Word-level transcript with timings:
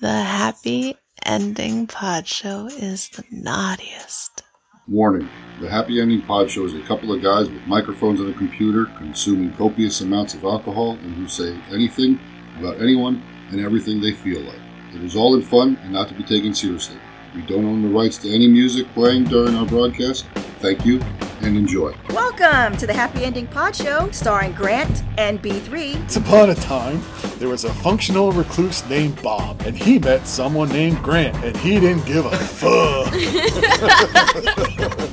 The 0.00 0.22
Happy 0.22 0.96
Ending 1.26 1.88
Pod 1.88 2.28
Show 2.28 2.68
is 2.68 3.08
the 3.08 3.24
naughtiest. 3.32 4.44
Warning 4.86 5.28
The 5.60 5.68
Happy 5.68 6.00
Ending 6.00 6.22
Pod 6.22 6.48
Show 6.48 6.66
is 6.66 6.74
a 6.74 6.82
couple 6.82 7.12
of 7.12 7.20
guys 7.20 7.50
with 7.50 7.66
microphones 7.66 8.20
and 8.20 8.32
a 8.32 8.38
computer 8.38 8.84
consuming 8.96 9.52
copious 9.54 10.00
amounts 10.00 10.34
of 10.34 10.44
alcohol 10.44 10.92
and 10.92 11.16
who 11.16 11.26
say 11.26 11.58
anything 11.72 12.20
about 12.60 12.80
anyone 12.80 13.20
and 13.50 13.60
everything 13.60 14.00
they 14.00 14.12
feel 14.12 14.40
like. 14.42 14.60
It 14.94 15.02
is 15.02 15.16
all 15.16 15.34
in 15.34 15.42
fun 15.42 15.76
and 15.82 15.94
not 15.94 16.06
to 16.10 16.14
be 16.14 16.22
taken 16.22 16.54
seriously. 16.54 16.98
We 17.34 17.42
don't 17.42 17.64
own 17.64 17.82
the 17.82 17.88
rights 17.88 18.18
to 18.18 18.32
any 18.32 18.46
music 18.46 18.86
playing 18.94 19.24
during 19.24 19.56
our 19.56 19.66
broadcast. 19.66 20.26
Thank 20.60 20.84
you 20.84 21.00
and 21.42 21.56
enjoy. 21.56 21.94
Welcome 22.10 22.76
to 22.78 22.86
the 22.86 22.92
Happy 22.92 23.24
Ending 23.24 23.46
Pod 23.46 23.76
Show, 23.76 24.10
starring 24.10 24.50
Grant 24.52 25.04
and 25.16 25.40
B3. 25.40 25.94
Once 25.94 26.16
upon 26.16 26.50
a 26.50 26.54
time, 26.56 27.00
there 27.38 27.48
was 27.48 27.62
a 27.64 27.72
functional 27.74 28.32
recluse 28.32 28.84
named 28.88 29.22
Bob, 29.22 29.62
and 29.62 29.76
he 29.76 30.00
met 30.00 30.26
someone 30.26 30.68
named 30.70 31.00
Grant, 31.00 31.36
and 31.44 31.56
he 31.58 31.78
didn't 31.78 32.04
give 32.06 32.26
a 32.26 32.36
fuck. 32.36 33.12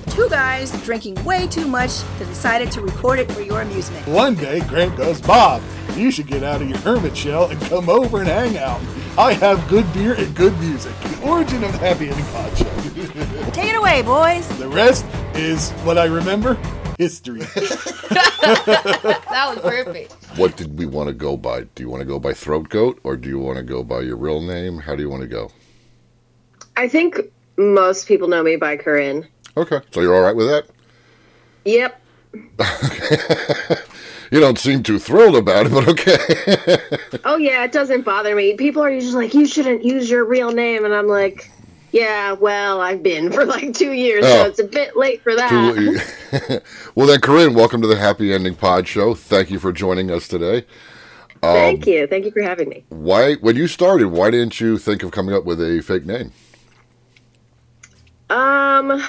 Two 0.09 0.27
guys 0.29 0.71
drinking 0.83 1.23
way 1.23 1.45
too 1.45 1.67
much 1.67 2.01
that 2.17 2.25
decided 2.27 2.71
to 2.71 2.81
record 2.81 3.19
it 3.19 3.31
for 3.31 3.41
your 3.41 3.61
amusement. 3.61 4.07
One 4.07 4.33
day, 4.33 4.61
Grant 4.61 4.97
goes, 4.97 5.21
Bob, 5.21 5.61
you 5.95 6.09
should 6.09 6.25
get 6.25 6.41
out 6.43 6.63
of 6.63 6.69
your 6.69 6.79
hermit 6.79 7.15
shell 7.15 7.51
and 7.51 7.61
come 7.61 7.87
over 7.87 8.17
and 8.19 8.27
hang 8.27 8.57
out. 8.57 8.81
I 9.15 9.33
have 9.33 9.67
good 9.69 9.85
beer 9.93 10.15
and 10.15 10.35
good 10.35 10.57
music. 10.59 10.93
The 11.01 11.21
origin 11.29 11.63
of 11.63 11.71
the 11.71 11.77
Happy 11.77 12.09
Ending 12.09 12.25
Pod 12.25 12.57
Show. 12.57 13.51
Take 13.51 13.69
it 13.69 13.77
away, 13.77 14.01
boys. 14.01 14.47
The 14.57 14.67
rest 14.67 15.05
is 15.35 15.71
what 15.83 15.97
I 15.97 16.05
remember 16.05 16.57
history. 16.97 17.41
That 18.45 19.47
was 19.49 19.59
perfect. 19.59 20.13
What 20.37 20.55
did 20.55 20.77
we 20.77 20.85
want 20.85 21.07
to 21.07 21.13
go 21.13 21.35
by? 21.35 21.63
Do 21.63 21.83
you 21.83 21.89
want 21.89 22.01
to 22.01 22.05
go 22.05 22.19
by 22.19 22.33
throat 22.33 22.69
goat 22.69 22.99
or 23.03 23.17
do 23.17 23.27
you 23.27 23.39
want 23.39 23.57
to 23.57 23.63
go 23.63 23.83
by 23.83 24.01
your 24.01 24.15
real 24.15 24.39
name? 24.39 24.77
How 24.77 24.95
do 24.95 25.01
you 25.01 25.09
want 25.09 25.23
to 25.23 25.27
go? 25.27 25.51
I 26.77 26.87
think 26.87 27.19
most 27.57 28.07
people 28.07 28.27
know 28.27 28.43
me 28.43 28.55
by 28.55 28.77
Korin. 28.77 29.27
Okay. 29.57 29.81
So 29.91 30.01
you're 30.01 30.15
all 30.15 30.21
right 30.21 30.35
with 30.35 30.47
that? 30.47 30.67
Yep. 31.65 32.01
You 34.31 34.39
don't 34.39 34.57
seem 34.57 34.83
too 34.83 34.99
thrilled 34.99 35.35
about 35.35 35.67
it, 35.67 35.71
but 35.71 35.87
okay. 35.87 36.17
Oh 37.23 37.37
yeah, 37.37 37.63
it 37.63 37.71
doesn't 37.71 38.01
bother 38.01 38.35
me. 38.35 38.55
People 38.55 38.83
are 38.83 38.89
usually 38.89 39.25
like, 39.25 39.33
"You 39.33 39.45
shouldn't 39.45 39.85
use 39.85 40.09
your 40.09 40.25
real 40.25 40.51
name," 40.51 40.83
and 40.83 40.93
I'm 40.93 41.07
like, 41.07 41.49
"Yeah, 41.95 42.33
well, 42.33 42.81
I've 42.81 43.01
been 43.01 43.31
for 43.31 43.45
like 43.45 43.73
two 43.73 43.93
years, 43.93 44.25
Oh. 44.25 44.43
so 44.43 44.45
it's 44.49 44.59
a 44.59 44.65
bit 44.65 44.97
late 44.97 45.21
for 45.23 45.33
that." 45.35 46.61
well, 46.95 47.07
then, 47.07 47.19
Korin, 47.21 47.55
welcome 47.55 47.81
to 47.81 47.87
the 47.87 47.95
Happy 47.95 48.33
Ending 48.33 48.55
Pod 48.55 48.85
Show. 48.87 49.13
Thank 49.15 49.49
you 49.49 49.59
for 49.59 49.71
joining 49.71 50.11
us 50.11 50.27
today. 50.27 50.65
Thank 51.41 51.85
you, 51.87 52.05
thank 52.07 52.25
you 52.25 52.31
for 52.31 52.41
having 52.41 52.67
me. 52.69 52.83
Why, 52.89 53.35
when 53.35 53.55
you 53.55 53.67
started, 53.67 54.07
why 54.07 54.31
didn't 54.31 54.59
you 54.59 54.77
think 54.77 55.03
of 55.03 55.11
coming 55.11 55.33
up 55.33 55.45
with 55.45 55.61
a 55.61 55.81
fake 55.81 56.05
name? 56.05 56.31
Um, 58.29 59.01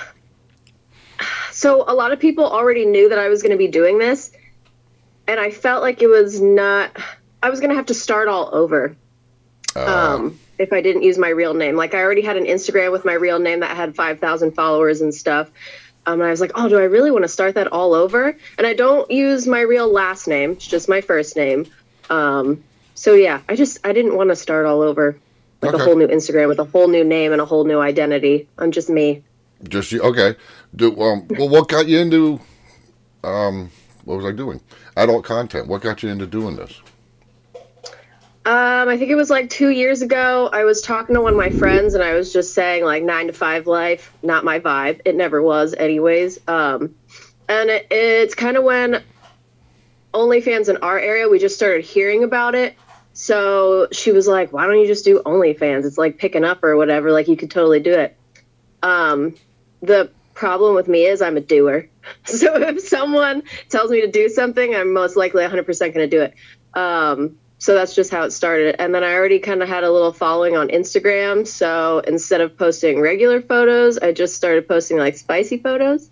so 1.50 1.84
a 1.88 1.94
lot 1.94 2.12
of 2.12 2.20
people 2.20 2.44
already 2.44 2.84
knew 2.84 3.08
that 3.08 3.18
I 3.18 3.28
was 3.28 3.42
going 3.42 3.52
to 3.52 3.58
be 3.58 3.68
doing 3.68 3.98
this, 3.98 4.30
and 5.26 5.40
I 5.40 5.50
felt 5.50 5.82
like 5.82 6.02
it 6.02 6.08
was 6.08 6.40
not. 6.40 6.94
I 7.42 7.50
was 7.50 7.60
going 7.60 7.70
to 7.70 7.76
have 7.76 7.86
to 7.86 7.94
start 7.94 8.28
all 8.28 8.50
over. 8.54 8.94
um, 9.74 10.38
if 10.58 10.72
I 10.72 10.80
didn't 10.80 11.02
use 11.02 11.18
my 11.18 11.28
real 11.28 11.54
name. 11.54 11.76
Like 11.76 11.94
I 11.94 12.02
already 12.02 12.22
had 12.22 12.36
an 12.36 12.44
Instagram 12.44 12.92
with 12.92 13.04
my 13.04 13.12
real 13.12 13.38
name 13.38 13.60
that 13.60 13.76
had 13.76 13.94
5,000 13.94 14.52
followers 14.52 15.00
and 15.00 15.14
stuff. 15.14 15.50
Um, 16.06 16.20
and 16.20 16.24
I 16.24 16.30
was 16.30 16.40
like, 16.40 16.52
oh, 16.54 16.68
do 16.68 16.78
I 16.78 16.84
really 16.84 17.10
want 17.10 17.24
to 17.24 17.28
start 17.28 17.56
that 17.56 17.68
all 17.72 17.92
over? 17.92 18.36
And 18.58 18.66
I 18.66 18.74
don't 18.74 19.10
use 19.10 19.46
my 19.46 19.60
real 19.60 19.92
last 19.92 20.28
name. 20.28 20.52
It's 20.52 20.66
just 20.66 20.88
my 20.88 21.00
first 21.00 21.36
name. 21.36 21.66
Um, 22.08 22.62
so 22.94 23.14
yeah, 23.14 23.40
I 23.48 23.56
just, 23.56 23.78
I 23.84 23.92
didn't 23.92 24.16
want 24.16 24.30
to 24.30 24.36
start 24.36 24.66
all 24.66 24.82
over 24.82 25.18
with 25.60 25.74
Okay. 25.74 25.82
a 25.82 25.84
whole 25.84 25.96
new 25.96 26.06
Instagram 26.06 26.48
with 26.48 26.60
a 26.60 26.64
whole 26.64 26.86
new 26.88 27.02
name 27.04 27.32
and 27.32 27.40
a 27.40 27.44
whole 27.44 27.64
new 27.64 27.80
identity. 27.80 28.48
I'm 28.56 28.70
just 28.70 28.88
me. 28.88 29.24
Just 29.68 29.90
you, 29.90 30.00
okay. 30.02 30.36
Do, 30.74 30.98
um, 31.00 31.26
well, 31.30 31.48
what 31.48 31.68
got 31.68 31.88
you 31.88 31.98
into, 31.98 32.40
um, 33.24 33.70
what 34.04 34.18
was 34.18 34.26
I 34.26 34.32
doing? 34.32 34.60
Adult 34.96 35.24
content. 35.24 35.66
What 35.66 35.82
got 35.82 36.02
you 36.02 36.08
into 36.10 36.26
doing 36.26 36.56
this? 36.56 36.80
Um, 38.46 38.88
I 38.88 38.96
think 38.96 39.10
it 39.10 39.16
was 39.16 39.28
like 39.28 39.50
two 39.50 39.70
years 39.70 40.02
ago. 40.02 40.48
I 40.52 40.62
was 40.62 40.80
talking 40.80 41.16
to 41.16 41.20
one 41.20 41.32
of 41.32 41.36
my 41.36 41.50
friends, 41.50 41.94
and 41.94 42.02
I 42.02 42.14
was 42.14 42.32
just 42.32 42.54
saying 42.54 42.84
like 42.84 43.02
nine 43.02 43.26
to 43.26 43.32
five 43.32 43.66
life, 43.66 44.12
not 44.22 44.44
my 44.44 44.60
vibe. 44.60 45.00
It 45.04 45.16
never 45.16 45.42
was, 45.42 45.74
anyways. 45.74 46.38
Um, 46.46 46.94
and 47.48 47.70
it, 47.70 47.88
it's 47.90 48.36
kind 48.36 48.56
of 48.56 48.62
when 48.62 49.02
OnlyFans 50.14 50.68
in 50.68 50.76
our 50.76 50.96
area, 50.96 51.28
we 51.28 51.40
just 51.40 51.56
started 51.56 51.84
hearing 51.84 52.22
about 52.22 52.54
it. 52.54 52.76
So 53.14 53.88
she 53.90 54.12
was 54.12 54.28
like, 54.28 54.52
"Why 54.52 54.66
don't 54.66 54.78
you 54.78 54.86
just 54.86 55.04
do 55.04 55.22
OnlyFans? 55.26 55.84
It's 55.84 55.98
like 55.98 56.16
picking 56.16 56.44
up 56.44 56.62
or 56.62 56.76
whatever. 56.76 57.10
Like 57.10 57.26
you 57.26 57.36
could 57.36 57.50
totally 57.50 57.80
do 57.80 57.94
it." 57.94 58.16
Um, 58.80 59.34
the 59.82 60.12
problem 60.34 60.76
with 60.76 60.86
me 60.86 61.04
is 61.04 61.20
I'm 61.20 61.36
a 61.36 61.40
doer. 61.40 61.88
So 62.24 62.56
if 62.56 62.80
someone 62.82 63.42
tells 63.68 63.90
me 63.90 64.02
to 64.02 64.06
do 64.06 64.28
something, 64.28 64.72
I'm 64.72 64.92
most 64.92 65.16
likely 65.16 65.42
100% 65.42 65.66
going 65.80 65.92
to 65.92 66.06
do 66.06 66.22
it. 66.22 66.34
Um, 66.72 67.38
so 67.58 67.74
that's 67.74 67.94
just 67.94 68.10
how 68.10 68.22
it 68.22 68.32
started. 68.32 68.76
And 68.78 68.94
then 68.94 69.02
I 69.02 69.14
already 69.14 69.38
kind 69.38 69.62
of 69.62 69.68
had 69.68 69.82
a 69.82 69.90
little 69.90 70.12
following 70.12 70.56
on 70.56 70.68
Instagram. 70.68 71.46
So 71.46 72.00
instead 72.00 72.40
of 72.40 72.56
posting 72.56 73.00
regular 73.00 73.40
photos, 73.40 73.98
I 73.98 74.12
just 74.12 74.36
started 74.36 74.68
posting 74.68 74.98
like 74.98 75.16
spicy 75.16 75.58
photos 75.58 76.10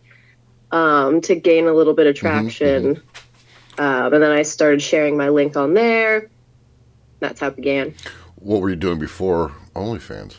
um, 0.70 1.20
to 1.22 1.34
gain 1.34 1.66
a 1.66 1.72
little 1.72 1.94
bit 1.94 2.06
of 2.06 2.14
traction. 2.14 3.02
Um, 3.76 4.14
and 4.14 4.22
then 4.22 4.30
I 4.30 4.42
started 4.42 4.80
sharing 4.82 5.16
my 5.16 5.28
link 5.28 5.56
on 5.56 5.74
there. 5.74 6.30
That's 7.20 7.40
how 7.40 7.48
it 7.48 7.56
began. 7.56 7.94
What 8.36 8.60
were 8.60 8.70
you 8.70 8.76
doing 8.76 8.98
before 8.98 9.52
OnlyFans? 9.74 10.38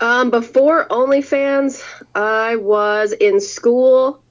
Um, 0.00 0.30
before 0.30 0.86
OnlyFans, 0.88 1.82
I 2.14 2.56
was 2.56 3.12
in 3.12 3.40
school 3.40 4.22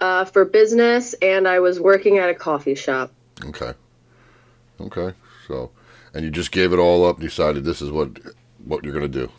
uh, 0.00 0.26
for 0.26 0.44
business 0.44 1.14
and 1.14 1.48
I 1.48 1.60
was 1.60 1.80
working 1.80 2.18
at 2.18 2.28
a 2.28 2.34
coffee 2.34 2.74
shop. 2.74 3.12
Okay. 3.46 3.72
Okay. 4.80 5.12
So, 5.46 5.70
and 6.12 6.24
you 6.24 6.30
just 6.30 6.52
gave 6.52 6.72
it 6.72 6.78
all 6.78 7.04
up, 7.04 7.20
decided 7.20 7.64
this 7.64 7.82
is 7.82 7.90
what 7.90 8.18
what 8.64 8.84
you're 8.84 8.92
going 8.92 9.10
to 9.10 9.26
do. 9.26 9.30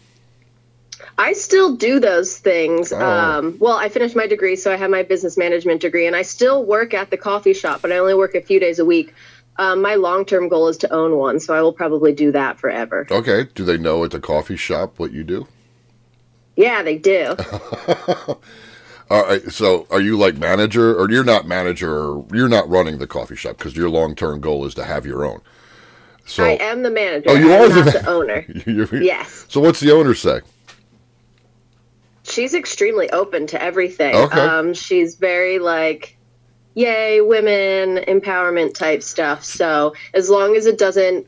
I 1.17 1.33
still 1.33 1.75
do 1.75 1.99
those 1.99 2.37
things. 2.37 2.91
Oh. 2.91 2.99
Um, 2.99 3.57
well, 3.59 3.75
I 3.75 3.89
finished 3.89 4.15
my 4.15 4.27
degree, 4.27 4.55
so 4.55 4.71
I 4.71 4.75
have 4.75 4.89
my 4.89 5.03
business 5.03 5.37
management 5.37 5.81
degree, 5.81 6.07
and 6.07 6.15
I 6.15 6.21
still 6.21 6.63
work 6.63 6.93
at 6.93 7.09
the 7.09 7.17
coffee 7.17 7.53
shop, 7.53 7.81
but 7.81 7.91
I 7.91 7.97
only 7.97 8.15
work 8.15 8.35
a 8.35 8.41
few 8.41 8.59
days 8.59 8.79
a 8.79 8.85
week. 8.85 9.13
Um, 9.57 9.81
my 9.81 9.95
long 9.95 10.25
term 10.25 10.49
goal 10.49 10.67
is 10.67 10.77
to 10.77 10.93
own 10.93 11.15
one, 11.15 11.39
so 11.39 11.53
I 11.53 11.61
will 11.61 11.73
probably 11.73 12.13
do 12.13 12.31
that 12.33 12.59
forever. 12.59 13.07
Okay. 13.09 13.47
Do 13.55 13.63
they 13.63 13.77
know 13.77 14.03
at 14.03 14.11
the 14.11 14.19
coffee 14.19 14.57
shop 14.57 14.99
what 14.99 15.11
you 15.11 15.23
do? 15.23 15.47
Yeah, 16.55 16.83
they 16.83 16.97
do. 16.97 17.35
All 19.09 19.23
right. 19.23 19.41
So, 19.51 19.85
are 19.91 20.01
you 20.01 20.17
like 20.17 20.35
manager, 20.35 20.95
or 20.99 21.09
you're 21.11 21.23
not 21.23 21.47
manager, 21.47 21.93
or 21.95 22.25
you're 22.33 22.49
not 22.49 22.67
running 22.69 22.97
the 22.97 23.07
coffee 23.07 23.35
shop 23.35 23.57
because 23.57 23.75
your 23.75 23.89
long 23.89 24.15
term 24.15 24.39
goal 24.41 24.65
is 24.65 24.73
to 24.75 24.83
have 24.83 25.05
your 25.05 25.25
own. 25.25 25.41
So, 26.25 26.43
I 26.43 26.57
am 26.59 26.81
the 26.81 26.89
manager. 26.89 27.29
Oh, 27.29 27.35
you 27.35 27.51
are 27.53 27.69
the 27.69 27.75
not 27.83 27.85
ma- 27.85 27.91
the 27.91 28.09
owner. 28.09 28.97
Yes. 29.03 29.45
So, 29.47 29.61
what's 29.61 29.79
the 29.79 29.91
owner 29.91 30.13
say? 30.15 30.41
she's 32.27 32.55
extremely 32.55 33.09
open 33.11 33.47
to 33.47 33.61
everything. 33.61 34.15
Okay. 34.15 34.39
Um, 34.39 34.73
she's 34.73 35.15
very 35.15 35.59
like, 35.59 36.17
yay, 36.73 37.21
women 37.21 38.03
empowerment 38.07 38.73
type 38.73 39.03
stuff. 39.03 39.43
So 39.43 39.93
as 40.13 40.27
long 40.29 40.55
as 40.55 40.65
it 40.65 40.77
doesn't 40.77 41.27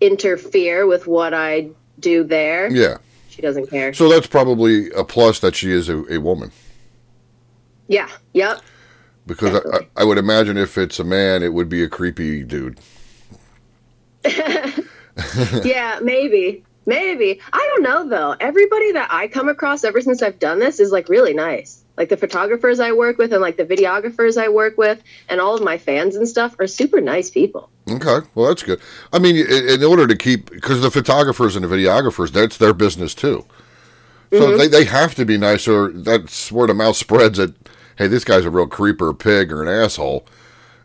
interfere 0.00 0.86
with 0.86 1.06
what 1.06 1.32
I 1.32 1.70
do 2.00 2.24
there, 2.24 2.68
Yeah. 2.70 2.98
she 3.28 3.40
doesn't 3.40 3.70
care. 3.70 3.92
So 3.94 4.08
that's 4.08 4.26
probably 4.26 4.90
a 4.90 5.04
plus 5.04 5.38
that 5.38 5.54
she 5.54 5.70
is 5.70 5.88
a, 5.88 6.02
a 6.12 6.18
woman. 6.18 6.50
Yeah. 7.92 8.08
Yep. 8.32 8.60
Because 9.26 9.60
I, 9.72 10.00
I, 10.00 10.04
would 10.04 10.18
imagine 10.18 10.56
if 10.56 10.76
it's 10.78 10.98
a 10.98 11.04
man, 11.04 11.42
it 11.42 11.52
would 11.52 11.68
be 11.68 11.82
a 11.84 11.88
creepy 11.88 12.42
dude. 12.42 12.80
yeah, 14.24 16.00
maybe. 16.02 16.64
Maybe. 16.86 17.40
I 17.52 17.58
don't 17.58 17.82
know 17.82 18.08
though. 18.08 18.34
Everybody 18.40 18.92
that 18.92 19.08
I 19.12 19.28
come 19.28 19.48
across 19.48 19.84
ever 19.84 20.00
since 20.00 20.22
I've 20.22 20.38
done 20.38 20.58
this 20.58 20.80
is 20.80 20.90
like 20.90 21.08
really 21.08 21.34
nice. 21.34 21.84
Like 21.96 22.08
the 22.08 22.16
photographers 22.16 22.80
I 22.80 22.92
work 22.92 23.18
with 23.18 23.32
and 23.32 23.40
like 23.42 23.56
the 23.56 23.66
videographers 23.66 24.40
I 24.40 24.48
work 24.48 24.76
with 24.78 25.02
and 25.28 25.40
all 25.40 25.54
of 25.54 25.62
my 25.62 25.78
fans 25.78 26.16
and 26.16 26.26
stuff 26.26 26.56
are 26.58 26.66
super 26.66 27.00
nice 27.00 27.30
people. 27.30 27.68
Okay, 27.88 28.26
well 28.34 28.48
that's 28.48 28.62
good. 28.62 28.80
I 29.12 29.18
mean, 29.18 29.36
in, 29.36 29.68
in 29.68 29.84
order 29.84 30.06
to 30.06 30.16
keep 30.16 30.50
because 30.50 30.80
the 30.80 30.90
photographers 30.90 31.54
and 31.54 31.64
the 31.64 31.68
videographers, 31.68 32.32
that's 32.32 32.56
their 32.56 32.74
business 32.74 33.14
too. 33.14 33.46
So 34.32 34.40
mm-hmm. 34.40 34.58
they, 34.58 34.68
they 34.68 34.84
have 34.84 35.14
to 35.16 35.26
be 35.26 35.36
nice, 35.36 35.68
or 35.68 35.92
that's 35.92 36.50
word 36.50 36.70
of 36.70 36.76
mouth 36.76 36.96
spreads 36.96 37.36
that 37.36 37.54
hey, 37.96 38.06
this 38.06 38.24
guy's 38.24 38.44
a 38.44 38.50
real 38.50 38.66
creeper, 38.66 39.12
pig, 39.14 39.52
or 39.52 39.62
an 39.62 39.68
asshole. 39.68 40.26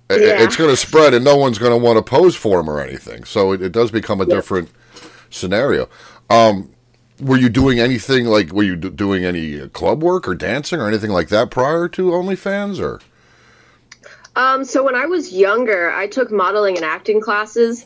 Yeah. 0.10 0.42
It's 0.44 0.56
going 0.56 0.70
to 0.70 0.78
spread, 0.78 1.14
and 1.14 1.26
no 1.26 1.36
one's 1.36 1.58
going 1.58 1.72
to 1.72 1.78
want 1.78 1.98
to 1.98 2.02
pose 2.02 2.36
for 2.36 2.62
him 2.62 2.70
or 2.70 2.80
anything. 2.80 3.26
So 3.26 3.52
it, 3.52 3.62
it 3.62 3.72
does 3.74 3.92
become 3.92 4.22
a 4.22 4.26
different 4.26 4.70
scenario. 5.30 5.90
Um, 6.30 6.72
were 7.20 7.38
you 7.38 7.50
doing 7.50 7.80
anything 7.80 8.26
like 8.26 8.52
were 8.54 8.64
you 8.64 8.76
d- 8.76 8.90
doing 8.90 9.26
any 9.26 9.60
uh, 9.60 9.68
club 9.70 10.04
work 10.04 10.28
or 10.28 10.36
dancing 10.36 10.80
or 10.80 10.88
anything 10.88 11.10
like 11.12 11.30
that 11.30 11.52
prior 11.52 11.88
to 11.90 12.12
OnlyFans 12.12 12.80
or? 12.80 13.02
Um, 14.36 14.64
so 14.64 14.84
when 14.84 14.96
I 14.96 15.08
was 15.08 15.34
younger, 15.34 15.92
I 15.92 16.08
took 16.08 16.32
modeling 16.32 16.76
and 16.78 16.86
acting 16.86 17.20
classes. 17.22 17.86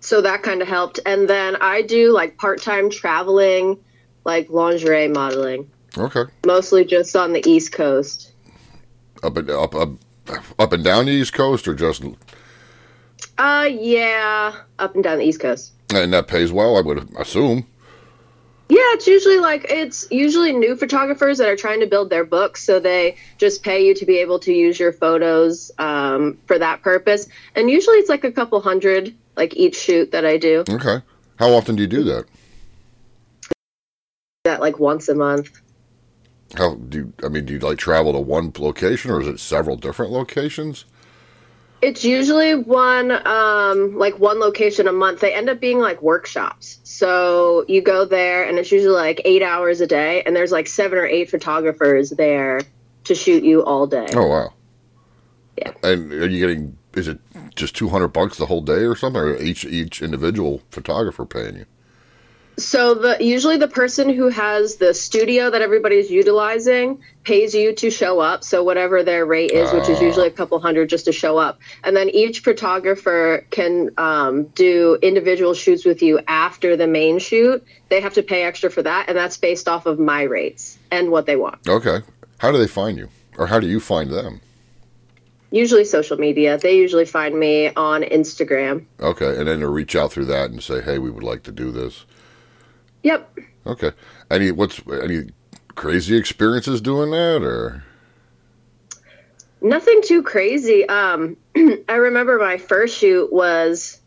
so 0.00 0.22
that 0.22 0.42
kind 0.42 0.62
of 0.62 0.68
helped. 0.68 0.98
And 1.04 1.28
then 1.28 1.56
I 1.60 1.82
do 1.82 2.10
like 2.12 2.38
part 2.38 2.62
time 2.62 2.88
traveling, 2.90 3.78
like 4.24 4.48
lingerie 4.48 5.08
modeling, 5.08 5.70
Okay. 5.98 6.24
mostly 6.46 6.84
just 6.84 7.16
on 7.16 7.32
the 7.32 7.46
East 7.48 7.72
Coast. 7.72 8.32
Up 9.22 9.36
and 9.36 9.50
up, 9.50 9.74
up, 9.74 9.90
up 10.58 10.72
and 10.72 10.84
down 10.84 11.06
the 11.06 11.12
East 11.12 11.32
Coast, 11.32 11.66
or 11.68 11.74
just 11.74 12.02
Uh, 13.38 13.68
yeah, 13.70 14.54
up 14.78 14.94
and 14.94 15.02
down 15.04 15.18
the 15.18 15.24
East 15.24 15.40
Coast. 15.40 15.72
and 15.94 16.12
that 16.12 16.28
pays 16.28 16.52
well. 16.52 16.76
I 16.76 16.80
would 16.80 17.08
assume. 17.18 17.66
Yeah, 18.68 18.78
it's 18.94 19.08
usually 19.08 19.40
like 19.40 19.66
it's 19.68 20.06
usually 20.12 20.52
new 20.52 20.76
photographers 20.76 21.38
that 21.38 21.48
are 21.48 21.56
trying 21.56 21.80
to 21.80 21.86
build 21.86 22.08
their 22.08 22.24
books, 22.24 22.62
so 22.62 22.78
they 22.78 23.16
just 23.36 23.64
pay 23.64 23.84
you 23.84 23.94
to 23.96 24.06
be 24.06 24.18
able 24.18 24.38
to 24.38 24.52
use 24.52 24.78
your 24.78 24.92
photos 24.92 25.72
um, 25.78 26.38
for 26.46 26.56
that 26.56 26.80
purpose. 26.82 27.26
And 27.56 27.68
usually 27.68 27.96
it's 27.96 28.08
like 28.08 28.22
a 28.22 28.30
couple 28.30 28.60
hundred, 28.60 29.12
like 29.36 29.56
each 29.56 29.74
shoot 29.74 30.12
that 30.12 30.24
I 30.24 30.36
do. 30.36 30.62
Okay. 30.70 31.02
How 31.36 31.50
often 31.52 31.74
do 31.74 31.82
you 31.82 31.88
do 31.88 32.04
that? 32.04 32.26
That 34.44 34.60
like 34.60 34.78
once 34.78 35.08
a 35.08 35.16
month. 35.16 35.50
How 36.56 36.74
do 36.74 36.98
you, 36.98 37.12
I 37.24 37.28
mean? 37.28 37.44
Do 37.44 37.52
you 37.52 37.58
like 37.60 37.78
travel 37.78 38.12
to 38.12 38.18
one 38.18 38.52
location, 38.58 39.10
or 39.10 39.20
is 39.20 39.28
it 39.28 39.38
several 39.40 39.76
different 39.76 40.12
locations? 40.12 40.84
It's 41.82 42.04
usually 42.04 42.54
one, 42.54 43.10
um, 43.26 43.96
like 43.96 44.18
one 44.18 44.38
location 44.38 44.86
a 44.86 44.92
month. 44.92 45.20
They 45.20 45.32
end 45.32 45.48
up 45.48 45.60
being 45.60 45.78
like 45.78 46.02
workshops. 46.02 46.78
So 46.82 47.64
you 47.68 47.80
go 47.80 48.04
there, 48.04 48.44
and 48.44 48.58
it's 48.58 48.70
usually 48.70 48.94
like 48.94 49.22
eight 49.24 49.42
hours 49.42 49.80
a 49.80 49.86
day, 49.86 50.22
and 50.22 50.36
there's 50.36 50.52
like 50.52 50.66
seven 50.66 50.98
or 50.98 51.06
eight 51.06 51.30
photographers 51.30 52.10
there 52.10 52.60
to 53.04 53.14
shoot 53.14 53.44
you 53.44 53.64
all 53.64 53.86
day. 53.86 54.08
Oh 54.14 54.26
wow. 54.26 54.52
Yeah. 55.56 55.72
And 55.82 56.12
are 56.12 56.28
you 56.28 56.40
getting? 56.40 56.76
Is 56.94 57.06
it 57.08 57.20
just 57.54 57.76
two 57.76 57.88
hundred 57.88 58.08
bucks 58.08 58.36
the 58.36 58.46
whole 58.46 58.60
day, 58.60 58.84
or 58.84 58.96
something? 58.96 59.22
Or 59.22 59.36
each 59.36 59.64
each 59.64 60.02
individual 60.02 60.62
photographer 60.70 61.24
paying 61.24 61.56
you? 61.56 61.66
So 62.56 62.92
the 62.94 63.16
usually 63.24 63.56
the 63.56 63.68
person 63.68 64.10
who 64.10 64.28
has 64.28 64.76
the 64.76 64.92
studio 64.92 65.50
that 65.50 65.62
everybody's 65.62 66.10
utilizing 66.10 67.00
pays 67.24 67.54
you 67.54 67.74
to 67.76 67.90
show 67.90 68.20
up. 68.20 68.44
So 68.44 68.62
whatever 68.62 69.02
their 69.02 69.24
rate 69.24 69.50
is, 69.50 69.72
which 69.72 69.88
is 69.88 69.98
Ah. 69.98 70.02
usually 70.02 70.26
a 70.26 70.30
couple 70.30 70.58
hundred 70.60 70.90
just 70.90 71.06
to 71.06 71.12
show 71.12 71.38
up, 71.38 71.58
and 71.84 71.96
then 71.96 72.10
each 72.10 72.40
photographer 72.40 73.46
can 73.50 73.90
um, 73.96 74.44
do 74.54 74.98
individual 75.00 75.54
shoots 75.54 75.84
with 75.86 76.02
you 76.02 76.20
after 76.28 76.76
the 76.76 76.86
main 76.86 77.18
shoot. 77.18 77.64
They 77.88 78.00
have 78.02 78.14
to 78.14 78.22
pay 78.22 78.42
extra 78.42 78.70
for 78.70 78.82
that, 78.82 79.08
and 79.08 79.16
that's 79.16 79.38
based 79.38 79.66
off 79.66 79.86
of 79.86 79.98
my 79.98 80.22
rates 80.22 80.76
and 80.90 81.10
what 81.10 81.24
they 81.26 81.36
want. 81.36 81.66
Okay. 81.66 82.00
How 82.38 82.52
do 82.52 82.58
they 82.58 82.66
find 82.66 82.98
you, 82.98 83.08
or 83.38 83.46
how 83.46 83.58
do 83.60 83.68
you 83.68 83.80
find 83.80 84.10
them? 84.10 84.40
Usually 85.50 85.84
social 85.84 86.16
media. 86.16 86.58
They 86.58 86.76
usually 86.76 87.06
find 87.06 87.38
me 87.38 87.70
on 87.74 88.02
Instagram. 88.02 88.84
Okay, 89.00 89.36
and 89.36 89.48
then 89.48 89.60
to 89.60 89.68
reach 89.68 89.96
out 89.96 90.12
through 90.12 90.26
that 90.26 90.50
and 90.50 90.62
say, 90.62 90.80
"Hey, 90.80 90.98
we 90.98 91.10
would 91.10 91.24
like 91.24 91.42
to 91.44 91.52
do 91.52 91.70
this." 91.72 92.04
Yep. 93.02 93.38
Okay. 93.66 93.92
Any 94.30 94.50
what's 94.50 94.80
any 94.88 95.30
crazy 95.74 96.16
experiences 96.16 96.80
doing 96.80 97.10
that, 97.10 97.42
or 97.42 97.84
Nothing 99.62 100.00
too 100.02 100.22
crazy. 100.22 100.88
Um, 100.88 101.36
I 101.88 101.94
remember 101.94 102.38
my 102.38 102.56
first 102.56 102.96
shoot 102.96 103.32
was 103.32 104.00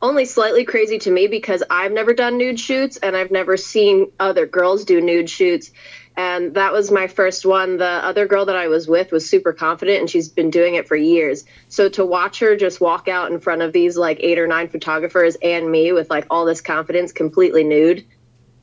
only 0.00 0.26
slightly 0.26 0.64
crazy 0.64 0.98
to 0.98 1.10
me 1.10 1.26
because 1.26 1.62
I've 1.68 1.92
never 1.92 2.12
done 2.12 2.38
nude 2.38 2.60
shoots 2.60 2.98
and 2.98 3.16
I've 3.16 3.30
never 3.30 3.56
seen 3.56 4.12
other 4.20 4.46
girls 4.46 4.84
do 4.84 5.00
nude 5.00 5.30
shoots. 5.30 5.72
And 6.16 6.54
that 6.54 6.72
was 6.72 6.90
my 6.90 7.06
first 7.06 7.46
one. 7.46 7.78
The 7.78 7.86
other 7.86 8.26
girl 8.26 8.46
that 8.46 8.56
I 8.56 8.68
was 8.68 8.86
with 8.86 9.12
was 9.12 9.28
super 9.28 9.52
confident 9.52 10.00
and 10.00 10.10
she's 10.10 10.28
been 10.28 10.50
doing 10.50 10.74
it 10.74 10.88
for 10.88 10.96
years. 10.96 11.44
So 11.68 11.88
to 11.90 12.04
watch 12.04 12.40
her 12.40 12.56
just 12.56 12.80
walk 12.80 13.08
out 13.08 13.32
in 13.32 13.40
front 13.40 13.62
of 13.62 13.72
these 13.72 13.96
like 13.96 14.18
eight 14.20 14.38
or 14.38 14.46
nine 14.46 14.68
photographers 14.68 15.36
and 15.42 15.70
me 15.70 15.92
with 15.92 16.10
like 16.10 16.26
all 16.28 16.44
this 16.44 16.60
confidence, 16.60 17.12
completely 17.12 17.64
nude, 17.64 18.04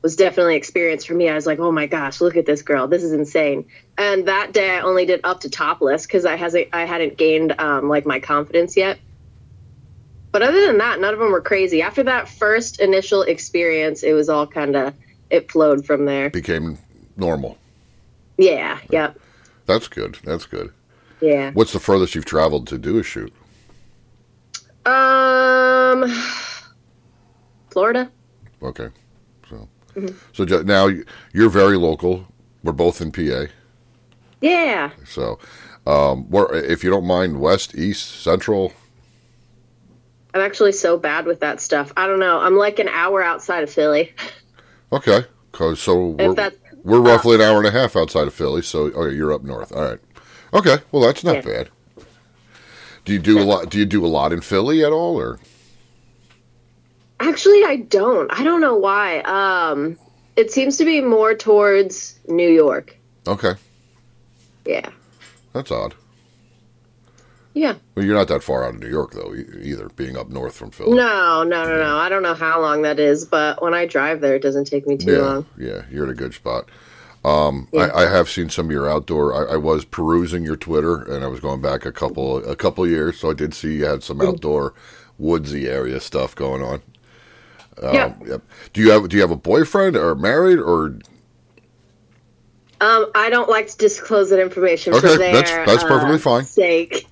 was 0.06 0.14
definitely 0.14 0.54
an 0.54 0.58
experience 0.58 1.04
for 1.04 1.14
me. 1.14 1.28
I 1.28 1.34
was 1.34 1.46
like, 1.46 1.58
oh 1.58 1.72
my 1.72 1.86
gosh, 1.86 2.20
look 2.20 2.36
at 2.36 2.46
this 2.46 2.62
girl. 2.62 2.86
This 2.86 3.02
is 3.02 3.12
insane. 3.12 3.66
And 3.98 4.28
that 4.28 4.52
day 4.52 4.70
I 4.70 4.82
only 4.82 5.04
did 5.04 5.20
up 5.24 5.40
to 5.40 5.50
topless 5.50 6.06
because 6.06 6.24
I 6.24 6.36
hasn't 6.36 6.68
I 6.72 6.84
hadn't 6.84 7.16
gained 7.16 7.58
um, 7.60 7.88
like 7.88 8.06
my 8.06 8.20
confidence 8.20 8.76
yet. 8.76 9.00
But 10.30 10.42
other 10.42 10.64
than 10.64 10.78
that, 10.78 11.00
none 11.00 11.12
of 11.12 11.18
them 11.18 11.32
were 11.32 11.40
crazy. 11.40 11.82
After 11.82 12.04
that 12.04 12.28
first 12.28 12.78
initial 12.78 13.22
experience, 13.22 14.04
it 14.04 14.12
was 14.12 14.28
all 14.28 14.46
kind 14.46 14.76
of 14.76 14.94
it 15.28 15.50
flowed 15.50 15.84
from 15.84 16.04
there. 16.04 16.30
became 16.30 16.78
normal? 17.16 17.58
Yeah, 18.38 18.78
yep, 18.88 19.18
That's 19.66 19.88
good. 19.88 20.20
That's 20.22 20.46
good. 20.46 20.72
yeah. 21.20 21.50
What's 21.50 21.72
the 21.72 21.80
furthest 21.80 22.14
you've 22.14 22.26
traveled 22.26 22.68
to 22.68 22.78
do 22.78 23.00
a 23.00 23.02
shoot? 23.02 23.32
Um, 24.84 26.04
Florida. 27.70 28.08
Okay. 28.62 28.90
So, 29.96 30.02
Mm-hmm. 30.02 30.16
so 30.44 30.62
now 30.62 30.90
you're 31.32 31.48
very 31.48 31.76
local. 31.78 32.26
We're 32.62 32.72
both 32.72 33.00
in 33.00 33.12
PA. 33.12 33.46
Yeah. 34.40 34.90
So, 35.06 35.38
um, 35.86 36.28
where, 36.30 36.52
if 36.54 36.84
you 36.84 36.90
don't 36.90 37.06
mind, 37.06 37.40
west, 37.40 37.74
east, 37.74 38.20
central. 38.22 38.72
I'm 40.34 40.42
actually 40.42 40.72
so 40.72 40.98
bad 40.98 41.24
with 41.24 41.40
that 41.40 41.60
stuff. 41.60 41.92
I 41.96 42.06
don't 42.06 42.20
know. 42.20 42.38
I'm 42.38 42.56
like 42.56 42.78
an 42.78 42.88
hour 42.88 43.22
outside 43.22 43.62
of 43.62 43.70
Philly. 43.70 44.12
Okay. 44.92 45.24
'Cause- 45.52 45.80
so 45.80 46.08
we're, 46.08 46.34
we're 46.84 47.00
roughly 47.00 47.36
an 47.36 47.40
hour 47.40 47.56
and 47.56 47.66
a 47.66 47.70
half 47.70 47.96
outside 47.96 48.26
of 48.26 48.34
Philly. 48.34 48.60
So, 48.60 48.90
oh, 48.94 49.06
you're 49.06 49.32
up 49.32 49.42
north. 49.42 49.72
All 49.72 49.82
right. 49.82 49.98
Okay. 50.52 50.76
Well, 50.92 51.02
that's 51.02 51.24
not 51.24 51.36
Yeah. 51.36 51.40
bad. 51.40 51.68
Do 53.06 53.12
you 53.14 53.18
do 53.18 53.38
a 53.38 53.44
lot? 53.44 53.70
Do 53.70 53.78
you 53.78 53.86
do 53.86 54.04
a 54.04 54.08
lot 54.08 54.32
in 54.32 54.40
Philly 54.42 54.84
at 54.84 54.92
all, 54.92 55.18
or 55.18 55.38
Actually, 57.20 57.64
I 57.64 57.76
don't. 57.76 58.30
I 58.32 58.44
don't 58.44 58.60
know 58.60 58.76
why. 58.76 59.20
Um, 59.20 59.98
it 60.36 60.50
seems 60.52 60.76
to 60.78 60.84
be 60.84 61.00
more 61.00 61.34
towards 61.34 62.18
New 62.28 62.48
York. 62.48 62.96
okay? 63.26 63.54
Yeah. 64.64 64.90
That's 65.52 65.70
odd. 65.70 65.94
Yeah. 67.54 67.76
Well, 67.94 68.04
you're 68.04 68.14
not 68.16 68.28
that 68.28 68.42
far 68.42 68.64
out 68.64 68.74
of 68.74 68.80
New 68.80 68.88
York, 68.88 69.12
though, 69.14 69.34
either. 69.34 69.88
Being 69.96 70.16
up 70.18 70.28
north 70.28 70.54
from 70.54 70.70
Philly. 70.70 70.90
No, 70.94 71.42
no, 71.42 71.64
no, 71.64 71.76
no. 71.78 71.96
I 71.96 72.10
don't 72.10 72.22
know 72.22 72.34
how 72.34 72.60
long 72.60 72.82
that 72.82 72.98
is, 73.00 73.24
but 73.24 73.62
when 73.62 73.72
I 73.72 73.86
drive 73.86 74.20
there, 74.20 74.34
it 74.34 74.42
doesn't 74.42 74.66
take 74.66 74.86
me 74.86 74.98
too 74.98 75.12
yeah, 75.12 75.18
long. 75.18 75.46
yeah, 75.56 75.82
you're 75.90 76.04
in 76.04 76.10
a 76.10 76.14
good 76.14 76.34
spot. 76.34 76.68
Um, 77.24 77.66
Yeah. 77.72 77.84
I, 77.86 78.04
I 78.04 78.10
have 78.10 78.28
seen 78.28 78.50
some 78.50 78.66
of 78.66 78.72
your 78.72 78.90
outdoor. 78.90 79.48
I, 79.48 79.54
I 79.54 79.56
was 79.56 79.86
perusing 79.86 80.44
your 80.44 80.56
Twitter, 80.56 81.02
and 81.10 81.24
I 81.24 81.28
was 81.28 81.40
going 81.40 81.62
back 81.62 81.86
a 81.86 81.92
couple 81.92 82.44
a 82.46 82.54
couple 82.56 82.86
years, 82.86 83.18
so 83.18 83.30
I 83.30 83.34
did 83.34 83.54
see 83.54 83.76
you 83.76 83.86
had 83.86 84.02
some 84.02 84.18
Mm-hmm. 84.18 84.28
outdoor 84.28 84.74
woodsy 85.18 85.66
area 85.66 85.98
stuff 86.00 86.34
going 86.34 86.62
on. 86.62 86.82
Um, 87.82 87.94
Yeah. 87.94 88.14
Yep. 88.26 88.42
Do 88.72 88.80
you 88.80 88.90
have 88.90 89.08
Do 89.08 89.16
you 89.16 89.22
have 89.22 89.30
a 89.30 89.36
boyfriend 89.36 89.96
or 89.96 90.14
married 90.14 90.58
or? 90.58 90.98
Um, 92.80 93.06
I 93.14 93.30
don't 93.30 93.48
like 93.48 93.68
to 93.68 93.76
disclose 93.78 94.28
that 94.30 94.40
information 94.40 94.92
Okay, 94.92 95.00
for 95.12 95.18
their 95.18 95.32
that's- 95.32 95.66
that's 95.66 95.84
uh, 95.84 95.88
perfectly 95.88 96.18
fine. 96.18 96.44
sake. 96.44 97.06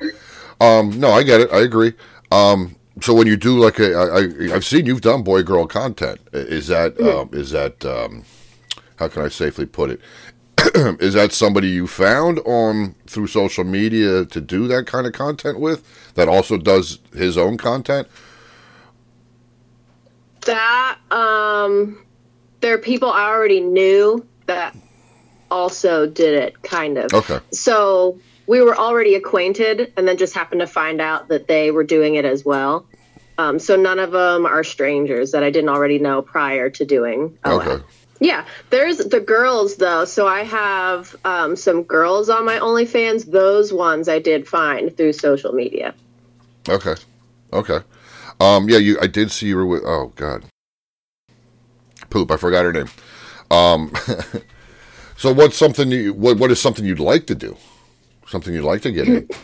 Um, 0.60 0.98
no, 1.00 1.10
I 1.10 1.22
get 1.22 1.40
it. 1.40 1.50
I 1.52 1.60
agree. 1.60 1.94
Um, 2.30 2.76
so 3.00 3.14
when 3.14 3.26
you 3.26 3.36
do 3.36 3.58
like 3.58 3.78
a, 3.80 3.94
I, 3.94 4.18
I, 4.52 4.54
I've 4.54 4.64
seen 4.64 4.86
you've 4.86 5.00
done 5.00 5.22
boy 5.22 5.42
girl 5.42 5.66
content. 5.66 6.20
Is 6.32 6.68
that 6.68 7.00
um, 7.00 7.30
is 7.32 7.50
that 7.50 7.84
um, 7.84 8.24
how 8.96 9.08
can 9.08 9.22
I 9.22 9.28
safely 9.28 9.66
put 9.66 9.90
it? 9.90 10.00
is 11.00 11.14
that 11.14 11.32
somebody 11.32 11.68
you 11.68 11.86
found 11.86 12.38
on 12.40 12.94
through 13.06 13.26
social 13.26 13.64
media 13.64 14.24
to 14.26 14.40
do 14.40 14.68
that 14.68 14.86
kind 14.86 15.06
of 15.06 15.12
content 15.12 15.58
with? 15.60 15.82
That 16.14 16.28
also 16.28 16.56
does 16.58 16.98
his 17.14 17.36
own 17.36 17.56
content. 17.56 18.06
That 20.46 20.98
um, 21.10 22.04
there 22.60 22.74
are 22.74 22.78
people 22.78 23.10
I 23.10 23.26
already 23.28 23.60
knew 23.60 24.26
that 24.46 24.76
also 25.50 26.06
did 26.06 26.34
it, 26.34 26.62
kind 26.62 26.98
of. 26.98 27.12
Okay. 27.14 27.38
So 27.52 28.20
we 28.46 28.60
were 28.60 28.76
already 28.76 29.14
acquainted, 29.14 29.92
and 29.96 30.06
then 30.06 30.16
just 30.16 30.34
happened 30.34 30.60
to 30.60 30.66
find 30.66 31.00
out 31.00 31.28
that 31.28 31.46
they 31.46 31.70
were 31.70 31.84
doing 31.84 32.16
it 32.16 32.24
as 32.24 32.44
well. 32.44 32.86
Um, 33.36 33.58
so 33.58 33.76
none 33.76 33.98
of 33.98 34.12
them 34.12 34.46
are 34.46 34.62
strangers 34.62 35.32
that 35.32 35.42
I 35.42 35.50
didn't 35.50 35.70
already 35.70 35.98
know 35.98 36.22
prior 36.22 36.70
to 36.70 36.84
doing. 36.84 37.38
Okay. 37.44 37.82
Yeah, 38.20 38.46
there's 38.70 38.98
the 38.98 39.20
girls 39.20 39.76
though. 39.76 40.04
So 40.04 40.26
I 40.26 40.44
have 40.44 41.14
um, 41.24 41.56
some 41.56 41.82
girls 41.82 42.30
on 42.30 42.44
my 42.44 42.58
OnlyFans. 42.58 43.30
Those 43.30 43.72
ones 43.72 44.08
I 44.08 44.20
did 44.20 44.46
find 44.46 44.96
through 44.96 45.14
social 45.14 45.52
media. 45.52 45.94
Okay. 46.68 46.94
Okay. 47.52 47.80
Um, 48.40 48.68
yeah, 48.68 48.78
you. 48.78 48.98
I 49.00 49.06
did 49.06 49.30
see 49.30 49.48
you 49.48 49.56
were 49.56 49.66
with. 49.66 49.82
Oh 49.84 50.12
God. 50.16 50.44
Poop. 52.10 52.30
I 52.30 52.36
forgot 52.36 52.64
her 52.64 52.72
name. 52.72 52.88
Um. 53.50 53.92
so 55.16 55.32
what's 55.32 55.56
something 55.56 55.90
you? 55.90 56.12
What 56.14 56.38
What 56.38 56.50
is 56.50 56.60
something 56.60 56.84
you'd 56.84 57.00
like 57.00 57.26
to 57.26 57.34
do? 57.34 57.56
Something 58.26 58.54
you'd 58.54 58.64
like 58.64 58.82
to 58.82 58.92
get 58.92 59.08
in? 59.08 59.28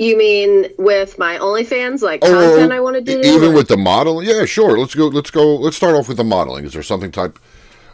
You 0.00 0.16
mean 0.16 0.66
with 0.78 1.18
my 1.18 1.38
OnlyFans, 1.38 2.02
like 2.02 2.20
Oh, 2.22 2.28
content 2.28 2.72
I 2.72 2.78
want 2.78 2.94
to 2.94 3.00
do? 3.02 3.18
Even 3.20 3.50
or- 3.50 3.54
with 3.54 3.66
the 3.66 3.76
modeling, 3.76 4.28
yeah, 4.28 4.44
sure. 4.44 4.78
Let's 4.78 4.94
go. 4.94 5.08
Let's 5.08 5.30
go. 5.32 5.56
Let's 5.56 5.76
start 5.76 5.96
off 5.96 6.06
with 6.06 6.18
the 6.18 6.24
modeling. 6.24 6.64
Is 6.64 6.72
there 6.72 6.84
something 6.84 7.10
type, 7.10 7.36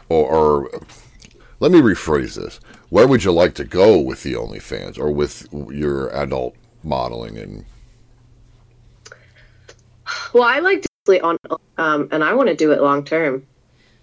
or, 0.07 0.29
or 0.31 0.81
let 1.59 1.71
me 1.71 1.81
rephrase 1.81 2.35
this: 2.35 2.59
Where 2.89 3.07
would 3.07 3.23
you 3.23 3.31
like 3.31 3.55
to 3.55 3.63
go 3.63 3.99
with 3.99 4.21
the 4.21 4.33
OnlyFans, 4.33 4.99
or 4.99 5.09
with 5.09 5.47
your 5.51 6.09
adult 6.09 6.55
modeling? 6.83 7.39
And 7.39 7.65
Well, 10.35 10.43
I 10.43 10.59
like 10.59 10.81
to 10.81 10.89
sleep 11.05 11.23
on, 11.23 11.37
um, 11.77 12.09
and 12.11 12.21
I 12.21 12.33
want 12.33 12.49
to 12.49 12.55
do 12.57 12.73
it 12.73 12.81
long 12.81 13.05
term. 13.05 13.47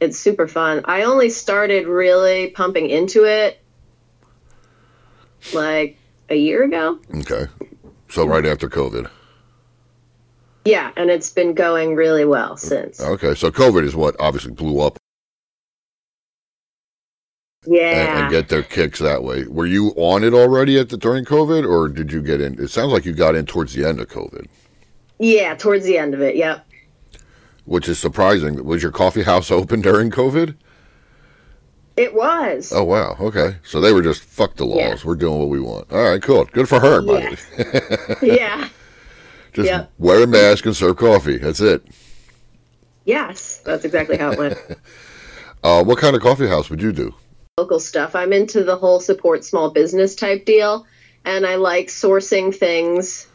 It's 0.01 0.19
super 0.19 0.49
fun. 0.49 0.81
I 0.87 1.03
only 1.03 1.29
started 1.29 1.87
really 1.87 2.49
pumping 2.49 2.89
into 2.89 3.25
it 3.25 3.61
like 5.53 5.99
a 6.31 6.35
year 6.35 6.63
ago. 6.63 6.99
Okay. 7.17 7.49
So 8.09 8.27
right 8.27 8.47
after 8.47 8.71
COVID. 8.71 9.11
Yeah, 10.65 10.91
and 10.97 11.11
it's 11.11 11.31
been 11.31 11.53
going 11.53 11.97
really 11.97 12.25
well 12.25 12.57
since. 12.57 12.99
Okay. 12.99 13.35
So 13.35 13.51
COVID 13.51 13.85
is 13.85 13.95
what 13.95 14.17
obviously 14.19 14.53
blew 14.53 14.81
up 14.81 14.97
and, 17.67 17.75
Yeah. 17.75 18.23
and 18.23 18.31
get 18.31 18.49
their 18.49 18.63
kicks 18.63 19.01
that 19.01 19.23
way. 19.23 19.45
Were 19.45 19.67
you 19.67 19.89
on 19.97 20.25
it 20.25 20.33
already 20.33 20.79
at 20.79 20.89
the 20.89 20.97
during 20.97 21.27
COVID, 21.27 21.69
or 21.69 21.89
did 21.91 22.11
you 22.11 22.23
get 22.23 22.41
in? 22.41 22.59
It 22.59 22.69
sounds 22.69 22.91
like 22.91 23.05
you 23.05 23.13
got 23.13 23.35
in 23.35 23.45
towards 23.45 23.75
the 23.75 23.87
end 23.87 24.01
of 24.01 24.09
COVID, 24.09 24.47
yeah, 25.23 25.55
towards 25.55 25.85
the 25.85 25.97
end 25.99 26.15
of 26.15 26.21
it. 26.21 26.37
Yep. 26.37 26.67
which 27.65 27.89
is 27.89 27.99
surprising. 27.99 28.65
Was 28.65 28.83
your 28.83 28.93
coffee 28.93 29.23
house 29.23 29.51
open 29.61 29.81
during 29.81 30.11
COVID? 30.11 30.55
It 31.97 32.15
was. 32.15 32.73
Oh 32.75 32.85
wow. 32.85 33.17
Okay. 33.21 33.57
So 33.65 33.81
they 33.81 33.93
were 33.93 34.03
just 34.03 34.23
fuck 34.23 34.57
the 34.57 34.65
laws. 34.65 34.79
Yeah. 34.79 34.97
We're 35.05 35.15
doing 35.15 35.39
what 35.39 35.49
we 35.51 35.61
want. 35.61 35.93
All 35.93 36.03
right. 36.11 36.23
Cool. 36.23 36.45
Good 36.47 36.69
for 36.69 36.81
her, 36.81 37.03
buddy. 37.03 37.37
yeah. 38.27 38.69
Just 39.53 39.69
Yep. 39.69 39.91
wear 39.99 40.23
a 40.23 40.27
mask 40.27 40.65
and 40.65 40.75
serve 40.75 40.97
coffee. 40.97 41.37
That's 41.37 41.61
it. 41.61 41.85
Yes, 43.05 43.61
that's 43.65 43.85
exactly 43.85 44.17
how 44.17 44.33
it 44.33 44.39
went. 44.39 44.59
Uh, 45.65 45.81
what 45.85 45.97
kind 45.97 46.17
of 46.17 46.23
coffee 46.23 46.49
house 46.49 46.69
would 46.71 46.83
you 46.83 46.91
do? 46.91 47.15
Local 47.57 47.79
stuff. 47.79 48.17
I'm 48.17 48.33
into 48.33 48.65
the 48.65 48.75
whole 48.75 48.99
support 48.99 49.45
small 49.45 49.71
business 49.71 50.17
type 50.17 50.45
deal, 50.45 50.85
and 51.25 51.47
I 51.47 51.55
like 51.55 51.87
sourcing 51.87 52.53
things 52.53 53.29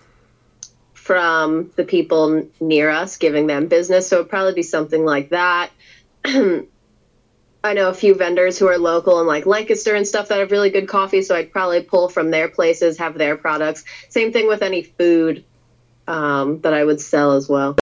from 1.08 1.72
the 1.78 1.86
people 1.86 2.50
near 2.60 2.90
us, 2.90 3.16
giving 3.16 3.48
them 3.48 3.68
business. 3.68 4.10
So 4.10 4.18
it'd 4.18 4.30
probably 4.30 4.56
be 4.56 4.62
something 4.62 5.06
like 5.06 5.30
that. 5.30 5.72
I 6.26 7.74
know 7.74 7.88
a 7.88 7.94
few 7.94 8.14
vendors 8.14 8.60
who 8.60 8.68
are 8.68 8.78
local 8.78 9.22
in 9.22 9.26
like 9.26 9.46
Lancaster 9.46 9.96
and 9.96 10.06
stuff 10.06 10.28
that 10.28 10.40
have 10.40 10.52
really 10.52 10.70
good 10.70 10.90
coffee, 10.90 11.22
so 11.22 11.34
I'd 11.34 11.50
probably 11.50 11.82
pull 11.82 12.10
from 12.10 12.30
their 12.30 12.50
places, 12.50 12.98
have 12.98 13.18
their 13.18 13.38
products. 13.38 13.86
Same 14.10 14.34
thing 14.34 14.50
with 14.50 14.62
any 14.62 14.84
food 14.84 15.46
um, 16.10 16.60
that 16.62 16.74
I 16.74 16.84
would 16.84 17.00
sell 17.00 17.32
as 17.32 17.48
well. 17.48 17.78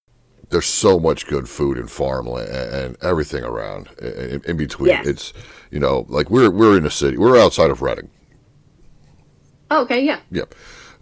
There's 0.50 0.68
so 0.68 1.00
much 1.00 1.26
good 1.26 1.50
food 1.50 1.80
and 1.80 1.90
farmland 1.90 2.50
and, 2.50 2.74
and 2.74 2.98
everything 3.02 3.44
around 3.44 3.90
in, 4.00 4.44
in 4.46 4.56
between. 4.56 4.90
Yes. 4.90 5.08
It's 5.08 5.34
you 5.72 5.80
know 5.80 6.06
like 6.10 6.30
we're 6.30 6.52
we're 6.52 6.78
in 6.78 6.86
a 6.86 6.92
city. 6.92 7.18
We're 7.18 7.40
outside 7.40 7.72
of 7.72 7.82
Reading. 7.82 8.12
Oh, 9.72 9.82
okay, 9.82 10.04
yeah. 10.04 10.20
Yep. 10.30 10.54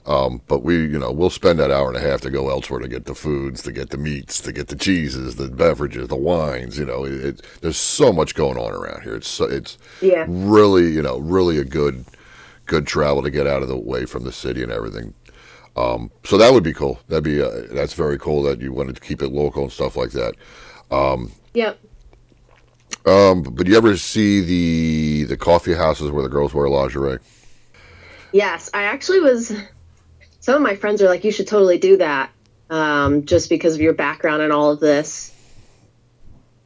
Um, 0.05 0.41
but 0.47 0.63
we, 0.63 0.75
you 0.81 0.99
know, 0.99 1.11
we'll 1.11 1.29
spend 1.29 1.59
that 1.59 1.71
hour 1.71 1.87
and 1.87 1.95
a 1.95 2.01
half 2.01 2.21
to 2.21 2.29
go 2.29 2.49
elsewhere 2.49 2.81
to 2.81 2.89
get 2.89 3.05
the 3.05 3.15
foods, 3.15 3.61
to 3.63 3.71
get 3.71 3.89
the 3.89 3.97
meats, 3.97 4.41
to 4.41 4.51
get 4.51 4.67
the 4.67 4.75
cheeses, 4.75 5.35
the 5.35 5.47
beverages, 5.49 6.09
the 6.09 6.15
wines. 6.17 6.77
You 6.77 6.85
know, 6.85 7.05
it, 7.05 7.13
it, 7.25 7.41
there's 7.61 7.77
so 7.77 8.11
much 8.11 8.35
going 8.35 8.57
on 8.57 8.73
around 8.73 9.03
here. 9.03 9.15
It's 9.15 9.27
so, 9.29 9.45
it's 9.45 9.77
Yeah. 10.01 10.25
really, 10.27 10.89
you 10.91 11.01
know, 11.01 11.19
really 11.19 11.57
a 11.57 11.63
good 11.65 12.05
good 12.65 12.87
travel 12.87 13.21
to 13.21 13.29
get 13.29 13.45
out 13.47 13.61
of 13.61 13.67
the 13.67 13.77
way 13.77 14.05
from 14.05 14.23
the 14.23 14.31
city 14.31 14.63
and 14.63 14.71
everything. 14.71 15.13
Um, 15.75 16.11
so 16.23 16.37
that 16.37 16.53
would 16.53 16.63
be 16.63 16.73
cool. 16.73 16.99
That'd 17.07 17.23
be 17.23 17.41
uh, 17.41 17.63
that's 17.71 17.93
very 17.93 18.17
cool 18.19 18.43
that 18.43 18.61
you 18.61 18.73
wanted 18.73 18.95
to 18.95 19.01
keep 19.01 19.21
it 19.21 19.29
local 19.31 19.63
and 19.63 19.71
stuff 19.71 19.95
like 19.95 20.11
that. 20.11 20.35
Um, 20.91 21.31
Yep. 21.53 21.79
Um, 23.05 23.43
but 23.43 23.67
you 23.67 23.75
ever 23.75 23.97
see 23.97 24.41
the 24.41 25.23
the 25.25 25.37
coffee 25.37 25.73
houses 25.73 26.11
where 26.11 26.23
the 26.23 26.29
girls 26.29 26.53
wear 26.53 26.69
lingerie? 26.69 27.19
Yes, 28.31 28.69
I 28.73 28.83
actually 28.83 29.19
was. 29.21 29.53
Some 30.43 30.55
of 30.55 30.61
my 30.61 30.75
friends 30.75 31.01
are 31.01 31.07
like, 31.07 31.23
"You 31.23 31.31
should 31.31 31.47
totally 31.47 31.77
do 31.77 31.95
that," 31.95 32.29
um, 32.69 33.23
just 33.23 33.47
because 33.47 33.75
of 33.75 33.79
your 33.79 33.93
background 33.93 34.41
and 34.41 34.51
all 34.51 34.71
of 34.71 34.81
this. 34.81 35.31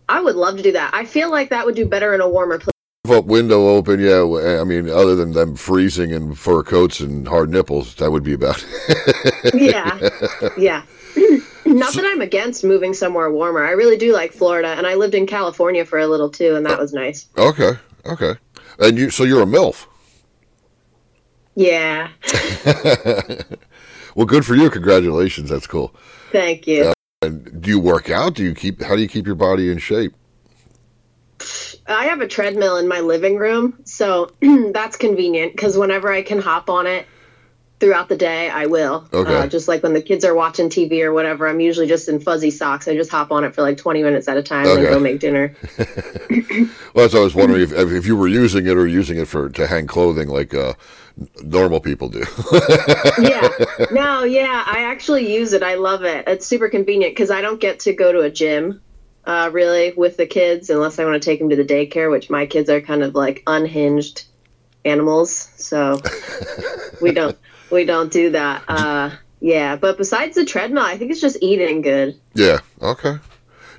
I 0.09 0.19
would 0.19 0.35
love 0.35 0.57
to 0.57 0.63
do 0.63 0.71
that. 0.71 0.95
I 0.95 1.05
feel 1.05 1.29
like 1.29 1.51
that 1.51 1.63
would 1.63 1.75
do 1.75 1.85
better 1.85 2.15
in 2.15 2.19
a 2.19 2.27
warmer 2.27 2.57
place. 2.57 2.71
up 3.07 3.25
window 3.25 3.67
open, 3.67 3.99
yeah. 3.99 4.23
I 4.59 4.63
mean, 4.63 4.89
other 4.89 5.13
than 5.15 5.33
them 5.33 5.55
freezing 5.55 6.11
and 6.11 6.35
fur 6.35 6.63
coats 6.63 7.01
and 7.01 7.27
hard 7.27 7.51
nipples, 7.51 7.93
that 7.97 8.11
would 8.11 8.23
be 8.23 8.33
about. 8.33 8.65
yeah, 9.53 10.09
yeah. 10.57 10.81
Not 11.67 11.93
that 11.93 12.03
I'm 12.03 12.21
against 12.21 12.63
moving 12.63 12.95
somewhere 12.95 13.29
warmer. 13.29 13.63
I 13.63 13.73
really 13.73 13.97
do 13.97 14.11
like 14.11 14.33
Florida, 14.33 14.69
and 14.69 14.87
I 14.87 14.95
lived 14.95 15.13
in 15.13 15.27
California 15.27 15.85
for 15.85 15.99
a 15.99 16.07
little 16.07 16.31
too, 16.31 16.55
and 16.55 16.65
that 16.65 16.79
was 16.79 16.93
nice. 16.93 17.27
okay, 17.37 17.73
okay. 18.07 18.33
And 18.79 18.97
you, 18.97 19.11
so 19.11 19.23
you're 19.23 19.43
a 19.43 19.45
milf. 19.45 19.85
Yeah, 21.59 22.09
Well, 24.15 24.27
good 24.27 24.45
for 24.45 24.53
you. 24.53 24.69
Congratulations. 24.69 25.49
That's 25.49 25.65
cool. 25.65 25.91
thank 26.31 26.67
you. 26.67 26.93
And 27.23 27.61
do 27.63 27.69
you 27.71 27.79
work 27.79 28.11
out? 28.11 28.35
Do 28.35 28.43
you 28.43 28.53
keep? 28.53 28.83
How 28.83 28.95
do 28.95 29.01
you 29.01 29.07
keep 29.07 29.25
your 29.25 29.35
body 29.35 29.71
in 29.71 29.79
shape? 29.79 30.13
I 31.87 32.05
have 32.05 32.21
a 32.21 32.27
treadmill 32.27 32.77
in 32.77 32.87
my 32.87 32.99
living 32.99 33.37
room, 33.37 33.79
so 33.85 34.31
that's 34.71 34.97
convenient 34.97 35.53
because 35.53 35.75
whenever 35.77 36.11
I 36.11 36.21
can 36.21 36.39
hop 36.39 36.69
on 36.69 36.85
it 36.85 37.07
throughout 37.79 38.07
the 38.09 38.17
day, 38.17 38.49
I 38.49 38.67
will. 38.67 39.07
Okay. 39.11 39.35
Uh, 39.35 39.47
just 39.47 39.67
like 39.67 39.81
when 39.81 39.93
the 39.93 40.01
kids 40.01 40.25
are 40.25 40.35
watching 40.35 40.69
TV 40.69 41.01
or 41.03 41.11
whatever, 41.13 41.47
I'm 41.47 41.59
usually 41.59 41.87
just 41.87 42.07
in 42.09 42.19
fuzzy 42.19 42.51
socks. 42.51 42.87
I 42.87 42.95
just 42.95 43.09
hop 43.11 43.31
on 43.31 43.43
it 43.43 43.55
for 43.55 43.61
like 43.63 43.77
20 43.77 44.03
minutes 44.03 44.27
at 44.27 44.37
a 44.37 44.43
time 44.43 44.67
and 44.67 44.71
Okay. 44.71 44.83
then 44.83 44.91
go 44.93 44.99
make 44.99 45.19
dinner. 45.19 45.55
Well, 46.93 47.05
that's 47.05 47.13
I 47.13 47.19
was 47.19 47.35
wondering 47.35 47.61
if, 47.61 47.71
if 47.71 48.05
you 48.07 48.15
were 48.15 48.27
using 48.27 48.65
it 48.65 48.75
or 48.75 48.87
using 48.87 49.19
it 49.19 49.27
for 49.27 49.49
to 49.49 49.67
hang 49.67 49.85
clothing 49.85 50.27
like 50.29 50.55
uh, 50.55 50.73
normal 51.43 51.79
people 51.79 52.09
do. 52.09 52.23
yeah. 53.19 53.47
No, 53.91 54.23
yeah, 54.23 54.63
I 54.65 54.83
actually 54.83 55.33
use 55.33 55.53
it. 55.53 55.63
I 55.63 55.75
love 55.75 56.03
it. 56.03 56.27
It's 56.27 56.45
super 56.45 56.67
convenient 56.69 57.11
because 57.13 57.31
I 57.31 57.41
don't 57.41 57.59
get 57.59 57.79
to 57.81 57.93
go 57.93 58.11
to 58.11 58.21
a 58.21 58.29
gym. 58.29 58.81
Uh, 59.25 59.49
really, 59.51 59.93
with 59.93 60.15
the 60.17 60.25
kids, 60.25 60.69
unless 60.69 60.99
I 60.99 61.05
want 61.05 61.21
to 61.21 61.25
take 61.29 61.39
them 61.39 61.49
to 61.49 61.55
the 61.55 61.65
daycare, 61.65 62.09
which 62.09 62.29
my 62.29 62.45
kids 62.45 62.69
are 62.69 62.79
kind 62.81 63.03
of 63.03 63.13
like 63.13 63.43
unhinged 63.45 64.23
animals, 64.85 65.31
so 65.57 65.99
we 67.01 67.11
don't 67.11 67.37
we 67.69 67.83
don't 67.85 68.11
do 68.11 68.31
that. 68.31 68.63
Uh, 68.67 69.11
yeah, 69.41 69.75
but 69.75 69.97
besides 69.97 70.35
the 70.35 70.45
treadmill, 70.45 70.83
I 70.83 70.97
think 70.97 71.11
it's 71.11 71.21
just 71.21 71.37
eating 71.41 71.81
good. 71.81 72.19
yeah. 72.33 72.59
Okay. 72.81 73.17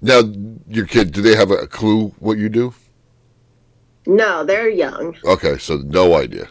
Now, 0.03 0.21
your 0.69 0.87
kid, 0.87 1.13
do 1.13 1.23
they 1.23 1.35
have 1.35 1.51
a 1.51 1.67
clue 1.67 2.09
what 2.19 2.39
you 2.39 2.49
do? 2.49 2.73
No, 4.07 4.45
they're 4.45 4.69
young. 4.69 5.17
Okay, 5.25 5.59
so 5.59 5.79
no 5.79 6.15
idea. 6.15 6.49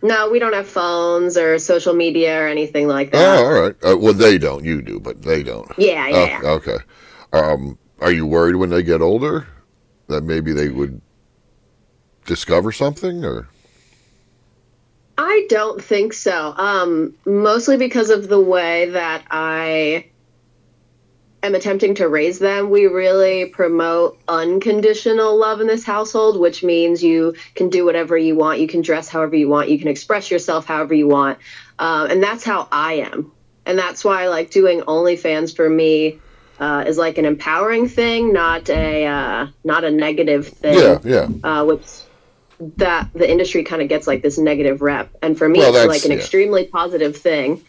No, 0.00 0.30
we 0.30 0.38
don't 0.38 0.52
have 0.52 0.68
phones 0.68 1.36
or 1.36 1.58
social 1.58 1.94
media 1.94 2.40
or 2.40 2.46
anything 2.46 2.86
like 2.86 3.10
that. 3.12 3.38
Oh, 3.38 3.44
all 3.44 3.60
right. 3.60 3.74
Uh, 3.84 3.96
well, 3.96 4.14
they 4.14 4.38
don't. 4.38 4.64
You 4.64 4.80
do, 4.80 5.00
but 5.00 5.22
they 5.22 5.42
don't. 5.42 5.70
Yeah, 5.76 6.06
yeah. 6.08 6.40
Oh, 6.44 6.48
okay. 6.54 6.76
Um, 7.32 7.78
are 8.00 8.12
you 8.12 8.26
worried 8.26 8.56
when 8.56 8.70
they 8.70 8.82
get 8.82 9.00
older 9.00 9.46
that 10.06 10.22
maybe 10.22 10.52
they 10.52 10.68
would 10.68 11.00
discover 12.26 12.70
something 12.70 13.24
or? 13.24 13.48
I 15.16 15.46
don't 15.48 15.82
think 15.82 16.12
so. 16.12 16.54
Um, 16.56 17.14
mostly 17.26 17.76
because 17.76 18.10
of 18.10 18.28
the 18.28 18.40
way 18.40 18.90
that 18.90 19.24
I 19.30 20.06
am 21.42 21.54
attempting 21.54 21.94
to 21.96 22.08
raise 22.08 22.38
them. 22.38 22.70
We 22.70 22.86
really 22.86 23.46
promote 23.46 24.18
unconditional 24.28 25.36
love 25.36 25.60
in 25.60 25.66
this 25.66 25.84
household, 25.84 26.38
which 26.38 26.62
means 26.62 27.02
you 27.02 27.34
can 27.54 27.68
do 27.68 27.84
whatever 27.84 28.16
you 28.16 28.34
want, 28.34 28.60
you 28.60 28.68
can 28.68 28.82
dress 28.82 29.08
however 29.08 29.36
you 29.36 29.48
want, 29.48 29.68
you 29.68 29.78
can 29.78 29.88
express 29.88 30.30
yourself 30.30 30.66
however 30.66 30.94
you 30.94 31.08
want, 31.08 31.38
um, 31.78 32.10
and 32.10 32.22
that's 32.22 32.44
how 32.44 32.68
I 32.72 32.94
am. 32.94 33.32
And 33.66 33.78
that's 33.78 34.02
why, 34.04 34.28
like, 34.28 34.50
doing 34.50 34.80
OnlyFans 34.80 35.54
for 35.54 35.68
me 35.68 36.20
uh, 36.58 36.84
is 36.86 36.96
like 36.96 37.18
an 37.18 37.24
empowering 37.24 37.86
thing, 37.88 38.32
not 38.32 38.68
a 38.70 39.06
uh, 39.06 39.46
not 39.62 39.84
a 39.84 39.90
negative 39.90 40.48
thing 40.48 40.74
Yeah, 40.74 40.98
yeah. 41.04 41.28
uh, 41.44 41.64
which 41.64 41.84
that 42.76 43.08
the 43.14 43.30
industry 43.30 43.62
kind 43.62 43.82
of 43.82 43.88
gets 43.88 44.06
like 44.06 44.22
this 44.22 44.38
negative 44.38 44.82
rep, 44.82 45.10
and 45.22 45.38
for 45.38 45.48
me, 45.48 45.60
Well, 45.60 45.74
it's 45.76 45.86
like 45.86 46.04
an 46.04 46.10
yeah. 46.10 46.16
extremely 46.16 46.64
positive 46.64 47.16
thing. 47.16 47.64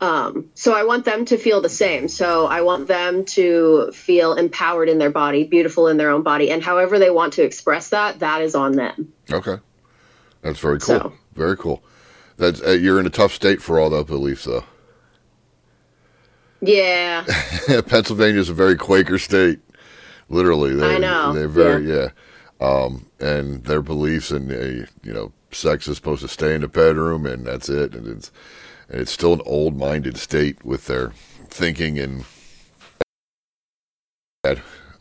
Um, 0.00 0.50
so 0.54 0.74
I 0.74 0.84
want 0.84 1.04
them 1.04 1.24
to 1.26 1.36
feel 1.36 1.60
the 1.60 1.68
same. 1.68 2.06
So 2.08 2.46
I 2.46 2.60
want 2.60 2.86
them 2.86 3.24
to 3.26 3.90
feel 3.92 4.34
empowered 4.34 4.88
in 4.88 4.98
their 4.98 5.10
body, 5.10 5.44
beautiful 5.44 5.88
in 5.88 5.96
their 5.96 6.10
own 6.10 6.22
body, 6.22 6.50
and 6.50 6.62
however 6.62 6.98
they 7.00 7.10
want 7.10 7.32
to 7.34 7.42
express 7.42 7.88
that, 7.90 8.20
that 8.20 8.42
is 8.42 8.54
on 8.54 8.72
them. 8.72 9.12
Okay. 9.30 9.56
That's 10.42 10.60
very 10.60 10.78
cool. 10.78 10.86
So- 11.00 11.12
Very 11.34 11.56
cool. 11.56 11.82
That's 12.36 12.62
uh, 12.62 12.70
you're 12.70 13.00
in 13.00 13.06
a 13.06 13.10
tough 13.10 13.32
state 13.32 13.60
for 13.60 13.80
all 13.80 13.90
that 13.90 14.06
belief, 14.06 14.44
though. 14.44 14.62
Yeah, 16.60 17.24
Pennsylvania 17.86 18.40
is 18.40 18.48
a 18.48 18.54
very 18.54 18.76
Quaker 18.76 19.18
state. 19.18 19.60
Literally, 20.28 20.74
they, 20.74 20.96
I 20.96 20.98
know, 20.98 21.32
They're 21.32 21.48
very 21.48 21.88
yeah, 21.88 22.08
Um, 22.60 23.06
and 23.20 23.64
their 23.64 23.80
beliefs 23.80 24.30
and 24.30 24.50
uh, 24.52 24.86
you 25.02 25.12
know, 25.14 25.32
sex 25.52 25.86
is 25.88 25.96
supposed 25.96 26.22
to 26.22 26.28
stay 26.28 26.54
in 26.54 26.60
the 26.62 26.68
bedroom, 26.68 27.26
and 27.26 27.46
that's 27.46 27.68
it. 27.68 27.94
And 27.94 28.06
it's 28.08 28.30
and 28.88 29.00
it's 29.00 29.12
still 29.12 29.32
an 29.32 29.42
old-minded 29.44 30.16
state 30.16 30.64
with 30.64 30.86
their 30.86 31.12
thinking 31.48 31.98
and. 31.98 32.24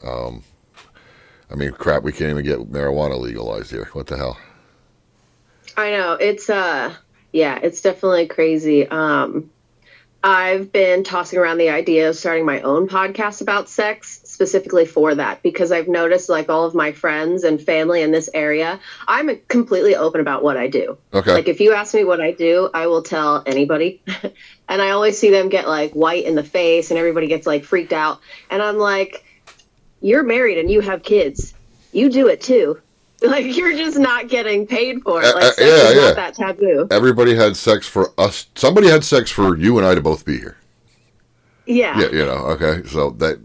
Um, 0.03 0.43
I 1.49 1.55
mean, 1.55 1.71
crap, 1.71 2.03
we 2.03 2.11
can't 2.11 2.31
even 2.31 2.43
get 2.43 2.71
marijuana 2.71 3.19
legalized 3.19 3.71
here. 3.71 3.89
What 3.93 4.07
the 4.07 4.17
hell? 4.17 4.37
I 5.77 5.91
know 5.91 6.13
it's 6.13 6.49
uh, 6.49 6.93
yeah, 7.31 7.59
it's 7.61 7.81
definitely 7.81 8.27
crazy. 8.27 8.87
Um, 8.87 9.51
I've 10.23 10.71
been 10.71 11.03
tossing 11.03 11.39
around 11.39 11.59
the 11.59 11.69
idea 11.69 12.09
of 12.09 12.15
starting 12.15 12.45
my 12.45 12.61
own 12.61 12.89
podcast 12.89 13.41
about 13.41 13.69
sex 13.69 14.21
specifically 14.37 14.85
for 14.85 15.15
that 15.15 15.41
because 15.41 15.71
I've 15.71 15.87
noticed 15.87 16.29
like 16.29 16.47
all 16.47 16.63
of 16.63 16.75
my 16.75 16.91
friends 16.91 17.43
and 17.43 17.59
family 17.59 18.03
in 18.03 18.11
this 18.11 18.29
area, 18.35 18.79
I'm 19.07 19.35
completely 19.47 19.95
open 19.95 20.21
about 20.21 20.43
what 20.43 20.57
I 20.57 20.67
do. 20.67 20.95
Okay. 21.11 21.33
Like 21.33 21.47
if 21.47 21.59
you 21.59 21.73
ask 21.73 21.95
me 21.95 22.03
what 22.03 22.21
I 22.21 22.33
do, 22.33 22.69
I 22.71 22.85
will 22.85 23.01
tell 23.01 23.41
anybody. 23.47 23.99
and 24.69 24.79
I 24.79 24.91
always 24.91 25.17
see 25.17 25.31
them 25.31 25.49
get 25.49 25.67
like 25.67 25.93
white 25.93 26.25
in 26.25 26.35
the 26.35 26.43
face 26.43 26.91
and 26.91 26.99
everybody 26.99 27.25
gets 27.25 27.47
like 27.47 27.63
freaked 27.63 27.93
out. 27.93 28.19
And 28.51 28.61
I'm 28.61 28.77
like, 28.77 29.25
you're 30.01 30.21
married 30.21 30.59
and 30.59 30.69
you 30.69 30.81
have 30.81 31.01
kids. 31.01 31.55
You 31.91 32.07
do 32.07 32.27
it 32.27 32.39
too. 32.39 32.79
Like 33.19 33.57
you're 33.57 33.75
just 33.75 33.97
not 33.97 34.27
getting 34.27 34.67
paid 34.67 35.01
for 35.01 35.23
it. 35.23 35.33
Uh, 35.33 35.33
Like 35.33 35.43
uh, 35.45 35.51
sex 35.53 35.59
yeah, 35.61 35.89
is 35.89 35.95
yeah. 35.95 36.01
not 36.01 36.15
that 36.17 36.35
taboo. 36.35 36.87
Everybody 36.91 37.33
had 37.33 37.57
sex 37.57 37.87
for 37.87 38.11
us. 38.19 38.45
Somebody 38.53 38.89
had 38.89 39.03
sex 39.03 39.31
for 39.31 39.57
you 39.57 39.79
and 39.79 39.87
I 39.87 39.95
to 39.95 40.01
both 40.01 40.23
be 40.23 40.37
here. 40.37 40.57
Yeah. 41.65 41.99
Yeah, 41.99 42.11
you 42.11 42.23
know. 42.23 42.45
Okay, 42.53 42.87
so 42.87 43.09
that 43.17 43.39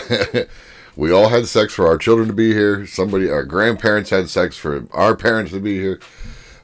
we 0.96 1.10
all 1.10 1.28
had 1.28 1.46
sex 1.46 1.74
for 1.74 1.86
our 1.86 1.98
children 1.98 2.28
to 2.28 2.34
be 2.34 2.52
here. 2.52 2.86
Somebody, 2.86 3.30
our 3.30 3.44
grandparents 3.44 4.10
had 4.10 4.28
sex 4.28 4.56
for 4.56 4.86
our 4.92 5.16
parents 5.16 5.52
to 5.52 5.60
be 5.60 5.78
here. 5.78 6.00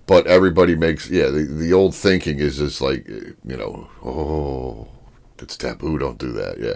But 0.07 0.27
everybody 0.27 0.75
makes 0.75 1.09
yeah. 1.09 1.27
The, 1.27 1.45
the 1.45 1.73
old 1.73 1.95
thinking 1.95 2.39
is 2.39 2.59
just 2.59 2.81
like 2.81 3.07
you 3.09 3.57
know, 3.57 3.89
oh, 4.05 4.89
it's 5.39 5.57
taboo. 5.57 5.97
Don't 5.97 6.19
do 6.19 6.33
that. 6.33 6.59
Yeah. 6.59 6.75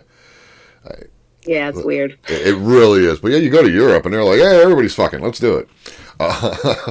Yeah, 1.46 1.68
it's 1.68 1.82
weird. 1.82 2.18
It, 2.28 2.48
it 2.48 2.56
really 2.56 3.04
is. 3.04 3.20
But 3.20 3.32
yeah, 3.32 3.38
you 3.38 3.50
go 3.50 3.62
to 3.62 3.70
Europe 3.70 4.04
and 4.04 4.12
they're 4.12 4.24
like, 4.24 4.38
hey, 4.38 4.62
everybody's 4.62 4.94
fucking. 4.94 5.20
Let's 5.20 5.38
do 5.38 5.56
it. 5.56 5.68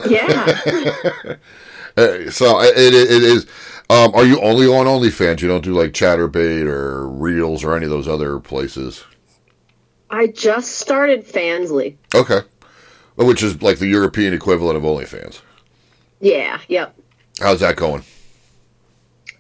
Yeah. 0.10 1.36
Uh, 1.98 2.30
so 2.30 2.60
it, 2.60 2.76
it, 2.76 2.94
it 2.94 3.24
is. 3.24 3.48
Um, 3.90 4.14
are 4.16 4.26
you 4.26 4.42
only 4.42 4.68
on 4.68 4.86
OnlyFans? 4.86 5.40
You 5.40 5.48
don't 5.48 5.64
do 5.64 5.74
like 5.74 5.94
Chaturbate 5.94 6.66
or 6.66 7.08
Reels 7.08 7.64
or 7.64 7.74
any 7.74 7.86
of 7.86 7.90
those 7.90 8.06
other 8.06 8.38
places? 8.38 9.06
I 10.10 10.28
just 10.28 10.74
started 10.74 11.28
Fansly. 11.28 11.96
Okay. 12.14 12.42
Which 13.16 13.44
is 13.44 13.62
like 13.62 13.80
the 13.80 13.88
European 13.88 14.34
equivalent 14.34 14.78
of 14.78 14.84
OnlyFans. 14.84 15.42
Yeah, 16.20 16.60
yep. 16.68 16.96
How's 17.40 17.62
that 17.62 17.76
going? 17.76 18.04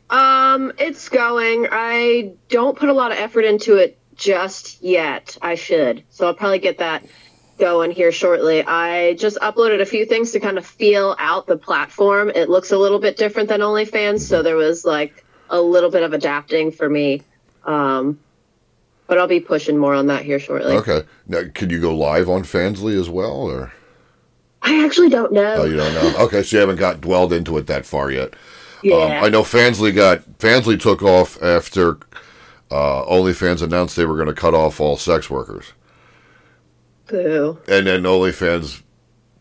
Um, 0.10 0.72
it's 0.78 1.10
going. 1.10 1.68
I 1.72 2.34
don't 2.50 2.78
put 2.78 2.90
a 2.90 2.94
lot 2.94 3.12
of 3.12 3.18
effort 3.18 3.46
into 3.46 3.78
it 3.78 3.98
just 4.16 4.82
yet. 4.82 5.38
I 5.42 5.56
should. 5.56 6.04
So 6.10 6.28
I'll 6.28 6.34
probably 6.34 6.60
get 6.60 6.78
that 6.78 7.06
going 7.58 7.92
here 7.92 8.12
shortly. 8.12 8.64
I 8.64 9.14
just 9.16 9.38
uploaded 9.38 9.82
a 9.82 9.86
few 9.86 10.06
things 10.06 10.32
to 10.34 10.40
kind 10.40 10.58
of 10.58 10.66
feel 10.66 11.16
out 11.20 11.48
the 11.48 11.58
platform. 11.58 12.30
It 12.30 12.50
looks 12.50 12.72
a 12.72 12.78
little 12.78 13.00
bit 13.00 13.18
different 13.18 13.50
than 13.50 13.62
OnlyFans, 13.62 14.22
so 14.22 14.44
there 14.44 14.56
was 14.56 14.86
like 14.86 15.26
a 15.50 15.60
little 15.60 15.90
bit 15.90 16.04
of 16.04 16.14
adapting 16.14 16.72
for 16.72 16.90
me. 16.90 17.22
Um, 17.64 18.20
but 19.08 19.18
I'll 19.18 19.28
be 19.28 19.40
pushing 19.40 19.78
more 19.78 19.94
on 19.94 20.08
that 20.08 20.24
here 20.24 20.40
shortly. 20.40 20.74
Okay. 20.78 21.04
Now, 21.28 21.44
can 21.54 21.70
you 21.70 21.80
go 21.80 21.96
live 21.96 22.30
on 22.30 22.44
Fansly 22.44 23.00
as 23.00 23.10
well, 23.10 23.32
or 23.32 23.72
I 24.62 24.84
actually 24.84 25.10
don't 25.10 25.32
know. 25.32 25.56
oh, 25.60 25.66
you 25.66 25.76
don't 25.76 25.94
know? 25.94 26.24
Okay, 26.26 26.42
so 26.44 26.56
you 26.58 26.60
haven't 26.62 26.78
got 26.78 27.02
dwelled 27.02 27.32
into 27.34 27.58
it 27.58 27.68
that 27.68 27.86
far 27.86 28.10
yet. 28.12 28.34
yeah. 28.82 28.96
Um, 28.96 29.12
I 29.26 29.30
know 29.30 29.44
Fansly 29.44 29.94
got 29.94 30.22
Fansly 30.40 30.80
took 30.80 31.04
off 31.04 31.42
after 31.42 31.98
uh, 32.72 33.04
OnlyFans 33.06 33.62
announced 33.62 33.96
they 33.96 34.06
were 34.06 34.16
going 34.16 34.28
to 34.28 34.34
cut 34.34 34.54
off 34.56 34.80
all 34.80 34.98
sex 34.98 35.30
workers, 35.30 35.74
Boo. 37.08 37.60
and 37.68 37.86
then 37.86 38.04
OnlyFans 38.04 38.82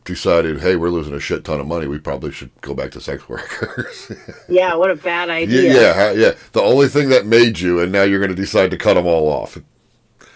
decided, 0.05 0.61
hey, 0.61 0.77
we're 0.77 0.91
losing 0.91 1.15
a 1.15 1.21
shit 1.21 1.45
ton 1.45 1.61
of 1.61 1.67
money. 1.67 1.87
We 1.87 1.99
probably 1.99 2.31
should 2.33 2.51
go 2.61 2.75
back 2.75 2.91
to 2.93 3.01
sex 3.01 3.29
workers. 3.29 4.13
Yeah, 4.49 4.75
what 4.75 4.91
a 4.91 4.97
bad 4.97 5.31
idea. 5.31 5.75
yeah, 5.75 5.95
ha- 5.95 6.15
yeah. 6.15 6.33
The 6.53 6.63
only 6.63 6.89
thing 6.89 7.09
that 7.09 7.27
made 7.27 7.59
you, 7.61 7.81
and 7.81 7.91
now 7.91 8.03
you're 8.03 8.21
going 8.21 8.31
to 8.31 8.37
decide 8.37 8.71
to 8.71 8.77
cut 8.79 8.95
them 8.95 9.07
all 9.07 9.29
off. 9.29 9.59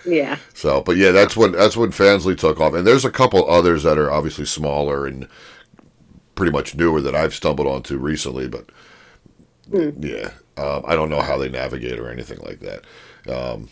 Yeah. 0.07 0.39
So, 0.55 0.81
but 0.81 0.97
yeah, 0.97 1.11
that's 1.11 1.37
when 1.37 1.53
that's 1.53 1.77
when 1.77 1.91
Fansly 1.91 2.37
took 2.39 2.61
off, 2.61 2.73
and 2.73 2.87
there's 2.87 3.05
a 3.05 3.11
couple 3.11 3.49
others 3.51 3.83
that 3.83 3.99
are 3.99 4.11
obviously 4.11 4.47
smaller 4.47 5.07
and 5.07 5.29
pretty 6.35 6.53
much 6.53 6.75
newer 6.75 7.01
that 7.03 7.15
I've 7.15 7.35
stumbled 7.35 7.67
onto 7.67 7.99
recently. 7.99 8.49
But 8.49 8.71
yeah, 9.71 10.31
um, 10.57 10.83
I 10.87 10.95
don't 10.95 11.11
know 11.11 11.21
how 11.21 11.37
they 11.37 11.51
navigate 11.51 11.99
or 11.99 12.11
anything 12.11 12.39
like 12.39 12.61
that. 12.61 12.85
Um, 13.31 13.69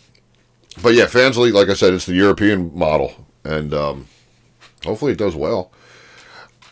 but 0.83 0.93
yeah, 0.93 1.05
Fansly, 1.05 1.51
like 1.51 1.69
I 1.69 1.73
said, 1.73 1.93
it's 1.93 2.05
the 2.05 2.13
European 2.13 2.77
model, 2.77 3.25
and 3.43 3.73
um, 3.73 4.07
hopefully 4.85 5.13
it 5.13 5.17
does 5.17 5.35
well. 5.35 5.71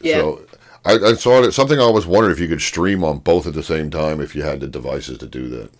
Yeah. 0.05 0.19
So 0.19 0.45
I, 0.85 0.93
I 0.93 1.13
saw 1.13 1.41
it. 1.43 1.51
Something 1.51 1.79
I 1.79 1.83
always 1.83 2.05
wondered 2.05 2.31
if 2.31 2.39
you 2.39 2.47
could 2.47 2.61
stream 2.61 3.03
on 3.03 3.19
both 3.19 3.47
at 3.47 3.53
the 3.53 3.63
same 3.63 3.89
time 3.89 4.21
if 4.21 4.35
you 4.35 4.43
had 4.43 4.59
the 4.59 4.67
devices 4.67 5.17
to 5.17 5.27
do 5.27 5.49
that. 5.49 5.71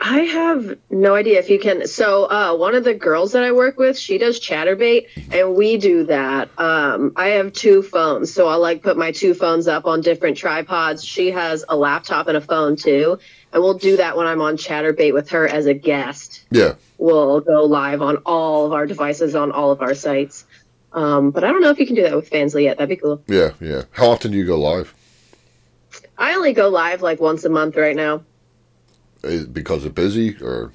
I 0.00 0.20
have 0.20 0.78
no 0.90 1.16
idea 1.16 1.40
if 1.40 1.50
you 1.50 1.58
can. 1.58 1.88
So, 1.88 2.30
uh, 2.30 2.56
one 2.56 2.76
of 2.76 2.84
the 2.84 2.94
girls 2.94 3.32
that 3.32 3.42
I 3.42 3.50
work 3.50 3.78
with, 3.78 3.98
she 3.98 4.16
does 4.16 4.38
Chaturbate, 4.38 5.08
and 5.32 5.56
we 5.56 5.76
do 5.76 6.04
that. 6.04 6.50
Um, 6.56 7.12
I 7.16 7.30
have 7.30 7.52
two 7.52 7.82
phones, 7.82 8.32
so 8.32 8.46
I'll 8.46 8.60
like 8.60 8.82
put 8.82 8.96
my 8.96 9.10
two 9.10 9.34
phones 9.34 9.66
up 9.66 9.86
on 9.86 10.00
different 10.00 10.36
tripods. 10.36 11.04
She 11.04 11.32
has 11.32 11.64
a 11.68 11.76
laptop 11.76 12.28
and 12.28 12.36
a 12.36 12.40
phone 12.40 12.76
too, 12.76 13.18
and 13.52 13.60
we'll 13.60 13.78
do 13.78 13.96
that 13.96 14.16
when 14.16 14.28
I'm 14.28 14.40
on 14.40 14.56
Chaturbate 14.56 15.14
with 15.14 15.30
her 15.30 15.48
as 15.48 15.66
a 15.66 15.74
guest. 15.74 16.46
Yeah. 16.52 16.74
We'll 16.98 17.40
go 17.40 17.64
live 17.64 18.00
on 18.00 18.18
all 18.18 18.66
of 18.66 18.72
our 18.72 18.86
devices 18.86 19.34
on 19.34 19.50
all 19.50 19.72
of 19.72 19.82
our 19.82 19.94
sites. 19.94 20.44
Um, 20.98 21.30
but 21.30 21.44
I 21.44 21.48
don't 21.52 21.60
know 21.62 21.70
if 21.70 21.78
you 21.78 21.86
can 21.86 21.94
do 21.94 22.02
that 22.02 22.16
with 22.16 22.28
Fansly 22.28 22.64
yet. 22.64 22.76
That'd 22.78 22.88
be 22.88 22.96
cool. 22.96 23.22
Yeah, 23.28 23.52
yeah. 23.60 23.82
How 23.92 24.08
often 24.10 24.32
do 24.32 24.36
you 24.38 24.44
go 24.44 24.58
live? 24.58 24.92
I 26.16 26.34
only 26.34 26.52
go 26.52 26.68
live 26.68 27.02
like 27.02 27.20
once 27.20 27.44
a 27.44 27.48
month 27.48 27.76
right 27.76 27.94
now. 27.94 28.24
Is 29.22 29.46
because 29.46 29.84
of 29.84 29.94
busy 29.94 30.36
or 30.42 30.72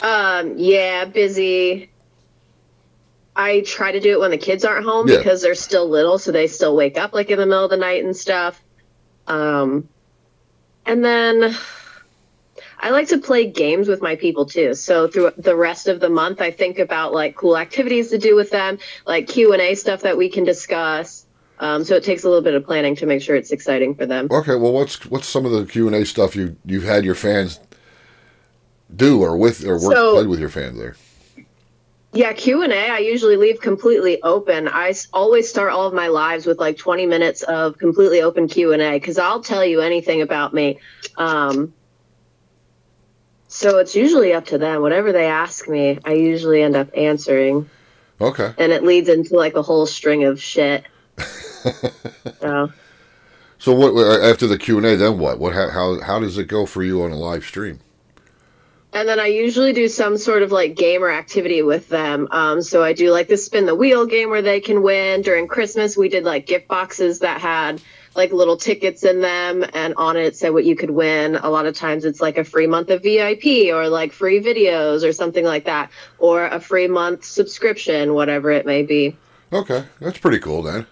Um, 0.00 0.54
yeah, 0.58 1.04
busy. 1.06 1.90
I 3.34 3.60
try 3.62 3.90
to 3.92 4.00
do 4.00 4.12
it 4.12 4.20
when 4.20 4.30
the 4.30 4.38
kids 4.38 4.64
aren't 4.64 4.84
home 4.84 5.08
Yeah. 5.08 5.16
because 5.18 5.42
they're 5.42 5.54
still 5.56 5.88
little, 5.88 6.18
so 6.18 6.30
they 6.30 6.46
still 6.46 6.76
wake 6.76 6.96
up 6.96 7.12
like 7.12 7.30
in 7.30 7.38
the 7.38 7.46
middle 7.46 7.64
of 7.64 7.70
the 7.70 7.76
night 7.76 8.04
and 8.04 8.16
stuff. 8.16 8.62
Um, 9.26 9.88
and 10.86 11.04
then 11.04 11.52
I 12.80 12.90
like 12.90 13.08
to 13.08 13.18
play 13.18 13.46
games 13.46 13.88
with 13.88 14.00
my 14.00 14.14
people 14.16 14.46
too. 14.46 14.74
So 14.74 15.08
through 15.08 15.32
the 15.36 15.56
rest 15.56 15.88
of 15.88 16.00
the 16.00 16.08
month, 16.08 16.40
I 16.40 16.50
think 16.50 16.78
about 16.78 17.12
like 17.12 17.34
cool 17.34 17.56
activities 17.56 18.10
to 18.10 18.18
do 18.18 18.36
with 18.36 18.50
them, 18.50 18.78
like 19.06 19.26
Q 19.26 19.52
and 19.52 19.60
A 19.60 19.74
stuff 19.74 20.02
that 20.02 20.16
we 20.16 20.28
can 20.28 20.44
discuss. 20.44 21.26
Um, 21.60 21.82
so 21.82 21.96
it 21.96 22.04
takes 22.04 22.22
a 22.22 22.28
little 22.28 22.42
bit 22.42 22.54
of 22.54 22.64
planning 22.64 22.94
to 22.96 23.06
make 23.06 23.20
sure 23.20 23.34
it's 23.34 23.50
exciting 23.50 23.96
for 23.96 24.06
them. 24.06 24.28
okay? 24.30 24.54
Well, 24.54 24.72
what's 24.72 25.04
what's 25.06 25.26
some 25.26 25.44
of 25.44 25.50
the 25.52 25.66
Q 25.66 25.88
and 25.88 25.96
A 25.96 26.06
stuff 26.06 26.36
you 26.36 26.56
you've 26.64 26.84
had 26.84 27.04
your 27.04 27.16
fans 27.16 27.58
do 28.94 29.22
or 29.22 29.36
with 29.36 29.64
or 29.64 29.72
work 29.74 29.92
So- 29.94 30.14
played 30.14 30.28
with 30.28 30.38
your 30.40 30.48
fans 30.50 30.78
there? 30.78 30.96
Yeah, 32.14 32.32
Q 32.32 32.62
and 32.62 32.72
A. 32.72 32.88
I 32.88 32.98
usually 32.98 33.36
leave 33.36 33.60
completely 33.60 34.22
open. 34.22 34.66
I 34.66 34.94
always 35.12 35.46
start 35.48 35.72
all 35.72 35.86
of 35.86 35.92
my 35.92 36.08
lives 36.08 36.46
with 36.46 36.58
like 36.58 36.78
20 36.78 37.04
minutes 37.04 37.42
of 37.42 37.76
completely 37.76 38.22
open 38.22 38.48
Q 38.48 38.72
and 38.72 38.80
A 38.80 38.92
because 38.92 39.18
I'll 39.18 39.42
tell 39.42 39.62
you 39.64 39.80
anything 39.82 40.22
about 40.22 40.54
me. 40.54 40.78
Um, 41.16 41.74
so 43.48 43.78
it's 43.78 43.96
usually 43.96 44.32
up 44.32 44.46
to 44.46 44.58
them. 44.58 44.82
Whatever 44.82 45.12
they 45.12 45.26
ask 45.26 45.68
me, 45.68 45.98
I 46.04 46.12
usually 46.12 46.62
end 46.62 46.76
up 46.76 46.90
answering, 46.96 47.68
Okay. 48.20 48.52
and 48.58 48.72
it 48.72 48.84
leads 48.84 49.08
into 49.08 49.34
like 49.34 49.56
a 49.56 49.62
whole 49.62 49.86
string 49.86 50.24
of 50.24 50.40
shit. 50.40 50.84
so 52.40 52.72
So 53.58 53.72
what 53.74 54.22
after 54.22 54.46
the 54.46 54.58
Q 54.58 54.78
and 54.78 54.86
A? 54.86 54.96
Then 54.96 55.18
what? 55.18 55.38
What 55.38 55.54
how, 55.54 55.68
how 55.70 56.00
how 56.00 56.20
does 56.20 56.38
it 56.38 56.44
go 56.44 56.66
for 56.66 56.82
you 56.82 57.02
on 57.02 57.10
a 57.10 57.16
live 57.16 57.44
stream? 57.44 57.80
And 58.92 59.06
then 59.06 59.20
I 59.20 59.26
usually 59.26 59.74
do 59.74 59.86
some 59.86 60.16
sort 60.16 60.42
of 60.42 60.50
like 60.50 60.74
game 60.74 61.02
or 61.04 61.10
activity 61.10 61.62
with 61.62 61.88
them. 61.88 62.26
Um, 62.30 62.62
so 62.62 62.82
I 62.82 62.94
do 62.94 63.10
like 63.12 63.28
the 63.28 63.36
spin 63.36 63.66
the 63.66 63.74
wheel 63.74 64.06
game 64.06 64.30
where 64.30 64.42
they 64.42 64.60
can 64.60 64.82
win. 64.82 65.22
During 65.22 65.46
Christmas, 65.46 65.96
we 65.96 66.08
did 66.08 66.24
like 66.24 66.46
gift 66.46 66.68
boxes 66.68 67.18
that 67.20 67.40
had 67.40 67.82
like 68.18 68.32
little 68.32 68.56
tickets 68.56 69.04
in 69.04 69.20
them, 69.20 69.64
and 69.74 69.94
on 69.94 70.16
it 70.16 70.36
said 70.36 70.52
what 70.52 70.64
you 70.64 70.74
could 70.74 70.90
win. 70.90 71.36
A 71.36 71.48
lot 71.48 71.66
of 71.66 71.74
times 71.76 72.04
it's 72.04 72.20
like 72.20 72.36
a 72.36 72.42
free 72.42 72.66
month 72.66 72.90
of 72.90 73.04
VIP 73.04 73.72
or 73.72 73.88
like 73.88 74.12
free 74.12 74.40
videos 74.40 75.08
or 75.08 75.12
something 75.12 75.44
like 75.44 75.64
that, 75.66 75.90
or 76.18 76.46
a 76.46 76.58
free 76.58 76.88
month 76.88 77.24
subscription, 77.24 78.14
whatever 78.14 78.50
it 78.50 78.66
may 78.66 78.82
be. 78.82 79.16
Okay, 79.52 79.84
that's 80.00 80.18
pretty 80.18 80.40
cool 80.40 80.62
then. 80.62 80.84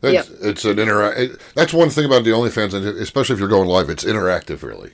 That's, 0.00 0.30
Yep. 0.30 0.38
It's 0.40 0.64
an 0.64 0.78
interact. 0.78 1.18
It, 1.18 1.40
that's 1.54 1.74
one 1.74 1.90
thing 1.90 2.06
about 2.06 2.24
the 2.24 2.30
OnlyFans, 2.30 2.72
and 2.72 2.86
especially 2.86 3.34
if 3.34 3.40
you're 3.40 3.48
going 3.48 3.68
live, 3.68 3.90
it's 3.90 4.04
interactive, 4.04 4.62
really. 4.62 4.92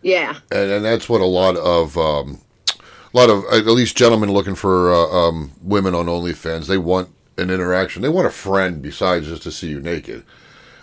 Yeah, 0.00 0.38
and, 0.52 0.70
and 0.70 0.84
that's 0.84 1.08
what 1.08 1.20
a 1.20 1.26
lot 1.26 1.56
of 1.56 1.98
um, 1.98 2.40
a 2.68 3.16
lot 3.16 3.30
of 3.30 3.44
at 3.52 3.66
least 3.66 3.96
gentlemen 3.96 4.30
looking 4.30 4.54
for 4.54 4.92
uh, 4.92 5.08
um, 5.08 5.52
women 5.60 5.94
on 5.94 6.06
OnlyFans 6.06 6.68
they 6.68 6.78
want 6.78 7.08
an 7.36 7.50
interaction. 7.50 8.02
They 8.02 8.08
want 8.08 8.28
a 8.28 8.30
friend 8.30 8.80
besides 8.80 9.26
just 9.26 9.42
to 9.42 9.50
see 9.50 9.68
you 9.68 9.80
naked 9.80 10.24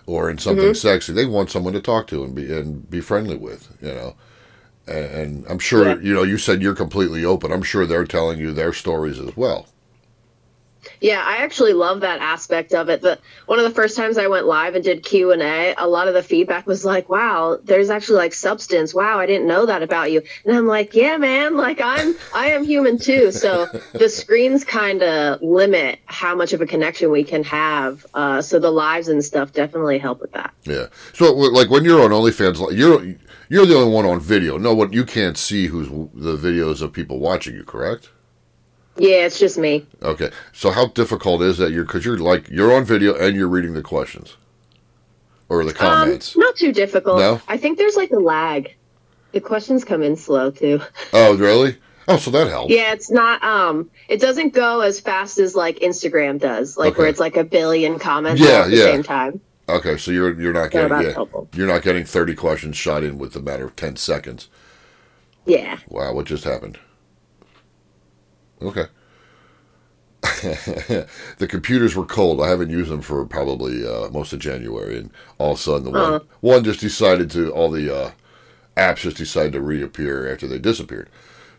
or 0.10 0.30
in 0.30 0.38
something 0.38 0.66
mm-hmm. 0.66 0.74
sexy. 0.74 1.14
They 1.14 1.26
want 1.26 1.52
someone 1.52 1.74
to 1.74 1.82
talk 1.82 2.08
to 2.08 2.24
and 2.24 2.34
be 2.34 2.52
and 2.52 2.90
be 2.90 3.02
friendly 3.02 3.38
with. 3.38 3.76
You 3.82 3.94
know, 3.94 4.16
and, 4.88 5.06
and 5.06 5.46
I'm 5.48 5.60
sure 5.60 5.88
Yeah. 5.88 6.00
you 6.02 6.14
know. 6.14 6.24
You 6.24 6.38
said 6.38 6.62
you're 6.62 6.76
completely 6.76 7.24
open. 7.24 7.52
I'm 7.52 7.64
sure 7.64 7.86
they're 7.86 8.06
telling 8.06 8.40
you 8.40 8.52
their 8.52 8.74
stories 8.74 9.20
as 9.20 9.38
well. 9.38 9.68
Yeah, 11.02 11.24
I 11.26 11.38
actually 11.38 11.74
love 11.74 12.02
that 12.02 12.20
aspect 12.22 12.74
of 12.74 12.90
it. 12.90 13.02
But 13.02 13.22
one 13.46 13.60
of 13.60 13.66
the 13.66 13.72
first 13.72 13.96
times 13.96 14.18
I 14.18 14.28
went 14.28 14.46
live 14.46 14.76
and 14.76 14.84
did 14.84 15.04
Q 15.04 15.32
and 15.32 15.42
A, 15.42 15.74
a 15.78 15.88
lot 15.88 16.08
of 16.08 16.14
the 16.14 16.24
feedback 16.24 16.68
was 16.68 16.84
like, 16.84 17.10
"Wow, 17.10 17.60
there's 17.64 17.90
actually 17.90 18.18
like 18.18 18.34
substance. 18.34 18.94
Wow, 18.94 19.20
I 19.20 19.26
didn't 19.26 19.48
know 19.48 19.66
that 19.66 19.82
about 19.82 20.12
you." 20.12 20.22
And 20.46 20.56
I'm 20.56 20.68
like, 20.68 20.94
"Yeah, 20.94 21.18
man. 21.18 21.56
Like 21.56 21.82
I'm, 21.82 22.16
I 22.34 22.48
am 22.52 22.64
human 22.64 22.98
too." 22.98 23.32
So 23.32 23.66
the 23.94 24.10
screens 24.10 24.64
kind 24.64 25.04
of 25.04 25.42
limit 25.42 26.00
how 26.06 26.36
much 26.36 26.54
of 26.54 26.62
a 26.62 26.66
connection 26.66 27.12
we 27.12 27.24
can 27.24 27.44
have. 27.44 28.06
Uh, 28.14 28.42
so 28.42 28.60
the 28.60 28.72
lives 28.72 29.08
and 29.08 29.24
stuff 29.24 29.52
definitely 29.54 30.00
help 30.00 30.22
with 30.22 30.32
that. 30.34 30.54
Yeah. 30.64 30.88
So, 31.14 31.34
like, 31.34 31.70
when 31.70 31.84
you're 31.84 32.02
on 32.02 32.12
OnlyFans, 32.12 32.78
you're 32.78 33.16
you're 33.50 33.66
the 33.66 33.76
only 33.76 33.94
one 33.94 34.06
on 34.06 34.20
video. 34.20 34.58
No 34.58 34.74
one 34.74 34.94
you 34.94 35.06
can't 35.06 35.38
see 35.38 35.68
who's 35.68 35.88
the 36.14 36.38
videos 36.38 36.82
of 36.82 36.92
people 36.94 37.20
watching 37.20 37.56
you. 37.56 37.64
Correct? 37.64 38.10
Yeah, 39.00 39.26
it's 39.26 39.40
just 39.40 39.58
me. 39.58 39.86
Okay. 40.02 40.32
So, 40.54 40.72
how 40.72 40.88
difficult 40.88 41.42
is 41.42 41.58
that? 41.58 41.72
You're 41.72 41.86
because 41.86 42.06
you're 42.06 42.18
like 42.18 42.50
you're 42.50 42.74
on 42.74 42.86
video 42.86 43.16
and 43.16 43.36
you're 43.36 43.48
reading 43.48 43.74
the 43.74 43.82
questions 43.82 44.36
or 45.50 45.64
the 45.64 45.74
comments. 45.74 46.36
Um, 46.36 46.42
not 46.42 46.56
too 46.56 46.72
difficult. 46.72 47.20
No? 47.20 47.42
I 47.48 47.58
think 47.58 47.78
there's 47.78 47.96
like 47.96 48.12
a 48.12 48.20
lag. 48.20 48.76
The 49.32 49.42
questions 49.42 49.84
come 49.84 50.02
in 50.02 50.16
slow 50.16 50.52
too. 50.52 50.82
oh, 51.14 51.36
really? 51.36 51.78
Oh, 52.08 52.18
so 52.18 52.32
that 52.32 52.48
helps. 52.48 52.74
Yeah, 52.74 52.94
it's 52.94 53.12
not. 53.12 53.44
Um, 53.44 53.90
it 54.08 54.20
doesn't 54.20 54.54
go 54.54 54.82
as 54.82 55.00
fast 55.00 55.38
as 55.38 55.56
like 55.56 55.80
Instagram 55.80 56.40
does, 56.40 56.76
like 56.78 56.98
where 56.98 57.08
it's 57.08 57.20
like 57.20 57.38
a 57.38 57.44
billion 57.44 58.00
comments 58.00 58.42
Yeah, 58.42 58.62
at 58.64 58.70
the 58.70 58.76
yeah. 58.78 58.84
same 58.84 59.04
time. 59.04 59.42
Okay, 59.68 59.98
so 59.98 60.10
you're 60.10 60.40
you're 60.40 60.54
not 60.54 60.72
getting 60.72 60.90
yeah, 61.02 61.24
you're 61.54 61.68
not 61.68 61.84
getting 61.84 62.04
thirty 62.06 62.34
questions 62.34 62.76
shot 62.76 63.04
in 63.04 63.20
with 63.20 63.36
a 63.36 63.40
matter 63.40 63.66
of 63.66 63.76
ten 63.76 63.96
seconds. 63.96 64.50
Yeah. 65.46 65.78
Wow, 65.88 66.14
what 66.14 66.26
just 66.26 66.44
happened? 66.44 66.80
Okay. 68.62 68.86
the 70.42 71.48
computers 71.48 71.96
were 71.96 72.06
cold. 72.06 72.42
I 72.42 72.50
haven't 72.50 72.70
used 72.70 72.92
them 72.92 73.02
for 73.02 73.26
probably 73.26 73.86
uh, 73.88 74.10
most 74.10 74.34
of 74.34 74.40
January, 74.40 74.98
and 74.98 75.12
all 75.38 75.54
of 75.54 75.58
a 75.60 75.62
sudden 75.62 75.84
the 75.86 75.92
one 75.92 76.14
Uh. 76.16 76.20
one 76.42 76.64
just 76.64 76.82
decided 76.82 77.32
to 77.32 77.52
all 77.52 77.72
the 77.72 77.94
uh, 77.96 78.12
apps 78.76 78.98
just 78.98 79.18
decided 79.18 79.54
to 79.54 79.62
reappear 79.62 80.32
after 80.32 80.48
they 80.48 80.60
disappeared. 80.60 81.10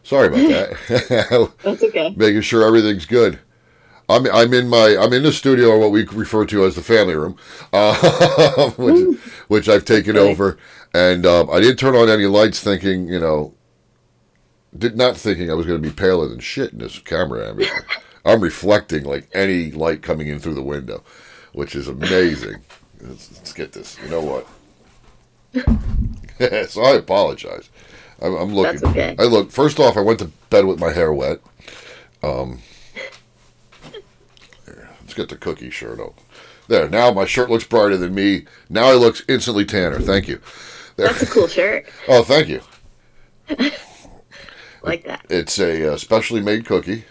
Sorry 0.03 0.29
about 0.29 0.49
that. 0.49 1.53
That's 1.63 1.83
okay. 1.85 2.15
Making 2.17 2.43
sure 2.43 2.63
everything's 2.67 3.07
good. 3.07 3.39
I'm 4.09 4.27
I'm 4.27 4.53
in 4.53 4.69
my 4.69 4.97
I'm 5.01 5.13
in 5.13 5.23
the 5.23 5.33
studio, 5.33 5.69
or 5.71 5.79
what 5.79 5.93
we 5.93 6.05
refer 6.05 6.45
to 6.47 6.65
as 6.65 6.75
the 6.75 6.83
family 6.83 7.15
room, 7.15 7.37
uh, 7.73 8.71
which 8.77 9.09
which 9.49 9.69
I've 9.69 9.85
taken 9.85 10.17
funny. 10.17 10.31
over, 10.31 10.59
and 10.93 11.25
um, 11.25 11.49
I 11.51 11.61
didn't 11.61 11.79
turn 11.79 11.95
on 11.97 12.09
any 12.11 12.27
lights, 12.27 12.61
thinking 12.61 13.09
you 13.09 13.21
know, 13.21 13.55
did 14.77 14.97
not 14.97 15.17
thinking 15.17 15.51
I 15.51 15.55
was 15.55 15.67
going 15.67 15.83
to 15.83 15.89
be 15.89 15.95
paler 15.95 16.29
than 16.29 16.41
shit 16.41 16.73
in 16.73 16.79
this 16.79 16.99
camera. 16.99 17.51
I 17.51 17.53
mean, 17.53 17.69
I'm 18.25 18.41
reflecting 18.41 19.05
like 19.05 19.29
any 19.33 19.71
light 19.73 20.03
coming 20.03 20.29
in 20.29 20.39
through 20.39 20.55
the 20.55 20.63
window, 20.63 21.03
which 21.53 21.75
is 21.75 21.89
amazing. 21.89 22.63
Let's, 23.01 23.33
let's 23.33 23.53
get 23.53 23.73
this. 23.73 23.99
You 24.03 24.11
know 24.11 24.21
what? 24.21 24.47
so 26.71 26.83
I 26.83 26.95
apologize. 26.95 27.71
I'm, 28.23 28.35
I'm 28.35 28.55
looking. 28.55 28.81
That's 28.81 28.85
okay. 28.85 29.17
I 29.19 29.25
look. 29.25 29.51
First 29.51 29.81
off, 29.81 29.97
I 29.97 30.01
went 30.01 30.19
to 30.21 30.31
bed 30.51 30.67
with 30.67 30.79
my 30.79 30.93
hair 30.93 31.13
wet. 31.13 31.41
Um, 32.23 32.61
here, 34.67 34.91
let's 35.01 35.15
get 35.15 35.29
the 35.29 35.37
cookie 35.37 35.71
shirt 35.71 35.99
open. 35.99 36.23
There. 36.69 36.89
Now 36.89 37.11
my 37.11 37.25
shirt 37.25 37.51
looks 37.51 37.65
brighter 37.65 37.97
than 37.97 38.15
me. 38.15 38.45
Now 38.69 38.85
I 38.85 38.95
look 38.95 39.17
instantly 39.29 39.65
tanner. 39.65 39.99
Thank 39.99 40.29
you. 40.29 40.41
There. 40.97 41.09
That's 41.09 41.23
a 41.23 41.27
cool 41.27 41.49
shirt. 41.49 41.87
Oh, 42.09 42.23
thank 42.23 42.49
you. 42.49 42.61
Like 44.83 45.05
that. 45.05 45.27
It's 45.29 45.59
a 45.59 45.95
uh, 45.95 45.97
specially 45.97 46.41
made 46.41 46.65
cookie 46.65 47.05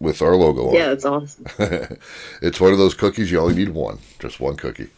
with 0.00 0.22
our 0.22 0.36
logo 0.36 0.68
on. 0.68 0.74
Yeah, 0.74 0.92
it's 0.92 1.04
awesome. 1.04 1.46
It's 2.42 2.60
one 2.60 2.72
of 2.72 2.78
those 2.78 2.94
cookies 2.94 3.30
you 3.30 3.40
only 3.40 3.54
need 3.54 3.70
one, 3.70 3.98
just 4.18 4.40
one 4.40 4.56
cookie. 4.56 4.88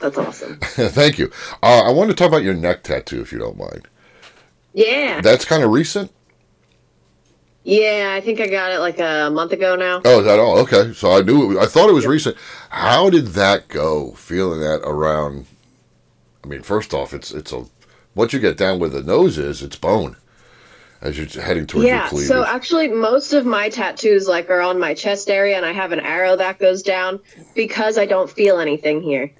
That's 0.00 0.16
awesome. 0.16 0.58
thank 0.60 1.18
you. 1.18 1.30
Uh, 1.62 1.82
I 1.82 1.90
want 1.90 2.10
to 2.10 2.16
talk 2.16 2.28
about 2.28 2.44
your 2.44 2.54
neck 2.54 2.84
tattoo, 2.84 3.20
if 3.20 3.32
you 3.32 3.38
don't 3.38 3.58
mind. 3.58 3.88
Yeah. 4.72 5.20
That's 5.20 5.44
kind 5.44 5.64
of 5.64 5.70
recent. 5.70 6.12
Yeah, 7.64 8.14
I 8.16 8.20
think 8.20 8.40
I 8.40 8.46
got 8.46 8.72
it 8.72 8.78
like 8.78 8.98
a 9.00 9.28
month 9.30 9.52
ago 9.52 9.76
now. 9.76 10.00
Oh, 10.04 10.20
is 10.20 10.26
that 10.26 10.38
all? 10.38 10.58
Okay, 10.60 10.92
so 10.94 11.12
I 11.12 11.20
knew. 11.20 11.42
It 11.42 11.46
was, 11.46 11.58
I 11.58 11.66
thought 11.66 11.90
it 11.90 11.94
was 11.94 12.06
recent. 12.06 12.36
How 12.70 13.10
did 13.10 13.28
that 13.28 13.68
go? 13.68 14.12
Feeling 14.12 14.60
that 14.60 14.80
around. 14.84 15.46
I 16.42 16.46
mean, 16.46 16.62
first 16.62 16.94
off, 16.94 17.12
it's 17.12 17.30
it's 17.30 17.52
a 17.52 17.66
once 18.14 18.32
you 18.32 18.38
get 18.38 18.56
down 18.56 18.78
where 18.78 18.88
the 18.88 19.02
nose 19.02 19.36
is, 19.36 19.62
it's 19.62 19.76
bone. 19.76 20.16
As 21.00 21.16
you're 21.16 21.42
heading 21.42 21.66
towards 21.66 21.86
your 21.88 21.96
Yeah, 21.96 22.08
cleavage. 22.08 22.28
so 22.28 22.44
actually 22.44 22.88
most 22.88 23.32
of 23.32 23.46
my 23.46 23.68
tattoos 23.68 24.26
like 24.26 24.50
are 24.50 24.60
on 24.60 24.80
my 24.80 24.94
chest 24.94 25.30
area 25.30 25.56
and 25.56 25.64
I 25.64 25.72
have 25.72 25.92
an 25.92 26.00
arrow 26.00 26.34
that 26.36 26.58
goes 26.58 26.82
down 26.82 27.20
because 27.54 27.96
I 27.98 28.06
don't 28.06 28.28
feel 28.28 28.58
anything 28.58 29.00
here. 29.02 29.30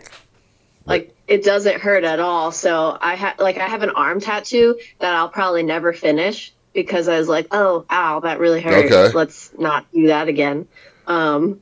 Like 0.86 1.14
it 1.26 1.42
doesn't 1.44 1.80
hurt 1.80 2.04
at 2.04 2.20
all. 2.20 2.52
So 2.52 2.96
I 3.00 3.16
have 3.16 3.38
like 3.40 3.58
I 3.58 3.66
have 3.66 3.82
an 3.82 3.90
arm 3.90 4.20
tattoo 4.20 4.78
that 5.00 5.14
I'll 5.14 5.28
probably 5.28 5.62
never 5.64 5.92
finish 5.92 6.52
because 6.72 7.08
I 7.08 7.18
was 7.18 7.28
like, 7.28 7.48
"Oh, 7.50 7.84
ow, 7.90 8.20
that 8.20 8.38
really 8.38 8.60
hurts. 8.60 8.92
Okay. 8.92 9.12
Let's 9.16 9.50
not 9.58 9.90
do 9.92 10.06
that 10.06 10.28
again." 10.28 10.68
Um 11.06 11.60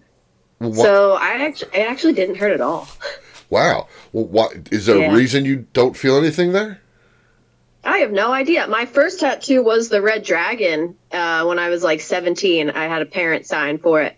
so 0.74 1.14
I 1.14 1.44
actually 1.46 1.70
it 1.74 1.90
actually 1.90 2.12
didn't 2.12 2.36
hurt 2.36 2.52
at 2.52 2.60
all. 2.60 2.86
wow. 3.50 3.88
Well, 4.12 4.26
what 4.26 4.52
is 4.70 4.86
there 4.86 4.98
Yeah. 4.98 5.12
a 5.12 5.16
reason 5.16 5.44
you 5.46 5.66
don't 5.72 5.96
feel 5.96 6.16
anything 6.18 6.52
there? 6.52 6.80
I 7.86 7.98
have 7.98 8.12
no 8.12 8.32
idea. 8.32 8.66
My 8.66 8.86
first 8.86 9.20
tattoo 9.20 9.62
was 9.62 9.88
the 9.88 10.02
red 10.02 10.22
dragon 10.24 10.96
uh, 11.12 11.44
when 11.44 11.58
I 11.58 11.68
was 11.68 11.82
like 11.82 12.00
17. 12.00 12.70
I 12.70 12.84
had 12.86 13.02
a 13.02 13.06
parent 13.06 13.46
sign 13.46 13.78
for 13.78 14.02
it. 14.02 14.16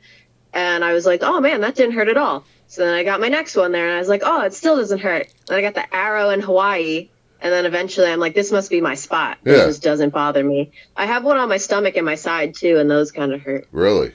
And 0.53 0.83
I 0.85 0.93
was 0.95 1.05
like, 1.07 1.23
oh 1.23 1.41
man, 1.41 1.61
that 1.61 1.75
didn't 1.75 1.95
hurt 1.95 2.09
at 2.09 2.17
all. 2.17 2.45
So 2.67 2.85
then 2.85 2.95
I 2.95 3.05
got 3.05 3.21
my 3.21 3.29
next 3.29 3.57
one 3.57 3.73
there 3.73 3.87
and 3.87 3.95
I 3.97 3.99
was 3.99 4.09
like, 4.09 4.23
oh, 4.25 4.43
it 4.43 4.55
still 4.55 4.77
doesn't 4.77 4.99
hurt. 4.99 5.29
And 5.49 5.57
I 5.57 5.61
got 5.61 5.75
the 5.75 5.95
arrow 5.95 6.31
in 6.31 6.41
Hawaii. 6.41 7.11
And 7.41 7.53
then 7.53 7.67
eventually 7.67 8.09
I'm 8.09 8.19
like, 8.19 8.35
this 8.35 8.51
must 8.51 8.69
be 8.71 8.81
my 8.81 8.95
spot. 8.95 9.39
It 9.45 9.53
just 9.67 9.83
doesn't 9.83 10.11
bother 10.11 10.43
me. 10.43 10.73
I 10.97 11.07
have 11.07 11.25
one 11.25 11.37
on 11.39 11.49
my 11.49 11.59
stomach 11.59 11.97
and 11.97 12.05
my 12.05 12.17
side 12.17 12.55
too, 12.57 12.79
and 12.79 12.91
those 12.91 13.13
kind 13.13 13.33
of 13.33 13.41
hurt. 13.41 13.69
Really? 13.71 14.13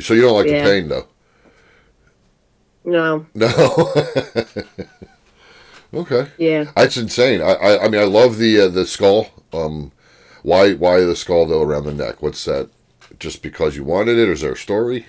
So 0.00 0.14
you 0.14 0.22
don't 0.22 0.34
like 0.34 0.46
Yeah. 0.48 0.64
the 0.64 0.70
pain, 0.70 0.88
though? 0.88 1.06
No, 2.84 3.26
No. 3.34 3.92
okay. 5.94 6.28
yeah. 6.38 6.70
That's 6.76 6.96
insane. 6.96 7.40
I, 7.40 7.52
I, 7.54 7.84
I 7.84 7.88
mean, 7.88 8.00
I 8.00 8.04
love 8.04 8.38
the 8.38 8.60
uh, 8.60 8.68
the 8.68 8.86
skull. 8.86 9.28
Um, 9.52 9.92
why 10.42 10.74
why 10.74 11.00
the 11.00 11.16
skull 11.16 11.46
though 11.46 11.62
around 11.62 11.84
the 11.84 11.94
neck? 11.94 12.22
What's 12.22 12.44
that? 12.44 12.70
Just 13.18 13.42
because 13.42 13.76
you 13.76 13.84
wanted 13.84 14.18
it, 14.18 14.28
or 14.28 14.32
is 14.32 14.40
there 14.42 14.52
a 14.52 14.56
story? 14.56 15.06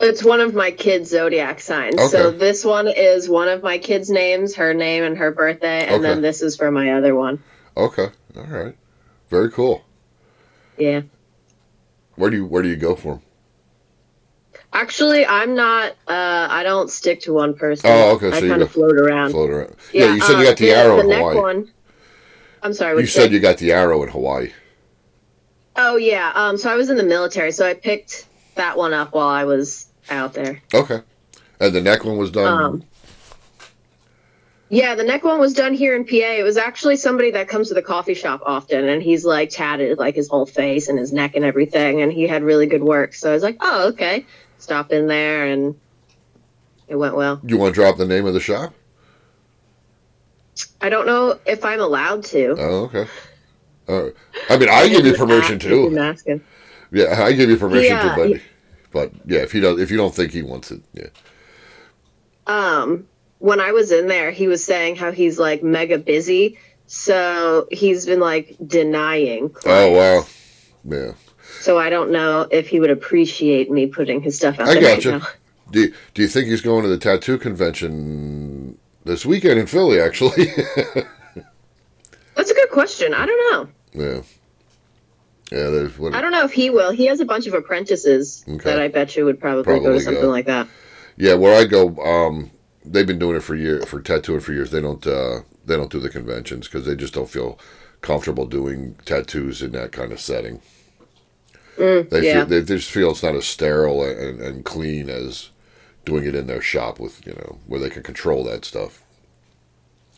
It's 0.00 0.22
one 0.22 0.40
of 0.40 0.54
my 0.54 0.70
kids' 0.70 1.10
zodiac 1.10 1.58
signs. 1.60 1.96
Okay. 1.96 2.08
So 2.08 2.30
this 2.30 2.64
one 2.64 2.86
is 2.86 3.28
one 3.28 3.48
of 3.48 3.62
my 3.64 3.78
kids' 3.78 4.10
names, 4.10 4.54
her 4.56 4.72
name 4.72 5.02
and 5.02 5.18
her 5.18 5.32
birthday, 5.32 5.86
and 5.86 5.94
Okay. 5.96 6.02
then 6.02 6.22
this 6.22 6.40
is 6.42 6.56
for 6.56 6.70
my 6.70 6.92
other 6.92 7.14
one. 7.16 7.42
Okay, 7.76 8.08
all 8.36 8.44
right, 8.44 8.76
very 9.28 9.50
cool. 9.50 9.84
Yeah. 10.76 11.02
Where 12.16 12.30
do 12.30 12.36
you 12.36 12.46
where 12.46 12.62
do 12.62 12.68
you 12.68 12.76
go 12.76 12.94
for 12.96 13.14
'em? 13.14 13.20
Actually, 14.72 15.24
I'm 15.26 15.54
not. 15.54 15.92
Uh, 16.06 16.46
I 16.50 16.62
don't 16.62 16.90
stick 16.90 17.20
to 17.22 17.32
one 17.32 17.54
person. 17.54 17.90
Oh, 17.90 18.16
okay, 18.16 18.30
so 18.30 18.36
I 18.36 18.40
you 18.40 18.48
kind 18.50 18.62
of 18.62 18.70
float 18.70 18.96
around. 18.96 19.30
Float 19.30 19.50
around. 19.50 19.76
Yeah, 19.92 20.14
you 20.14 20.20
said 20.20 20.32
you 20.34 20.38
uh, 20.40 20.44
got 20.44 20.56
the, 20.58 20.70
arrow 20.70 21.00
in 21.00 21.08
neck 21.08 21.18
Hawaii. 21.18 21.36
One, 21.36 21.70
I'm 22.62 22.74
sorry. 22.74 23.00
You 23.00 23.06
said 23.06 23.32
you 23.32 23.40
got 23.40 23.58
the 23.58 23.72
arrow 23.72 24.02
in 24.02 24.10
Hawaii. 24.10 24.52
Oh 25.76 25.96
yeah. 25.96 26.32
Um. 26.34 26.58
So 26.58 26.70
I 26.70 26.76
was 26.76 26.90
in 26.90 26.96
the 26.96 27.02
military, 27.02 27.52
so 27.52 27.66
I 27.66 27.74
picked 27.74 28.26
that 28.56 28.76
one 28.76 28.92
up 28.92 29.14
while 29.14 29.28
I 29.28 29.44
was 29.44 29.86
out 30.10 30.34
there. 30.34 30.60
Okay, 30.74 31.00
and 31.60 31.74
the 31.74 31.80
neck 31.80 32.04
one 32.04 32.18
was 32.18 32.30
done. 32.30 32.62
Um, 32.62 32.84
Yeah, 34.68 34.96
the 34.96 35.04
neck 35.04 35.24
one 35.24 35.40
was 35.40 35.54
done 35.54 35.72
here 35.72 35.96
in 35.96 36.04
PA. 36.04 36.14
It 36.14 36.42
was 36.44 36.58
actually 36.58 36.96
somebody 36.96 37.30
that 37.30 37.48
comes 37.48 37.68
to 37.68 37.74
the 37.74 37.82
coffee 37.82 38.12
shop 38.14 38.42
often, 38.44 38.86
and 38.86 39.02
he's 39.02 39.24
like 39.24 39.48
tatted 39.48 39.98
like 39.98 40.14
his 40.14 40.28
whole 40.28 40.44
face 40.44 40.88
and 40.88 40.98
his 40.98 41.10
neck 41.10 41.36
and 41.36 41.44
everything, 41.44 42.02
and 42.02 42.12
he 42.12 42.26
had 42.26 42.42
really 42.42 42.66
good 42.66 42.82
work. 42.82 43.14
So 43.14 43.30
I 43.30 43.32
was 43.32 43.42
like, 43.42 43.56
oh 43.60 43.88
okay, 43.88 44.26
stop 44.58 44.92
in 44.92 45.06
there, 45.06 45.46
and 45.46 45.74
it 46.86 46.96
went 46.96 47.16
well. 47.16 47.40
you 47.44 47.56
want 47.56 47.74
to 47.74 47.80
drop 47.80 47.96
the 47.96 48.06
name 48.06 48.26
of 48.26 48.34
the 48.34 48.40
shop? 48.40 48.74
I 50.80 50.88
don't 50.88 51.06
know 51.06 51.38
if 51.46 51.64
I'm 51.64 51.80
allowed 51.80 52.24
to. 52.26 52.54
Oh, 52.58 52.84
okay. 52.92 53.06
Right. 53.88 54.12
I 54.50 54.56
mean, 54.58 54.68
I 54.68 54.88
give 54.88 55.06
you 55.06 55.14
permission 55.14 55.54
Ask- 55.56 55.64
you 55.64 55.84
can 55.88 55.94
to. 55.94 56.00
ask. 56.00 56.26
Yeah, 56.90 57.22
I 57.22 57.32
give 57.32 57.48
you 57.50 57.56
permission 57.56 57.96
Yeah, 57.96 58.10
to, 58.10 58.16
but 58.16 58.28
he- 58.28 58.42
but 58.90 59.12
yeah, 59.26 59.40
if 59.40 59.52
he 59.52 59.60
does, 59.60 59.80
if 59.80 59.90
you 59.90 59.96
don't 59.96 60.14
think 60.14 60.32
he 60.32 60.42
wants 60.42 60.70
it, 60.70 60.80
yeah. 60.94 61.08
um 62.46 63.06
when 63.38 63.60
I 63.60 63.72
was 63.72 63.92
in 63.92 64.08
there, 64.08 64.30
he 64.30 64.48
was 64.48 64.64
saying 64.64 64.96
how 64.96 65.12
he's 65.12 65.38
like 65.38 65.62
mega 65.62 65.98
busy, 65.98 66.58
so 66.86 67.68
he's 67.70 68.04
been 68.06 68.20
like 68.20 68.56
denying. 68.66 69.54
Oh 69.66 69.90
wow, 69.92 70.26
yeah. 70.84 71.12
So 71.60 71.78
I 71.78 71.90
don't 71.90 72.10
know 72.10 72.46
if 72.50 72.68
he 72.68 72.80
would 72.80 72.90
appreciate 72.90 73.70
me 73.70 73.86
putting 73.86 74.20
his 74.20 74.36
stuff 74.36 74.58
out 74.60 74.68
I 74.68 74.74
there 74.74 74.82
right 74.84 75.02
gotcha. 75.02 75.18
now. 75.18 75.26
Do 75.70 75.92
Do 76.14 76.22
you 76.22 76.28
think 76.28 76.48
he's 76.48 76.60
going 76.62 76.82
to 76.84 76.88
the 76.88 76.98
tattoo 76.98 77.36
convention 77.38 78.78
this 79.04 79.26
weekend 79.26 79.58
in 79.60 79.66
Philly? 79.66 80.00
Actually, 80.00 80.46
That's 82.34 82.50
a 82.50 82.54
good 82.54 82.70
question. 82.70 83.12
I 83.14 83.26
don't 83.26 83.52
know. 83.94 84.04
yeah. 84.06 84.22
Yeah, 85.50 85.70
there's 85.70 85.98
what. 85.98 86.14
I 86.14 86.20
don't 86.20 86.30
know 86.32 86.44
if 86.44 86.52
he 86.52 86.68
will. 86.68 86.90
He 86.90 87.06
has 87.06 87.20
a 87.20 87.24
bunch 87.24 87.46
of 87.46 87.54
apprentices 87.54 88.44
Okay. 88.46 88.64
that 88.64 88.78
I 88.78 88.88
bet 88.88 89.16
you 89.16 89.24
would 89.24 89.40
probably, 89.40 89.80
go 89.80 89.92
to 89.94 90.00
something 90.00 90.22
go. 90.22 90.28
like 90.28 90.44
that. 90.46 90.68
Yeah, 91.16 91.34
where 91.34 91.58
I 91.58 91.64
go, 91.64 91.96
um, 92.04 92.50
they've 92.84 93.06
been 93.06 93.18
doing 93.18 93.34
it 93.36 93.42
for 93.42 93.54
year 93.56 93.80
for 93.82 94.00
tattooing 94.02 94.40
for 94.40 94.52
years. 94.52 94.70
They 94.70 94.82
don't 94.82 95.04
uh, 95.06 95.40
they 95.64 95.74
don't 95.76 95.90
do 95.90 96.00
the 96.00 96.10
conventions 96.10 96.68
because 96.68 96.84
they 96.84 96.94
just 96.94 97.14
don't 97.14 97.30
feel 97.30 97.58
comfortable 98.02 98.44
doing 98.46 98.94
tattoos 99.06 99.62
in 99.62 99.72
that 99.72 99.90
kind 99.90 100.12
of 100.12 100.20
setting. 100.20 100.60
Mm, 101.78 102.10
they 102.10 102.26
yeah. 102.26 102.44
feel, 102.44 102.46
they 102.46 102.62
just 102.62 102.90
feel 102.90 103.10
it's 103.12 103.22
not 103.22 103.36
as 103.36 103.46
sterile 103.46 104.02
and, 104.02 104.40
and 104.40 104.64
clean 104.64 105.08
as 105.08 105.50
doing 106.04 106.24
it 106.24 106.34
in 106.34 106.46
their 106.46 106.60
shop 106.60 106.98
with 106.98 107.24
you 107.26 107.32
know 107.34 107.58
where 107.66 107.80
they 107.80 107.90
can 107.90 108.02
control 108.02 108.42
that 108.44 108.64
stuff. 108.64 109.02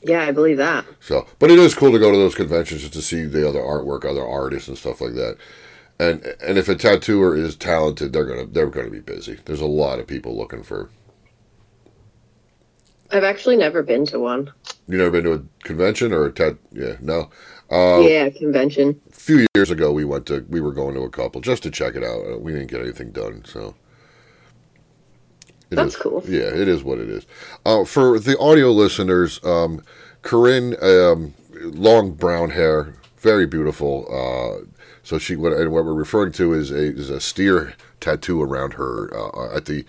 Yeah, 0.03 0.23
I 0.23 0.33
believe 0.33 0.57
that. 0.57 0.87
So, 1.01 1.27
but 1.38 1.51
it 1.51 1.59
is 1.59 1.75
cool 1.75 1.92
to 1.92 1.99
go 1.99 2.11
to 2.11 2.16
those 2.16 2.35
conventions 2.35 2.81
just 2.81 2.94
to 2.94 3.03
see 3.03 3.25
the 3.25 3.46
other 3.46 3.61
artwork, 3.61 4.05
other 4.05 4.27
artists, 4.27 4.68
and 4.68 4.79
stuff 4.79 5.01
like 5.01 5.14
that. 5.14 5.37
And 5.99 6.25
and 6.42 6.57
if 6.57 6.68
a 6.68 6.75
tattooer 6.75 7.37
is 7.37 7.57
talented, 7.57 8.12
they're 8.12 8.25
gonna 8.25 8.46
they're 8.46 8.70
gonna 8.70 8.90
be 8.90 9.01
busy. 9.01 9.38
There's 9.44 9.61
a 9.61 9.66
lot 9.66 9.99
of 9.99 10.07
people 10.07 10.37
looking 10.37 10.62
for. 10.62 10.88
I've 13.12 13.25
actually 13.25 13.57
never 13.57 13.83
been 13.83 14.07
to 14.07 14.18
one. 14.18 14.53
You 14.88 14.99
never 14.99 15.11
been 15.11 15.25
to 15.25 15.33
a 15.35 15.42
convention 15.64 16.12
or 16.12 16.27
a 16.27 16.33
TED? 16.33 16.59
Yeah, 16.73 16.96
no. 17.01 17.31
Uh, 17.70 18.01
yeah, 18.01 18.29
convention. 18.31 19.01
A 19.11 19.12
few 19.14 19.46
years 19.55 19.70
ago, 19.70 19.92
we 19.92 20.05
went 20.05 20.27
to 20.27 20.44
we 20.49 20.61
were 20.61 20.73
going 20.73 20.94
to 20.94 21.03
a 21.03 21.11
couple 21.11 21.40
just 21.40 21.62
to 21.64 21.70
check 21.70 21.94
it 21.94 22.03
out. 22.05 22.20
Uh, 22.27 22.38
We 22.38 22.53
didn't 22.53 22.70
get 22.70 22.81
anything 22.81 23.11
done, 23.11 23.44
so. 23.44 23.75
It 25.70 25.77
That's 25.77 25.94
is- 25.94 26.01
cool. 26.01 26.25
Yeah, 26.27 26.49
it 26.53 26.66
is 26.66 26.83
what 26.83 26.99
it 26.99 27.09
is. 27.09 27.27
Uh, 27.64 27.85
for 27.85 28.18
the 28.18 28.37
audio 28.38 28.73
listeners, 28.73 29.38
um, 29.44 29.83
Korin, 30.23 30.75
um, 30.83 31.35
long 31.62 32.11
brown 32.12 32.51
hair, 32.51 32.94
very 33.18 33.46
beautiful. 33.46 34.07
Uh, 34.11 34.64
so 35.05 35.18
she 35.18 35.37
what 35.37 35.53
and 35.53 35.70
what 35.70 35.85
we're 35.85 35.94
referring 35.94 36.33
to 36.33 36.53
is 36.53 36.70
a 36.73 36.92
is 36.96 37.09
a 37.11 37.20
steer 37.20 37.75
tattoo 38.01 38.42
around 38.42 38.75
her 38.75 39.11
uh, 39.16 39.55
at 39.57 39.66
the 39.66 39.85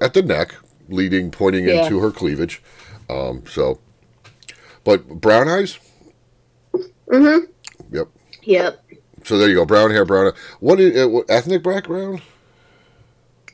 at 0.00 0.14
the 0.14 0.22
neck, 0.22 0.54
leading 0.90 1.30
pointing 1.30 1.66
Yeah. 1.66 1.84
into 1.84 1.98
her 2.00 2.10
cleavage. 2.10 2.62
Um, 3.08 3.44
so, 3.46 3.80
but 4.84 5.06
brown 5.08 5.48
eyes. 5.48 5.78
Mm-hmm. 6.74 7.46
Yep. 7.94 8.08
Yep. 8.42 8.84
So 9.24 9.38
there 9.38 9.48
you 9.48 9.56
go, 9.56 9.64
brown 9.66 9.90
hair, 9.90 10.04
brown. 10.04 10.32
What 10.60 10.80
is 10.80 11.04
uh, 11.04 11.08
what, 11.08 11.26
ethnic 11.28 11.62
background? 11.62 12.22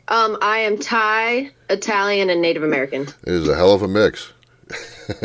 Um, 0.08 0.38
I 0.40 0.58
am 0.58 0.78
Thai, 0.78 1.50
Italian, 1.68 2.30
and 2.30 2.40
Native 2.40 2.62
American. 2.62 3.02
It 3.02 3.32
is 3.32 3.48
a 3.48 3.56
hell 3.56 3.72
of 3.72 3.82
a 3.82 3.88
mix. 3.88 4.32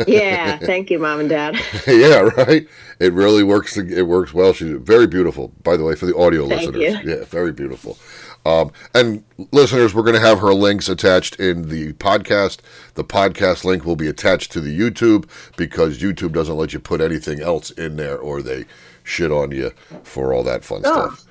Yeah, 0.06 0.56
thank 0.62 0.90
you, 0.90 0.98
mom 0.98 1.20
and 1.20 1.28
dad. 1.28 1.56
yeah, 1.86 2.28
right. 2.36 2.66
It 2.98 3.12
really 3.12 3.42
works. 3.44 3.76
It 3.76 4.02
works 4.06 4.34
well. 4.34 4.52
She's 4.52 4.72
very 4.78 5.06
beautiful, 5.06 5.52
by 5.62 5.76
the 5.76 5.84
way, 5.84 5.94
for 5.94 6.06
the 6.06 6.16
audio 6.16 6.48
Thank 6.48 6.72
listeners. 6.72 7.04
you. 7.04 7.10
Yeah, 7.16 7.24
very 7.24 7.52
beautiful. 7.52 7.96
Um, 8.44 8.72
and 8.92 9.22
listeners, 9.52 9.94
we're 9.94 10.02
going 10.02 10.14
to 10.14 10.20
have 10.20 10.40
her 10.40 10.52
links 10.52 10.88
attached 10.88 11.36
in 11.38 11.68
the 11.68 11.92
podcast. 11.94 12.58
The 12.94 13.04
podcast 13.04 13.64
link 13.64 13.84
will 13.84 13.94
be 13.96 14.08
attached 14.08 14.50
to 14.52 14.60
the 14.60 14.76
YouTube 14.76 15.28
because 15.56 16.00
YouTube 16.00 16.32
doesn't 16.32 16.56
let 16.56 16.72
you 16.72 16.80
put 16.80 17.00
anything 17.00 17.40
else 17.40 17.70
in 17.70 17.96
there, 17.96 18.18
or 18.18 18.42
they 18.42 18.64
shit 19.04 19.30
on 19.30 19.52
you 19.52 19.70
for 20.02 20.32
all 20.32 20.42
that 20.44 20.64
fun 20.64 20.82
Oh. 20.84 20.92
stuff. 21.10 21.24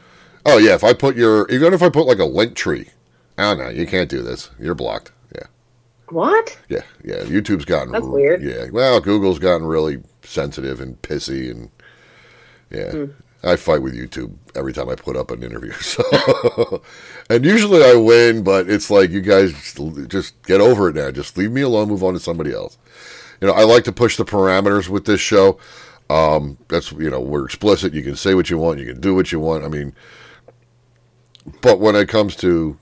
Oh 0.45 0.57
yeah, 0.57 0.73
if 0.73 0.83
I 0.83 0.93
put 0.93 1.15
your, 1.17 1.47
even 1.49 1.73
if 1.73 1.81
I 1.83 1.89
put 1.89 2.07
like 2.07 2.19
a 2.19 2.25
link 2.25 2.55
tree, 2.55 2.87
oh 3.37 3.55
no, 3.55 3.69
you 3.69 3.85
can't 3.85 4.09
do 4.09 4.21
this. 4.21 4.49
You're 4.57 4.73
blocked. 4.73 5.11
Yeah. 5.35 5.43
What? 6.09 6.57
Yeah, 6.69 6.81
yeah. 7.03 7.23
YouTube's 7.23 7.65
gotten 7.65 7.91
That's 7.91 8.05
weird. 8.05 8.41
Yeah, 8.41 8.67
well, 8.71 8.99
Google's 9.01 9.37
gotten 9.39 9.67
really 9.67 10.01
sensitive 10.23 10.79
and 10.81 10.99
pissy, 11.01 11.51
and 11.51 11.69
yeah, 12.71 12.91
Hmm. 12.91 13.05
I 13.43 13.55
fight 13.55 13.81
with 13.81 13.95
YouTube 13.95 14.33
every 14.55 14.73
time 14.73 14.89
I 14.89 14.95
put 14.95 15.15
up 15.15 15.31
an 15.31 15.43
interview. 15.43 15.73
So, 15.81 16.81
and 17.29 17.45
usually 17.45 17.83
I 17.83 17.95
win, 17.95 18.43
but 18.43 18.69
it's 18.69 18.89
like 18.89 19.09
you 19.09 19.21
guys 19.21 19.51
just, 19.53 20.09
just 20.09 20.41
get 20.43 20.61
over 20.61 20.89
it 20.89 20.95
now. 20.95 21.11
Just 21.11 21.37
leave 21.37 21.51
me 21.51 21.61
alone. 21.61 21.87
Move 21.89 22.03
on 22.03 22.13
to 22.13 22.19
somebody 22.19 22.53
else. 22.53 22.77
You 23.39 23.47
know, 23.47 23.53
I 23.53 23.63
like 23.63 23.83
to 23.85 23.91
push 23.91 24.17
the 24.17 24.25
parameters 24.25 24.89
with 24.89 25.05
this 25.05 25.21
show. 25.21 25.57
Um, 26.09 26.57
that's 26.67 26.91
you 26.91 27.09
know 27.09 27.21
we're 27.21 27.45
explicit. 27.45 27.93
You 27.93 28.03
can 28.03 28.15
say 28.15 28.35
what 28.35 28.49
you 28.49 28.57
want. 28.57 28.79
You 28.79 28.85
can 28.85 28.99
do 28.99 29.15
what 29.15 29.31
you 29.31 29.39
want. 29.39 29.63
I 29.63 29.69
mean, 29.69 29.93
but 31.61 31.79
when 31.79 31.95
it 31.95 32.09
comes 32.09 32.35
to 32.37 32.77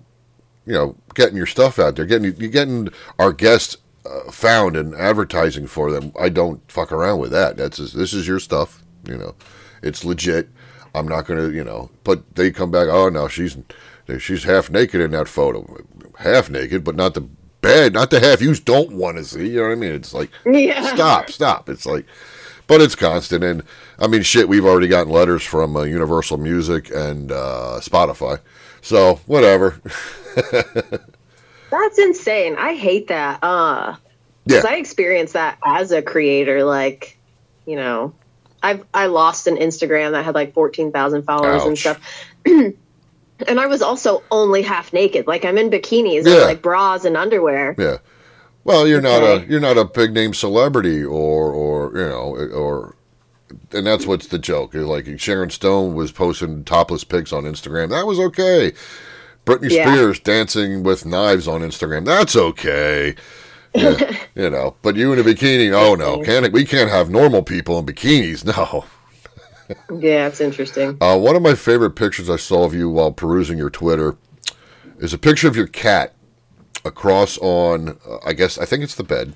you 0.70 0.76
know, 0.76 0.96
getting 1.16 1.36
your 1.36 1.48
stuff 1.48 1.80
out 1.80 1.96
there, 1.96 2.06
getting 2.06 2.36
you 2.40 2.48
getting 2.48 2.90
our 3.18 3.34
guests 3.34 3.76
uh, 4.06 4.32
found 4.32 4.78
and 4.78 4.94
advertising 4.94 5.66
for 5.66 5.92
them. 5.92 6.14
I 6.18 6.30
don't 6.30 6.62
fuck 6.72 6.92
around 6.92 7.20
with 7.20 7.32
that. 7.32 7.58
That's 7.58 7.78
just, 7.78 7.98
this 7.98 8.14
is 8.14 8.28
your 8.28 8.40
stuff. 8.40 8.84
You 9.04 9.18
know, 9.18 9.36
it's 9.82 10.04
legit. 10.04 10.50
I'm 10.96 11.08
not 11.08 11.26
gonna, 11.28 11.50
you 11.50 11.64
know. 11.64 11.90
But 12.04 12.36
they 12.36 12.52
come 12.52 12.72
back. 12.72 12.88
Oh 12.90 13.10
no, 13.10 13.28
she's 13.28 13.58
she's 14.20 14.44
half 14.44 14.70
naked 14.70 15.02
in 15.02 15.12
that 15.12 15.28
photo, 15.28 15.78
half 16.18 16.50
naked, 16.50 16.84
but 16.84 16.96
not 16.96 17.14
the 17.14 17.22
bad, 17.62 17.94
not 17.94 18.10
the 18.10 18.20
half 18.20 18.42
you 18.42 18.56
don't 18.56 18.92
want 18.94 19.18
to 19.18 19.24
see. 19.24 19.50
You 19.50 19.58
know 19.58 19.64
what 19.64 19.72
I 19.72 19.76
mean? 19.76 19.92
It's 19.94 20.14
like 20.14 20.32
Yeah. 20.46 20.94
stop, 20.96 21.30
stop. 21.30 21.70
It's 21.70 21.86
like, 21.86 22.06
but 22.68 22.82
it's 22.82 22.96
constant. 22.96 23.44
And 23.44 23.64
I 24.00 24.08
mean, 24.08 24.24
shit, 24.24 24.50
we've 24.50 24.66
already 24.66 24.88
gotten 24.88 25.12
letters 25.12 25.44
from 25.44 25.76
uh, 25.76 25.84
Universal 25.84 26.38
Music 26.38 26.90
and 26.94 27.32
uh, 27.32 27.80
Spotify. 27.82 28.40
So 28.82 29.20
whatever. 29.26 29.80
That's 31.72 32.00
insane. 32.00 32.56
I 32.58 32.74
hate 32.76 33.08
that. 33.10 33.44
Uh, 33.44 33.96
Yeah. 34.46 34.58
because 34.58 34.66
I 34.66 34.76
experienced 34.78 35.34
that 35.34 35.58
as 35.64 35.92
a 35.92 36.02
creator. 36.02 36.64
Like, 36.64 37.18
you 37.66 37.76
know, 37.76 38.14
I've 38.62 38.86
I 38.94 39.06
lost 39.08 39.48
an 39.48 39.58
Instagram 39.58 40.12
that 40.12 40.26
had 40.26 40.36
like 40.36 40.54
fourteen 40.54 40.92
thousand 40.92 41.24
followers 41.24 41.64
and 41.64 41.78
stuff. 41.78 42.00
and 42.46 43.60
I 43.60 43.68
was 43.68 43.82
also 43.82 44.24
only 44.32 44.62
half 44.62 44.92
naked. 44.94 45.28
Like 45.28 45.46
I'm 45.46 45.58
in 45.58 45.70
bikinis 45.70 46.26
Yeah. 46.26 46.34
and 46.34 46.42
like 46.44 46.62
bras 46.62 47.06
and 47.06 47.16
underwear. 47.18 47.76
Yeah. 47.78 47.98
Well, 48.64 48.88
you're 48.88 49.02
not 49.02 49.24
Okay. 49.24 49.46
a 49.46 49.48
you're 49.50 49.60
not 49.62 49.78
a 49.78 49.86
big 49.86 50.14
name 50.14 50.34
celebrity 50.34 51.04
or 51.04 51.52
or 51.52 51.98
you 51.98 52.06
know 52.08 52.36
or 52.54 52.96
and 53.72 53.88
that's 53.88 54.06
what's 54.06 54.28
the 54.28 54.38
joke. 54.40 54.74
Like 54.74 55.20
Sharon 55.20 55.50
Stone 55.50 55.96
was 55.96 56.12
posting 56.12 56.64
topless 56.66 57.04
pics 57.04 57.32
on 57.34 57.46
Instagram. 57.46 57.90
That 57.90 58.06
was 58.06 58.20
okay. 58.20 58.74
Britney 59.46 59.72
Yeah. 59.72 59.92
Spears 59.92 60.20
dancing 60.20 60.84
with 60.84 61.06
knives 61.06 61.48
on 61.48 61.62
Instagram. 61.62 62.06
That's 62.06 62.36
okay. 62.36 63.16
Yeah, 63.74 64.18
you 64.36 64.50
know, 64.50 64.76
but 64.82 64.96
you 64.96 65.14
in 65.14 65.20
a 65.20 65.24
bikini? 65.24 65.72
Oh 65.74 65.96
no, 65.96 66.24
can't 66.24 66.52
we 66.52 66.66
can't 66.66 66.90
have 66.90 67.10
normal 67.10 67.44
people 67.44 67.78
in 67.80 67.86
bikinis? 67.86 68.46
No. 68.46 68.86
Yeah, 70.00 70.26
it's 70.28 70.42
interesting. 70.42 70.98
Uh, 71.00 71.16
one 71.18 71.36
of 71.36 71.44
my 71.44 71.54
favorite 71.54 71.92
pictures 71.92 72.28
I 72.30 72.38
saw 72.38 72.64
of 72.66 72.74
you 72.74 72.90
while 72.90 73.12
perusing 73.12 73.58
your 73.58 73.70
Twitter 73.70 74.18
is 74.98 75.14
a 75.14 75.18
picture 75.18 75.48
of 75.48 75.56
your 75.56 75.68
cat 75.68 76.16
across 76.86 77.38
on, 77.38 77.90
uh, 77.90 78.18
I 78.26 78.34
guess, 78.34 78.58
I 78.58 78.66
think 78.66 78.84
it's 78.84 78.96
the 78.96 79.04
bed. 79.04 79.34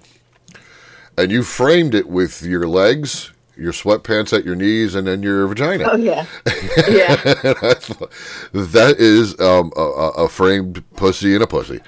And 1.17 1.31
you 1.31 1.43
framed 1.43 1.93
it 1.93 2.09
with 2.09 2.41
your 2.41 2.67
legs, 2.67 3.31
your 3.55 3.71
sweatpants 3.71 4.35
at 4.35 4.43
your 4.43 4.55
knees, 4.55 4.95
and 4.95 5.05
then 5.05 5.21
your 5.21 5.45
vagina. 5.45 5.87
Oh 5.91 5.95
yeah, 5.95 6.25
yeah. 6.89 7.21
And 7.43 7.55
I 7.61 7.73
thought, 7.75 8.11
that 8.53 8.95
is 8.97 9.39
um, 9.39 9.71
a, 9.77 9.81
a 9.81 10.09
a 10.25 10.29
framed 10.29 10.83
pussy 10.95 11.35
and 11.35 11.43
a 11.43 11.47
pussy. 11.47 11.79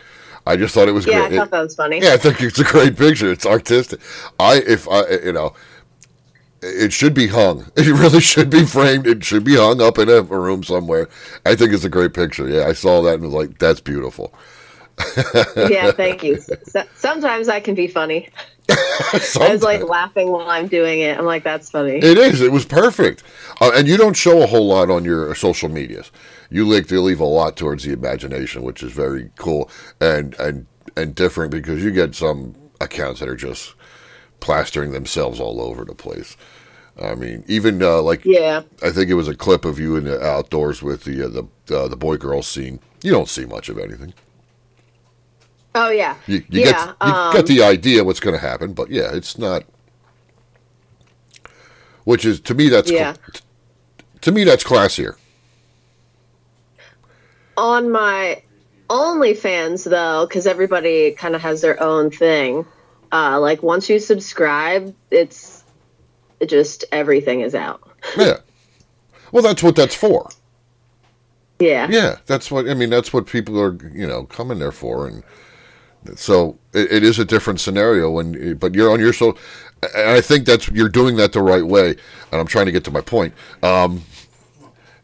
I 0.45 0.55
just 0.55 0.73
thought 0.73 0.87
it 0.87 0.93
was 0.93 1.05
great. 1.05 1.15
Yeah, 1.15 1.23
I 1.23 1.27
great. 1.29 1.37
thought 1.37 1.51
that 1.51 1.61
was 1.61 1.75
funny. 1.75 2.01
Yeah, 2.01 2.13
I 2.13 2.17
think 2.17 2.41
it's 2.41 2.59
a 2.59 2.63
great 2.63 2.97
picture. 2.97 3.31
It's 3.31 3.45
artistic. 3.45 3.99
I 4.39 4.57
if 4.57 4.87
I 4.89 5.09
you 5.25 5.33
know, 5.33 5.55
it 6.61 6.93
should 6.93 7.13
be 7.13 7.27
hung. 7.27 7.71
It 7.75 7.87
really 7.87 8.21
should 8.21 8.49
be 8.49 8.65
framed. 8.65 9.07
It 9.07 9.23
should 9.23 9.43
be 9.43 9.55
hung 9.55 9.81
up 9.81 9.97
in 9.97 10.09
a 10.09 10.21
room 10.21 10.63
somewhere. 10.63 11.09
I 11.45 11.55
think 11.55 11.73
it's 11.73 11.83
a 11.83 11.89
great 11.89 12.13
picture. 12.13 12.47
Yeah, 12.47 12.67
I 12.67 12.73
saw 12.73 13.01
that 13.03 13.15
and 13.15 13.23
was 13.23 13.33
like, 13.33 13.59
that's 13.59 13.81
beautiful. 13.81 14.33
yeah, 15.57 15.91
thank 15.91 16.23
you. 16.23 16.39
So, 16.39 16.83
sometimes 16.95 17.49
I 17.49 17.59
can 17.59 17.75
be 17.75 17.87
funny. 17.87 18.29
I 18.71 19.49
was 19.51 19.63
like 19.63 19.83
laughing 19.83 20.31
while 20.31 20.49
I'm 20.49 20.67
doing 20.67 21.01
it. 21.01 21.17
I'm 21.17 21.25
like, 21.25 21.43
that's 21.43 21.69
funny. 21.69 21.97
It 21.97 22.17
is. 22.17 22.41
It 22.41 22.51
was 22.51 22.65
perfect. 22.65 23.23
Uh, 23.61 23.71
and 23.75 23.87
you 23.87 23.97
don't 23.97 24.15
show 24.15 24.41
a 24.41 24.47
whole 24.47 24.67
lot 24.67 24.89
on 24.89 25.05
your 25.05 25.33
social 25.35 25.69
medias. 25.69 26.11
You 26.49 26.65
like 26.65 26.87
to 26.87 27.01
leave 27.01 27.19
a 27.19 27.25
lot 27.25 27.57
towards 27.57 27.83
the 27.83 27.93
imagination, 27.93 28.63
which 28.63 28.81
is 28.81 28.91
very 28.91 29.29
cool 29.37 29.69
and 29.99 30.33
and 30.35 30.67
and 30.97 31.13
different 31.15 31.51
because 31.51 31.83
you 31.83 31.91
get 31.91 32.15
some 32.15 32.55
accounts 32.81 33.19
that 33.19 33.29
are 33.29 33.35
just 33.35 33.75
plastering 34.39 34.91
themselves 34.91 35.39
all 35.39 35.61
over 35.61 35.85
the 35.85 35.95
place. 35.95 36.37
I 37.01 37.15
mean, 37.15 37.43
even 37.47 37.83
uh, 37.83 38.01
like 38.01 38.23
yeah. 38.25 38.61
I 38.81 38.89
think 38.91 39.09
it 39.09 39.15
was 39.15 39.27
a 39.27 39.35
clip 39.35 39.65
of 39.65 39.79
you 39.79 39.95
in 39.95 40.05
the 40.05 40.21
outdoors 40.23 40.81
with 40.81 41.03
the 41.03 41.25
uh, 41.25 41.27
the 41.29 41.77
uh, 41.77 41.87
the 41.87 41.97
boy 41.97 42.17
girl 42.17 42.41
scene. 42.41 42.79
You 43.03 43.11
don't 43.11 43.29
see 43.29 43.45
much 43.45 43.69
of 43.69 43.77
anything. 43.77 44.13
Oh 45.75 45.89
yeah. 45.89 46.15
You, 46.25 46.37
you 46.49 46.61
yeah. 46.61 46.71
get 46.71 46.87
you 46.87 47.13
um, 47.13 47.33
get 47.33 47.45
the 47.47 47.61
idea 47.63 48.03
what's 48.03 48.19
going 48.19 48.33
to 48.33 48.41
happen, 48.41 48.73
but 48.73 48.89
yeah, 48.89 49.13
it's 49.13 49.37
not. 49.37 49.63
Which 52.05 52.25
is 52.25 52.39
to 52.41 52.53
me 52.53 52.69
that's 52.69 52.89
cl- 52.89 52.99
Yeah. 52.99 53.15
to 54.21 54.31
me 54.31 54.43
that's 54.43 54.63
classier. 54.63 55.15
on 57.57 57.91
my 57.91 58.41
OnlyFans 58.89 59.89
though, 59.89 60.25
because 60.27 60.47
everybody 60.47 61.11
kind 61.11 61.35
of 61.35 61.41
has 61.41 61.61
their 61.61 61.81
own 61.81 62.11
thing. 62.11 62.65
Uh, 63.11 63.39
like 63.39 63.63
once 63.63 63.89
you 63.89 63.99
subscribe, 63.99 64.93
it's 65.11 65.63
it 66.39 66.47
just 66.47 66.85
everything 66.91 67.41
is 67.41 67.53
out. 67.55 67.81
Yeah. 68.17 68.37
Well, 69.31 69.41
that's 69.43 69.63
what 69.63 69.75
that's 69.75 69.95
for. 69.95 70.29
Yeah. 71.59 71.87
Yeah, 71.89 72.17
that's 72.27 72.51
what 72.51 72.69
I 72.69 72.73
mean. 72.75 72.89
That's 72.89 73.11
what 73.11 73.25
people 73.25 73.59
are, 73.59 73.73
you 73.91 74.05
know, 74.05 74.25
coming 74.25 74.59
there 74.59 74.71
for, 74.71 75.07
and 75.07 75.23
so 76.15 76.57
it, 76.73 76.91
it 76.91 77.03
is 77.03 77.19
a 77.19 77.25
different 77.25 77.59
scenario. 77.59 78.11
When, 78.11 78.55
but 78.55 78.75
you're 78.75 78.91
on 78.91 78.99
your 78.99 79.13
so, 79.13 79.37
and 79.95 80.09
I 80.09 80.21
think 80.21 80.45
that's 80.45 80.67
you're 80.69 80.89
doing 80.89 81.15
that 81.17 81.33
the 81.33 81.41
right 81.41 81.65
way. 81.65 81.89
And 82.31 82.41
I'm 82.41 82.47
trying 82.47 82.65
to 82.65 82.71
get 82.71 82.83
to 82.85 82.91
my 82.91 83.01
point. 83.01 83.33
Um, 83.63 84.03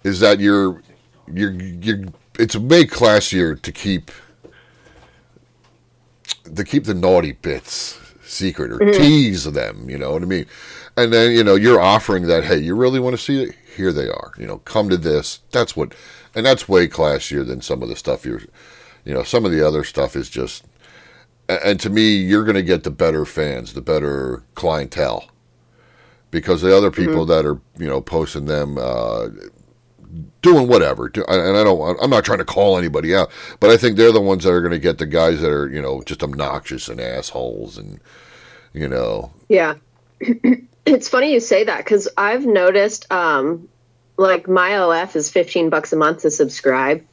is 0.03 0.19
that 0.19 0.39
you're 0.39 0.81
you're 1.31 1.53
you're 1.53 2.05
it's 2.39 2.55
way 2.55 2.85
classier 2.85 3.61
to 3.61 3.71
keep 3.71 4.11
to 6.55 6.63
keep 6.63 6.85
the 6.85 6.93
naughty 6.93 7.33
bits 7.33 7.99
secret 8.23 8.71
or 8.71 8.79
tease 8.91 9.43
them. 9.45 9.89
You 9.89 9.97
know 9.97 10.11
what 10.11 10.23
I 10.23 10.25
mean? 10.25 10.45
And 10.97 11.13
then 11.13 11.31
you 11.31 11.43
know 11.43 11.55
you're 11.55 11.81
offering 11.81 12.27
that. 12.27 12.43
Hey, 12.43 12.57
you 12.57 12.75
really 12.75 12.99
want 12.99 13.15
to 13.15 13.21
see 13.21 13.43
it? 13.43 13.55
Here 13.75 13.91
they 13.91 14.09
are. 14.09 14.31
You 14.37 14.47
know, 14.47 14.57
come 14.59 14.89
to 14.89 14.97
this. 14.97 15.39
That's 15.51 15.75
what, 15.75 15.93
and 16.35 16.45
that's 16.45 16.67
way 16.67 16.87
classier 16.87 17.45
than 17.45 17.61
some 17.61 17.81
of 17.81 17.89
the 17.89 17.95
stuff 17.95 18.25
you're. 18.25 18.41
You 19.05 19.13
know, 19.13 19.23
some 19.23 19.45
of 19.45 19.51
the 19.51 19.65
other 19.65 19.83
stuff 19.83 20.15
is 20.15 20.29
just. 20.29 20.65
And 21.49 21.80
to 21.82 21.89
me, 21.89 22.15
you're 22.15 22.43
going 22.43 22.56
to 22.56 22.63
get 22.63 22.84
the 22.84 22.91
better 22.91 23.25
fans, 23.25 23.73
the 23.73 23.82
better 23.82 24.43
clientele, 24.56 25.25
because 26.30 26.62
the 26.62 26.75
other 26.75 26.91
people 26.91 27.25
that 27.25 27.45
are 27.45 27.60
you 27.77 27.88
know 27.88 28.01
posting 28.01 28.45
them. 28.45 28.77
Uh, 28.77 29.30
doing 30.41 30.67
whatever. 30.67 31.08
Do- 31.08 31.23
And 31.27 31.56
I 31.56 31.63
don't. 31.63 31.97
I'm 32.01 32.10
not 32.10 32.25
trying 32.25 32.39
to 32.39 32.45
call 32.45 32.77
anybody 32.77 33.15
out, 33.15 33.32
but 33.60 33.69
I 33.69 33.77
think 33.77 33.95
they're 33.95 34.12
the 34.12 34.19
ones 34.21 34.43
that 34.43 34.51
are 34.51 34.62
going 34.62 34.71
to 34.73 34.80
get 34.80 34.97
the 34.97 35.06
guys 35.06 35.39
that 35.41 35.51
are 35.51 35.69
you 35.69 35.82
know 35.82 36.04
just 36.04 36.23
obnoxious 36.23 36.89
and 36.89 36.99
assholes 36.99 37.77
and 37.77 37.99
you 38.73 38.88
know 38.88 39.32
Yeah. 39.49 39.75
it's 40.86 41.10
funny 41.10 41.34
you 41.34 41.39
say 41.39 41.63
that 41.63 41.77
because 41.80 42.08
I've 42.17 42.45
noticed, 42.45 43.12
um, 43.12 43.69
like 44.17 44.47
my 44.49 44.77
OF 44.77 45.15
is 45.15 45.30
15 45.30 45.69
bucks 45.69 45.93
a 45.93 45.95
month 45.95 46.23
to 46.23 46.32
subscribe. 46.32 47.06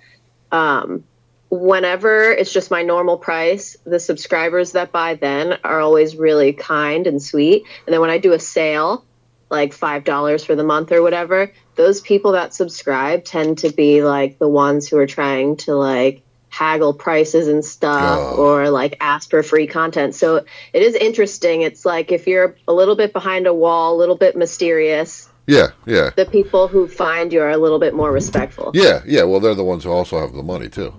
Um, 0.50 1.04
whenever 1.50 2.30
it's 2.32 2.52
just 2.52 2.70
my 2.70 2.82
normal 2.82 3.16
price, 3.16 3.76
the 3.84 3.98
subscribers 4.00 4.72
that 4.72 4.92
buy 4.92 5.14
then 5.14 5.58
are 5.64 5.80
always 5.80 6.16
really 6.16 6.52
kind 6.52 7.06
and 7.06 7.22
sweet. 7.22 7.64
And 7.86 7.92
then 7.94 8.00
when 8.00 8.10
I 8.10 8.18
do 8.18 8.32
a 8.32 8.38
sale, 8.40 9.04
like 9.50 9.72
$5 9.72 10.44
for 10.44 10.54
the 10.54 10.64
month 10.64 10.92
or 10.92 11.02
whatever, 11.02 11.52
those 11.76 12.00
people 12.00 12.32
that 12.32 12.52
subscribe 12.54 13.24
tend 13.24 13.58
to 13.58 13.72
be 13.72 14.02
like 14.02 14.38
the 14.38 14.48
ones 14.48 14.88
who 14.88 14.98
are 14.98 15.06
trying 15.06 15.56
to 15.58 15.74
like 15.74 16.22
haggle 16.50 16.92
prices 16.94 17.48
and 17.48 17.64
stuff 17.64 18.18
Oh. 18.18 18.36
or 18.36 18.70
like 18.70 18.96
ask 19.00 19.30
for 19.30 19.42
free 19.42 19.66
content. 19.66 20.14
So 20.14 20.44
it 20.72 20.82
is 20.82 20.94
interesting. 20.94 21.62
It's 21.62 21.84
like 21.86 22.10
if 22.12 22.26
you're 22.26 22.56
a 22.66 22.72
little 22.72 22.96
bit 22.96 23.12
behind 23.12 23.46
a 23.46 23.54
wall, 23.54 23.94
a 23.94 23.98
little 23.98 24.16
bit 24.16 24.36
mysterious, 24.36 25.28
yeah 25.46 25.68
yeah 25.86 26.10
the 26.14 26.26
people 26.26 26.68
who 26.68 26.86
find 26.86 27.32
you 27.32 27.40
are 27.40 27.48
a 27.48 27.56
little 27.56 27.78
bit 27.78 27.94
more 27.94 28.12
respectful. 28.12 28.70
yeah 28.74 29.00
yeah. 29.06 29.22
Well, 29.22 29.40
they're 29.40 29.54
the 29.54 29.64
ones 29.64 29.84
who 29.84 29.90
also 29.90 30.18
have 30.20 30.34
the 30.34 30.42
money 30.42 30.68
too. 30.68 30.92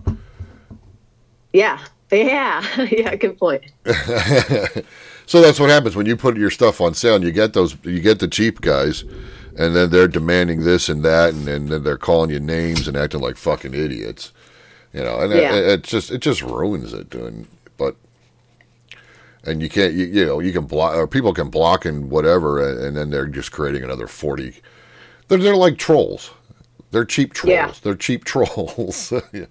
Yeah. 1.54 1.80
Yeah. 2.12 2.66
yeah, 2.92 3.14
good 3.16 3.38
point. 3.38 3.66
So 5.28 5.42
that's 5.42 5.60
what 5.60 5.70
happens 5.70 5.96
when 5.96 6.08
you 6.08 6.18
put 6.18 6.38
your 6.38 6.50
stuff 6.50 6.82
on 6.82 6.96
sale. 6.96 7.14
and 7.14 7.24
You 7.24 7.32
get 7.32 7.54
those, 7.54 7.78
you 7.84 8.00
get 8.00 8.18
the 8.18 8.28
cheap 8.28 8.62
guys, 8.62 9.04
and 9.56 9.76
then 9.76 9.92
they're 9.92 10.08
demanding 10.08 10.64
this 10.64 10.90
and 10.90 11.04
that, 11.06 11.36
and, 11.36 11.46
then 11.46 11.68
then 11.68 11.84
they're 11.84 12.00
calling 12.00 12.32
you 12.32 12.40
names 12.40 12.88
and 12.88 12.98
acting 12.98 13.20
like 13.22 13.38
fucking 13.38 13.76
idiots. 13.76 14.32
You 14.92 15.04
know, 15.04 15.20
and 15.20 15.32
Yeah. 15.32 15.54
it, 15.54 15.66
it 15.68 15.84
just 15.84 16.10
it 16.10 16.22
just 16.22 16.42
ruins 16.42 16.94
it. 16.94 17.14
And 17.14 17.46
but 17.78 17.96
and 19.46 19.62
you 19.62 19.70
can't, 19.70 19.94
you, 19.94 20.06
you 20.06 20.26
know, 20.26 20.40
you 20.40 20.52
can 20.52 20.66
block 20.66 20.96
or 20.96 21.06
people 21.06 21.32
can 21.36 21.52
block 21.52 21.86
and 21.86 22.10
whatever, 22.10 22.68
and, 22.68 22.84
and 22.88 22.98
then 22.98 23.12
they're 23.12 23.28
just 23.28 23.52
creating 23.52 23.84
another 23.84 24.08
forty. 24.08 24.56
They're 25.28 25.38
they're 25.38 25.56
like 25.56 25.78
trolls. 25.78 26.32
They're 26.90 27.06
cheap 27.06 27.34
trolls. 27.34 27.52
Yeah. 27.54 27.72
They're 27.84 27.94
cheap 27.94 28.26
trolls. 28.26 29.14
Yeah. 29.32 29.46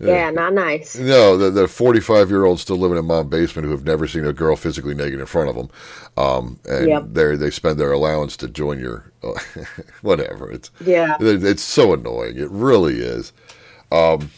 Yeah, 0.00 0.30
not 0.30 0.54
nice. 0.54 0.96
No, 0.96 1.36
the, 1.36 1.50
the 1.50 1.66
45 1.66 2.30
year 2.30 2.44
olds 2.44 2.62
still 2.62 2.76
living 2.76 2.98
in 2.98 3.04
mom's 3.06 3.30
basement 3.30 3.64
who 3.66 3.72
have 3.72 3.84
never 3.84 4.06
seen 4.06 4.24
a 4.24 4.32
girl 4.32 4.54
physically 4.54 4.94
naked 4.94 5.18
in 5.18 5.26
front 5.26 5.48
of 5.50 5.56
them. 5.56 5.70
Um, 6.16 6.60
and 6.68 6.88
Yep. 6.88 7.04
they 7.12 7.34
they 7.36 7.50
spend 7.50 7.80
their 7.80 7.90
allowance 7.92 8.36
to 8.38 8.48
join 8.48 8.78
your 8.78 9.10
whatever. 10.02 10.50
It's 10.50 10.70
Yeah. 10.84 11.16
it- 11.20 11.42
it's 11.44 11.62
so 11.62 11.92
annoying. 11.94 12.36
It 12.38 12.48
really 12.50 13.00
is. 13.00 13.32
Um, 13.90 14.30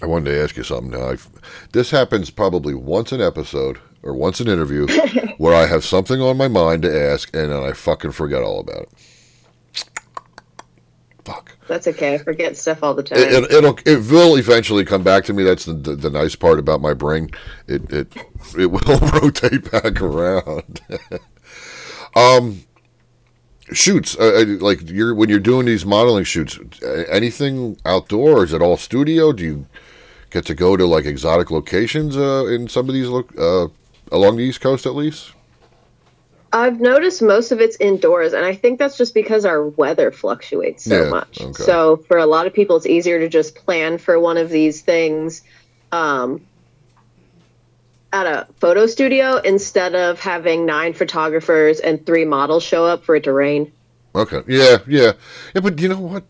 I 0.00 0.06
wanted 0.06 0.30
to 0.30 0.42
ask 0.42 0.56
you 0.56 0.62
something. 0.64 0.90
Now, 0.90 1.10
I've, 1.10 1.28
this 1.72 1.90
happens 1.90 2.30
probably 2.30 2.74
once 2.74 3.12
an 3.12 3.20
episode 3.20 3.78
or 4.02 4.14
once 4.14 4.40
an 4.40 4.48
interview 4.48 4.86
where 5.38 5.54
I 5.54 5.66
have 5.66 5.84
something 5.84 6.20
on 6.20 6.36
my 6.36 6.48
mind 6.48 6.82
to 6.82 6.96
ask 7.10 7.34
and 7.34 7.52
then 7.52 7.62
I 7.62 7.72
fucking 7.72 8.12
forget 8.12 8.42
all 8.42 8.58
about 8.60 8.82
it. 8.82 8.88
That's 11.72 11.86
okay. 11.86 12.12
I 12.12 12.18
forget 12.18 12.54
stuff 12.54 12.82
all 12.82 12.92
the 12.92 13.02
time. 13.02 13.18
It, 13.18 13.32
it, 13.32 13.50
it'll 13.50 13.78
it 13.86 14.10
will 14.10 14.36
eventually 14.36 14.84
come 14.84 15.02
back 15.02 15.24
to 15.24 15.32
me. 15.32 15.42
That's 15.42 15.64
the, 15.64 15.72
the, 15.72 15.96
the 15.96 16.10
nice 16.10 16.34
part 16.34 16.58
about 16.58 16.82
my 16.82 16.92
brain. 16.92 17.30
It 17.66 17.90
it 17.90 18.14
it 18.58 18.66
will 18.66 18.98
rotate 19.22 19.70
back 19.70 20.02
around. 20.02 20.82
um, 22.14 22.62
shoots 23.72 24.18
uh, 24.18 24.44
uh, 24.44 24.62
like 24.62 24.86
you're 24.90 25.14
when 25.14 25.30
you're 25.30 25.38
doing 25.38 25.64
these 25.64 25.86
modeling 25.86 26.24
shoots. 26.24 26.58
Anything 27.08 27.78
outdoor? 27.86 28.40
Or 28.40 28.44
is 28.44 28.52
it 28.52 28.60
all 28.60 28.76
studio? 28.76 29.32
Do 29.32 29.42
you 29.42 29.66
get 30.28 30.44
to 30.44 30.54
go 30.54 30.76
to 30.76 30.84
like 30.84 31.06
exotic 31.06 31.50
locations 31.50 32.18
uh, 32.18 32.44
in 32.50 32.68
some 32.68 32.90
of 32.90 32.94
these 32.94 33.08
lo- 33.08 33.24
uh, 33.38 34.14
along 34.14 34.36
the 34.36 34.44
East 34.44 34.60
Coast 34.60 34.84
at 34.84 34.94
least? 34.94 35.32
I've 36.54 36.80
noticed 36.80 37.22
most 37.22 37.50
of 37.50 37.60
it's 37.60 37.76
indoors, 37.80 38.34
and 38.34 38.44
I 38.44 38.54
think 38.54 38.78
that's 38.78 38.98
just 38.98 39.14
because 39.14 39.44
our 39.46 39.66
weather 39.68 40.10
fluctuates 40.12 40.84
so 40.84 41.04
Yeah, 41.04 41.10
much. 41.10 41.40
okay. 41.40 41.62
So 41.62 41.96
for 41.96 42.18
a 42.18 42.26
lot 42.26 42.46
of 42.46 42.52
people, 42.52 42.76
it's 42.76 42.86
easier 42.86 43.18
to 43.20 43.28
just 43.28 43.54
plan 43.54 43.96
for 43.98 44.20
one 44.20 44.36
of 44.36 44.50
these 44.50 44.82
things 44.82 45.42
um, 45.92 46.42
at 48.12 48.26
a 48.26 48.46
photo 48.60 48.86
studio 48.86 49.36
instead 49.36 49.94
of 49.94 50.20
having 50.20 50.66
nine 50.66 50.92
photographers 50.92 51.80
and 51.80 52.04
three 52.04 52.26
models 52.26 52.62
show 52.62 52.84
up 52.84 53.04
for 53.04 53.16
it 53.16 53.24
to 53.24 53.32
rain. 53.32 53.72
Okay. 54.14 54.42
Yeah, 54.46 54.78
yeah. 54.86 55.12
Yeah, 55.54 55.60
but 55.62 55.80
you 55.80 55.88
know 55.88 56.00
what? 56.00 56.24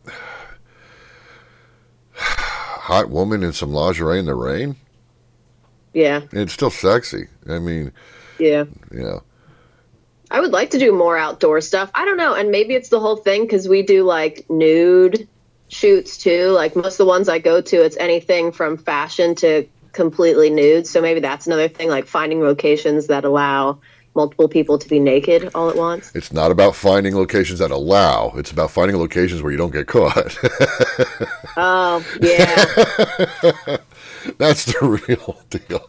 Hot 2.14 3.10
woman 3.10 3.42
in 3.42 3.52
some 3.52 3.72
lingerie 3.72 4.20
in 4.20 4.26
the 4.26 4.34
rain? 4.34 4.76
Yeah, 5.92 6.22
It's 6.32 6.52
still 6.52 6.70
sexy. 6.70 7.26
I 7.48 7.58
mean, 7.58 7.92
yeah. 8.38 8.64
know. 8.90 9.22
I 10.32 10.40
would 10.40 10.50
like 10.50 10.70
to 10.70 10.78
do 10.78 10.92
more 10.92 11.16
outdoor 11.16 11.60
stuff. 11.60 11.90
I 11.94 12.06
don't 12.06 12.16
know, 12.16 12.34
and 12.34 12.50
maybe 12.50 12.74
it's 12.74 12.88
the 12.88 12.98
whole 12.98 13.16
thing 13.16 13.42
because 13.42 13.68
we 13.68 13.82
do 13.82 14.02
like 14.02 14.46
nude 14.48 15.28
shoots 15.68 16.16
too. 16.16 16.46
Like 16.46 16.74
most 16.74 16.94
of 16.94 16.98
the 16.98 17.06
ones 17.06 17.28
I 17.28 17.38
go 17.38 17.60
to, 17.60 17.84
it's 17.84 17.98
anything 17.98 18.50
from 18.50 18.78
fashion 18.78 19.34
to 19.36 19.66
completely 19.92 20.48
nude. 20.48 20.86
So 20.86 21.02
maybe 21.02 21.20
that's 21.20 21.46
another 21.46 21.68
thing, 21.68 21.90
like 21.90 22.06
finding 22.06 22.40
locations 22.40 23.08
that 23.08 23.24
allow 23.24 23.80
multiple 24.14 24.48
people 24.48 24.78
to 24.78 24.88
be 24.88 25.00
naked 25.00 25.50
all 25.54 25.68
at 25.68 25.76
once. 25.76 26.10
It's 26.14 26.32
not 26.32 26.50
about 26.50 26.76
finding 26.76 27.14
locations 27.14 27.58
that 27.58 27.70
allow. 27.70 28.32
It's 28.36 28.50
about 28.50 28.70
finding 28.70 28.96
locations 28.96 29.42
where 29.42 29.52
you 29.52 29.58
don't 29.58 29.72
get 29.72 29.86
caught. 29.86 30.38
Oh 31.54 32.02
yeah, 32.22 32.64
That's 34.38 34.64
the 34.64 35.02
real 35.06 35.38
deal. 35.50 35.86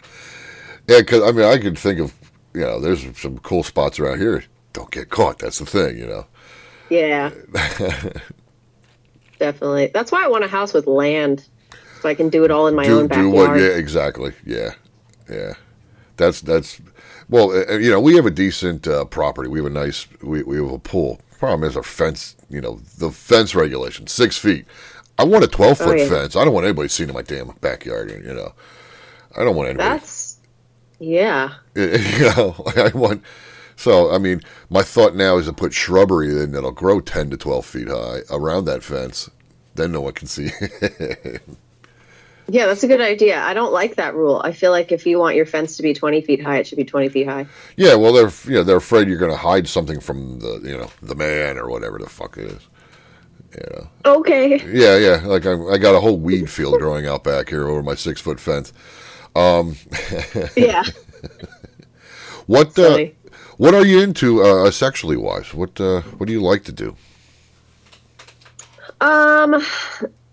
Yeah, 0.89 0.99
because 0.99 1.23
I 1.23 1.31
mean, 1.31 1.45
I 1.45 1.57
could 1.57 1.77
think 1.79 2.01
of 2.01 2.13
you 2.53 2.61
know, 2.61 2.79
there's 2.79 3.05
some 3.19 3.37
cool 3.39 3.63
spots 3.63 3.99
around 3.99 4.19
here. 4.19 4.43
Don't 4.73 4.91
get 4.91 5.09
caught. 5.09 5.39
That's 5.39 5.59
the 5.59 5.65
thing, 5.65 5.97
you 5.97 6.07
know. 6.07 6.25
yeah. 6.89 7.31
Definitely. 9.39 9.87
That's 9.93 10.11
why 10.11 10.23
I 10.23 10.27
want 10.27 10.43
a 10.43 10.47
house 10.47 10.73
with 10.73 10.87
land, 10.87 11.47
so 12.01 12.09
I 12.09 12.13
can 12.15 12.29
do 12.29 12.43
it 12.45 12.51
all 12.51 12.67
in 12.67 12.75
my 12.75 12.87
do 12.87 12.99
own 12.99 13.07
do 13.09 13.31
backyard. 13.31 13.33
what? 13.33 13.53
Yeah, 13.59 13.69
exactly. 13.69 14.33
Yeah, 14.45 14.71
yeah. 15.29 15.53
That's 16.17 16.41
that's. 16.41 16.79
Well, 17.29 17.53
you 17.79 17.89
know, 17.89 17.99
we 17.99 18.15
have 18.15 18.25
a 18.25 18.31
decent 18.31 18.87
uh, 18.87 19.05
property. 19.05 19.49
We 19.49 19.59
have 19.59 19.65
a 19.65 19.69
nice. 19.69 20.07
We 20.21 20.43
we 20.43 20.57
have 20.57 20.71
a 20.71 20.79
pool. 20.79 21.19
Problem 21.39 21.67
is 21.69 21.75
our 21.75 21.83
fence. 21.83 22.35
You 22.49 22.61
know, 22.61 22.79
the 22.99 23.11
fence 23.11 23.55
regulation 23.55 24.07
six 24.07 24.37
feet. 24.37 24.65
I 25.17 25.23
want 25.25 25.43
a 25.43 25.47
twelve 25.47 25.77
foot 25.79 25.99
Oh, 25.99 26.03
yeah. 26.03 26.07
fence. 26.09 26.35
I 26.35 26.45
don't 26.45 26.53
want 26.53 26.65
anybody 26.65 26.89
seeing 26.89 27.09
in 27.09 27.15
my 27.15 27.21
damn 27.21 27.47
backyard. 27.61 28.11
You 28.11 28.33
know, 28.33 28.53
I 29.35 29.43
don't 29.43 29.55
want 29.55 29.69
anybody. 29.69 29.99
That's 29.99 30.39
yeah. 30.99 31.55
you 31.75 32.25
know, 32.35 32.55
I 32.75 32.91
want. 32.93 33.23
So, 33.75 34.11
I 34.11 34.19
mean, 34.19 34.41
my 34.69 34.83
thought 34.83 35.15
now 35.15 35.37
is 35.37 35.47
to 35.47 35.53
put 35.53 35.73
shrubbery 35.73 36.29
in 36.29 36.51
that'll 36.51 36.71
grow 36.71 36.99
10 36.99 37.31
to 37.31 37.37
12 37.37 37.65
feet 37.65 37.87
high 37.87 38.19
around 38.29 38.65
that 38.65 38.83
fence. 38.83 39.29
Then 39.75 39.91
no 39.91 40.01
one 40.01 40.13
can 40.13 40.27
see. 40.27 40.51
Yeah, 42.49 42.65
that's 42.65 42.83
a 42.83 42.87
good 42.87 43.01
idea. 43.01 43.41
I 43.41 43.53
don't 43.53 43.71
like 43.71 43.95
that 43.95 44.15
rule. 44.15 44.41
I 44.43 44.51
feel 44.51 44.71
like 44.71 44.91
if 44.91 45.05
you 45.05 45.17
want 45.17 45.35
your 45.35 45.45
fence 45.45 45.77
to 45.77 45.83
be 45.83 45.93
20 45.93 46.21
feet 46.21 46.43
high, 46.43 46.57
it 46.57 46.67
should 46.67 46.77
be 46.77 46.83
20 46.83 47.09
feet 47.09 47.27
high. 47.27 47.47
yeah, 47.77 47.95
well, 47.95 48.11
they're 48.11 48.31
you 48.45 48.57
know, 48.59 48.63
they're 48.63 48.77
afraid 48.77 49.07
you're 49.07 49.17
going 49.17 49.31
to 49.31 49.37
hide 49.37 49.67
something 49.67 49.99
from 49.99 50.39
the 50.39 50.59
you 50.63 50.77
know 50.77 50.89
the 51.01 51.15
man 51.15 51.57
or 51.57 51.69
whatever 51.69 51.97
the 51.97 52.09
fuck 52.09 52.37
it 52.37 52.51
is. 52.51 52.67
You 53.53 53.67
know. 53.71 53.89
Okay. 54.17 54.57
Yeah, 54.71 54.97
yeah. 54.97 55.25
Like 55.25 55.45
I, 55.45 55.53
I 55.53 55.77
got 55.77 55.95
a 55.95 56.01
whole 56.01 56.19
weed 56.19 56.49
field 56.49 56.79
growing 56.79 57.07
out 57.07 57.23
back 57.23 57.49
here 57.49 57.67
over 57.67 57.81
my 57.81 57.95
six 57.95 58.19
foot 58.19 58.39
fence. 58.39 58.73
Um, 59.35 59.75
yeah. 60.57 60.83
What 62.45 62.77
uh, 62.77 63.05
what 63.57 63.73
are 63.73 63.85
you 63.85 64.01
into 64.01 64.43
uh, 64.43 64.69
sexually 64.69 65.15
wise? 65.15 65.53
What 65.53 65.79
uh, 65.79 66.01
what 66.01 66.27
do 66.27 66.33
you 66.33 66.41
like 66.41 66.65
to 66.65 66.71
do? 66.73 66.95
Um, 68.99 69.61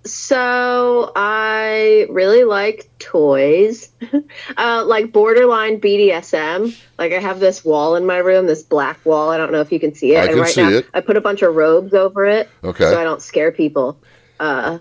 so 0.04 1.12
I 1.14 2.06
really 2.10 2.44
like 2.44 2.90
toys, 2.98 3.90
uh, 4.56 4.84
like 4.86 5.12
borderline 5.12 5.80
BDSM. 5.80 6.76
Like 6.98 7.12
I 7.12 7.20
have 7.20 7.40
this 7.40 7.64
wall 7.64 7.96
in 7.96 8.06
my 8.06 8.18
room, 8.18 8.46
this 8.46 8.62
black 8.62 9.04
wall. 9.04 9.30
I 9.30 9.36
don't 9.36 9.52
know 9.52 9.60
if 9.60 9.70
you 9.70 9.80
can 9.80 9.94
see 9.94 10.14
it. 10.14 10.18
I 10.18 10.22
and 10.22 10.30
can 10.30 10.38
right 10.40 10.54
see 10.54 10.62
now, 10.62 10.70
it. 10.70 10.86
I 10.94 11.00
put 11.00 11.16
a 11.16 11.20
bunch 11.20 11.42
of 11.42 11.54
robes 11.54 11.94
over 11.94 12.26
it, 12.26 12.48
Okay. 12.64 12.84
so 12.84 13.00
I 13.00 13.04
don't 13.04 13.22
scare 13.22 13.52
people. 13.52 13.98
Uh, 14.38 14.78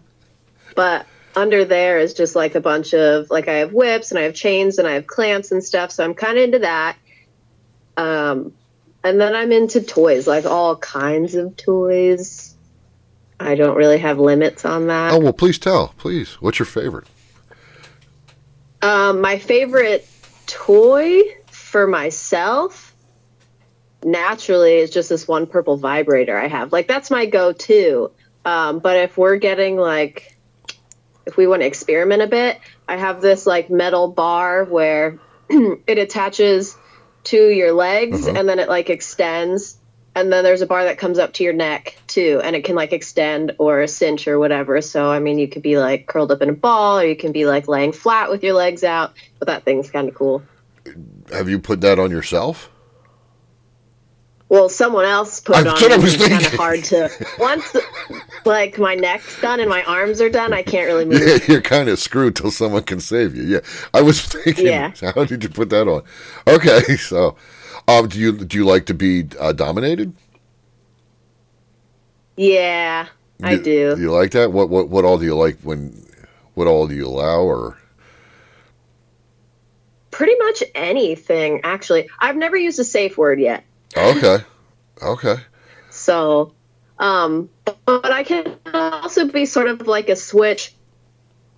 but 0.76 1.06
under 1.36 1.66
there 1.66 2.00
is 2.00 2.14
just 2.14 2.36
like 2.36 2.56
a 2.56 2.60
bunch 2.62 2.94
of 2.94 3.30
like 3.30 3.48
I 3.48 3.56
have 3.56 3.74
whips 3.74 4.12
and 4.12 4.20
I 4.20 4.24
have 4.24 4.34
chains 4.34 4.78
and 4.78 4.88
I 4.88 4.94
have 4.94 5.08
clamps 5.08 5.52
and 5.52 5.64
stuff. 5.64 5.92
So 5.92 6.04
I'm 6.04 6.14
kind 6.14 6.38
of 6.38 6.44
into 6.44 6.60
that. 6.60 6.98
Um, 7.98 8.54
and 9.04 9.20
then 9.20 9.36
I'm 9.36 9.52
into 9.52 9.82
toys, 9.82 10.28
like 10.28 10.46
all 10.46 10.76
kinds 10.76 11.36
of 11.36 11.56
toys. 11.56 12.56
I 13.40 13.56
don't 13.56 13.78
really 13.78 14.00
have 14.00 14.20
limits 14.20 14.66
on 14.66 14.88
that. 14.88 15.14
Oh 15.14 15.20
well, 15.20 15.34
please 15.34 15.58
tell, 15.58 15.94
please. 15.98 16.34
What's 16.36 16.60
your 16.60 16.66
favorite? 16.66 17.08
Um, 18.82 19.22
my 19.22 19.38
favorite 19.38 20.08
toy 20.46 21.22
for 21.48 21.88
myself, 21.88 22.96
naturally, 24.04 24.76
is 24.78 24.90
just 24.90 25.10
this 25.10 25.28
one 25.28 25.48
purple 25.48 25.78
vibrator 25.78 26.38
I 26.38 26.48
have. 26.48 26.72
Like 26.72 26.88
that's 26.88 27.12
my 27.12 27.26
go-to. 27.26 28.12
Um, 28.46 28.80
but 28.80 28.98
if 28.98 29.18
we're 29.18 29.38
getting 29.38 29.78
like, 29.78 30.38
if 31.30 31.38
we 31.38 31.48
want 31.48 31.62
to 31.62 31.66
experiment 31.68 32.22
a 32.22 32.28
bit, 32.28 32.60
I 32.88 32.98
have 32.98 33.22
this 33.22 33.46
like 33.46 33.70
metal 33.70 34.10
bar 34.10 34.66
where 34.66 35.20
it 35.50 35.98
attaches 35.98 36.76
to 37.26 37.38
your 37.38 37.72
legs 37.72 38.28
Uh-huh. 38.28 38.38
and 38.38 38.50
then 38.50 38.60
it 38.60 38.68
like 38.68 38.90
extends. 38.90 39.78
And 40.16 40.34
then 40.34 40.44
there's 40.44 40.62
a 40.62 40.66
bar 40.68 40.84
that 40.86 40.98
comes 40.98 41.20
up 41.20 41.34
to 41.34 41.44
your 41.44 41.54
neck 41.54 41.96
too, 42.08 42.42
and 42.44 42.56
it 42.56 42.66
can 42.66 42.76
like 42.76 42.92
extend 42.92 43.56
or 43.60 43.86
cinch 43.88 44.28
or 44.28 44.40
whatever. 44.40 44.82
So 44.82 45.10
I 45.10 45.20
mean, 45.20 45.38
you 45.38 45.48
could 45.48 45.62
be 45.62 45.78
like 45.78 46.08
curled 46.08 46.32
up 46.32 46.42
in 46.42 46.50
a 46.50 46.54
ball, 46.54 47.00
or 47.00 47.06
you 47.06 47.16
can 47.16 47.32
be 47.32 47.46
like 47.46 47.68
laying 47.68 47.94
flat 47.94 48.30
with 48.30 48.44
your 48.44 48.54
legs 48.54 48.84
out. 48.84 49.14
But 49.38 49.48
that 49.48 49.64
thing's 49.64 49.90
kind 49.92 50.10
of 50.10 50.16
cool. 50.16 50.42
Have 51.32 51.48
you 51.48 51.60
put 51.60 51.82
that 51.82 52.00
on 52.00 52.10
yourself? 52.12 52.70
Well, 54.50 54.68
someone 54.68 55.06
else 55.06 55.40
put 55.42 55.60
it 55.60 55.68
on. 55.68 55.78
I 55.78 55.98
me, 55.98 56.04
was 56.04 56.16
It's 56.16 56.28
kind 56.28 56.46
of 56.46 56.54
hard 56.54 56.84
to 56.86 57.12
once, 57.38 57.76
like 58.46 58.80
my 58.80 58.96
neck's 58.96 59.40
done 59.40 59.60
and 59.60 59.70
my 59.70 59.84
arms 59.84 60.22
are 60.22 60.30
done. 60.30 60.54
I 60.54 60.64
can't 60.64 60.88
really 60.88 61.06
move. 61.14 61.22
Yeah, 61.22 61.38
you're 61.48 61.62
kind 61.62 61.88
of 61.88 62.00
screwed 62.00 62.36
till 62.36 62.52
someone 62.52 62.84
can 62.84 63.00
save 63.00 63.36
you. 63.36 63.44
Yeah, 63.44 63.60
I 63.94 64.02
was 64.02 64.22
thinking. 64.26 64.66
Yeah. 64.66 64.92
How 65.16 65.24
did 65.26 65.44
you 65.44 65.50
put 65.50 65.70
that 65.70 65.88
on? 65.88 66.04
Okay, 66.48 66.98
so, 66.98 67.36
um, 67.88 68.08
do 68.08 68.20
you 68.20 68.32
do 68.34 68.58
you 68.58 68.66
like 68.66 68.88
to 68.88 68.96
be 68.96 69.28
uh, 69.40 69.54
dominated? 69.54 70.14
Yeah, 72.36 73.08
I 73.44 73.58
do. 73.58 73.96
You 74.00 74.12
like 74.12 74.32
that? 74.32 74.52
What 74.52 74.70
what 74.70 74.90
what 74.90 75.06
all 75.06 75.20
do 75.20 75.26
you 75.26 75.36
like 75.36 75.60
when? 75.62 76.06
What 76.56 76.68
all 76.68 76.88
do 76.88 76.96
you 76.96 77.06
allow? 77.06 77.42
Or 77.42 77.78
Pretty 80.12 80.36
much 80.38 80.64
anything, 80.76 81.62
actually. 81.64 82.10
I've 82.20 82.36
never 82.36 82.58
used 82.58 82.80
a 82.80 82.84
safe 82.84 83.18
word 83.18 83.40
yet. 83.40 83.64
Okay, 83.96 84.44
okay, 85.02 85.36
So, 85.90 86.54
um, 86.98 87.50
but 87.86 88.12
I 88.12 88.24
can 88.24 88.56
also 88.74 89.28
be 89.28 89.46
sort 89.46 89.68
of 89.68 89.88
like 89.88 90.10
a 90.10 90.16
switch, 90.16 90.74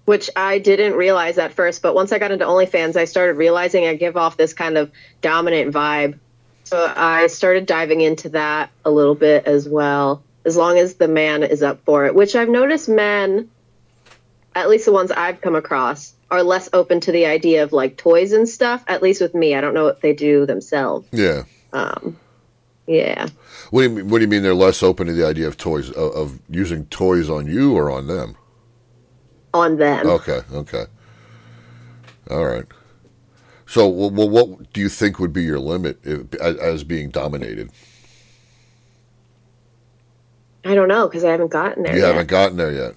which 0.05 0.29
I 0.35 0.59
didn't 0.59 0.93
realize 0.93 1.37
at 1.37 1.53
first. 1.53 1.81
But 1.81 1.95
once 1.95 2.11
I 2.11 2.19
got 2.19 2.31
into 2.31 2.45
OnlyFans, 2.45 2.95
I 2.95 3.05
started 3.05 3.37
realizing 3.37 3.85
I 3.85 3.95
give 3.95 4.17
off 4.17 4.37
this 4.37 4.53
kind 4.53 4.77
of 4.77 4.91
dominant 5.21 5.73
vibe. 5.73 6.19
So 6.63 6.91
I 6.95 7.27
started 7.27 7.65
diving 7.65 8.01
into 8.01 8.29
that 8.29 8.69
a 8.85 8.91
little 8.91 9.15
bit 9.15 9.45
as 9.45 9.67
well, 9.67 10.23
as 10.45 10.55
long 10.55 10.77
as 10.77 10.95
the 10.95 11.07
man 11.07 11.43
is 11.43 11.61
up 11.61 11.83
for 11.85 12.05
it, 12.05 12.15
which 12.15 12.35
I've 12.35 12.49
noticed 12.49 12.87
men, 12.87 13.49
at 14.55 14.69
least 14.69 14.85
the 14.85 14.93
ones 14.93 15.11
I've 15.11 15.41
come 15.41 15.55
across, 15.55 16.13
are 16.29 16.43
less 16.43 16.69
open 16.71 17.01
to 17.01 17.11
the 17.11 17.25
idea 17.25 17.63
of 17.63 17.73
like 17.73 17.97
toys 17.97 18.31
and 18.31 18.47
stuff, 18.47 18.83
at 18.87 19.01
least 19.01 19.21
with 19.21 19.35
me. 19.35 19.53
I 19.53 19.59
don't 19.61 19.73
know 19.73 19.83
what 19.83 20.01
they 20.01 20.13
do 20.13 20.45
themselves. 20.45 21.07
yeah. 21.11 21.43
Um, 21.73 22.17
yeah. 22.87 23.27
What 23.69 23.81
do 23.83 23.89
you 23.89 23.95
mean, 23.95 24.09
what 24.09 24.17
do 24.19 24.23
you 24.23 24.27
mean 24.27 24.43
they're 24.43 24.53
less 24.53 24.83
open 24.83 25.07
to 25.07 25.13
the 25.13 25.25
idea 25.25 25.47
of 25.47 25.57
toys 25.57 25.89
of, 25.91 26.11
of 26.13 26.39
using 26.49 26.85
toys 26.87 27.29
on 27.29 27.47
you 27.47 27.73
or 27.75 27.89
on 27.89 28.07
them? 28.07 28.35
On 29.53 29.77
them. 29.77 30.07
Okay, 30.07 30.41
okay, 30.53 30.85
all 32.29 32.45
right. 32.45 32.65
So, 33.65 33.87
well, 33.87 34.29
what 34.29 34.73
do 34.73 34.81
you 34.81 34.89
think 34.89 35.19
would 35.19 35.31
be 35.31 35.43
your 35.43 35.59
limit 35.59 35.99
if, 36.03 36.33
as, 36.35 36.57
as 36.57 36.83
being 36.83 37.09
dominated? 37.09 37.69
I 40.65 40.75
don't 40.75 40.87
know 40.87 41.07
because 41.07 41.23
I 41.23 41.31
haven't 41.31 41.51
gotten 41.51 41.83
there 41.83 41.93
You 41.95 42.01
yet. 42.01 42.07
haven't 42.07 42.27
gotten 42.27 42.57
there 42.57 42.71
yet. 42.71 42.95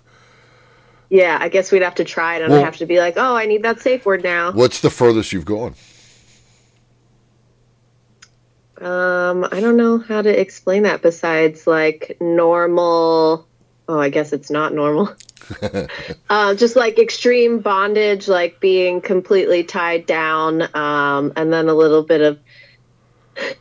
Yeah, 1.11 1.39
I 1.41 1.49
guess 1.49 1.71
we'd 1.71 1.83
have 1.83 1.95
to 1.97 2.05
try 2.05 2.37
it, 2.37 2.43
and 2.43 2.51
Well- 2.51 2.61
I 2.61 2.65
have 2.65 2.77
to 2.79 2.87
be 2.87 2.99
like, 2.99 3.15
"Oh, 3.17 3.37
I 3.37 3.47
need 3.47 3.63
that 3.63 3.81
safe 3.81 4.05
word 4.05 4.23
now." 4.25 4.53
What's 4.53 4.81
the 4.81 4.91
furthest 4.91 5.33
you've 5.33 5.45
gone? 5.45 5.75
Um, 8.85 9.49
I 9.51 9.61
don't 9.61 9.79
know 9.79 9.97
how 9.97 10.21
to 10.21 10.41
explain 10.41 10.83
that 10.83 11.01
besides 11.01 11.67
like 11.67 12.19
normal. 12.21 13.49
Oh, 13.89 13.99
I 13.99 14.11
guess 14.11 14.35
it's 14.35 14.51
not 14.51 14.75
normal. 14.75 15.15
uh, 16.31 16.55
just 16.55 16.77
like 16.77 16.99
extreme 16.99 17.61
bondage, 17.61 18.29
like 18.29 18.61
being 18.61 19.01
completely 19.01 19.65
tied 19.65 20.05
down, 20.05 20.63
um, 20.77 21.33
and 21.35 21.51
then 21.51 21.69
a 21.69 21.75
little 21.75 22.03
bit 22.03 22.21
of. 22.21 22.39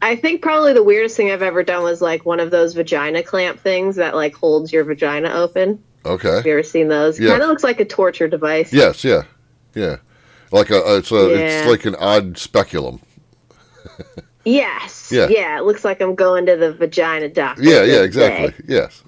I 0.00 0.14
think 0.14 0.42
probably 0.42 0.74
the 0.74 0.84
weirdest 0.84 1.16
thing 1.16 1.32
I've 1.32 1.42
ever 1.42 1.64
done 1.64 1.82
was 1.82 2.00
like 2.00 2.24
one 2.24 2.38
of 2.38 2.52
those 2.52 2.74
vagina 2.74 3.24
clamp 3.24 3.58
things 3.58 3.96
that 3.96 4.14
like 4.14 4.32
holds 4.32 4.72
your 4.72 4.84
vagina 4.84 5.30
open. 5.30 5.82
Okay. 6.04 6.36
Have 6.36 6.46
you 6.46 6.52
ever 6.52 6.62
seen 6.62 6.86
those? 6.86 7.18
Yeah. 7.18 7.30
Kind 7.30 7.42
of 7.42 7.48
looks 7.48 7.64
like 7.64 7.80
a 7.80 7.84
torture 7.84 8.28
device. 8.28 8.72
Yes. 8.72 9.02
Yeah. 9.02 9.24
Yeah. 9.74 9.96
Like 10.52 10.70
a, 10.70 10.98
it's 10.98 11.10
a, 11.10 11.34
it's 11.34 11.68
like 11.68 11.84
an 11.84 11.96
odd 11.96 12.38
speculum. 12.38 13.00
Yes. 14.44 15.10
Yeah. 15.12 15.28
Yeah. 15.28 15.58
It 15.58 15.64
looks 15.64 15.84
like 15.84 16.00
I'm 16.00 16.14
going 16.14 16.46
to 16.46 16.56
the 16.56 16.72
vagina 16.72 17.28
doctor. 17.28 17.62
Yeah. 17.62 17.82
Yeah. 17.82 18.02
Exactly. 18.02 18.48
day. 18.66 18.74
Yes. 18.74 19.02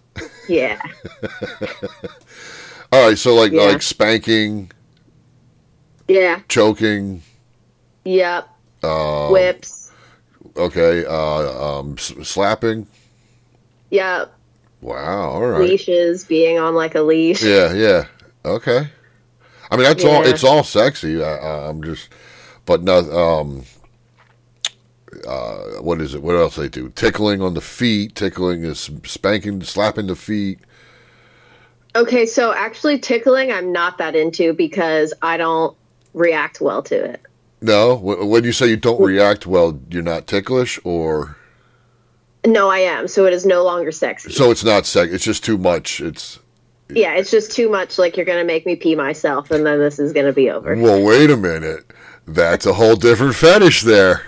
Yeah. 0.49 0.81
All 2.93 3.07
right. 3.09 3.17
So 3.19 3.35
like 3.35 3.53
Yeah. 3.53 3.63
like 3.63 3.83
spanking, 3.83 4.71
Yeah. 6.09 6.41
choking. 6.49 7.23
Yep. 8.05 8.49
Uh, 8.83 9.29
Whips. 9.29 9.93
Okay. 10.57 11.05
Uh, 11.07 11.79
um, 11.79 11.95
s- 11.99 12.13
slapping. 12.23 12.87
Yep. 13.91 14.33
Wow. 14.81 15.31
All 15.31 15.47
right. 15.47 15.61
Leashes. 15.61 16.25
Being 16.25 16.59
on 16.59 16.75
like 16.75 16.95
a 16.95 17.03
leash. 17.03 17.43
Yeah. 17.43 17.73
Yeah. 17.73 18.07
Okay. 18.45 18.89
I 19.71 19.77
mean, 19.77 19.85
that's 19.85 20.05
all. 20.05 20.27
It's 20.27 20.43
all 20.43 20.65
sexy. 20.65 21.23
I, 21.23 21.37
I, 21.37 21.69
I'm 21.69 21.83
just, 21.83 22.09
but 22.67 22.83
no. 22.83 22.99
Um. 23.13 23.65
Uh, 25.27 25.81
what 25.83 26.01
is 26.01 26.15
it? 26.15 26.23
What 26.23 26.37
else 26.37 26.57
they 26.57 26.69
do? 26.69 26.91
Tickling 26.91 27.43
on 27.43 27.55
the 27.55 27.61
feet. 27.61 28.15
Tickling 28.15 28.65
is 28.65 28.91
spanking, 29.05 29.63
slapping 29.63 30.07
the 30.07 30.17
feet. 30.17 30.61
Okay. 31.97 32.27
So 32.27 32.53
actually, 32.53 32.99
tickling, 32.99 33.51
I'm 33.53 33.73
not 33.73 33.99
that 33.99 34.15
into 34.15 34.53
because 34.53 35.13
I 35.23 35.37
don't 35.37 35.77
react 36.15 36.61
well 36.61 36.83
to 36.85 37.05
it. 37.05 37.21
No, 37.63 37.95
when 37.97 38.45
you 38.45 38.53
say 38.53 38.69
you 38.69 38.77
don't 38.79 39.03
react 39.03 39.47
well, 39.47 39.79
you're 39.91 40.03
not 40.03 40.27
ticklish, 40.27 40.79
or 40.83 41.37
No, 42.47 42.71
I 42.71 42.79
am. 42.79 43.07
So 43.07 43.27
it 43.27 43.35
is 43.35 43.45
no 43.45 43.63
longer 43.65 43.93
sexy. 43.93 44.33
so 44.33 44.51
it's 44.51 44.65
not 44.65 44.87
sex. 44.87 45.13
It's 45.13 45.25
just 45.25 45.45
too 45.45 45.59
much. 45.59 46.01
It's 46.01 46.39
yeah. 46.89 47.13
It's 47.15 47.31
just 47.31 47.53
too 47.53 47.69
much. 47.69 47.99
Like 47.99 48.17
you're 48.17 48.25
gonna 48.25 48.45
make 48.45 48.65
me 48.65 48.77
pee 48.77 48.95
myself, 48.95 49.51
and 49.51 49.67
then 49.67 49.79
this 49.79 49.99
is 49.99 50.13
gonna 50.15 50.33
be 50.33 50.49
over. 50.51 50.75
well. 50.75 51.03
Wait 51.03 51.31
a 51.31 51.37
minute. 51.37 51.85
That's 52.27 52.65
a 52.65 52.73
whole 52.73 52.97
different 52.97 53.35
fetish 53.35 53.83
there. 53.83 54.23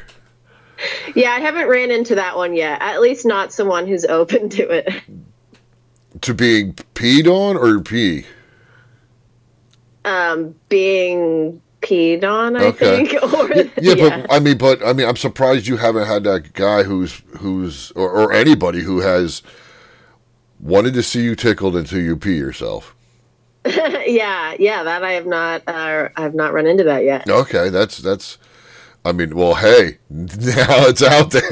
Yeah, 1.15 1.31
I 1.31 1.41
haven't 1.41 1.69
ran 1.69 1.91
into 1.91 2.15
that 2.17 2.37
one 2.37 2.55
yet. 2.55 2.81
At 2.81 3.01
least 3.01 3.25
not 3.27 3.53
someone 3.53 3.87
who's 3.87 4.05
open 4.21 4.49
to 4.51 4.69
it. 4.71 5.03
To 6.23 6.35
being 6.35 6.75
peed 6.95 7.27
on 7.27 7.57
or 7.57 7.81
pee. 7.81 8.27
Um, 10.05 10.55
being 10.69 11.63
peed 11.81 12.25
on, 12.25 12.57
I 12.57 12.65
Okay. 12.67 13.07
think. 13.07 13.23
Or 13.35 13.49
Yeah, 13.53 13.95
yeah. 13.95 14.21
but 14.27 14.33
I 14.33 14.39
mean, 14.41 14.59
but 14.59 14.85
I 14.85 14.93
mean, 14.93 15.09
I'm 15.09 15.17
surprised 15.17 15.67
you 15.67 15.77
haven't 15.77 16.07
had 16.07 16.25
that 16.25 16.53
guy 16.55 16.83
who's 16.83 17.23
who's 17.39 17.91
or, 17.93 18.11
or 18.11 18.33
anybody 18.33 18.81
who 18.83 19.01
has 19.01 19.43
wanted 20.61 20.95
to 20.95 21.03
see 21.03 21.23
you 21.23 21.35
tickled 21.35 21.77
until 21.77 22.01
you 22.01 22.17
pee 22.17 22.37
yourself. 22.37 22.95
yeah, 23.65 24.55
yeah, 24.59 24.83
that 24.83 25.05
I 25.05 25.13
have 25.13 25.27
not. 25.27 25.63
Uh, 25.69 26.09
I 26.17 26.21
have 26.23 26.35
not 26.35 26.53
run 26.53 26.67
into 26.67 26.85
that 26.85 27.05
yet. 27.05 27.29
Okay, 27.29 27.69
that's 27.69 27.99
that's. 27.99 28.39
I 29.05 29.13
mean, 29.13 29.35
well, 29.35 29.55
hey, 29.55 29.99
now 30.11 30.87
it's 30.87 31.03
out 31.03 31.31
there. 31.33 31.43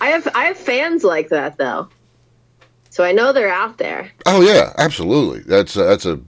I 0.00 0.08
have 0.08 0.28
I 0.34 0.44
have 0.44 0.56
fans 0.56 1.04
like 1.04 1.28
that 1.30 1.56
though, 1.56 1.88
so 2.90 3.04
I 3.04 3.12
know 3.12 3.32
they're 3.32 3.48
out 3.48 3.78
there. 3.78 4.10
Oh 4.26 4.42
yeah, 4.42 4.72
absolutely. 4.78 5.40
That's 5.40 5.76
a, 5.76 5.84
that's 5.84 6.04
a 6.06 6.20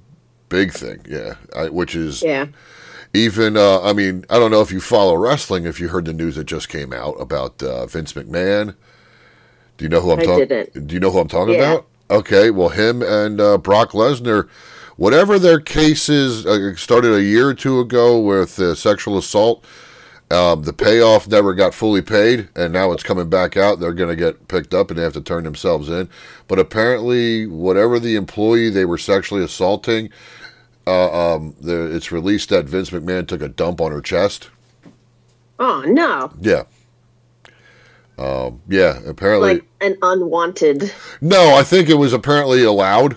big 0.49 0.73
thing. 0.73 1.01
Yeah, 1.09 1.35
I, 1.57 1.69
which 1.69 1.95
is 1.95 2.23
Yeah. 2.23 2.47
even. 3.13 3.57
Uh, 3.57 3.81
I 3.83 3.93
mean, 3.93 4.25
I 4.31 4.39
don't 4.39 4.51
know 4.51 4.63
if 4.63 4.71
you 4.73 4.81
follow 4.81 5.17
wrestling. 5.17 5.65
If 5.67 5.81
you 5.81 5.89
heard 5.89 6.05
the 6.07 6.13
news 6.15 6.37
that 6.37 6.45
just 6.45 6.69
came 6.69 6.93
out 6.93 7.15
about 7.21 7.63
uh, 7.63 7.87
Vince 7.87 8.13
McMahon 8.15 8.75
Do 9.77 9.85
you 9.85 9.89
know 9.89 10.01
who 10.01 10.13
I'm 10.13 10.21
talking? 10.21 10.47
Do 10.87 10.95
you 10.95 11.01
know 11.01 11.11
who 11.11 11.19
I'm 11.19 11.29
talking 11.29 11.55
Yeah. 11.55 11.73
about? 11.75 11.87
Okay, 12.11 12.51
well, 12.51 12.69
him 12.69 13.03
and 13.03 13.41
uh, 13.41 13.59
Brock 13.59 13.91
Lesnar, 13.93 14.49
whatever 14.97 15.39
their 15.39 15.61
cases 15.61 16.47
uh, 16.47 16.75
started 16.77 17.13
a 17.15 17.23
year 17.23 17.49
or 17.49 17.55
two 17.55 17.81
ago 17.81 18.21
with 18.21 18.59
uh, 18.59 18.75
sexual 18.75 19.19
assault. 19.19 19.65
Um, 20.31 20.63
the 20.63 20.73
payoff 20.73 21.29
never 21.29 21.55
got 21.55 21.75
fully 21.75 22.01
paid, 22.01 22.49
and 22.57 22.73
now 22.73 22.93
it's 22.93 23.03
coming 23.03 23.29
back 23.29 23.57
out. 23.57 23.79
They're 23.79 23.93
going 23.93 24.09
to 24.09 24.17
get 24.17 24.49
picked 24.49 24.73
up, 24.73 24.91
and 24.91 24.99
they 24.99 25.03
have 25.05 25.13
to 25.13 25.21
turn 25.21 25.45
themselves 25.45 25.89
in. 25.89 26.09
But 26.49 26.59
apparently, 26.59 27.47
whatever 27.47 28.01
the 28.01 28.17
employee 28.17 28.71
they 28.71 28.87
were 28.87 28.99
sexually 28.99 29.45
assaulting, 29.45 30.11
uh, 30.87 31.35
um, 31.37 31.55
the, 31.61 31.95
it's 31.95 32.11
released 32.11 32.49
that 32.49 32.65
Vince 32.65 32.91
McMahon 32.91 33.29
took 33.29 33.43
a 33.43 33.49
dump 33.49 33.81
on 33.81 33.93
her 33.93 34.01
chest. 34.01 34.49
Oh 35.59 35.83
no, 35.87 36.33
Yeah. 36.41 36.65
Um, 38.17 38.63
yeah, 38.69 39.01
apparently. 39.07 39.55
like 39.55 39.65
an 39.81 39.97
unwanted. 40.03 40.93
no, 41.21 41.55
I 41.55 41.65
think 41.65 41.89
it 41.89 41.95
was 41.95 42.13
apparently 42.13 42.63
allowed, 42.63 43.17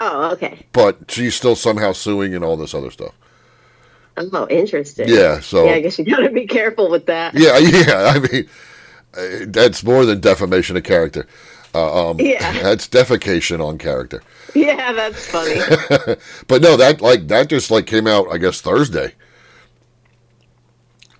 Oh, 0.00 0.30
okay. 0.32 0.66
but 0.72 0.98
she's 1.10 1.34
still 1.34 1.56
somehow 1.56 1.92
suing 1.92 2.34
and 2.34 2.44
all 2.44 2.56
this 2.56 2.74
other 2.74 2.90
stuff. 2.90 3.14
Oh, 4.16 4.46
interesting. 4.50 5.08
Yeah, 5.08 5.40
so. 5.40 5.64
Yeah, 5.64 5.72
I 5.72 5.80
guess 5.80 5.98
you 5.98 6.04
gotta 6.04 6.30
be 6.30 6.46
careful 6.46 6.90
with 6.90 7.06
that. 7.06 7.34
Yeah, 7.34 7.56
yeah. 7.58 8.12
I 8.14 8.18
mean, 8.18 8.48
uh, 9.16 9.46
that's 9.46 9.82
more 9.84 10.04
than 10.04 10.20
defamation 10.20 10.76
of 10.76 10.82
character. 10.84 11.26
Uh, 11.74 12.10
um, 12.10 12.20
Yeah. 12.20 12.52
that's 12.62 12.88
defecation 12.88 13.64
on 13.64 13.78
character. 13.78 14.22
Yeah, 14.54 14.92
that's 14.92 15.26
funny. 15.26 15.60
But 16.48 16.62
no, 16.62 16.76
that 16.76 17.00
like 17.00 17.28
that 17.28 17.48
just 17.48 17.70
like 17.70 17.86
came 17.86 18.06
out, 18.06 18.26
I 18.32 18.38
guess 18.38 18.60
Thursday. 18.60 19.14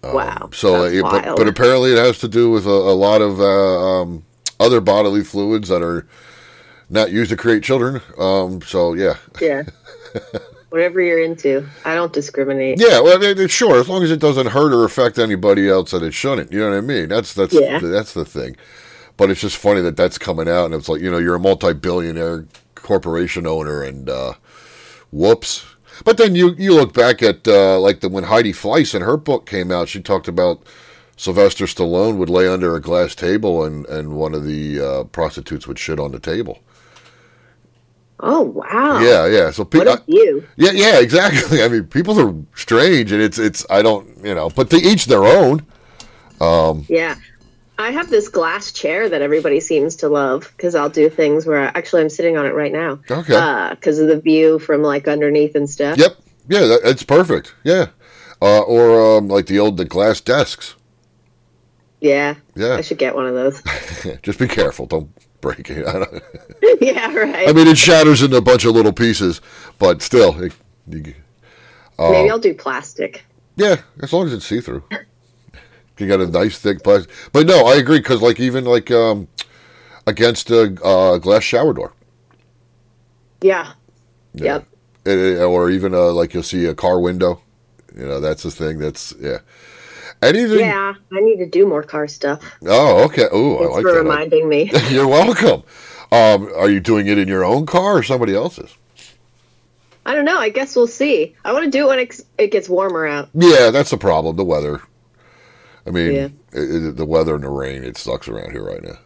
wow. 0.02 0.50
So, 0.52 0.90
but, 1.02 1.36
but 1.36 1.48
apparently 1.48 1.92
it 1.92 1.98
has 1.98 2.18
to 2.20 2.28
do 2.28 2.50
with 2.50 2.66
a, 2.66 2.70
a 2.70 2.94
lot 2.94 3.20
of 3.20 3.40
uh, 3.40 4.00
um, 4.00 4.24
other 4.58 4.80
bodily 4.80 5.22
fluids 5.22 5.68
that 5.68 5.82
are 5.82 6.06
not 6.90 7.10
used 7.10 7.30
to 7.30 7.36
create 7.36 7.62
children. 7.62 8.00
Um, 8.18 8.62
so 8.62 8.94
yeah, 8.94 9.14
yeah. 9.40 9.64
Whatever 10.70 11.00
you're 11.00 11.22
into, 11.24 11.66
I 11.86 11.94
don't 11.94 12.12
discriminate. 12.12 12.78
yeah. 12.78 13.00
Well, 13.00 13.16
I 13.16 13.34
mean, 13.34 13.48
sure, 13.48 13.80
as 13.80 13.88
long 13.88 14.02
as 14.02 14.10
it 14.10 14.20
doesn't 14.20 14.48
hurt 14.48 14.72
or 14.74 14.84
affect 14.84 15.18
anybody 15.18 15.66
else 15.68 15.92
that 15.92 16.02
it 16.02 16.12
shouldn't. 16.12 16.52
You 16.52 16.58
know 16.60 16.70
what 16.70 16.76
I 16.76 16.80
mean? 16.82 17.08
That's 17.08 17.32
that's 17.32 17.54
Yeah. 17.54 17.78
that's 17.78 18.12
the 18.12 18.24
thing. 18.26 18.56
But 19.16 19.30
it's 19.30 19.40
just 19.40 19.56
funny 19.56 19.80
that 19.80 19.96
that's 19.96 20.18
coming 20.18 20.46
out, 20.48 20.66
and 20.66 20.74
it's 20.74 20.88
like 20.88 21.00
you 21.00 21.10
know 21.10 21.18
you're 21.18 21.34
a 21.36 21.40
multi-billionaire 21.40 22.46
corporation 22.74 23.46
owner, 23.46 23.82
and 23.82 24.08
uh, 24.10 24.34
whoops. 25.10 25.64
But 26.04 26.18
then 26.18 26.34
you 26.34 26.54
you 26.58 26.74
look 26.74 26.92
back 26.92 27.22
at 27.22 27.48
uh, 27.48 27.80
like 27.80 28.00
the 28.00 28.08
when 28.08 28.24
Heidi 28.24 28.52
Fleiss 28.52 28.94
in 28.94 29.02
her 29.02 29.16
book 29.16 29.46
came 29.46 29.72
out, 29.72 29.88
she 29.88 30.00
talked 30.00 30.28
about 30.28 30.62
Sylvester 31.18 31.64
Stallone 31.66 32.16
would 32.16 32.30
lay 32.30 32.46
under 32.48 32.74
a 32.76 32.80
glass 32.80 33.14
table, 33.14 33.64
and 33.64 33.84
and 33.86 34.12
one 34.14 34.34
of 34.34 34.44
the 34.44 34.80
uh, 34.80 35.04
prostitutes 35.04 35.66
would 35.66 35.78
shit 35.78 35.98
on 35.98 36.12
the 36.12 36.20
table. 36.20 36.60
Oh 38.20 38.42
wow. 38.42 39.00
Yeah, 39.00 39.26
yeah. 39.26 39.50
So 39.50 39.64
pe- 39.64 39.78
What 39.78 39.88
a 39.88 40.02
view. 40.04 40.46
yeah, 40.56 40.70
yeah, 40.72 41.00
exactly. 41.00 41.62
I 41.64 41.68
mean, 41.68 41.84
people 41.84 42.18
are 42.20 42.34
strange, 42.54 43.10
and 43.12 43.20
it's 43.20 43.38
it's 43.38 43.66
I 43.68 43.82
don't 43.82 44.24
you 44.24 44.34
know, 44.34 44.48
but 44.48 44.70
to 44.70 44.76
each 44.76 45.06
their 45.06 45.24
own. 45.24 45.66
Yeah. 46.88 47.16
I 47.80 47.90
have 47.92 48.10
this 48.10 48.28
glass 48.28 48.72
chair 48.72 49.08
that 49.08 49.22
everybody 49.22 49.60
seems 49.60 49.96
to 49.96 50.08
love 50.08 50.52
because 50.56 50.74
I'll 50.74 50.88
do 50.88 51.08
things 51.08 51.46
where 51.46 51.58
actually 51.76 52.02
I'm 52.02 52.10
sitting 52.10 52.36
on 52.36 52.44
it 52.44 52.52
right 52.54 52.72
now. 52.72 52.98
Okay. 53.08 53.70
Because 53.70 54.00
of 54.00 54.08
the 54.08 54.20
view 54.20 54.58
from 54.58 54.82
like 54.82 55.06
underneath 55.06 55.54
and 55.54 55.70
stuff. 55.70 55.96
Yep. 55.96 56.16
Yeah, 56.48 56.60
that, 56.66 56.80
it's 56.84 57.04
perfect. 57.04 57.54
Yeah. 57.62 57.86
Uh, 58.42 58.62
or 58.62 59.18
um, 59.18 59.28
like 59.28 59.46
the 59.46 59.60
old 59.60 59.76
the 59.76 59.84
glass 59.84 60.20
desks. 60.20 60.74
Yeah. 62.00 62.34
Yeah. 62.54 62.74
I 62.74 62.80
should 62.80 62.98
get 62.98 63.14
one 63.14 63.26
of 63.26 63.34
those. 63.34 63.62
Just 64.22 64.38
be 64.38 64.46
careful. 64.48 64.86
Don't 64.86 65.10
break 65.40 65.68
it. 65.70 65.84
Don't- 65.92 66.22
yeah, 66.80 67.12
right. 67.12 67.48
I 67.48 67.52
mean, 67.52 67.66
it 67.66 67.78
shatters 67.78 68.22
into 68.22 68.36
a 68.36 68.40
bunch 68.40 68.64
of 68.64 68.74
little 68.74 68.92
pieces, 68.92 69.40
but 69.78 70.02
still. 70.02 70.40
It, 70.42 70.52
you, 70.88 71.14
uh, 71.98 72.10
Maybe 72.10 72.30
I'll 72.30 72.38
do 72.38 72.54
plastic. 72.54 73.24
yeah, 73.56 73.76
as 74.02 74.12
long 74.12 74.26
as 74.26 74.32
it's 74.32 74.46
see 74.46 74.60
through. 74.60 74.84
You 75.98 76.06
got 76.06 76.20
a 76.20 76.26
nice 76.28 76.56
thick 76.58 76.84
plastic. 76.84 77.10
But 77.32 77.46
no, 77.46 77.66
I 77.66 77.74
agree 77.74 77.98
because 77.98 78.22
like 78.22 78.38
even 78.38 78.64
like 78.64 78.90
um, 78.92 79.26
against 80.06 80.50
a 80.50 80.72
uh, 80.84 81.18
glass 81.18 81.42
shower 81.42 81.72
door. 81.72 81.92
Yeah. 83.40 83.72
Yeah. 84.34 84.44
Yep. 84.44 84.66
It- 85.06 85.18
it- 85.18 85.40
or 85.42 85.70
even 85.70 85.94
uh, 85.94 86.12
like 86.12 86.34
you'll 86.34 86.42
see 86.44 86.66
a 86.66 86.74
car 86.74 87.00
window. 87.00 87.40
You 87.96 88.06
know, 88.06 88.20
that's 88.20 88.44
the 88.44 88.50
thing. 88.52 88.78
That's 88.78 89.12
yeah. 89.18 89.38
Anything. 90.22 90.60
Yeah. 90.60 90.94
I 91.12 91.20
need 91.20 91.36
to 91.38 91.46
do 91.46 91.66
more 91.66 91.82
car 91.82 92.08
stuff. 92.08 92.42
Oh, 92.66 93.04
okay. 93.04 93.26
Oh, 93.30 93.56
I 93.58 93.66
like 93.68 93.82
for 93.82 93.92
that. 93.92 93.98
reminding 93.98 94.48
me. 94.48 94.70
You're 94.90 95.06
welcome. 95.06 95.62
Um, 96.10 96.50
are 96.56 96.68
you 96.70 96.80
doing 96.80 97.06
it 97.06 97.18
in 97.18 97.28
your 97.28 97.44
own 97.44 97.66
car 97.66 97.98
or 97.98 98.02
somebody 98.02 98.34
else's? 98.34 98.76
I 100.06 100.14
don't 100.14 100.24
know. 100.24 100.38
I 100.38 100.48
guess 100.48 100.74
we'll 100.74 100.86
see. 100.86 101.36
I 101.44 101.52
want 101.52 101.66
to 101.66 101.70
do 101.70 101.84
it 101.84 101.88
when 101.88 101.98
it, 101.98 102.20
it 102.38 102.50
gets 102.50 102.68
warmer 102.68 103.06
out. 103.06 103.28
Yeah, 103.34 103.70
that's 103.70 103.90
the 103.90 103.98
problem. 103.98 104.36
The 104.36 104.44
weather. 104.44 104.80
I 105.86 105.90
mean, 105.90 106.12
Yeah. 106.14 106.28
it, 106.52 106.86
it- 106.86 106.96
the 106.96 107.04
weather 107.06 107.34
and 107.34 107.44
the 107.44 107.50
rain. 107.50 107.84
It 107.84 107.96
sucks 107.98 108.26
around 108.28 108.52
here 108.52 108.64
right 108.64 108.82
now. 108.82 108.98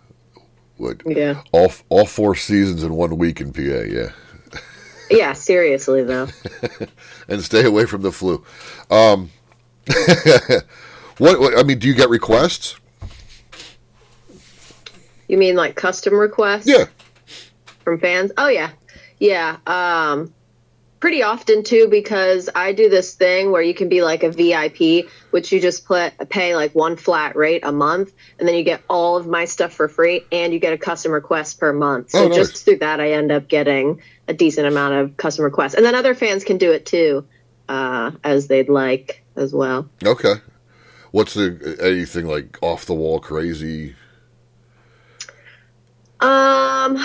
What? 0.78 1.02
Yeah. 1.04 1.42
All 1.52 1.72
all 1.90 2.06
four 2.06 2.34
seasons 2.34 2.82
in 2.82 2.94
one 2.94 3.18
week 3.18 3.40
in 3.40 3.52
PA. 3.52 3.60
Yeah, 3.60 4.10
Yeah, 5.10 5.32
seriously 5.34 6.02
though. 6.02 6.28
and 7.28 7.42
stay 7.42 7.64
away 7.64 7.84
from 7.86 8.02
the 8.02 8.10
flu. 8.10 8.44
Um, 8.90 9.30
what, 11.22 11.38
what? 11.38 11.56
I 11.56 11.62
mean, 11.62 11.78
do 11.78 11.86
you 11.86 11.94
get 11.94 12.08
requests? 12.08 12.74
You 15.28 15.38
mean 15.38 15.54
like 15.54 15.76
custom 15.76 16.14
requests? 16.14 16.66
Yeah. 16.66 16.86
From 17.84 18.00
fans? 18.00 18.32
Oh 18.36 18.48
yeah. 18.48 18.70
Yeah. 19.18 19.56
Um 19.66 20.34
pretty 20.98 21.22
often 21.22 21.62
too 21.64 21.86
because 21.88 22.48
I 22.54 22.72
do 22.72 22.88
this 22.88 23.14
thing 23.14 23.50
where 23.50 23.62
you 23.62 23.72
can 23.74 23.88
be 23.88 24.02
like 24.02 24.22
a 24.24 24.30
VIP, 24.30 25.08
which 25.30 25.52
you 25.52 25.60
just 25.60 25.84
put 25.84 26.12
pay 26.28 26.54
like 26.56 26.74
one 26.74 26.96
flat 26.96 27.34
rate 27.36 27.62
a 27.64 27.72
month 27.72 28.12
and 28.38 28.46
then 28.48 28.56
you 28.56 28.62
get 28.64 28.82
all 28.90 29.16
of 29.16 29.26
my 29.26 29.44
stuff 29.44 29.72
for 29.72 29.88
free 29.88 30.22
and 30.32 30.52
you 30.52 30.58
get 30.58 30.72
a 30.72 30.78
custom 30.78 31.12
request 31.12 31.58
per 31.60 31.72
month. 31.72 32.10
So 32.10 32.24
Oh, 32.24 32.28
nice. 32.28 32.36
just 32.36 32.64
through 32.64 32.78
that 32.78 33.00
I 33.00 33.12
end 33.12 33.30
up 33.30 33.48
getting 33.48 34.02
a 34.26 34.34
decent 34.34 34.66
amount 34.66 34.94
of 34.94 35.16
custom 35.16 35.44
requests. 35.44 35.74
And 35.74 35.84
then 35.84 35.94
other 35.94 36.14
fans 36.16 36.42
can 36.44 36.58
do 36.58 36.72
it 36.72 36.84
too, 36.84 37.26
uh, 37.68 38.10
as 38.24 38.48
they'd 38.48 38.68
like 38.68 39.24
as 39.36 39.52
well. 39.54 39.88
Okay. 40.04 40.34
What's 41.12 41.34
the 41.34 41.76
anything 41.80 42.26
like 42.26 42.58
off 42.62 42.86
the 42.86 42.94
wall 42.94 43.20
crazy? 43.20 43.94
Um, 46.20 46.96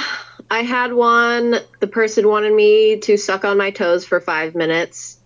I 0.49 0.61
had 0.61 0.93
one. 0.93 1.55
The 1.79 1.87
person 1.87 2.27
wanted 2.27 2.53
me 2.53 2.99
to 3.01 3.17
suck 3.17 3.43
on 3.45 3.57
my 3.57 3.71
toes 3.71 4.05
for 4.05 4.19
five 4.21 4.55
minutes. 4.55 5.19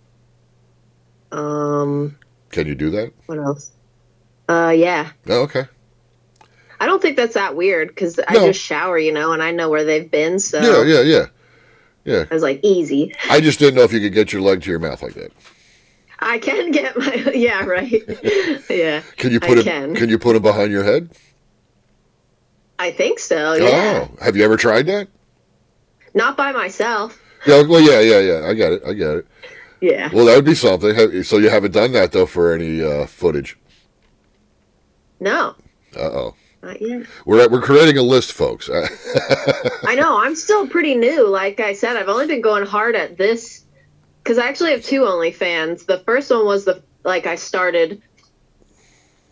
Um, 1.31 2.17
Can 2.49 2.67
you 2.67 2.75
do 2.75 2.89
that? 2.91 3.13
what 3.27 3.37
else? 3.37 3.71
Uh, 4.49 4.73
yeah. 4.75 5.11
Oh, 5.27 5.43
okay. 5.43 5.65
I 6.79 6.87
don't 6.87 7.01
think 7.01 7.15
that's 7.15 7.35
that 7.35 7.55
weird 7.55 7.89
because 7.89 8.19
I 8.19 8.33
just 8.33 8.59
shower, 8.59 8.97
you 8.97 9.13
know, 9.13 9.33
and 9.33 9.43
I 9.43 9.51
know 9.51 9.69
where 9.69 9.83
they've 9.83 10.09
been. 10.09 10.39
So 10.39 10.59
Yeah, 10.59 10.83
yeah, 10.83 11.01
yeah, 11.01 11.25
yeah. 12.03 12.25
I 12.29 12.33
was 12.33 12.41
like, 12.41 12.59
easy. 12.63 13.13
I 13.29 13.39
just 13.39 13.59
didn't 13.59 13.75
know 13.75 13.83
if 13.83 13.93
you 13.93 13.99
could 13.99 14.13
get 14.13 14.33
your 14.33 14.41
leg 14.41 14.63
to 14.63 14.69
your 14.71 14.79
mouth 14.79 15.03
like 15.03 15.13
that. 15.13 15.31
I 16.21 16.37
can 16.37 16.71
get 16.71 16.97
my 16.97 17.13
yeah 17.33 17.63
right. 17.65 17.91
yeah, 18.69 19.01
Can 19.17 19.31
you 19.31 19.39
I 19.41 19.47
put 19.47 19.57
it? 19.57 19.63
can. 19.65 19.95
Can 19.95 20.09
you 20.09 20.19
put 20.19 20.35
it 20.35 20.41
behind 20.41 20.71
your 20.71 20.83
head? 20.83 21.09
I 22.79 22.91
think 22.91 23.19
so. 23.19 23.53
Yeah, 23.53 24.07
Oh, 24.11 24.23
have 24.23 24.35
you 24.35 24.43
ever 24.43 24.57
tried 24.57 24.85
that? 24.87 25.07
not 26.13 26.35
by 26.35 26.51
myself. 26.51 27.19
Yeah. 27.47 27.63
Well, 27.63 27.79
yeah, 27.79 27.99
yeah, 28.01 28.19
yeah. 28.19 28.47
I 28.47 28.53
got 28.53 28.73
it. 28.73 28.81
I 28.85 28.93
got 28.93 29.17
it. 29.17 29.27
Yeah. 29.79 30.09
Well, 30.13 30.25
that 30.25 30.35
would 30.35 30.45
be 30.45 30.53
something. 30.55 31.23
So 31.23 31.37
you 31.37 31.49
haven't 31.49 31.71
done 31.71 31.91
that 31.93 32.11
though 32.11 32.25
for 32.27 32.53
any 32.53 32.83
uh, 32.83 33.05
footage. 33.07 33.57
No, 35.19 35.55
Uh 35.95 35.99
oh. 36.01 36.35
not 36.63 36.81
yet. 36.81 37.05
We're 37.25 37.47
we're 37.49 37.61
creating 37.61 37.97
a 37.97 38.01
list, 38.03 38.31
folks. 38.33 38.69
I 39.83 39.95
know. 39.95 40.19
I'm 40.19 40.35
still 40.35 40.67
pretty 40.67 40.95
new. 40.95 41.27
Like 41.27 41.59
I 41.59 41.73
said, 41.73 41.95
I've 41.95 42.09
only 42.09 42.27
been 42.27 42.41
going 42.41 42.65
hard 42.65 42.95
at 42.95 43.17
this 43.17 43.60
because 44.23 44.37
I 44.37 44.47
actually 44.47 44.71
have 44.71 44.83
two 44.83 45.01
OnlyFans. 45.01 45.85
The 45.85 45.99
first 45.99 46.29
one 46.29 46.45
was 46.45 46.65
the 46.65 46.83
like 47.03 47.25
I 47.25 47.35
started, 47.35 48.01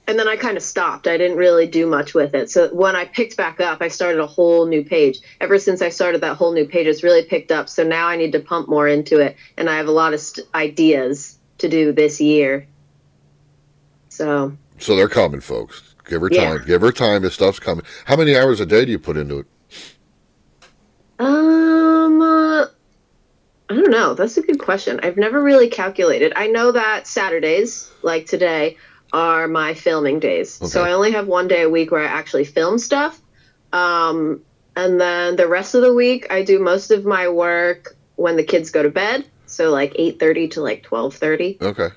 and 0.07 0.17
then 0.17 0.27
I 0.27 0.35
kind 0.35 0.57
of 0.57 0.63
stopped. 0.63 1.07
I 1.07 1.17
didn't 1.17 1.37
really 1.37 1.67
do 1.67 1.85
much 1.85 2.13
with 2.13 2.33
it. 2.33 2.49
So 2.49 2.73
when 2.73 2.95
I 2.95 3.05
picked 3.05 3.37
back 3.37 3.59
up, 3.59 3.81
I 3.81 3.89
started 3.89 4.19
a 4.19 4.27
whole 4.27 4.65
new 4.65 4.83
page. 4.83 5.19
Ever 5.39 5.59
since 5.59 5.81
I 5.81 5.89
started 5.89 6.21
that 6.21 6.37
whole 6.37 6.53
new 6.53 6.67
page, 6.67 6.87
it's 6.87 7.03
really 7.03 7.23
picked 7.23 7.51
up. 7.51 7.69
So 7.69 7.83
now 7.83 8.07
I 8.07 8.15
need 8.17 8.31
to 8.31 8.39
pump 8.39 8.67
more 8.67 8.87
into 8.87 9.19
it, 9.19 9.35
and 9.57 9.69
I 9.69 9.77
have 9.77 9.87
a 9.87 9.91
lot 9.91 10.13
of 10.13 10.19
st- 10.19 10.47
ideas 10.55 11.37
to 11.59 11.69
do 11.69 11.91
this 11.91 12.19
year. 12.19 12.67
So 14.09 14.57
so 14.79 14.95
they're 14.95 15.09
coming, 15.09 15.41
folks. 15.41 15.83
Give 16.07 16.21
her 16.21 16.29
Yeah. 16.31 16.57
time. 16.57 16.65
Give 16.65 16.81
her 16.81 16.91
time. 16.91 17.21
This 17.21 17.35
stuff's 17.35 17.59
coming. 17.59 17.85
How 18.05 18.15
many 18.15 18.35
hours 18.35 18.59
a 18.59 18.65
day 18.65 18.85
do 18.85 18.91
you 18.91 18.97
put 18.99 19.15
into 19.17 19.39
it? 19.39 19.45
Um, 21.19 21.78
I 23.69 23.75
don't 23.75 23.91
know. 23.91 24.15
That's 24.15 24.37
a 24.37 24.41
good 24.41 24.59
question. 24.59 24.99
I've 25.03 25.17
never 25.17 25.41
really 25.41 25.69
calculated. 25.69 26.33
I 26.35 26.47
know 26.47 26.71
that 26.71 27.05
Saturdays, 27.05 27.91
like 28.01 28.25
today, 28.25 28.77
are 29.13 29.47
my 29.47 29.75
filming 29.75 30.19
days. 30.19 30.59
Okay. 30.59 30.69
So 30.69 30.83
I 30.83 30.93
only 30.93 31.11
have 31.11 31.27
one 31.27 31.47
day 31.47 31.61
a 31.61 31.69
week 31.69 31.91
where 31.91 32.01
I 32.01 32.07
actually 32.07 32.45
film 32.45 32.79
stuff. 32.79 33.21
Um, 33.71 34.41
and 34.75 34.99
then 34.99 35.35
the 35.35 35.47
rest 35.47 35.75
of 35.75 35.81
the 35.81 35.93
week, 35.93 36.27
I 36.31 36.43
do 36.43 36.59
most 36.59 36.89
of 36.89 37.05
my 37.05 37.27
work 37.27 37.95
when 38.15 38.37
the 38.37 38.43
kids 38.43 38.71
go 38.71 38.81
to 38.81 38.89
bed. 38.89 39.25
So 39.45 39.69
like 39.69 39.93
eight 39.95 40.19
thirty 40.19 40.47
to 40.49 40.61
like 40.61 40.83
twelve 40.83 41.15
thirty. 41.15 41.57
Okay. 41.61 41.89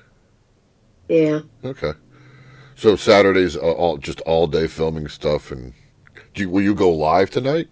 Yeah. 1.07 1.41
Okay. 1.63 1.93
So 2.75 2.95
Saturdays 2.95 3.55
are 3.55 3.73
all 3.73 3.97
just 3.97 4.21
all 4.21 4.47
day 4.47 4.67
filming 4.67 5.07
stuff, 5.07 5.51
and 5.51 5.73
do 6.33 6.41
you, 6.43 6.49
will 6.49 6.61
you 6.61 6.75
go 6.75 6.91
live 6.91 7.29
tonight? 7.29 7.69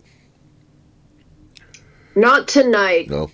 Not 2.15 2.47
tonight. 2.47 3.09
No. 3.09 3.31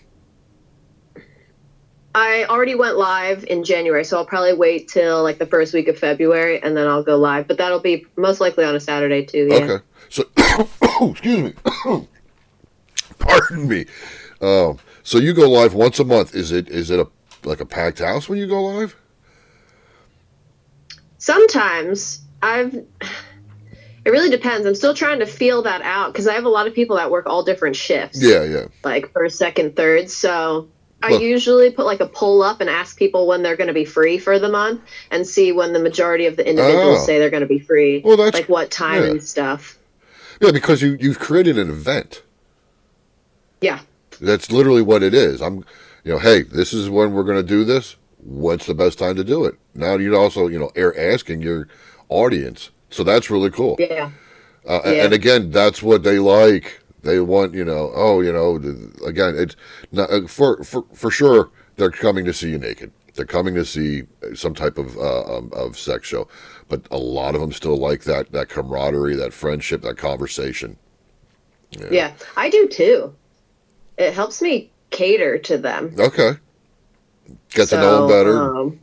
I 2.18 2.45
already 2.45 2.74
went 2.74 2.97
live 2.97 3.43
in 3.43 3.63
January, 3.63 4.03
so 4.03 4.18
I'll 4.18 4.26
probably 4.26 4.53
wait 4.53 4.88
till 4.88 5.22
like 5.22 5.38
the 5.38 5.45
first 5.45 5.72
week 5.72 5.88
of 5.88 5.99
February 5.99 6.59
and 6.59 6.76
then 6.76 6.88
I'll 6.88 7.03
go 7.03 7.15
live. 7.15 7.47
But 7.47 7.59
that'll 7.59 7.80
be 7.80 8.07
most 8.15 8.41
likely 8.41 8.65
on 8.65 8.76
a 8.76 8.80
Saturday 8.80 9.24
too. 9.24 9.47
Yeah. 9.51 9.55
Okay. 9.57 9.86
So, 10.09 10.24
excuse 11.11 11.38
me. 11.38 11.53
Pardon 13.20 13.68
me. 13.68 13.86
Um, 14.41 14.80
so 15.03 15.20
you 15.20 15.32
go 15.32 15.47
live 15.47 15.76
once 15.76 15.99
a 15.99 16.03
month. 16.03 16.34
Is 16.34 16.51
it 16.51 16.70
is 16.70 16.89
it 16.89 16.99
a 16.99 17.07
like 17.43 17.59
a 17.59 17.68
packed 17.68 17.99
house 17.99 18.28
when 18.28 18.39
you 18.39 18.47
go 18.47 18.63
live? 18.63 18.95
Sometimes 21.20 22.26
I've. 22.41 22.74
It 22.74 24.09
really 24.09 24.32
depends. 24.32 24.65
I'm 24.65 24.74
still 24.74 24.95
trying 24.95 25.20
to 25.20 25.28
feel 25.28 25.61
that 25.63 25.84
out 25.84 26.13
because 26.13 26.28
I 26.28 26.34
have 26.34 26.45
a 26.45 26.49
lot 26.49 26.65
of 26.65 26.74
people 26.74 26.95
that 26.95 27.11
work 27.11 27.28
all 27.28 27.43
different 27.43 27.76
shifts. 27.76 28.20
Yeah, 28.20 28.43
yeah. 28.43 28.65
Like 28.84 29.11
first, 29.11 29.38
second, 29.38 29.76
third. 29.76 30.09
So 30.09 30.70
I 31.03 31.11
usually 31.17 31.69
put 31.71 31.85
like 31.85 31.99
a 31.99 32.07
poll 32.07 32.41
up 32.41 32.59
and 32.59 32.69
ask 32.69 32.97
people 32.97 33.27
when 33.27 33.43
they're 33.43 33.55
going 33.55 33.67
to 33.67 33.73
be 33.73 33.85
free 33.85 34.17
for 34.17 34.39
the 34.39 34.49
month 34.49 34.81
and 35.11 35.25
see 35.27 35.51
when 35.51 35.71
the 35.73 35.79
majority 35.79 36.25
of 36.25 36.35
the 36.37 36.47
individuals 36.49 36.99
Oh. 37.01 37.05
say 37.05 37.19
they're 37.19 37.29
going 37.29 37.41
to 37.41 37.47
be 37.47 37.59
free. 37.59 38.01
Well, 38.03 38.17
that's- 38.17 38.33
like 38.33 38.49
what 38.49 38.71
time 38.71 39.03
yeah. 39.03 39.09
and 39.11 39.23
stuff. 39.23 39.77
Yeah, 40.41 40.51
because 40.51 40.81
you 40.81 40.97
you've 40.99 41.19
created 41.19 41.57
an 41.57 41.69
event. 41.69 42.21
Yeah. 43.61 43.79
That's 44.21 44.51
literally 44.51 44.81
what 44.81 45.03
it 45.03 45.13
is. 45.13 45.41
I'm, 45.41 45.57
you 46.03 46.13
know, 46.13 46.19
hey, 46.19 46.43
this 46.43 46.73
is 46.73 46.89
when 46.89 47.13
we're 47.13 47.23
going 47.23 47.37
to 47.37 47.43
do 47.47 47.63
this. 47.63 47.95
What's 48.19 48.65
the 48.65 48.73
best 48.73 48.97
time 48.99 49.15
to 49.15 49.23
do 49.23 49.45
it? 49.45 49.55
Now 49.73 49.95
you'd 49.97 50.15
also, 50.15 50.47
you 50.47 50.59
know, 50.59 50.71
air 50.75 50.97
asking 51.13 51.41
your 51.41 51.67
audience. 52.09 52.71
So 52.89 53.03
that's 53.03 53.29
really 53.29 53.51
cool. 53.51 53.75
Yeah. 53.79 54.11
Uh, 54.67 54.81
Yeah. 54.85 55.05
And 55.05 55.13
again, 55.13 55.51
that's 55.51 55.81
what 55.83 56.03
they 56.03 56.19
like. 56.19 56.81
They 57.07 57.21
want, 57.21 57.53
you 57.53 57.63
know, 57.63 57.91
oh, 57.95 58.19
you 58.19 58.33
know, 58.33 58.55
again, 59.05 59.33
it's 59.37 59.55
not, 59.93 60.11
uh, 60.11 60.27
for 60.27 60.61
for 60.63 60.83
for 60.93 61.09
sure. 61.09 61.49
They're 61.77 61.89
coming 61.89 62.25
to 62.25 62.33
see 62.33 62.49
you 62.49 62.57
naked. 62.57 62.91
They're 63.13 63.25
coming 63.25 63.55
to 63.55 63.63
see 63.63 64.03
some 64.33 64.53
type 64.53 64.77
of 64.77 64.97
uh, 64.97 65.37
um, 65.37 65.49
of 65.53 65.77
sex 65.77 66.05
show, 66.05 66.27
but 66.67 66.85
a 66.91 66.97
lot 66.97 67.33
of 67.33 67.39
them 67.39 67.53
still 67.53 67.77
like 67.77 68.03
that 68.03 68.33
that 68.33 68.49
camaraderie, 68.49 69.15
that 69.15 69.31
friendship, 69.31 69.81
that 69.83 69.97
conversation. 69.97 70.75
Yeah. 71.89 72.11
I 72.35 72.49
do 72.49 72.67
too. 72.67 73.15
It 73.97 74.13
helps 74.13 74.41
me 74.41 74.71
cater 74.89 75.37
to 75.37 75.57
them. 75.57 75.95
Okay, 75.97 76.33
get 77.51 77.69
to 77.69 77.77
know 77.77 77.99
them 77.99 78.09
better. 78.09 78.57
Um, 78.57 78.79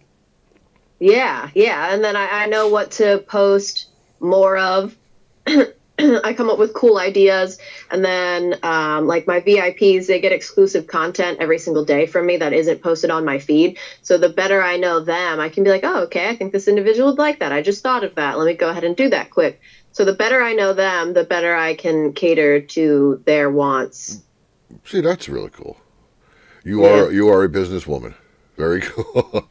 yeah, 0.99 1.51
yeah, 1.55 1.93
and 1.93 2.03
then 2.03 2.17
I, 2.17 2.45
I 2.45 2.47
know 2.47 2.69
what 2.69 2.91
to 2.93 3.19
post 3.29 3.89
more 4.19 4.57
of. 4.57 4.97
I 6.25 6.35
come 6.35 6.51
up 6.51 6.59
with 6.59 6.75
cool 6.75 6.99
ideas, 6.99 7.59
and 7.91 8.05
then 8.05 8.59
um, 8.63 9.07
like 9.07 9.27
my 9.27 9.41
VIPs, 9.41 10.07
they 10.07 10.21
get 10.21 10.33
exclusive 10.33 10.87
content 10.87 11.39
every 11.41 11.59
single 11.59 11.85
day 11.85 12.07
from 12.07 12.27
me 12.27 12.37
that 12.39 12.53
isn't 12.53 12.83
posted 12.83 13.11
on 13.11 13.25
my 13.25 13.39
feed. 13.39 13.79
So 14.03 14.19
the 14.19 14.29
better 14.29 14.61
I 14.63 14.77
know 14.77 15.01
them, 15.01 15.39
I 15.41 15.49
can 15.49 15.63
be 15.63 15.71
like, 15.71 15.85
oh, 15.85 16.05
okay, 16.05 16.29
I 16.29 16.37
think 16.37 16.53
this 16.53 16.67
individual 16.69 17.11
would 17.11 17.19
like 17.19 17.39
that. 17.39 17.53
I 17.53 17.63
just 17.63 17.83
thought 17.83 18.03
of 18.05 18.17
that. 18.17 18.39
Let 18.39 18.47
me 18.47 18.55
go 18.55 18.69
ahead 18.71 18.85
and 18.85 18.97
do 18.97 19.09
that 19.11 19.31
quick. 19.31 19.61
So 19.93 20.05
the 20.05 20.13
better 20.15 20.43
I 20.43 20.55
know 20.55 20.73
them, 20.73 21.13
the 21.13 21.23
better 21.25 21.55
I 21.55 21.77
can 21.77 22.13
cater 22.13 22.61
to 22.61 23.23
their 23.27 23.51
wants. 23.51 24.21
See, 24.85 25.01
that's 25.01 25.29
really 25.29 25.51
cool. 25.51 25.77
You 26.65 26.83
Yeah. 26.83 26.91
are 27.05 27.13
you 27.13 27.29
are 27.29 27.45
a 27.45 27.49
businesswoman. 27.49 28.15
Very 28.57 28.81
cool. 28.85 29.49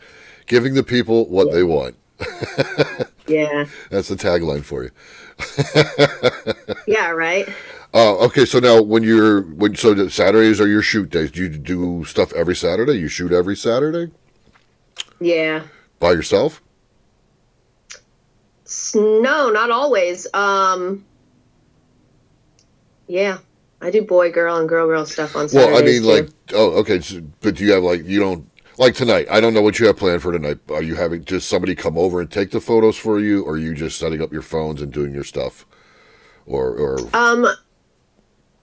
Giving 0.48 0.74
the 0.74 0.84
people 0.84 1.30
what 1.30 1.52
they 1.54 1.64
want. 1.64 1.96
Yeah, 3.26 3.68
That's 3.90 4.10
the 4.10 4.16
tagline 4.16 4.66
for 4.66 4.84
you. 4.84 4.92
yeah, 6.88 7.10
right. 7.10 7.48
Uh, 7.94 8.18
okay, 8.26 8.46
so 8.46 8.60
now 8.60 8.82
when 8.82 9.04
you're 9.04 9.42
when 9.44 9.76
so 9.76 10.08
Saturdays 10.08 10.60
are 10.60 10.68
your 10.68 10.82
shoot 10.82 11.10
days. 11.10 11.32
Do 11.32 11.44
you 11.44 11.50
do 11.50 12.04
stuff 12.06 12.34
every 12.34 12.56
Saturday? 12.56 12.94
You 12.94 13.08
shoot 13.08 13.32
every 13.32 13.56
Saturday 13.56 14.12
Yeah. 15.20 15.64
by 16.00 16.12
yourself? 16.14 16.62
No, 18.96 19.50
not 19.52 19.70
always. 19.70 20.26
Um, 20.34 21.06
yeah, 23.08 23.38
I 23.82 23.92
do 23.92 24.02
boy 24.02 24.32
girl 24.32 24.58
and 24.58 24.68
girl 24.68 24.88
girl 24.88 25.06
stuff 25.06 25.36
on 25.36 25.50
Saturdays 25.50 25.74
well, 25.74 25.82
I 25.82 25.86
mean, 25.86 26.02
too. 26.02 26.08
like, 26.08 26.30
oh, 26.54 26.72
okay, 26.80 27.00
so, 27.00 27.22
but 27.42 27.56
do 27.56 27.64
you 27.66 27.74
have 27.74 27.84
like 27.84 28.06
you 28.06 28.20
don't 28.20 28.48
like 28.78 28.96
tonight? 28.96 29.28
I 29.30 29.40
don't 29.42 29.54
know 29.54 29.62
what 29.62 29.80
you 29.80 29.88
have 29.88 29.98
planned 29.98 30.22
for 30.22 30.32
tonight. 30.32 30.60
Are 30.70 30.82
you 30.84 30.96
having 30.96 31.24
just 31.26 31.48
somebody 31.50 31.76
come 31.76 31.98
over 31.98 32.22
and 32.22 32.32
take 32.32 32.52
the 32.52 32.62
photos 32.62 32.98
for 32.98 33.20
you, 33.20 33.44
or 33.44 33.54
are 33.54 33.58
you 33.58 33.74
just 33.74 33.98
setting 34.00 34.22
up 34.22 34.32
your 34.32 34.42
phones 34.42 34.82
and 34.82 34.92
doing 34.92 35.14
your 35.14 35.24
stuff, 35.24 35.66
or 36.46 36.76
or 36.76 37.00
um, 37.16 37.48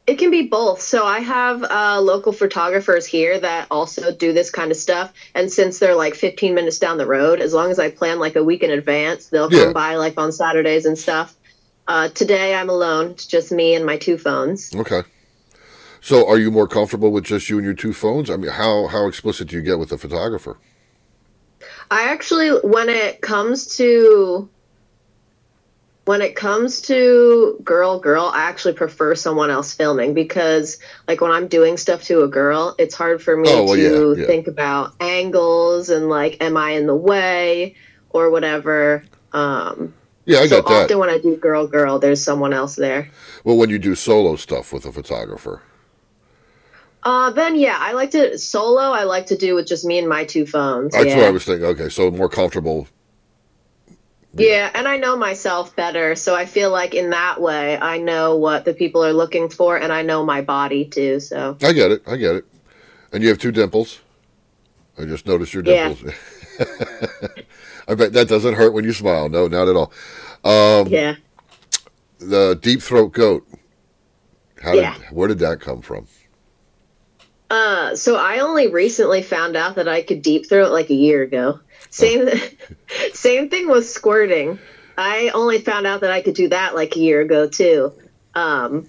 it 0.06 0.18
can 0.18 0.30
be 0.30 0.48
both. 0.48 0.80
So 0.80 1.04
I 1.06 1.20
have 1.20 1.62
uh, 1.62 2.00
local 2.00 2.32
photographers 2.32 3.06
here 3.06 3.38
that 3.38 3.68
also 3.70 4.12
do 4.14 4.32
this 4.32 4.50
kind 4.50 4.70
of 4.70 4.76
stuff, 4.76 5.12
and 5.34 5.50
since 5.52 5.78
they're 5.78 5.94
like 5.94 6.14
15 6.14 6.54
minutes 6.54 6.78
down 6.78 6.98
the 6.98 7.06
road, 7.06 7.40
as 7.40 7.52
long 7.54 7.70
as 7.70 7.78
I 7.78 7.90
plan 7.90 8.18
like 8.18 8.36
a 8.36 8.42
week 8.42 8.62
in 8.62 8.70
advance, 8.70 9.28
they'll 9.28 9.50
come 9.50 9.58
Yeah. 9.68 9.72
by 9.72 9.94
like 9.96 10.18
on 10.18 10.32
Saturdays 10.32 10.84
and 10.86 10.98
stuff. 10.98 11.36
Uh, 11.86 12.08
today 12.08 12.54
I'm 12.54 12.68
alone; 12.70 13.10
it's 13.12 13.26
just 13.26 13.52
me 13.52 13.74
and 13.74 13.84
my 13.86 13.96
two 13.98 14.18
phones. 14.18 14.74
okay. 14.74 15.02
So, 16.02 16.28
are 16.28 16.38
you 16.38 16.50
more 16.50 16.68
comfortable 16.68 17.10
with 17.12 17.24
just 17.24 17.48
you 17.48 17.56
and 17.58 17.64
your 17.64 17.74
two 17.74 17.92
phones? 17.92 18.30
I 18.30 18.36
mean, 18.36 18.50
how 18.50 18.86
how 18.88 19.06
explicit 19.06 19.48
do 19.48 19.56
you 19.56 19.62
get 19.62 19.78
with 19.78 19.90
the 19.90 19.98
photographer? 19.98 20.58
I 21.90 22.04
actually, 22.12 22.50
when 22.50 22.88
it 22.88 23.20
comes 23.20 23.76
to 23.76 24.50
when 26.06 26.22
it 26.22 26.34
comes 26.34 26.80
to 26.82 27.58
girl 27.62 28.00
girl, 28.00 28.30
I 28.32 28.42
actually 28.44 28.74
prefer 28.74 29.14
someone 29.14 29.50
else 29.50 29.74
filming 29.74 30.14
because 30.14 30.78
like 31.06 31.20
when 31.20 31.30
I'm 31.30 31.46
doing 31.48 31.76
stuff 31.76 32.02
to 32.04 32.22
a 32.22 32.28
girl, 32.28 32.74
it's 32.78 32.94
hard 32.94 33.22
for 33.22 33.36
me 33.36 33.48
Oh, 33.50 33.64
well, 33.64 33.76
to 33.76 34.16
yeah, 34.16 34.22
yeah. 34.22 34.26
think 34.26 34.46
about 34.48 34.94
angles 35.00 35.90
and 35.90 36.08
like 36.08 36.38
am 36.42 36.56
I 36.56 36.72
in 36.72 36.86
the 36.86 36.96
way 36.96 37.76
or 38.10 38.30
whatever. 38.30 39.04
Um 39.32 39.94
Yeah, 40.24 40.38
I 40.40 40.46
so 40.48 40.62
got 40.62 40.66
that. 40.66 40.84
often 40.84 40.98
when 40.98 41.10
I 41.10 41.18
do 41.18 41.36
girl 41.36 41.66
girl, 41.66 41.98
there's 41.98 42.22
someone 42.24 42.52
else 42.52 42.76
there. 42.76 43.10
Well, 43.44 43.56
when 43.56 43.70
you 43.70 43.78
do 43.78 43.94
solo 43.94 44.36
stuff 44.36 44.72
with 44.72 44.86
a 44.86 44.92
photographer. 44.92 45.62
Uh 47.02 47.30
then 47.30 47.56
yeah, 47.56 47.76
I 47.80 47.92
like 47.92 48.10
to 48.12 48.36
solo, 48.38 48.82
I 48.82 49.04
like 49.04 49.26
to 49.26 49.36
do 49.36 49.54
with 49.54 49.66
just 49.66 49.84
me 49.84 49.98
and 49.98 50.08
my 50.08 50.24
two 50.24 50.46
phones. 50.46 50.92
That's 50.92 51.06
yeah. 51.06 51.16
what 51.16 51.24
I 51.26 51.30
was 51.30 51.44
thinking. 51.44 51.64
Okay, 51.66 51.88
so 51.88 52.10
more 52.10 52.28
comfortable. 52.28 52.86
Yeah, 54.34 54.70
and 54.74 54.86
I 54.86 54.96
know 54.96 55.16
myself 55.16 55.74
better, 55.74 56.14
so 56.14 56.36
I 56.36 56.46
feel 56.46 56.70
like 56.70 56.94
in 56.94 57.10
that 57.10 57.40
way 57.40 57.76
I 57.78 57.98
know 57.98 58.36
what 58.36 58.64
the 58.64 58.74
people 58.74 59.04
are 59.04 59.12
looking 59.12 59.48
for 59.48 59.76
and 59.76 59.92
I 59.92 60.02
know 60.02 60.24
my 60.24 60.40
body 60.42 60.84
too, 60.84 61.20
so 61.20 61.56
I 61.62 61.72
get 61.72 61.90
it. 61.90 62.02
I 62.06 62.16
get 62.16 62.36
it. 62.36 62.44
And 63.12 63.22
you 63.22 63.28
have 63.30 63.38
two 63.38 63.50
dimples. 63.50 64.00
I 64.98 65.04
just 65.04 65.26
noticed 65.26 65.54
your 65.54 65.64
Yeah. 65.64 65.88
dimples. 65.88 66.14
I 67.88 67.94
bet 67.94 68.12
that 68.12 68.28
doesn't 68.28 68.54
hurt 68.54 68.72
when 68.72 68.84
you 68.84 68.92
smile. 68.92 69.28
No, 69.28 69.48
not 69.48 69.68
at 69.68 69.74
all. 69.74 69.92
Um, 70.44 70.86
yeah. 70.88 71.16
The 72.18 72.58
deep 72.60 72.82
throat 72.82 73.12
goat. 73.12 73.48
How 74.62 74.74
Yeah. 74.74 74.94
did? 74.94 75.02
Where 75.10 75.26
did 75.26 75.38
that 75.40 75.60
come 75.60 75.80
from? 75.80 76.06
Uh 77.50 77.96
so 77.96 78.16
I 78.16 78.38
only 78.38 78.68
recently 78.68 79.22
found 79.22 79.56
out 79.56 79.74
that 79.74 79.88
I 79.88 80.02
could 80.02 80.22
deep 80.22 80.48
throat 80.48 80.72
like 80.72 80.90
a 80.90 80.94
year 80.94 81.22
ago. 81.22 81.60
Same 81.90 82.28
same 83.12 83.50
thing 83.50 83.68
with 83.68 83.88
squirting. 83.88 84.58
I 84.96 85.30
only 85.34 85.58
found 85.58 85.86
out 85.86 86.02
that 86.02 86.12
I 86.12 86.22
could 86.22 86.34
do 86.34 86.48
that 86.48 86.74
like 86.74 86.94
a 86.96 87.00
year 87.00 87.20
ago 87.20 87.48
too. 87.48 87.92
Um 88.34 88.88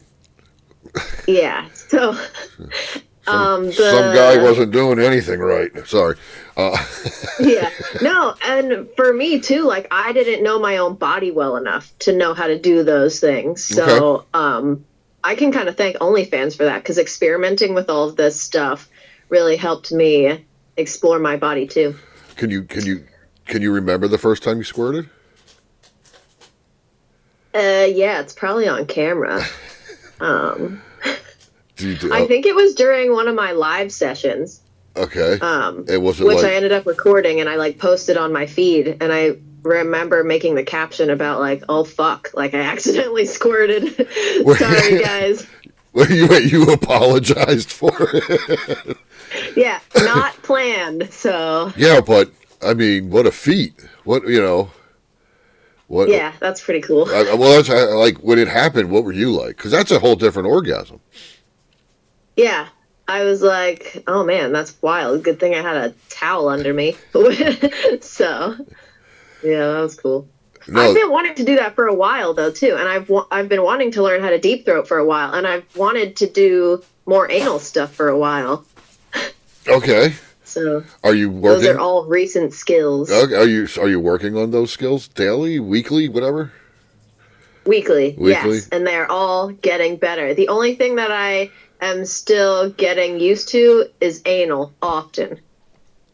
yeah. 1.28 1.70
So 1.74 2.12
um 3.28 3.66
the, 3.66 3.72
Some 3.72 4.16
guy 4.16 4.41
wasn't 4.41 4.72
doing 4.72 4.99
anything 4.99 5.39
right. 5.39 5.72
Sorry. 5.88 6.16
Uh, 6.57 6.78
yeah 7.39 7.70
no 8.01 8.36
and 8.45 8.89
for 8.97 9.14
me 9.14 9.39
too 9.39 9.64
like 9.64 9.88
i 9.89 10.12
didn't 10.12 10.43
know 10.43 10.59
my 10.59 10.78
own 10.78 10.95
body 10.95 11.32
well 11.32 11.55
enough 11.55 11.91
to 11.97 12.12
know 12.12 12.34
how 12.34 12.45
to 12.45 12.59
do 12.59 12.84
those 12.84 13.22
things 13.22 13.64
so 13.64 14.26
um 14.34 14.86
i 15.24 15.36
can 15.36 15.51
kind 15.51 15.67
of 15.67 15.78
thank 15.78 15.95
onlyfans 15.97 16.55
for 16.55 16.63
that 16.63 16.82
because 16.82 16.97
experimenting 16.97 17.74
with 17.74 17.89
all 17.89 18.09
of 18.09 18.15
this 18.15 18.39
stuff 18.39 18.89
really 19.30 19.55
helped 19.55 19.91
me 19.91 20.45
explore 20.78 21.19
my 21.19 21.38
body 21.38 21.67
too 21.67 21.95
can 22.36 22.49
you 22.49 22.63
can 22.63 22.86
you 22.86 23.05
can 23.45 23.61
you 23.61 23.72
remember 23.72 24.07
the 24.07 24.17
first 24.17 24.43
time 24.43 24.57
you 24.57 24.63
squirted? 24.63 25.09
uh 27.53 27.86
yeah 27.89 28.22
it's 28.22 28.34
probably 28.34 28.67
on 28.67 28.86
camera 28.86 29.43
um 30.19 30.82
Do 31.76 31.89
you 31.89 31.97
do, 31.97 32.13
i 32.13 32.26
think 32.28 32.45
it 32.45 32.55
was 32.55 32.76
during 32.76 33.11
one 33.11 33.28
of 33.28 33.36
my 33.36 33.51
live 33.51 33.91
sessions 33.91 34.61
okay. 34.95 35.38
um 35.41 35.86
it 35.88 36.01
wasn't 36.01 36.28
which 36.28 36.38
like 36.38 36.45
I 36.45 36.55
ended 36.55 36.72
up 36.72 36.86
recording 36.86 37.39
and 37.39 37.49
I 37.49 37.55
like 37.55 37.78
posted 37.78 38.17
on 38.17 38.32
my 38.32 38.45
feed 38.45 38.97
and 39.01 39.11
I 39.11 39.38
remember 39.64 40.24
making 40.24 40.55
the 40.55 40.64
caption 40.64 41.09
about 41.09 41.39
like, 41.39 41.64
"Oh 41.70 41.84
fuck!" 41.84 42.30
Like 42.34 42.53
I 42.53 42.62
accidentally 42.62 43.26
squirted. 43.38 43.95
Sorry, 44.57 44.99
guys. 45.01 45.47
Wait, 45.93 46.09
you, 46.09 46.26
wait, 46.26 46.49
you 46.49 46.64
apologized 46.72 47.70
for 47.70 47.91
it. 47.99 48.97
Yeah, 49.57 49.80
not 49.95 50.34
planned. 50.43 51.09
So 51.12 51.72
yeah, 51.76 51.99
but 52.01 52.32
I 52.62 52.74
mean, 52.74 53.09
what 53.09 53.26
a 53.26 53.32
feat! 53.32 53.74
What 54.05 54.28
you 54.28 54.41
know? 54.41 54.72
What? 55.88 56.07
yeah, 56.09 56.32
that's 56.39 56.62
pretty 56.62 56.80
cool. 56.82 57.09
I, 57.09 57.34
well, 57.34 57.55
that's 57.57 57.70
I- 57.70 57.93
like 57.93 58.18
when 58.20 58.39
it 58.39 58.47
happened. 58.47 58.89
What 58.91 59.03
were 59.03 59.12
you 59.12 59.32
like? 59.32 59.57
Because 59.57 59.72
that's 59.72 59.91
a 59.91 59.99
whole 59.99 60.16
different 60.16 60.47
orgasm. 60.47 61.01
Yeah. 62.38 62.68
I 63.07 63.24
was 63.26 63.41
like, 63.41 64.03
oh 64.07 64.24
man, 64.24 64.53
that's 64.53 64.82
wild. 64.82 65.24
Good 65.24 65.39
thing 65.39 65.53
I 65.53 65.62
had 65.62 65.76
a 65.76 65.93
towel 66.09 66.47
under 66.47 66.74
me. 66.74 66.95
so, 68.01 68.55
yeah, 69.44 69.68
that 69.74 69.82
was 69.82 69.96
cool. 69.96 70.28
No, 70.68 70.80
I've 70.82 70.96
been 70.96 71.10
wanting 71.10 71.36
to 71.36 71.44
do 71.44 71.56
that 71.56 71.74
for 71.76 71.88
a 71.88 71.94
while 71.94 72.34
though 72.34 72.52
too, 72.52 72.76
and 72.78 72.88
I've 72.88 73.10
wa- 73.10 73.26
I've 73.32 73.50
been 73.50 73.64
wanting 73.64 73.92
to 73.92 74.04
learn 74.04 74.22
how 74.22 74.30
to 74.30 74.38
deep 74.39 74.66
throat 74.66 74.88
for 74.88 74.98
a 75.00 75.06
while, 75.06 75.34
and 75.34 75.48
I've 75.48 75.66
wanted 75.76 76.16
to 76.18 76.28
do 76.28 76.84
more 77.06 77.30
anal 77.32 77.60
stuff 77.60 77.94
for 77.94 78.10
a 78.10 78.18
while. 78.18 78.64
okay. 79.68 80.14
So 80.44 80.84
Are 81.04 81.16
you 81.16 81.30
working? 81.30 81.64
those 81.64 81.76
are 81.76 81.80
all 81.80 82.06
recent 82.06 82.54
skills. 82.54 83.10
Okay, 83.12 83.36
Are 83.36 83.46
you 83.48 83.68
are 83.80 83.88
you 83.88 84.00
working 84.00 84.38
on 84.38 84.52
those 84.52 84.72
skills 84.72 85.08
daily, 85.08 85.60
weekly, 85.60 86.10
whatever? 86.10 86.52
Weekly, 87.66 88.16
Weekly? 88.18 88.56
yes, 88.56 88.70
and 88.72 88.86
they're 88.86 89.10
all 89.12 89.50
getting 89.50 89.98
better. 89.98 90.34
The 90.34 90.48
only 90.48 90.76
thing 90.76 90.96
that 90.96 91.12
I 91.12 91.52
am 91.80 92.06
still 92.06 92.70
getting 92.72 93.20
used 93.20 93.50
to 93.50 93.86
is 94.00 94.22
anal 94.26 94.74
often. 94.82 95.39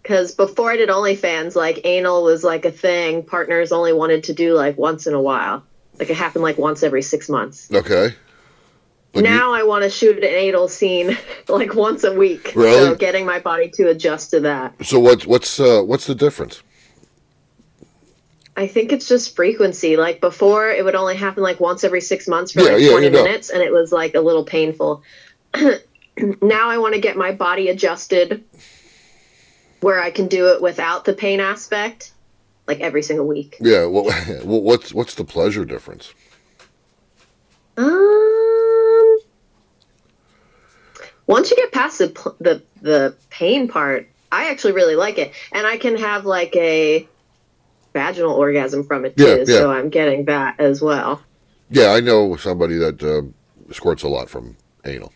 Because 0.07 0.33
before 0.33 0.71
I 0.71 0.77
did 0.77 0.87
OnlyFans, 0.87 1.53
like 1.53 1.81
anal 1.83 2.23
was 2.23 2.41
like 2.41 2.63
a 2.63 2.71
thing 2.71 3.23
partners 3.23 3.73
only 3.73 3.91
wanted 3.91 4.23
to 4.25 4.33
do 4.33 4.53
like 4.53 4.77
once 4.77 5.05
in 5.05 5.13
a 5.13 5.21
while. 5.21 5.65
Like 5.99 6.09
it 6.09 6.15
happened 6.15 6.43
like 6.43 6.57
once 6.57 6.81
every 6.81 7.01
six 7.01 7.27
months. 7.27 7.69
Okay. 7.73 8.15
But 9.11 9.25
you- 9.25 9.29
now 9.29 9.51
I 9.51 9.63
want 9.63 9.83
to 9.83 9.89
shoot 9.89 10.15
an 10.19 10.23
anal 10.23 10.69
scene 10.69 11.17
like 11.49 11.75
once 11.75 12.05
a 12.05 12.13
week. 12.13 12.53
Really? 12.55 12.79
So 12.85 12.95
getting 12.95 13.25
my 13.25 13.39
body 13.39 13.69
to 13.71 13.89
adjust 13.89 14.29
to 14.31 14.39
that. 14.39 14.75
so 14.85 14.97
what's 14.97 15.25
what's 15.27 15.59
uh, 15.59 15.81
what's 15.81 16.07
the 16.07 16.15
difference? 16.15 16.63
I 18.55 18.65
think 18.67 18.93
it's 18.93 19.09
just 19.09 19.35
frequency. 19.35 19.97
Like 19.97 20.21
before, 20.21 20.69
it 20.71 20.85
would 20.85 20.95
only 20.95 21.17
happen 21.17 21.43
like 21.43 21.59
once 21.59 21.83
every 21.83 21.99
six 22.01 22.29
months 22.29 22.53
for 22.53 22.61
Yeah, 22.61 22.71
like 22.71 22.81
yeah, 22.81 22.91
20 22.91 23.05
you 23.07 23.11
know. 23.11 23.23
minutes, 23.25 23.49
and 23.49 23.61
it 23.61 23.73
was 23.73 23.91
like 23.91 24.15
a 24.15 24.21
little 24.21 24.45
painful. 24.45 25.03
now 26.41 26.69
I 26.69 26.77
want 26.77 26.93
to 26.95 27.01
get 27.01 27.17
my 27.17 27.33
body 27.33 27.67
adjusted 27.67 28.45
where 29.81 30.01
I 30.01 30.11
can 30.11 30.27
do 30.27 30.47
it 30.47 30.61
without 30.61 31.05
the 31.05 31.13
pain 31.13 31.39
aspect, 31.39 32.11
like 32.67 32.79
every 32.79 33.03
single 33.03 33.27
week. 33.27 33.57
Yeah. 33.59 33.85
Well, 33.85 34.05
what's 34.43 34.93
what's 34.93 35.15
the 35.15 35.23
pleasure 35.23 35.65
difference? 35.65 36.13
Um, 37.77 39.17
once 41.27 41.51
you 41.51 41.57
get 41.57 41.71
past 41.71 41.99
the 41.99 42.07
the 42.39 42.63
the 42.81 43.15
pain 43.29 43.67
part, 43.67 44.07
I 44.31 44.49
actually 44.49 44.73
really 44.73 44.95
like 44.95 45.17
it, 45.17 45.33
and 45.51 45.67
I 45.67 45.77
can 45.77 45.97
have 45.97 46.25
like 46.25 46.55
a 46.55 47.07
vaginal 47.93 48.33
orgasm 48.33 48.83
from 48.83 49.05
it 49.05 49.17
too. 49.17 49.25
Yeah, 49.25 49.35
yeah. 49.37 49.45
So 49.45 49.71
I'm 49.71 49.89
getting 49.89 50.25
that 50.25 50.59
as 50.59 50.81
well. 50.81 51.21
Yeah, 51.69 51.91
I 51.91 51.99
know 51.99 52.35
somebody 52.37 52.75
that 52.75 53.03
uh, 53.03 53.23
squirts 53.73 54.03
a 54.03 54.07
lot 54.07 54.29
from 54.29 54.55
anal. 54.85 55.11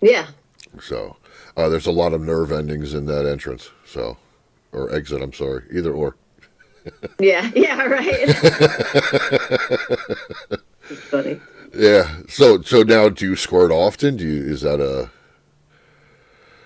Yeah, 0.00 0.26
So 0.80 1.16
uh, 1.56 1.68
there's 1.68 1.86
a 1.86 1.92
lot 1.92 2.12
of 2.12 2.20
nerve 2.20 2.52
endings 2.52 2.94
in 2.94 3.06
that 3.06 3.26
entrance. 3.26 3.70
So 3.84 4.16
or 4.72 4.94
exit. 4.94 5.22
I'm 5.22 5.32
sorry, 5.32 5.64
either 5.72 5.92
or. 5.92 6.16
yeah, 7.18 7.50
yeah, 7.56 7.82
right. 7.84 8.12
it's 10.90 11.02
funny. 11.10 11.40
Yeah. 11.74 12.16
So 12.28 12.62
so 12.62 12.82
now 12.82 13.08
do 13.08 13.24
you 13.26 13.36
squirt 13.36 13.70
often? 13.72 14.16
Do 14.16 14.24
you 14.26 14.42
is 14.52 14.60
that 14.62 14.80
a 14.80 15.10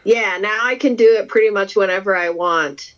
Yeah, 0.05 0.39
now 0.39 0.59
I 0.63 0.75
can 0.77 0.95
do 0.97 1.17
it 1.17 1.29
pretty 1.29 1.51
much 1.51 1.75
whenever 1.77 2.15
I 2.15 2.31
want. 2.31 2.95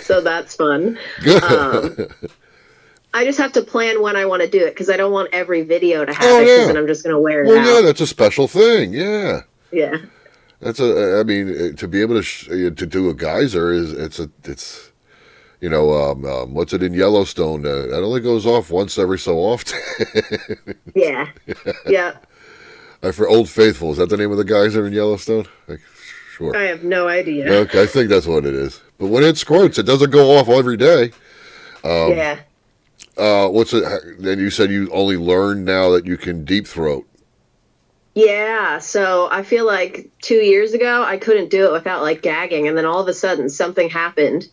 so 0.00 0.20
that's 0.22 0.56
fun. 0.56 0.98
good? 1.22 1.42
Um, 1.44 2.08
I 3.14 3.24
just 3.24 3.38
have 3.38 3.52
to 3.52 3.62
plan 3.62 4.02
when 4.02 4.16
I 4.16 4.24
want 4.26 4.42
to 4.42 4.48
do 4.48 4.58
it 4.66 4.70
because 4.70 4.90
I 4.90 4.96
don't 4.96 5.12
want 5.12 5.30
every 5.32 5.62
video 5.62 6.04
to 6.04 6.12
have 6.12 6.22
Oh, 6.24 6.38
it 6.38 6.44
because 6.44 6.58
yeah. 6.58 6.66
then 6.66 6.76
I'm 6.76 6.86
just 6.86 7.04
going 7.04 7.14
to 7.14 7.20
wear 7.20 7.44
it 7.44 7.46
well, 7.48 7.64
yeah, 7.64 7.80
that's 7.86 8.00
a 8.00 8.06
special 8.06 8.48
thing. 8.48 8.92
Yeah. 8.92 9.42
Yeah. 9.72 9.96
That's 10.60 10.80
a. 10.80 11.20
I 11.20 11.22
mean, 11.22 11.48
uh, 11.48 11.76
to 11.76 11.88
be 11.88 12.00
able 12.00 12.16
to 12.16 12.22
sh- 12.22 12.48
uh, 12.48 12.70
to 12.70 12.86
do 12.86 13.08
a 13.10 13.14
geyser 13.14 13.72
is 13.72 13.92
it's 13.92 14.18
a 14.18 14.28
it's, 14.44 14.90
you 15.60 15.68
know, 15.68 15.92
um, 15.92 16.24
um, 16.24 16.54
what's 16.54 16.72
it 16.72 16.82
in 16.82 16.94
Yellowstone? 16.94 17.64
Uh, 17.64 17.86
it 17.88 17.92
only 17.92 18.20
goes 18.20 18.44
off 18.44 18.70
once 18.70 18.98
every 18.98 19.18
so 19.18 19.38
often. 19.38 19.78
Yeah. 20.94 21.28
yeah. 21.86 22.16
Uh, 23.04 23.12
for 23.12 23.28
Old 23.28 23.48
Faithful, 23.48 23.92
is 23.92 23.98
that 23.98 24.08
the 24.08 24.16
name 24.16 24.32
of 24.32 24.36
the 24.38 24.44
geyser 24.44 24.84
in 24.84 24.92
Yellowstone? 24.92 25.46
Like, 25.68 25.80
sure. 26.32 26.56
I 26.56 26.62
have 26.64 26.82
no 26.82 27.06
idea. 27.06 27.48
Okay, 27.52 27.82
I 27.82 27.86
think 27.86 28.08
that's 28.08 28.26
what 28.26 28.44
it 28.44 28.54
is. 28.54 28.80
But 28.98 29.06
when 29.06 29.22
it 29.22 29.38
squirts, 29.38 29.78
it 29.78 29.84
doesn't 29.84 30.10
go 30.10 30.36
off 30.36 30.48
every 30.48 30.76
day. 30.76 31.12
Um, 31.84 32.10
yeah. 32.16 32.40
Uh, 33.16 33.48
what's 33.48 33.72
it? 33.72 33.84
Then 34.18 34.40
you 34.40 34.50
said 34.50 34.70
you 34.70 34.90
only 34.90 35.16
learned 35.16 35.64
now 35.64 35.90
that 35.90 36.06
you 36.06 36.16
can 36.16 36.44
deep 36.44 36.66
throat. 36.66 37.07
Yeah. 38.26 38.78
So 38.78 39.28
I 39.30 39.42
feel 39.44 39.64
like 39.64 40.10
two 40.20 40.36
years 40.38 40.72
ago, 40.74 41.02
I 41.04 41.18
couldn't 41.18 41.50
do 41.50 41.66
it 41.66 41.72
without 41.72 42.02
like 42.02 42.20
gagging. 42.22 42.66
And 42.66 42.76
then 42.76 42.84
all 42.84 43.00
of 43.00 43.06
a 43.08 43.12
sudden, 43.14 43.48
something 43.48 43.88
happened. 43.88 44.48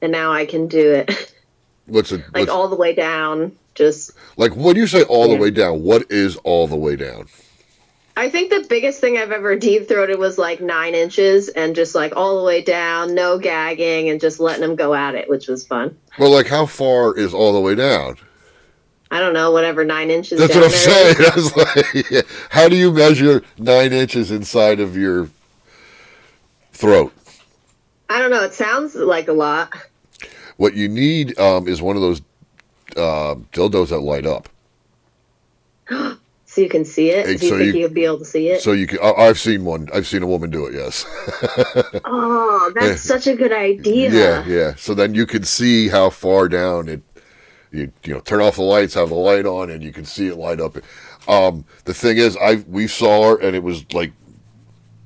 And 0.00 0.10
now 0.12 0.32
I 0.32 0.46
can 0.46 0.68
do 0.68 0.92
it 0.92 1.34
What's 1.86 2.12
it? 2.12 2.20
like 2.32 2.34
what's- 2.34 2.50
all 2.50 2.68
the 2.68 2.76
way 2.76 2.94
down. 2.94 3.52
Just 3.74 4.12
like 4.36 4.56
when 4.56 4.74
you 4.76 4.86
say 4.88 5.02
all 5.04 5.28
Yeah. 5.28 5.34
the 5.36 5.40
way 5.40 5.50
down, 5.50 5.82
what 5.82 6.10
is 6.10 6.36
all 6.38 6.66
the 6.66 6.76
way 6.76 6.96
down? 6.96 7.26
I 8.16 8.28
think 8.30 8.50
the 8.50 8.66
biggest 8.68 9.00
thing 9.00 9.16
I've 9.16 9.30
ever 9.30 9.54
deep 9.54 9.86
throated 9.86 10.18
was 10.18 10.38
like 10.38 10.60
nine 10.60 10.94
inches 10.96 11.48
and 11.48 11.76
just 11.76 11.94
like 11.94 12.16
all 12.16 12.38
the 12.38 12.44
way 12.44 12.62
down, 12.62 13.14
no 13.14 13.38
gagging, 13.38 14.08
and 14.10 14.20
just 14.20 14.40
letting 14.40 14.62
them 14.62 14.74
go 14.74 14.92
at 14.94 15.14
it, 15.14 15.28
which 15.28 15.46
was 15.46 15.64
fun. 15.64 15.96
Well, 16.18 16.30
like 16.32 16.48
how 16.48 16.66
far 16.66 17.16
is 17.16 17.32
all 17.32 17.52
the 17.52 17.60
way 17.60 17.76
down? 17.76 18.16
I 19.10 19.20
don't 19.20 19.32
know, 19.32 19.50
whatever 19.52 19.84
nine 19.84 20.10
inches. 20.10 20.38
That's 20.38 20.54
what 20.54 20.64
I'm 20.64 20.70
saying. 20.70 21.16
I 21.32 21.34
was 21.34 21.56
like, 21.56 22.10
yeah. 22.10 22.20
how 22.50 22.68
do 22.68 22.76
you 22.76 22.92
measure 22.92 23.42
nine 23.58 23.92
inches 23.92 24.30
inside 24.30 24.80
of 24.80 24.96
your 24.96 25.30
throat? 26.72 27.12
I 28.10 28.18
don't 28.20 28.30
know. 28.30 28.42
It 28.44 28.54
sounds 28.54 28.94
like 28.94 29.28
a 29.28 29.32
lot. 29.32 29.72
What 30.56 30.74
you 30.74 30.88
need 30.88 31.38
um, 31.38 31.68
is 31.68 31.80
one 31.80 31.96
of 31.96 32.02
those 32.02 32.20
uh, 32.96 33.36
dildos 33.52 33.88
that 33.90 34.00
light 34.00 34.26
up. 34.26 34.48
So 36.50 36.62
you 36.62 36.70
can 36.70 36.86
see 36.86 37.10
it. 37.10 37.26
Hey, 37.26 37.36
Do 37.36 37.44
you 37.44 37.50
so 37.52 37.58
think 37.58 37.74
you- 37.74 37.82
would 37.82 37.92
be 37.94 38.04
able 38.06 38.18
to 38.20 38.24
see 38.24 38.48
it? 38.48 38.62
So 38.62 38.72
you 38.72 38.86
can. 38.86 38.98
I- 39.00 39.12
I've 39.28 39.38
seen 39.38 39.66
one. 39.66 39.86
I've 39.92 40.06
seen 40.06 40.22
a 40.22 40.26
woman 40.26 40.48
do 40.50 40.64
it. 40.66 40.74
Yes. 40.74 41.04
oh, 42.06 42.72
that's 42.80 43.02
such 43.02 43.26
a 43.26 43.36
good 43.36 43.52
idea. 43.52 44.10
Yeah, 44.10 44.46
yeah. 44.46 44.74
So 44.74 44.94
then 44.94 45.14
you 45.14 45.26
can 45.26 45.44
see 45.44 45.88
how 45.88 46.08
far 46.08 46.48
down 46.48 46.88
it. 46.88 47.02
You 47.70 47.92
you 48.04 48.14
know 48.14 48.20
turn 48.20 48.40
off 48.40 48.56
the 48.56 48.62
lights, 48.62 48.94
have 48.94 49.10
the 49.10 49.14
light 49.14 49.46
on, 49.46 49.70
and 49.70 49.82
you 49.82 49.92
can 49.92 50.04
see 50.04 50.28
it 50.28 50.36
light 50.36 50.60
up. 50.60 50.76
Um, 51.28 51.64
the 51.84 51.94
thing 51.94 52.16
is, 52.16 52.36
I 52.36 52.56
we 52.68 52.86
saw 52.86 53.30
her 53.30 53.40
and 53.40 53.54
it 53.54 53.62
was 53.62 53.84
like 53.92 54.12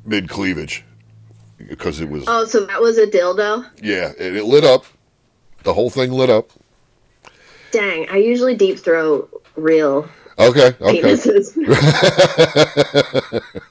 mid 0.04 0.28
cleavage 0.28 0.84
because 1.58 2.00
it 2.00 2.08
was 2.08 2.24
Oh, 2.26 2.44
so 2.44 2.64
that 2.66 2.80
was 2.80 2.98
a 2.98 3.06
dildo? 3.06 3.68
yeah, 3.82 4.12
it, 4.18 4.36
it 4.36 4.44
lit 4.44 4.64
up. 4.64 4.84
The 5.64 5.74
whole 5.74 5.90
thing 5.90 6.12
lit 6.12 6.30
up. 6.30 6.50
Dang, 7.72 8.08
I 8.10 8.16
usually 8.18 8.54
deep 8.54 8.78
throat 8.78 9.42
real 9.56 10.08
Okay, 10.38 10.68
okay. 10.80 11.02
penises. 11.02 11.56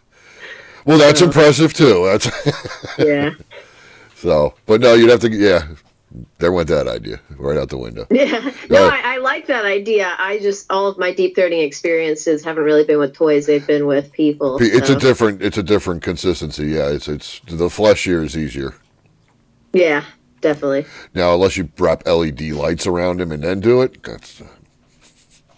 Well, 0.83 0.97
that's 0.97 1.21
impressive 1.21 1.75
too. 1.75 2.05
That's 2.05 2.27
yeah. 2.97 3.29
so. 4.15 4.55
But 4.65 4.81
no, 4.81 4.95
you'd 4.95 5.11
have 5.11 5.19
to. 5.19 5.29
Yeah, 5.29 5.67
there 6.39 6.51
went 6.51 6.67
that 6.69 6.87
idea 6.87 7.19
right 7.37 7.57
out 7.57 7.69
the 7.69 7.77
window. 7.77 8.05
Yeah. 8.11 8.51
No, 8.69 8.85
Uh, 8.85 8.89
I, 8.91 9.15
I 9.15 9.17
like 9.17 9.47
that 9.47 9.65
idea. 9.65 10.13
I 10.17 10.39
just, 10.39 10.71
all 10.71 10.87
of 10.87 10.97
my 10.97 11.13
deep 11.13 11.35
throating 11.35 11.63
experiences 11.65 12.43
haven't 12.43 12.63
really 12.63 12.83
been 12.83 12.99
with 12.99 13.13
toys, 13.13 13.45
they've 13.45 13.65
been 13.65 13.87
with 13.87 14.11
people. 14.11 14.57
It's 14.61 14.87
so. 14.87 14.95
a 14.95 14.99
different. 14.99 15.41
It's 15.41 15.57
a 15.57 15.63
different 15.63 16.03
consistency. 16.03 16.67
Yeah, 16.67 16.89
it's 16.89 17.07
it's 17.07 17.39
the 17.47 17.69
fleshier 17.69 18.23
is 18.23 18.37
easier. 18.37 18.73
Yeah, 19.73 20.03
definitely. 20.41 20.85
Now, 21.15 21.33
unless 21.33 21.55
you 21.57 21.69
wrap 21.77 22.05
LED 22.05 22.41
lights 22.51 22.85
around 22.87 23.21
him 23.21 23.31
and 23.31 23.43
then 23.43 23.59
do 23.61 23.81
it, 23.81 24.03
that's 24.03 24.41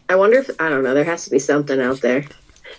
I 0.09 0.15
wonder 0.15 0.37
if, 0.39 0.49
I 0.59 0.69
don't 0.69 0.83
know, 0.83 0.93
there 0.93 1.03
has 1.05 1.23
to 1.25 1.31
be 1.31 1.39
something 1.39 1.79
out 1.81 2.01
there. 2.01 2.25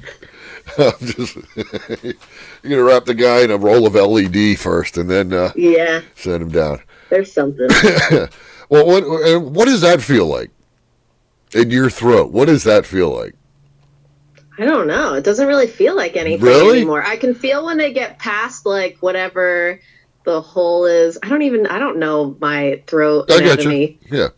I'm 0.78 0.92
just 1.00 1.36
you're 2.04 2.14
gonna 2.62 2.82
wrap 2.82 3.04
the 3.04 3.14
guy 3.14 3.40
in 3.42 3.50
a 3.50 3.56
roll 3.56 3.86
of 3.86 3.94
LED 3.94 4.58
first, 4.58 4.96
and 4.96 5.10
then 5.10 5.32
uh, 5.32 5.52
Yeah, 5.56 6.00
send 6.14 6.42
him 6.42 6.50
down. 6.50 6.80
There's 7.14 7.32
something. 7.32 7.68
Well, 8.70 8.86
what 8.86 9.42
what 9.42 9.66
does 9.66 9.82
that 9.82 10.00
feel 10.00 10.26
like 10.26 10.50
in 11.52 11.70
your 11.70 11.90
throat? 11.90 12.32
What 12.32 12.46
does 12.46 12.64
that 12.64 12.86
feel 12.86 13.10
like? 13.14 13.34
I 14.58 14.64
don't 14.64 14.86
know. 14.86 15.12
It 15.14 15.22
doesn't 15.22 15.46
really 15.46 15.66
feel 15.66 15.94
like 15.94 16.16
anything 16.16 16.46
Really? 16.46 16.78
anymore. 16.78 17.02
I 17.04 17.16
can 17.18 17.34
feel 17.34 17.66
when 17.66 17.76
they 17.76 17.92
get 17.92 18.18
past 18.18 18.64
like 18.64 18.96
whatever 19.00 19.80
the 20.24 20.40
hole 20.40 20.86
is. 20.86 21.18
I 21.22 21.28
don't 21.28 21.42
even. 21.42 21.66
I 21.66 21.78
don't 21.78 21.98
know 21.98 22.36
my 22.40 22.82
throat 22.86 23.30
I 23.30 23.36
anatomy. 23.36 23.98
Yeah. 24.10 24.28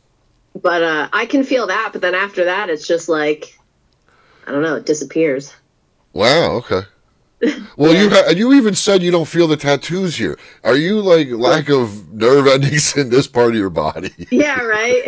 but 0.60 0.82
uh, 0.82 1.08
I 1.12 1.26
can 1.26 1.44
feel 1.44 1.68
that. 1.68 1.90
But 1.92 2.02
then 2.02 2.16
after 2.16 2.46
that, 2.46 2.68
it's 2.68 2.86
just 2.86 3.08
like 3.08 3.56
I 4.44 4.50
don't 4.50 4.62
know. 4.62 4.74
It 4.74 4.86
disappears. 4.86 5.54
Wow. 6.14 6.50
Okay. 6.56 6.80
Well, 7.76 7.94
you 7.94 8.08
ha- 8.08 8.30
you 8.34 8.54
even 8.54 8.74
said 8.74 9.02
you 9.02 9.10
don't 9.10 9.28
feel 9.28 9.46
the 9.46 9.58
tattoos 9.58 10.16
here. 10.16 10.38
Are 10.64 10.74
you 10.76 11.00
like 11.02 11.28
lack 11.28 11.68
of 11.68 12.10
nerve 12.12 12.46
endings 12.46 12.96
in 12.96 13.10
this 13.10 13.26
part 13.26 13.50
of 13.50 13.56
your 13.56 13.68
body? 13.70 14.10
Yeah, 14.30 14.60
right. 14.62 15.02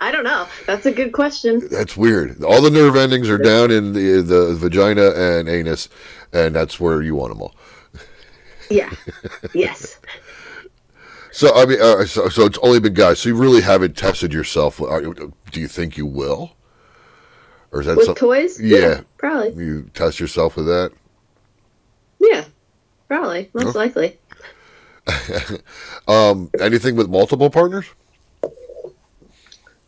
I 0.00 0.10
don't 0.10 0.24
know. 0.24 0.46
That's 0.66 0.86
a 0.86 0.92
good 0.92 1.12
question. 1.12 1.68
That's 1.70 1.96
weird. 1.96 2.42
All 2.42 2.60
the 2.60 2.70
nerve 2.70 2.96
endings 2.96 3.28
are 3.28 3.38
down 3.38 3.70
in 3.70 3.92
the 3.92 4.22
the 4.22 4.54
vagina 4.56 5.10
and 5.12 5.48
anus, 5.48 5.88
and 6.32 6.54
that's 6.54 6.80
where 6.80 7.00
you 7.00 7.14
want 7.14 7.32
them 7.32 7.42
all. 7.42 7.54
Yeah. 8.70 8.90
Yes. 9.54 10.00
So 11.34 11.54
I 11.54 11.64
mean, 11.64 11.80
uh, 11.80 12.04
so, 12.04 12.28
so 12.28 12.44
it's 12.44 12.58
only 12.62 12.78
been 12.78 12.92
guys. 12.92 13.18
So 13.20 13.30
you 13.30 13.34
really 13.36 13.62
haven't 13.62 13.96
tested 13.96 14.34
yourself. 14.34 14.76
Do 14.76 15.60
you 15.60 15.66
think 15.66 15.96
you 15.96 16.04
will, 16.04 16.52
or 17.70 17.80
is 17.80 17.86
that 17.86 17.96
With 17.96 18.04
some- 18.04 18.14
toys? 18.16 18.60
Yeah. 18.60 19.00
Probably. 19.16 19.54
you 19.64 19.88
test 19.94 20.20
yourself 20.20 20.56
with 20.56 20.66
that? 20.66 20.92
Yeah. 22.32 22.44
Probably. 23.08 23.50
Most 23.52 23.74
likely. 23.74 24.18
Um, 26.08 26.50
anything 26.58 26.96
with 26.96 27.08
multiple 27.08 27.48
partners? 27.48 27.86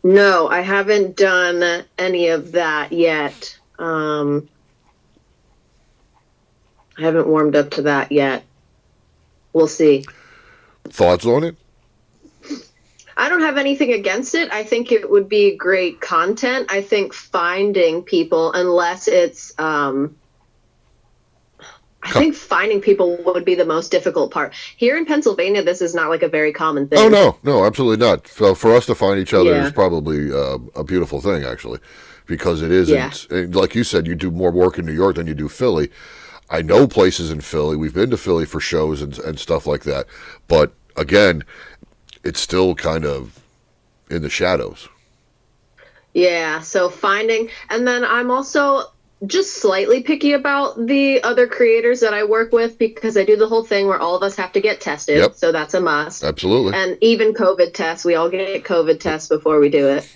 No, 0.03 0.47
I 0.47 0.61
haven't 0.61 1.17
done 1.17 1.83
any 1.97 2.29
of 2.29 2.53
that 2.53 2.93
yet. 2.93 3.57
Um, 3.77 4.47
I 6.97 7.01
haven't 7.01 7.27
warmed 7.27 7.55
up 7.55 7.71
to 7.71 7.81
that 7.83 8.11
yet. 8.13 8.43
We'll 9.51 9.67
see. 9.67 10.05
Thoughts 10.85 11.25
on 11.25 11.43
it? 11.43 11.57
I 13.17 13.27
don't 13.27 13.41
have 13.41 13.57
anything 13.57 13.93
against 13.93 14.35
it. 14.35 14.51
I 14.53 14.63
think 14.63 14.91
it 14.91 15.09
would 15.09 15.27
be 15.27 15.55
great 15.55 15.99
content. 15.99 16.67
I 16.69 16.81
think 16.81 17.13
finding 17.13 18.03
people, 18.03 18.53
unless 18.53 19.07
it's, 19.07 19.57
um, 19.59 20.15
I 22.05 22.11
think 22.11 22.35
finding 22.35 22.81
people 22.81 23.17
would 23.25 23.43
be 23.45 23.55
the 23.55 23.65
most 23.65 23.89
difficult 23.91 24.31
part. 24.31 24.53
Here 24.77 24.95
in 24.97 25.05
Pennsylvania, 25.05 25.63
this 25.63 25.81
is 25.81 25.95
not 25.95 26.09
like 26.09 26.21
a 26.23 26.29
very 26.29 26.53
common 26.53 26.87
thing. 26.87 26.99
Oh 26.99 27.09
no, 27.09 27.37
no, 27.43 27.65
absolutely 27.65 28.05
not. 28.05 28.27
So 28.27 28.53
for 28.55 28.73
us 28.75 28.85
to 28.85 28.95
find 28.95 29.19
each 29.19 29.33
other 29.33 29.51
Yeah. 29.51 29.65
is 29.65 29.71
probably 29.71 30.31
uh, 30.31 30.59
a 30.75 30.83
beautiful 30.83 31.19
thing, 31.19 31.43
actually, 31.43 31.79
because 32.27 32.61
it 32.61 32.71
isn't. 32.71 33.27
and 33.31 33.55
Like 33.55 33.75
you 33.75 33.83
said, 33.83 34.05
you 34.07 34.15
do 34.15 34.29
more 34.31 34.51
work 34.51 34.77
in 34.77 34.85
New 34.85 34.93
York 34.93 35.15
than 35.15 35.27
you 35.27 35.33
do 35.33 35.49
Philly. 35.49 35.89
I 36.49 36.61
know 36.61 36.87
places 36.87 37.31
in 37.31 37.41
Philly. 37.41 37.75
We've 37.75 37.93
been 37.93 38.11
to 38.11 38.17
Philly 38.17 38.45
for 38.45 38.59
shows 38.59 39.01
and 39.01 39.17
and 39.19 39.39
stuff 39.39 39.65
like 39.65 39.83
that. 39.83 40.05
But 40.47 40.73
again, 40.95 41.43
it's 42.23 42.39
still 42.39 42.75
kind 42.75 43.03
of 43.03 43.39
in 44.11 44.21
the 44.21 44.29
shadows. 44.29 44.87
Yeah, 46.13 46.61
so 46.61 46.89
finding, 46.89 47.49
and 47.69 47.85
then 47.87 48.05
I'm 48.05 48.31
also 48.31 48.83
just 49.27 49.55
slightly 49.57 50.03
picky 50.03 50.33
about 50.33 50.85
the 50.85 51.23
other 51.23 51.47
creators 51.47 52.01
that 52.01 52.13
I 52.13 52.23
work 52.23 52.51
with 52.51 52.77
because 52.77 53.17
I 53.17 53.23
do 53.23 53.35
the 53.37 53.47
whole 53.47 53.63
thing 53.63 53.87
where 53.87 53.99
all 53.99 54.15
of 54.15 54.23
us 54.23 54.35
have 54.35 54.51
to 54.53 54.61
get 54.61 54.81
tested. 54.81 55.17
Yep. 55.17 55.35
So 55.35 55.51
that's 55.51 55.73
a 55.73 55.81
must. 55.81 56.23
Absolutely. 56.23 56.73
And 56.73 56.97
even 57.01 57.33
COVID 57.33 57.73
tests, 57.73 58.05
we 58.05 58.15
all 58.15 58.29
get 58.29 58.63
COVID 58.63 58.99
tests 58.99 59.29
before 59.29 59.59
we 59.59 59.69
do 59.69 59.89
it. 59.89 60.09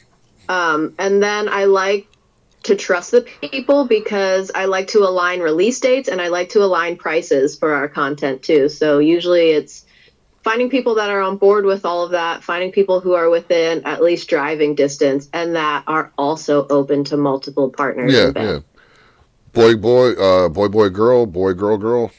Um, 0.47 0.95
and 0.97 1.21
then 1.21 1.47
I 1.47 1.65
like 1.65 2.07
to 2.63 2.75
trust 2.75 3.11
the 3.11 3.21
people 3.21 3.85
because 3.85 4.51
I 4.53 4.65
like 4.65 4.87
to 4.89 4.99
align 4.99 5.39
release 5.39 5.79
dates 5.79 6.09
and 6.09 6.19
I 6.19 6.27
like 6.27 6.49
to 6.49 6.63
align 6.63 6.97
prices 6.97 7.57
for 7.57 7.73
our 7.73 7.87
content 7.87 8.43
too. 8.43 8.67
So 8.67 8.99
usually 8.99 9.51
it's 9.51 9.85
finding 10.43 10.69
people 10.69 10.95
that 10.95 11.09
are 11.09 11.21
on 11.21 11.37
board 11.37 11.65
with 11.65 11.85
all 11.85 12.03
of 12.03 12.11
that, 12.11 12.43
finding 12.43 12.71
people 12.71 12.99
who 12.99 13.13
are 13.13 13.29
within 13.29 13.83
at 13.85 14.01
least 14.01 14.29
driving 14.29 14.75
distance 14.75 15.29
and 15.31 15.55
that 15.55 15.83
are 15.87 16.11
also 16.17 16.67
open 16.67 17.03
to 17.05 17.17
multiple 17.17 17.69
partners. 17.69 18.13
yeah, 18.13 18.31
yeah. 18.35 18.59
Boy, 19.53 19.75
boy, 19.75 20.11
uh, 20.13 20.49
boy, 20.49 20.67
boy, 20.67 20.89
girl, 20.89 21.25
boy, 21.25 21.53
girl, 21.53 21.77
girl. 21.77 22.11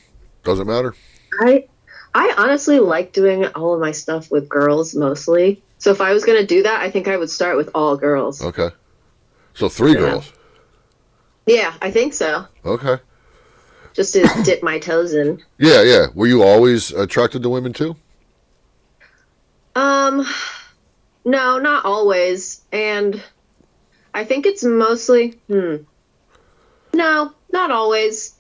Doesn't 0.45 0.67
matter. 0.67 0.95
I 1.41 1.67
I 2.15 2.35
honestly 2.37 2.81
like 2.81 3.13
doing 3.13 3.47
all 3.47 3.75
of 3.75 3.81
my 3.81 3.93
stuff 3.93 4.31
with 4.31 4.49
girls 4.49 4.95
mostly. 4.95 5.63
So 5.79 5.91
if 5.93 6.01
I 6.01 6.13
was 6.13 6.25
gonna 6.25 6.47
do 6.47 6.63
that, 6.65 6.81
I 6.81 6.91
think 6.91 7.09
I 7.09 7.17
would 7.17 7.31
start 7.31 7.57
with 7.57 7.71
all 7.75 7.97
girls. 7.97 8.43
Okay. 8.43 8.71
So 9.55 9.69
three 9.69 9.93
Yeah. 9.93 9.99
girls. 9.99 10.33
Yeah, 11.47 11.73
I 11.81 11.91
think 11.91 12.15
so. 12.15 12.47
Okay. 12.65 12.99
Just 13.95 14.13
to 14.15 14.27
dip 14.45 14.63
my 14.63 14.79
toes 14.79 15.15
in. 15.15 15.43
Yeah, 15.59 15.83
yeah. 15.83 16.07
Were 16.15 16.27
you 16.27 16.43
always 16.43 16.93
attracted 16.93 17.43
to 17.43 17.49
women 17.49 17.73
too? 17.73 17.97
Um, 19.75 20.27
no, 21.25 21.59
not 21.59 21.85
always. 21.85 22.63
And 22.73 23.23
I 24.13 24.25
think 24.25 24.47
it's 24.47 24.65
mostly, 24.65 25.33
hmm. 25.49 25.77
No, 26.93 27.33
not 27.53 27.71
always. 27.71 28.35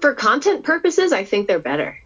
For 0.00 0.14
content 0.14 0.64
purposes, 0.64 1.12
I 1.12 1.24
think 1.24 1.48
they're 1.48 1.58
better. 1.58 1.98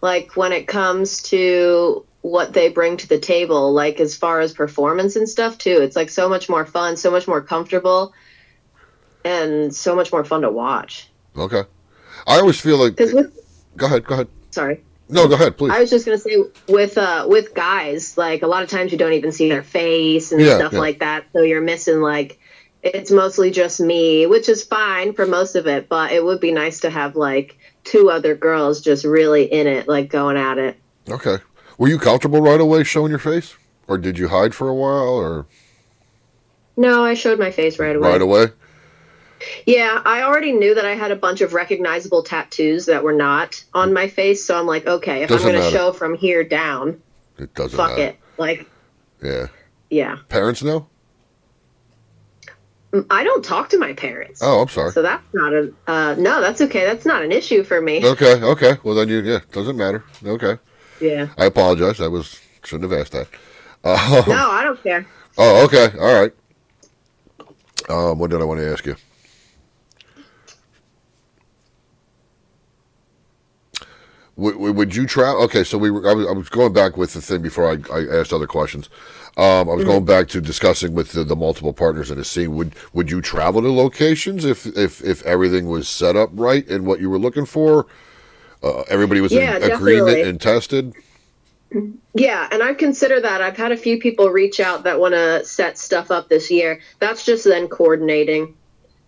Like 0.00 0.36
when 0.36 0.52
it 0.52 0.66
comes 0.66 1.22
to 1.24 2.06
what 2.22 2.52
they 2.52 2.68
bring 2.70 2.96
to 2.98 3.08
the 3.08 3.18
table, 3.18 3.72
like 3.72 4.00
as 4.00 4.16
far 4.16 4.40
as 4.40 4.52
performance 4.52 5.16
and 5.16 5.28
stuff, 5.28 5.58
too. 5.58 5.78
It's 5.82 5.96
like 5.96 6.10
so 6.10 6.28
much 6.28 6.48
more 6.48 6.64
fun, 6.66 6.96
so 6.96 7.10
much 7.10 7.28
more 7.28 7.40
comfortable, 7.40 8.12
and 9.24 9.74
so 9.74 9.94
much 9.94 10.10
more 10.12 10.24
fun 10.24 10.42
to 10.42 10.50
watch. 10.50 11.08
Okay. 11.36 11.62
I 12.26 12.38
always 12.38 12.60
feel 12.60 12.78
like. 12.78 12.98
With, 12.98 13.34
Go 13.76 13.86
ahead. 13.86 14.04
Go 14.04 14.14
ahead. 14.14 14.28
sorry. 14.50 14.82
No, 15.08 15.26
go 15.28 15.34
ahead, 15.34 15.56
please. 15.56 15.72
I 15.72 15.80
was 15.80 15.90
just 15.90 16.06
gonna 16.06 16.18
say 16.18 16.36
with 16.68 16.96
uh 16.96 17.26
with 17.28 17.52
guys, 17.54 18.16
like 18.16 18.42
a 18.42 18.46
lot 18.46 18.62
of 18.62 18.68
times 18.70 18.92
you 18.92 18.98
don't 18.98 19.12
even 19.14 19.32
see 19.32 19.48
their 19.48 19.62
face 19.62 20.30
and 20.32 20.40
Yeah, 20.40 20.56
stuff 20.56 20.72
yeah. 20.72 20.78
like 20.78 21.00
that, 21.00 21.24
so 21.32 21.42
you're 21.42 21.60
missing 21.60 22.00
like 22.00 22.38
it's 22.82 23.10
mostly 23.10 23.50
just 23.50 23.80
me, 23.80 24.26
which 24.26 24.48
is 24.48 24.62
fine 24.64 25.12
for 25.12 25.26
most 25.26 25.54
of 25.56 25.66
it, 25.66 25.88
but 25.88 26.12
it 26.12 26.24
would 26.24 26.40
be 26.40 26.52
nice 26.52 26.80
to 26.80 26.90
have 26.90 27.16
like 27.16 27.58
two 27.84 28.10
other 28.10 28.34
girls 28.34 28.80
just 28.80 29.04
really 29.04 29.44
in 29.44 29.66
it, 29.66 29.86
like 29.88 30.08
going 30.10 30.36
at 30.36 30.58
it. 30.58 30.76
Okay. 31.08 31.38
Were 31.78 31.88
you 31.88 31.98
comfortable 31.98 32.40
right 32.40 32.60
away 32.60 32.84
showing 32.84 33.10
your 33.10 33.18
face, 33.18 33.54
or 33.88 33.96
did 33.98 34.18
you 34.18 34.28
hide 34.28 34.54
for 34.54 34.68
a 34.68 34.74
while, 34.74 35.08
or 35.14 35.46
No, 36.76 37.04
I 37.04 37.14
showed 37.14 37.38
my 37.38 37.50
face 37.50 37.78
right 37.78 37.96
away. 37.96 38.08
right 38.10 38.22
away? 38.22 38.46
Yeah, 39.66 40.02
I 40.04 40.22
already 40.22 40.52
knew 40.52 40.74
that 40.74 40.84
I 40.84 40.94
had 40.94 41.10
a 41.10 41.16
bunch 41.16 41.40
of 41.40 41.54
recognizable 41.54 42.22
tattoos 42.22 42.84
that 42.86 43.02
were 43.02 43.14
not 43.14 43.64
on 43.72 43.94
my 43.94 44.06
face, 44.08 44.44
so 44.44 44.58
I'm 44.58 44.66
like, 44.66 44.86
okay, 44.86 45.22
if 45.22 45.30
Doesn't 45.30 45.48
I'm 45.48 45.54
gonna 45.54 45.64
matter. 45.64 45.76
show 45.76 45.92
from 45.92 46.14
here 46.14 46.44
down, 46.44 47.00
It 47.38 47.54
doesn't 47.54 47.74
fuck 47.76 47.90
matter. 47.92 48.02
it. 48.02 48.16
Like, 48.36 48.66
Yeah. 49.22 49.46
yeah. 49.88 50.16
Parents 50.28 50.62
know? 50.62 50.88
I 53.08 53.22
don't 53.22 53.44
talk 53.44 53.68
to 53.70 53.78
my 53.78 53.92
parents. 53.92 54.40
Oh, 54.42 54.60
I'm 54.62 54.68
sorry. 54.68 54.90
So 54.92 55.00
that's 55.02 55.22
not 55.32 55.52
a 55.52 55.72
uh, 55.86 56.14
no. 56.18 56.40
That's 56.40 56.60
okay. 56.62 56.84
That's 56.84 57.06
not 57.06 57.22
an 57.22 57.30
issue 57.30 57.62
for 57.62 57.80
me. 57.80 58.04
Okay. 58.04 58.42
Okay. 58.42 58.78
Well, 58.82 58.94
then 58.96 59.08
you 59.08 59.20
yeah 59.20 59.40
doesn't 59.52 59.76
matter. 59.76 60.04
Okay. 60.24 60.58
Yeah. 61.00 61.28
I 61.38 61.44
apologize. 61.44 62.00
I 62.00 62.08
was 62.08 62.40
shouldn't 62.64 62.90
have 62.90 63.00
asked 63.00 63.12
that. 63.12 63.28
Uh, 63.84 64.22
No, 64.28 64.50
I 64.50 64.64
don't 64.64 64.82
care. 64.82 65.06
Oh, 65.38 65.64
okay. 65.66 65.96
All 65.98 66.20
right. 66.20 66.32
Um, 67.88 68.18
what 68.18 68.30
did 68.30 68.40
I 68.40 68.44
want 68.44 68.60
to 68.60 68.70
ask 68.72 68.84
you? 68.84 68.96
Would, 74.36 74.56
would- 74.56 74.76
would 74.76 74.96
you 74.96 75.06
travel? 75.06 75.42
Okay, 75.44 75.64
so 75.64 75.76
we 75.76 75.90
were, 75.90 76.08
I 76.08 76.14
was, 76.14 76.26
I 76.26 76.32
was 76.32 76.48
going 76.48 76.72
back 76.72 76.96
with 76.96 77.12
the 77.12 77.20
thing 77.20 77.42
before 77.42 77.66
I, 77.70 77.76
I 77.94 78.20
asked 78.20 78.32
other 78.32 78.46
questions. 78.46 78.88
Um, 79.36 79.70
I 79.70 79.74
was 79.74 79.84
going 79.84 80.04
back 80.04 80.28
to 80.28 80.40
discussing 80.40 80.92
with 80.92 81.12
the, 81.12 81.24
the 81.24 81.36
multiple 81.36 81.72
partners 81.72 82.10
in 82.10 82.18
the 82.18 82.24
scene. 82.24 82.56
Would 82.56 82.74
would 82.92 83.10
you 83.10 83.20
travel 83.20 83.62
to 83.62 83.72
locations 83.72 84.44
if 84.44 84.66
if 84.66 85.02
if 85.02 85.24
everything 85.24 85.68
was 85.68 85.88
set 85.88 86.16
up 86.16 86.30
right 86.32 86.66
and 86.68 86.84
what 86.84 87.00
you 87.00 87.08
were 87.08 87.18
looking 87.18 87.46
for? 87.46 87.86
Uh, 88.62 88.82
everybody 88.82 89.20
was 89.20 89.32
Yeah, 89.32 89.56
in 89.56 89.70
agreement 89.70 90.18
and 90.18 90.40
tested. 90.40 90.94
Yeah, 92.14 92.48
and 92.50 92.62
I 92.62 92.74
consider 92.74 93.20
that. 93.20 93.40
I've 93.40 93.56
had 93.56 93.72
a 93.72 93.76
few 93.76 93.98
people 94.00 94.28
reach 94.28 94.58
out 94.58 94.82
that 94.84 94.98
want 94.98 95.14
to 95.14 95.44
set 95.44 95.78
stuff 95.78 96.10
up 96.10 96.28
this 96.28 96.50
year. 96.50 96.80
That's 96.98 97.24
just 97.24 97.44
then 97.44 97.68
coordinating 97.68 98.56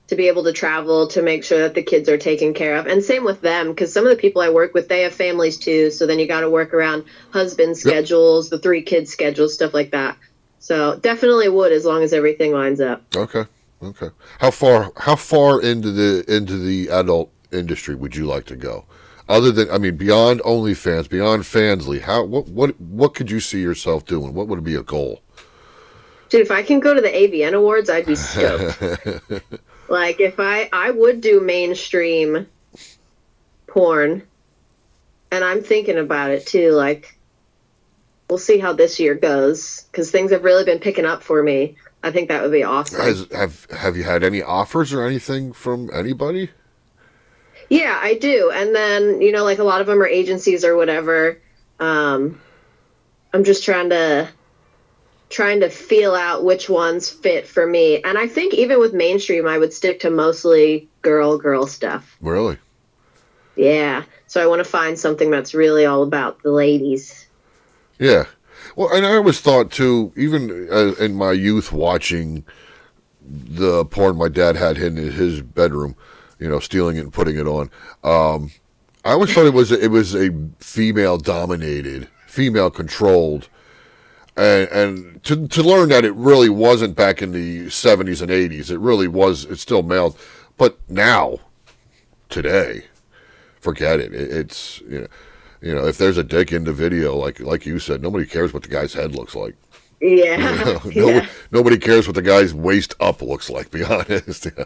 to 0.08 0.16
be 0.16 0.28
able 0.28 0.44
to 0.44 0.52
travel 0.52 1.08
to 1.08 1.22
make 1.22 1.44
sure 1.44 1.60
that 1.60 1.74
the 1.74 1.82
kids 1.82 2.08
are 2.08 2.18
taken 2.18 2.54
care 2.54 2.76
of. 2.76 2.86
And 2.86 3.02
same 3.02 3.24
with 3.24 3.40
them, 3.40 3.68
because 3.68 3.92
some 3.92 4.04
of 4.04 4.10
the 4.10 4.20
people 4.20 4.42
I 4.42 4.50
work 4.50 4.74
with, 4.74 4.88
they 4.88 5.02
have 5.02 5.14
families 5.14 5.58
too. 5.58 5.90
So 5.90 6.06
then 6.06 6.18
you 6.18 6.26
got 6.26 6.40
to 6.40 6.50
work 6.50 6.74
around 6.74 7.04
husband 7.30 7.76
schedules, 7.76 8.50
the 8.50 8.58
three 8.58 8.82
kids' 8.82 9.10
schedules, 9.10 9.54
stuff 9.54 9.72
like 9.72 9.92
that. 9.92 10.16
So 10.58 10.96
definitely 10.96 11.48
would 11.48 11.72
as 11.72 11.84
long 11.84 12.02
as 12.02 12.12
everything 12.12 12.52
lines 12.52 12.80
up. 12.80 13.02
Okay. 13.16 13.44
Okay. 13.82 14.10
How 14.38 14.50
far 14.50 14.92
how 14.96 15.16
far 15.16 15.60
into 15.60 15.90
the 15.90 16.24
into 16.32 16.56
the 16.56 16.88
adult 16.88 17.32
industry 17.50 17.94
would 17.94 18.14
you 18.14 18.26
like 18.26 18.44
to 18.46 18.56
go? 18.56 18.84
Other 19.28 19.50
than 19.50 19.70
I 19.70 19.78
mean 19.78 19.96
beyond 19.96 20.40
OnlyFans, 20.42 21.08
beyond 21.08 21.42
Fansly, 21.42 22.00
how 22.00 22.24
what 22.24 22.48
what 22.48 22.80
what 22.80 23.14
could 23.14 23.30
you 23.30 23.40
see 23.40 23.60
yourself 23.60 24.04
doing? 24.04 24.34
What 24.34 24.46
would 24.48 24.62
be 24.62 24.76
a 24.76 24.82
goal? 24.82 25.20
Dude, 26.28 26.42
if 26.42 26.50
I 26.50 26.62
can 26.62 26.80
go 26.80 26.94
to 26.94 27.00
the 27.00 27.08
AVN 27.08 27.54
Awards, 27.54 27.90
I'd 27.90 28.06
be 28.06 28.14
stoked. 28.14 28.80
like 29.92 30.20
if 30.20 30.40
I 30.40 30.70
I 30.72 30.90
would 30.90 31.20
do 31.20 31.42
mainstream 31.42 32.46
porn 33.66 34.22
and 35.30 35.44
I'm 35.44 35.62
thinking 35.62 35.98
about 35.98 36.30
it 36.30 36.46
too. 36.46 36.70
Like, 36.72 37.18
we'll 38.28 38.38
see 38.38 38.58
how 38.58 38.72
this 38.72 38.98
year 38.98 39.14
goes 39.14 39.86
because 39.92 40.10
things 40.10 40.30
have 40.32 40.44
really 40.44 40.64
been 40.64 40.78
picking 40.78 41.04
up 41.04 41.22
for 41.22 41.42
me. 41.42 41.76
I 42.02 42.10
think 42.10 42.30
that 42.30 42.42
would 42.42 42.52
be 42.52 42.64
awesome. 42.64 43.02
Has, 43.02 43.26
have 43.32 43.66
have 43.70 43.96
you 43.98 44.02
had 44.02 44.24
any 44.24 44.42
offers 44.42 44.94
or 44.94 45.04
anything 45.04 45.52
from 45.52 45.90
anybody? 45.92 46.48
Yeah, 47.68 47.98
I 48.00 48.14
do. 48.14 48.50
And 48.50 48.74
then, 48.74 49.20
you 49.20 49.30
know, 49.30 49.44
like 49.44 49.58
a 49.58 49.64
lot 49.64 49.82
of 49.82 49.86
them 49.86 50.00
are 50.00 50.06
agencies 50.06 50.64
or 50.64 50.74
whatever. 50.74 51.38
Um, 51.78 52.40
I'm 53.34 53.44
just 53.44 53.62
trying 53.62 53.90
to 53.90 54.28
trying 55.32 55.60
to 55.60 55.70
feel 55.70 56.14
out 56.14 56.44
which 56.44 56.68
ones 56.68 57.10
fit 57.10 57.46
for 57.48 57.66
me. 57.66 58.02
And 58.02 58.18
I 58.18 58.28
think 58.28 58.54
even 58.54 58.78
with 58.78 58.92
mainstream, 58.92 59.48
I 59.48 59.58
would 59.58 59.72
stick 59.72 59.98
to 60.00 60.10
mostly 60.10 60.88
girl 61.00 61.38
girl 61.38 61.66
stuff. 61.66 62.16
Really? 62.20 62.58
Yeah. 63.56 64.04
So 64.26 64.42
I 64.42 64.46
want 64.46 64.60
to 64.60 64.70
find 64.70 64.98
something 64.98 65.30
that's 65.30 65.54
really 65.54 65.84
all 65.84 66.02
about 66.02 66.42
the 66.42 66.52
ladies. 66.52 67.26
Yeah. 67.98 68.24
Well, 68.76 68.94
and 68.94 69.04
I 69.04 69.14
always 69.14 69.40
thought 69.40 69.70
too, 69.70 70.12
even 70.16 70.68
uh, 70.70 70.94
in 71.00 71.14
my 71.14 71.32
youth, 71.32 71.72
watching 71.72 72.44
the 73.24 73.84
porn 73.84 74.16
my 74.16 74.28
dad 74.28 74.56
had 74.56 74.76
hidden 74.76 74.98
in 74.98 75.12
his 75.12 75.42
bedroom, 75.42 75.96
you 76.38 76.48
know, 76.48 76.58
stealing 76.58 76.96
it 76.96 77.00
and 77.00 77.12
putting 77.12 77.36
it 77.36 77.46
on. 77.46 77.70
Um, 78.04 78.50
I 79.04 79.12
always 79.12 79.32
thought 79.32 79.46
it 79.46 79.54
was 79.54 79.72
it 79.72 79.90
was 79.90 80.14
a 80.14 80.30
female 80.58 81.18
dominated, 81.18 82.08
female 82.26 82.70
controlled, 82.70 83.48
and 84.36 84.68
and 84.70 85.24
to 85.24 85.48
to 85.48 85.62
learn 85.62 85.88
that 85.90 86.04
it 86.04 86.14
really 86.14 86.48
wasn't 86.48 86.96
back 86.96 87.22
in 87.22 87.32
the 87.32 87.70
seventies 87.70 88.22
and 88.22 88.30
eighties. 88.30 88.70
It 88.70 88.80
really 88.80 89.08
was. 89.08 89.44
It's 89.44 89.62
still 89.62 89.82
male, 89.82 90.16
but 90.56 90.78
now, 90.88 91.38
today, 92.28 92.84
forget 93.60 94.00
it. 94.00 94.14
it 94.14 94.30
it's 94.30 94.80
you 94.82 95.00
know 95.00 95.08
you 95.62 95.72
know, 95.74 95.86
if 95.86 95.96
there's 95.96 96.18
a 96.18 96.24
dick 96.24 96.52
in 96.52 96.64
the 96.64 96.72
video, 96.72 97.16
like 97.16 97.38
like 97.38 97.64
you 97.64 97.78
said, 97.78 98.02
nobody 98.02 98.26
cares 98.26 98.52
what 98.52 98.64
the 98.64 98.68
guy's 98.68 98.92
head 98.92 99.14
looks 99.14 99.36
like. 99.36 99.54
Yeah. 100.00 100.58
You 100.58 100.64
know, 100.64 100.80
yeah. 100.90 101.02
nobody, 101.02 101.28
nobody 101.52 101.78
cares 101.78 102.08
what 102.08 102.16
the 102.16 102.22
guy's 102.22 102.52
waist 102.52 102.94
up 102.98 103.22
looks 103.22 103.48
like. 103.48 103.70
Be 103.70 103.84
honest. 103.84 104.48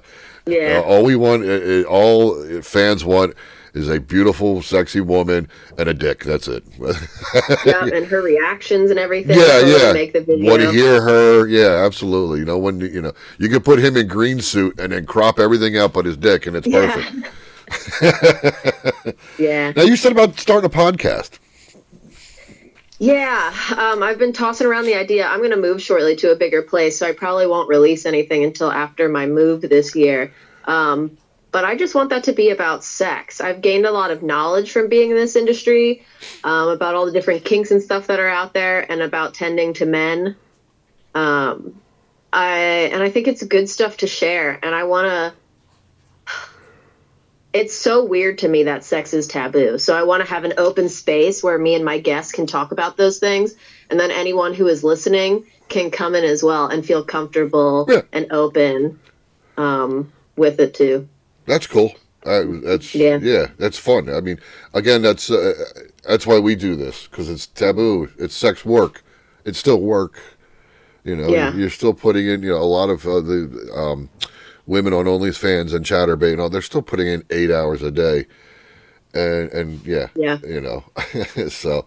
Yeah. 0.48 0.78
Uh, 0.78 0.82
all 0.82 1.02
we 1.02 1.16
want, 1.16 1.42
uh, 1.42 1.48
uh, 1.48 1.82
all 1.88 2.40
fans 2.62 3.04
want, 3.04 3.34
is 3.76 3.88
a 3.88 4.00
beautiful, 4.00 4.62
sexy 4.62 5.00
woman 5.00 5.48
and 5.78 5.88
a 5.88 5.94
dick. 5.94 6.24
That's 6.24 6.48
it. 6.48 6.64
yeah, 7.64 7.84
and 7.84 8.06
her 8.06 8.22
reactions 8.22 8.90
and 8.90 8.98
everything. 8.98 9.38
yeah, 9.38 9.60
yeah. 9.60 9.92
Make 9.92 10.12
the 10.14 10.22
video. 10.22 10.50
Want 10.50 10.62
to 10.62 10.72
hear 10.72 11.00
her? 11.02 11.46
Yeah, 11.46 11.84
absolutely. 11.84 12.40
You 12.40 12.46
know 12.46 12.58
when 12.58 12.80
you 12.80 13.02
know 13.02 13.12
you 13.38 13.48
could 13.48 13.64
put 13.64 13.78
him 13.78 13.96
in 13.96 14.08
green 14.08 14.40
suit 14.40 14.80
and 14.80 14.92
then 14.92 15.06
crop 15.06 15.38
everything 15.38 15.76
out 15.76 15.92
but 15.92 16.06
his 16.06 16.16
dick, 16.16 16.46
and 16.46 16.56
it's 16.56 16.66
Yeah. 16.66 16.92
perfect. 16.92 17.32
Yeah. 19.38 19.72
Now 19.76 19.82
you 19.82 19.96
said 19.96 20.12
about 20.12 20.38
starting 20.38 20.70
a 20.70 20.72
podcast. 20.72 21.38
Yeah, 22.98 23.52
um, 23.76 24.02
I've 24.02 24.18
been 24.18 24.32
tossing 24.32 24.66
around 24.66 24.86
the 24.86 24.94
idea. 24.94 25.26
I'm 25.26 25.40
going 25.40 25.50
to 25.50 25.56
move 25.58 25.82
shortly 25.82 26.16
to 26.16 26.32
a 26.32 26.36
bigger 26.36 26.62
place, 26.62 26.98
so 26.98 27.06
I 27.06 27.12
probably 27.12 27.46
won't 27.46 27.68
release 27.68 28.06
anything 28.06 28.42
until 28.42 28.72
after 28.72 29.08
my 29.08 29.26
move 29.26 29.60
this 29.60 29.94
year. 29.94 30.32
Um, 30.64 31.18
but 31.56 31.64
I 31.64 31.74
just 31.74 31.94
want 31.94 32.10
that 32.10 32.24
to 32.24 32.34
be 32.34 32.50
about 32.50 32.84
sex. 32.84 33.40
I've 33.40 33.62
gained 33.62 33.86
a 33.86 33.90
lot 33.90 34.10
of 34.10 34.22
knowledge 34.22 34.72
from 34.72 34.90
being 34.90 35.08
in 35.08 35.16
this 35.16 35.36
industry 35.36 36.04
um, 36.44 36.68
about 36.68 36.94
all 36.94 37.06
the 37.06 37.12
different 37.12 37.46
kinks 37.46 37.70
and 37.70 37.82
stuff 37.82 38.08
that 38.08 38.20
are 38.20 38.28
out 38.28 38.52
there, 38.52 38.80
and 38.92 39.00
about 39.00 39.32
tending 39.32 39.72
to 39.72 39.86
men. 39.86 40.36
Um, 41.14 41.80
I 42.30 42.90
and 42.92 43.02
I 43.02 43.08
think 43.08 43.26
it's 43.26 43.42
good 43.42 43.70
stuff 43.70 43.96
to 43.98 44.06
share, 44.06 44.60
and 44.62 44.74
I 44.74 44.84
want 44.84 45.06
to. 46.26 46.30
It's 47.54 47.74
so 47.74 48.04
weird 48.04 48.36
to 48.40 48.48
me 48.48 48.64
that 48.64 48.84
sex 48.84 49.14
is 49.14 49.26
taboo. 49.26 49.78
So 49.78 49.96
I 49.96 50.02
want 50.02 50.22
to 50.22 50.28
have 50.28 50.44
an 50.44 50.52
open 50.58 50.90
space 50.90 51.42
where 51.42 51.58
me 51.58 51.74
and 51.74 51.86
my 51.86 51.98
guests 52.00 52.32
can 52.32 52.46
talk 52.46 52.70
about 52.70 52.98
those 52.98 53.18
things, 53.18 53.54
and 53.88 53.98
then 53.98 54.10
anyone 54.10 54.52
who 54.52 54.66
is 54.66 54.84
listening 54.84 55.46
can 55.70 55.90
come 55.90 56.14
in 56.14 56.22
as 56.24 56.42
well 56.42 56.66
and 56.66 56.84
feel 56.84 57.02
comfortable 57.02 57.86
Yeah. 57.88 58.02
and 58.12 58.30
open 58.30 59.00
um, 59.56 60.12
with 60.36 60.60
it 60.60 60.74
too. 60.74 61.08
That's 61.46 61.66
cool. 61.66 61.94
Uh, 62.24 62.44
that's 62.64 62.94
yeah. 62.94 63.18
Yeah. 63.22 63.46
that's 63.58 63.78
fun. 63.78 64.08
I 64.12 64.20
mean, 64.20 64.38
again, 64.74 65.02
that's 65.02 65.30
uh, 65.30 65.54
that's 66.02 66.26
why 66.26 66.38
we 66.40 66.56
do 66.56 66.74
this 66.76 67.06
because 67.06 67.30
it's 67.30 67.46
taboo. 67.46 68.10
It's 68.18 68.34
sex 68.34 68.64
work. 68.64 69.04
It's 69.44 69.58
still 69.58 69.80
work. 69.80 70.20
You 71.04 71.14
know, 71.14 71.28
Yeah. 71.28 71.54
you're 71.54 71.70
still 71.70 71.94
putting 71.94 72.26
in. 72.26 72.42
You 72.42 72.50
know, 72.50 72.56
a 72.58 72.64
lot 72.64 72.90
of 72.90 73.06
uh, 73.06 73.20
the 73.20 73.70
um, 73.76 74.10
women 74.66 74.92
on 74.92 75.04
OnlyFans 75.04 75.72
and 75.72 75.84
Chaturbate 75.84 76.32
and 76.32 76.40
all. 76.40 76.50
They're 76.50 76.62
still 76.62 76.82
putting 76.82 77.06
in 77.06 77.22
eight 77.30 77.52
hours 77.52 77.80
a 77.82 77.92
day, 77.92 78.26
and 79.14 79.48
and 79.52 79.86
yeah, 79.86 80.08
Yeah. 80.16 80.38
you 80.44 80.60
know, 80.60 80.84
so. 81.48 81.86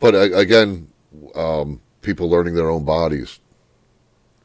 But 0.00 0.14
uh, 0.16 0.32
again, 0.36 0.88
um, 1.36 1.80
people 2.02 2.28
learning 2.28 2.54
their 2.54 2.70
own 2.70 2.84
bodies. 2.84 3.38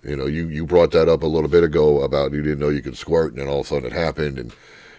You 0.03 0.15
know, 0.15 0.25
you, 0.25 0.47
you 0.47 0.65
brought 0.65 0.91
that 0.91 1.07
up 1.07 1.21
a 1.21 1.27
little 1.27 1.49
bit 1.49 1.63
ago 1.63 2.01
about 2.01 2.33
you 2.33 2.41
didn't 2.41 2.59
know 2.59 2.69
you 2.69 2.81
could 2.81 2.97
squirt, 2.97 3.33
and 3.33 3.41
then 3.41 3.47
all 3.47 3.59
of 3.59 3.67
a 3.67 3.69
sudden 3.69 3.85
it 3.85 3.93
happened, 3.93 4.39
and 4.39 4.53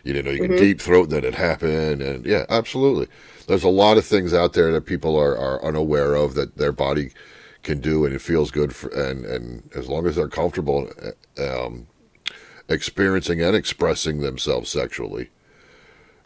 you 0.05 0.12
didn't 0.12 0.26
know 0.26 0.30
you 0.42 0.48
could 0.48 0.59
deep 0.59 0.80
throat, 0.80 1.05
and 1.05 1.12
then 1.12 1.24
it 1.24 1.34
happened, 1.34 2.03
and 2.03 2.24
yeah, 2.24 2.46
absolutely. 2.48 3.09
There's 3.48 3.64
a 3.64 3.68
lot 3.68 3.98
of 3.98 4.05
things 4.05 4.32
out 4.32 4.53
there 4.53 4.70
that 4.72 4.86
people 4.86 5.18
are, 5.18 5.36
are 5.36 5.64
unaware 5.64 6.14
of 6.14 6.34
that 6.34 6.57
their 6.57 6.72
body 6.72 7.11
can 7.62 7.80
do, 7.80 8.05
and 8.05 8.14
it 8.14 8.20
feels 8.20 8.50
good, 8.50 8.74
for, 8.74 8.88
and 8.90 9.24
and 9.24 9.70
as 9.74 9.88
long 9.88 10.07
as 10.07 10.16
they're 10.16 10.28
comfortable, 10.28 10.88
uh, 11.38 11.66
um, 11.66 11.88
experiencing 12.68 13.40
and 13.40 13.57
expressing 13.57 14.20
themselves 14.20 14.70
sexually, 14.70 15.30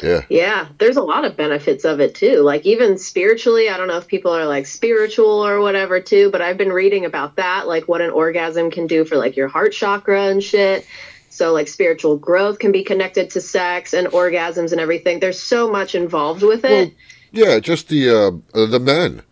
yeah, 0.02 0.22
Yeah, 0.28 0.68
there's 0.78 0.96
a 0.96 1.02
lot 1.02 1.24
of 1.24 1.36
benefits 1.36 1.84
of 1.84 2.00
it 2.00 2.14
too. 2.14 2.40
Like 2.42 2.64
even 2.66 2.98
spiritually, 2.98 3.68
I 3.68 3.76
don't 3.76 3.88
know 3.88 3.98
if 3.98 4.06
people 4.06 4.32
are 4.32 4.46
like 4.46 4.66
spiritual 4.66 5.46
or 5.46 5.60
whatever 5.60 6.00
too, 6.00 6.30
but 6.30 6.42
I've 6.42 6.58
been 6.58 6.72
reading 6.72 7.04
about 7.04 7.36
that, 7.36 7.66
like 7.66 7.88
what 7.88 8.00
an 8.00 8.10
orgasm 8.10 8.70
can 8.70 8.86
do 8.86 9.04
for 9.04 9.16
like 9.16 9.36
your 9.36 9.48
heart 9.48 9.72
chakra 9.72 10.26
and 10.26 10.42
shit. 10.42 10.86
So 11.30 11.52
like 11.52 11.68
spiritual 11.68 12.16
growth 12.16 12.58
can 12.58 12.72
be 12.72 12.82
connected 12.82 13.30
to 13.30 13.40
sex 13.40 13.92
and 13.92 14.08
orgasms 14.08 14.72
and 14.72 14.80
everything. 14.80 15.20
There's 15.20 15.40
so 15.40 15.70
much 15.70 15.94
involved 15.94 16.42
with 16.42 16.64
it. 16.64 16.94
yeah. 17.30 17.58
Just 17.60 17.88
the 17.88 18.08
uh, 18.10 18.58
uh, 18.58 18.66
the 18.66 18.80
men 18.80 19.22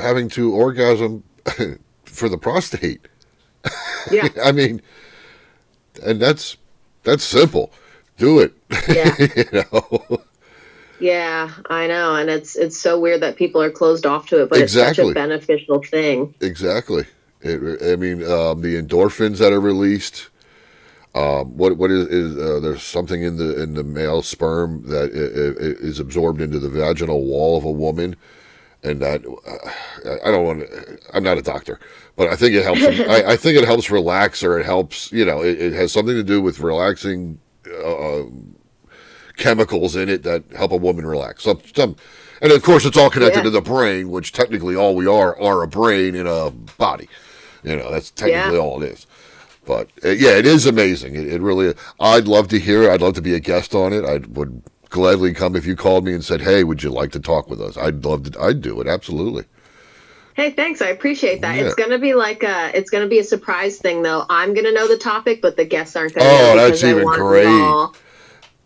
having 0.00 0.28
to 0.30 0.52
orgasm 0.52 1.22
for 2.04 2.28
the 2.28 2.38
prostate. 2.38 3.06
yeah. 4.10 4.28
I 4.44 4.52
mean, 4.52 4.80
and 6.02 6.20
that's 6.20 6.56
that's 7.02 7.24
simple. 7.24 7.72
Do 8.18 8.38
it. 8.40 8.52
Yeah. 8.88 9.14
you 9.36 9.44
know. 9.52 10.22
Yeah, 11.00 11.50
I 11.68 11.88
know, 11.88 12.14
and 12.14 12.30
it's 12.30 12.54
it's 12.54 12.78
so 12.80 13.00
weird 13.00 13.22
that 13.22 13.34
people 13.36 13.60
are 13.60 13.70
closed 13.70 14.06
off 14.06 14.28
to 14.28 14.42
it, 14.42 14.50
but 14.50 14.60
it's 14.60 14.74
such 14.74 14.98
a 15.00 15.12
beneficial 15.12 15.82
thing. 15.82 16.32
Exactly. 16.40 17.06
It, 17.40 17.82
I 17.92 17.96
mean, 17.96 18.22
um, 18.22 18.60
the 18.62 18.80
endorphins 18.80 19.38
that 19.38 19.52
are 19.52 19.60
released. 19.60 20.28
Um, 21.14 21.56
what 21.58 21.76
what 21.76 21.90
is, 21.90 22.06
is 22.06 22.38
uh, 22.38 22.60
there's 22.60 22.82
something 22.84 23.22
in 23.22 23.36
the 23.36 23.60
in 23.62 23.74
the 23.74 23.82
male 23.84 24.22
sperm 24.22 24.82
that 24.86 25.10
i- 25.12 25.62
i- 25.64 25.86
is 25.86 25.98
absorbed 25.98 26.40
into 26.40 26.58
the 26.60 26.68
vaginal 26.70 27.24
wall 27.26 27.58
of 27.58 27.64
a 27.64 27.70
woman, 27.70 28.14
and 28.84 29.00
that 29.02 29.22
uh, 29.26 30.18
I 30.24 30.30
don't 30.30 30.44
want. 30.46 30.60
to 30.60 30.98
I'm 31.12 31.22
not 31.24 31.36
a 31.36 31.42
doctor, 31.42 31.80
but 32.16 32.28
I 32.28 32.36
think 32.36 32.54
it 32.54 32.62
helps. 32.62 32.82
I, 32.82 33.32
I 33.32 33.36
think 33.36 33.58
it 33.58 33.64
helps 33.66 33.90
relax, 33.90 34.42
or 34.44 34.58
it 34.58 34.64
helps. 34.64 35.10
You 35.12 35.24
know, 35.24 35.42
it, 35.42 35.60
it 35.60 35.72
has 35.74 35.90
something 35.92 36.14
to 36.14 36.22
do 36.22 36.40
with 36.40 36.60
relaxing 36.60 37.40
uh, 37.66 38.24
chemicals 39.36 39.96
in 39.96 40.08
it 40.08 40.22
that 40.22 40.44
help 40.56 40.72
a 40.72 40.76
woman 40.76 41.06
relax. 41.06 41.44
Some, 41.44 41.60
some, 41.74 41.96
and 42.40 42.52
of 42.52 42.62
course, 42.62 42.84
it's 42.84 42.96
all 42.96 43.10
connected 43.10 43.38
Yeah. 43.38 43.44
to 43.44 43.50
the 43.50 43.60
brain, 43.60 44.10
which 44.10 44.32
technically 44.32 44.74
all 44.76 44.94
we 44.94 45.06
are 45.06 45.38
are 45.40 45.62
a 45.62 45.68
brain 45.68 46.14
in 46.14 46.26
a 46.26 46.50
body. 46.50 47.08
You 47.62 47.76
know, 47.76 47.90
that's 47.90 48.10
technically 48.10 48.56
Yeah. 48.56 48.62
all 48.62 48.82
it 48.82 48.90
is. 48.92 49.06
But 49.64 49.90
uh, 50.04 50.08
yeah, 50.10 50.36
it 50.36 50.46
is 50.46 50.66
amazing. 50.66 51.14
It, 51.14 51.26
it 51.32 51.40
really. 51.40 51.74
I'd 52.00 52.26
love 52.26 52.48
to 52.48 52.58
hear. 52.58 52.82
it. 52.82 52.90
I'd 52.90 53.00
love 53.00 53.14
to 53.14 53.22
be 53.22 53.34
a 53.34 53.40
guest 53.40 53.74
on 53.76 53.92
it. 53.92 54.04
I 54.04 54.18
would 54.28 54.60
gladly 54.90 55.32
come 55.32 55.54
if 55.54 55.64
you 55.66 55.76
called 55.76 56.04
me 56.04 56.12
and 56.14 56.24
said, 56.24 56.40
"Hey, 56.40 56.64
would 56.64 56.82
you 56.82 56.90
like 56.90 57.12
to 57.12 57.20
talk 57.20 57.48
with 57.48 57.60
us?" 57.60 57.76
I'd 57.76 58.04
love 58.04 58.32
to. 58.32 58.40
I'd 58.42 58.60
do 58.60 58.80
it 58.80 58.88
absolutely. 58.88 59.44
Hey, 60.34 60.50
thanks. 60.50 60.80
I 60.80 60.88
appreciate 60.88 61.42
that. 61.42 61.56
Yeah. 61.56 61.64
It's 61.64 61.74
gonna 61.74 61.98
be 61.98 62.14
like 62.14 62.42
a, 62.42 62.76
it's 62.76 62.90
gonna 62.90 63.08
be 63.08 63.18
a 63.18 63.24
surprise 63.24 63.78
thing 63.78 64.02
though. 64.02 64.24
I'm 64.28 64.54
gonna 64.54 64.72
know 64.72 64.88
the 64.88 64.96
topic, 64.96 65.42
but 65.42 65.56
the 65.56 65.64
guests 65.64 65.94
aren't 65.94 66.14
gonna. 66.14 66.28
Oh, 66.28 66.54
know 66.54 66.56
that's 66.56 66.82
even 66.82 67.08
great. 67.08 67.74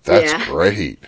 That's 0.05 0.33
Yeah. 0.33 0.45
great. 0.45 0.99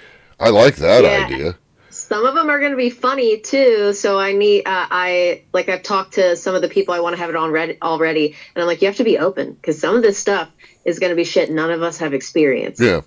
I 0.40 0.50
like 0.50 0.76
that 0.76 1.04
Yeah. 1.04 1.24
idea. 1.24 1.58
Some 1.90 2.26
of 2.26 2.34
them 2.34 2.50
are 2.50 2.60
gonna 2.60 2.76
be 2.76 2.90
funny 2.90 3.38
too. 3.38 3.92
So 3.92 4.18
I 4.18 4.32
need, 4.32 4.66
uh, 4.66 4.86
I 4.90 5.42
like, 5.52 5.68
I've 5.68 5.82
talked 5.82 6.14
to 6.14 6.36
some 6.36 6.54
of 6.54 6.62
the 6.62 6.68
people 6.68 6.94
I 6.94 7.00
want 7.00 7.14
to 7.16 7.20
have 7.20 7.30
it 7.30 7.36
on 7.36 7.50
read 7.50 7.78
already, 7.82 8.34
and 8.54 8.62
I'm 8.62 8.66
like, 8.66 8.82
you 8.82 8.88
have 8.88 8.96
to 8.96 9.04
be 9.04 9.18
open 9.18 9.52
because 9.52 9.80
some 9.80 9.94
of 9.94 10.02
this 10.02 10.18
stuff 10.18 10.48
is 10.84 10.98
gonna 10.98 11.14
be 11.14 11.24
shit 11.24 11.50
none 11.50 11.70
of 11.70 11.82
us 11.82 11.98
have 11.98 12.14
experienced. 12.14 12.80
Yeah. 12.80 13.02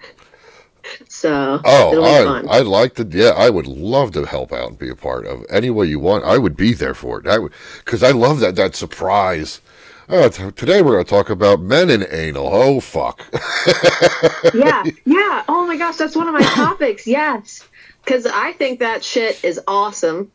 So 1.10 1.66
Oh, 1.66 1.92
it'll 1.94 2.10
be 2.10 2.32
I. 2.50 2.60
I'd 2.60 2.68
like 2.68 2.96
to. 2.96 3.08
Yeah, 3.10 3.30
I 3.32 3.50
would 3.50 3.68
love 3.68 4.12
to 4.14 4.26
help 4.26 4.52
out 4.54 4.70
and 4.70 4.80
be 4.80 4.90
a 4.90 4.96
part 4.96 5.26
of 5.28 5.46
any 5.50 5.70
way 5.70 5.88
you 5.88 6.00
want. 6.00 6.26
I 6.26 6.38
would 6.38 6.58
be 6.58 6.74
there 6.74 6.94
for 6.96 7.20
it. 7.20 7.28
I 7.28 7.38
would, 7.40 7.54
because 7.86 8.04
I 8.04 8.12
love 8.12 8.40
that 8.42 8.56
that 8.56 8.76
surprise. 8.76 9.62
Oh, 10.10 10.30
t- 10.30 10.52
today 10.52 10.82
we're 10.82 10.94
going 10.94 11.06
to 11.06 11.10
talk 11.10 11.30
about 11.30 11.62
men 11.62 11.90
in 11.90 12.06
anal. 12.12 12.50
Oh, 12.52 12.80
fuck. 12.82 13.22
yeah, 14.54 14.84
yeah. 15.06 15.44
Oh 15.48 15.66
my 15.68 15.78
gosh, 15.78 15.98
that's 15.98 16.16
one 16.16 16.28
of 16.28 16.34
my 16.34 16.44
topics. 16.44 17.08
Yes. 17.08 17.62
because 18.04 18.26
I 18.26 18.54
think 18.54 18.80
that 18.80 19.04
shit 19.04 19.44
is 19.44 19.60
awesome. 19.68 20.32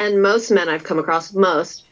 And 0.00 0.22
most 0.22 0.50
men 0.50 0.68
I've 0.68 0.84
come 0.84 0.98
across, 0.98 1.32
most 1.32 1.83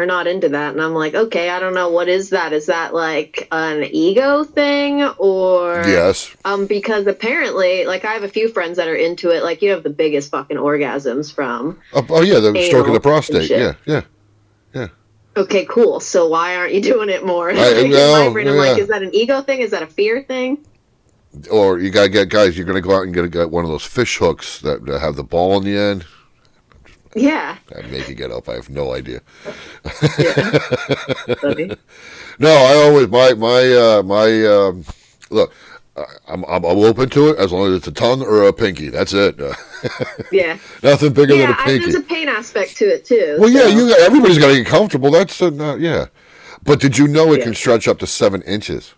are 0.00 0.06
not 0.06 0.26
into 0.26 0.48
that. 0.48 0.72
And 0.72 0.82
I'm 0.82 0.94
like, 0.94 1.14
okay, 1.14 1.50
I 1.50 1.60
don't 1.60 1.74
know. 1.74 1.90
What 1.90 2.08
is 2.08 2.30
that? 2.30 2.52
Is 2.52 2.66
that 2.66 2.92
like 2.94 3.46
an 3.52 3.84
ego 3.84 4.44
thing 4.44 5.02
or. 5.18 5.82
Yes. 5.86 6.34
Um, 6.44 6.66
because 6.66 7.06
apparently, 7.06 7.84
like, 7.84 8.04
I 8.04 8.12
have 8.14 8.24
a 8.24 8.28
few 8.28 8.48
friends 8.48 8.76
that 8.78 8.88
are 8.88 8.96
into 8.96 9.30
it. 9.30 9.42
Like, 9.42 9.62
you 9.62 9.70
have 9.70 9.82
the 9.82 9.90
biggest 9.90 10.30
fucking 10.30 10.56
orgasms 10.56 11.32
from. 11.32 11.78
Oh, 11.92 12.04
oh, 12.10 12.22
yeah, 12.22 12.40
the 12.40 12.60
stroking 12.66 12.92
the 12.94 13.00
prostate. 13.00 13.46
shit. 13.48 13.76
Yeah, 13.86 14.02
yeah. 14.74 14.88
Okay, 15.36 15.64
cool. 15.66 16.00
So 16.00 16.28
why 16.28 16.56
aren't 16.56 16.74
you 16.74 16.82
doing 16.82 17.08
it 17.08 17.24
more? 17.24 17.50
I- 17.50 17.54
Like, 17.54 17.90
no, 17.90 18.26
my 18.26 18.32
brain, 18.32 18.48
I'm 18.48 18.56
like, 18.56 18.78
is 18.78 18.88
that 18.88 19.02
an 19.02 19.14
ego 19.14 19.40
thing? 19.42 19.60
Is 19.60 19.70
that 19.70 19.82
a 19.82 19.86
fear 19.86 20.22
thing? 20.22 20.58
Or 21.50 21.78
you 21.78 21.90
gotta 21.90 22.08
get 22.08 22.28
guys. 22.28 22.56
You're 22.56 22.66
gonna 22.66 22.80
go 22.80 22.96
out 22.96 23.04
and 23.04 23.14
get, 23.14 23.30
get 23.30 23.50
one 23.50 23.64
of 23.64 23.70
those 23.70 23.84
fish 23.84 24.16
hooks 24.18 24.60
that, 24.62 24.84
that 24.86 25.00
have 25.00 25.14
the 25.14 25.22
ball 25.22 25.56
in 25.58 25.64
the 25.64 25.76
end. 25.76 26.04
Yeah. 27.14 27.56
I'm 27.76 27.90
making 27.90 28.18
it 28.20 28.30
up. 28.30 28.48
I 28.48 28.54
have 28.54 28.70
no 28.70 28.92
idea. 28.94 29.20
yeah. 30.18 30.58
No, 32.38 32.48
I 32.48 32.74
always 32.86 33.08
my 33.08 33.34
my 33.34 33.72
uh, 33.74 34.02
my 34.02 34.46
um, 34.46 34.84
look. 35.30 35.52
I- 35.96 36.04
I'm, 36.28 36.44
I'm 36.46 36.64
I'm 36.64 36.78
open 36.78 37.10
to 37.10 37.28
it 37.30 37.38
as 37.38 37.52
long 37.52 37.66
as 37.68 37.74
it's 37.74 37.88
a 37.88 37.92
tongue 37.92 38.22
or 38.22 38.44
a 38.44 38.52
pinky. 38.52 38.88
That's 38.88 39.12
it. 39.12 39.38
Uh, 39.38 39.52
Yeah. 40.32 40.56
nothing 40.82 41.12
bigger 41.12 41.34
Yeah, 41.34 41.46
than 41.48 41.56
a 41.56 41.60
I, 41.60 41.64
pinky. 41.64 41.84
there's 41.92 41.96
a 41.96 42.06
pain 42.06 42.28
aspect 42.28 42.76
to 42.78 42.84
it 42.86 43.04
too. 43.04 43.36
Well, 43.38 43.50
yeah, 43.50 43.66
you 43.66 43.92
everybody's 43.92 44.38
got 44.38 44.48
to 44.48 44.54
get 44.56 44.66
comfortable. 44.66 45.10
That's 45.10 45.42
uh, 45.42 45.50
not, 45.50 45.80
yeah. 45.80 46.06
But 46.62 46.80
did 46.80 46.96
you 46.96 47.06
know 47.08 47.32
it 47.34 47.38
Yeah. 47.38 47.44
can 47.44 47.54
stretch 47.54 47.86
up 47.88 47.98
to 47.98 48.06
seven 48.06 48.40
inches? 48.42 48.94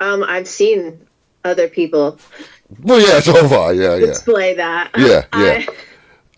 Um, 0.00 0.22
I've 0.26 0.48
seen 0.48 1.06
other 1.44 1.68
people 1.68 2.18
Well, 2.82 3.00
yeah, 3.00 3.20
so 3.20 3.34
have 3.34 3.52
I. 3.52 3.72
Yeah, 3.72 3.96
yeah, 3.96 4.06
display 4.06 4.54
that. 4.54 4.90
Yeah, 4.96 5.06
yeah. 5.34 5.66
I- 5.68 5.68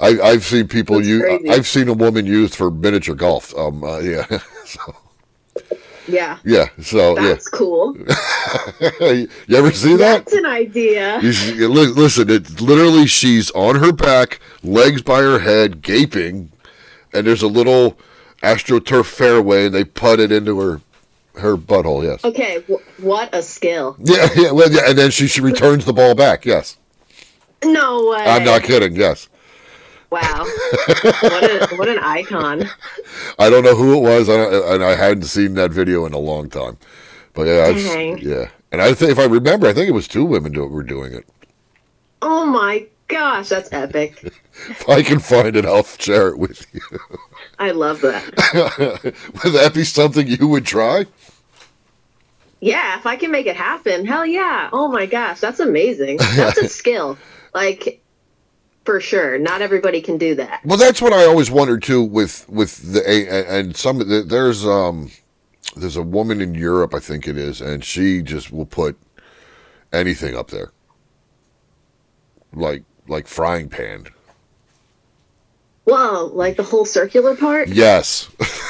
I, 0.00 0.20
I've 0.20 0.44
seen 0.44 0.66
people 0.68 0.96
That's 0.96 1.08
use. 1.08 1.22
crazy. 1.22 1.50
I've 1.50 1.66
seen 1.66 1.88
a 1.88 1.92
woman 1.92 2.26
used 2.26 2.54
for 2.56 2.70
miniature 2.70 3.14
golf. 3.14 3.56
Um, 3.56 3.84
uh, 3.84 3.98
yeah, 4.00 4.26
so, 4.64 4.96
yeah. 6.08 6.38
yeah. 6.44 6.66
So 6.82 7.14
That's 7.14 7.48
cool. 7.48 7.96
you 9.00 9.28
ever 9.56 9.70
see 9.72 9.96
that? 9.96 10.24
That's 10.26 10.32
an 10.32 10.46
idea. 10.46 11.20
You 11.20 11.32
should- 11.32 11.56
you 11.56 11.68
li- 11.68 11.86
listen, 11.86 12.28
it's 12.28 12.60
literally 12.60 13.06
she's 13.06 13.50
on 13.52 13.76
her 13.76 13.92
back, 13.92 14.40
legs 14.62 15.00
by 15.02 15.20
her 15.20 15.38
head, 15.38 15.80
gaping, 15.80 16.50
and 17.12 17.26
there's 17.26 17.42
a 17.42 17.48
little 17.48 17.96
astroturf 18.42 19.06
fairway, 19.06 19.66
and 19.66 19.74
they 19.74 19.84
put 19.84 20.18
it 20.20 20.30
into 20.32 20.58
her 20.60 20.80
her 21.36 21.56
butthole. 21.56 22.04
Yes. 22.04 22.24
Okay, 22.24 22.62
wh- 22.68 23.02
what 23.04 23.34
a 23.34 23.42
skill. 23.42 23.96
Yeah, 24.00 24.28
yeah, 24.36 24.50
well, 24.52 24.70
yeah, 24.70 24.88
and 24.90 24.98
then 24.98 25.10
she, 25.10 25.26
she 25.28 25.40
returns 25.40 25.84
the 25.84 25.92
ball 25.92 26.14
back. 26.14 26.44
Yes, 26.44 26.76
No 27.64 28.08
way. 28.10 28.18
I'm 28.24 28.44
not 28.44 28.62
kidding. 28.62 28.94
Yes, 28.94 29.28
Wow. 30.14 30.44
what, 31.22 31.44
a, 31.44 31.74
what 31.76 31.88
an 31.88 31.98
icon. 31.98 32.68
I 33.38 33.50
don't 33.50 33.64
know 33.64 33.74
who 33.74 33.96
it 33.96 34.00
was, 34.00 34.28
I 34.28 34.36
don't, 34.36 34.74
and 34.74 34.84
I 34.84 34.94
hadn't 34.94 35.24
seen 35.24 35.54
that 35.54 35.72
video 35.72 36.06
in 36.06 36.12
a 36.12 36.18
long 36.18 36.48
time. 36.48 36.78
But 37.32 37.48
yeah, 37.48 37.72
Dang. 37.72 38.18
yeah, 38.18 38.48
and 38.70 38.80
I 38.80 38.94
think 38.94 39.10
if 39.10 39.18
I 39.18 39.24
remember, 39.24 39.66
I 39.66 39.72
think 39.72 39.88
it 39.88 39.92
was 39.92 40.06
two 40.06 40.24
women 40.24 40.52
do, 40.52 40.64
were 40.66 40.84
doing 40.84 41.12
it. 41.12 41.26
Oh 42.22 42.46
my 42.46 42.86
gosh, 43.08 43.48
that's 43.48 43.72
epic. 43.72 44.32
If 44.70 44.88
I 44.88 45.02
can 45.02 45.18
find 45.18 45.56
it, 45.56 45.66
I'll 45.66 45.82
share 45.82 46.28
it 46.28 46.38
with 46.38 46.64
you. 46.72 46.80
I 47.58 47.72
love 47.72 48.00
that. 48.02 48.24
Would 49.42 49.52
that 49.52 49.72
be 49.74 49.82
something 49.82 50.28
you 50.28 50.46
would 50.46 50.64
try? 50.64 51.06
Yeah, 52.60 52.96
if 52.96 53.04
I 53.04 53.16
can 53.16 53.32
make 53.32 53.46
it 53.46 53.56
happen, 53.56 54.06
hell 54.06 54.24
yeah. 54.24 54.70
Oh 54.72 54.86
my 54.86 55.06
gosh, 55.06 55.40
that's 55.40 55.58
amazing. 55.58 56.18
That's 56.36 56.58
a 56.58 56.68
skill. 56.80 57.18
Like, 57.52 58.00
for 58.84 59.00
sure. 59.00 59.38
Not 59.38 59.62
everybody 59.62 60.00
can 60.00 60.18
do 60.18 60.34
that. 60.36 60.60
Well, 60.64 60.78
that's 60.78 61.00
what 61.00 61.12
I 61.12 61.24
always 61.24 61.50
wondered 61.50 61.82
too. 61.82 62.02
With 62.02 62.48
with 62.48 62.92
the 62.92 63.06
and 63.48 63.76
some 63.76 63.98
the, 63.98 64.22
there's 64.22 64.64
um 64.66 65.10
there's 65.76 65.96
a 65.96 66.02
woman 66.02 66.40
in 66.40 66.54
Europe, 66.54 66.94
I 66.94 67.00
think 67.00 67.26
it 67.26 67.36
is, 67.36 67.60
and 67.60 67.84
she 67.84 68.22
just 68.22 68.52
will 68.52 68.66
put 68.66 68.96
anything 69.92 70.36
up 70.36 70.50
there, 70.50 70.72
like 72.52 72.84
like 73.08 73.26
frying 73.26 73.68
pan. 73.68 74.06
Whoa, 75.84 76.30
like 76.32 76.56
the 76.56 76.62
whole 76.62 76.86
circular 76.86 77.36
part? 77.36 77.68
Yes, 77.68 78.30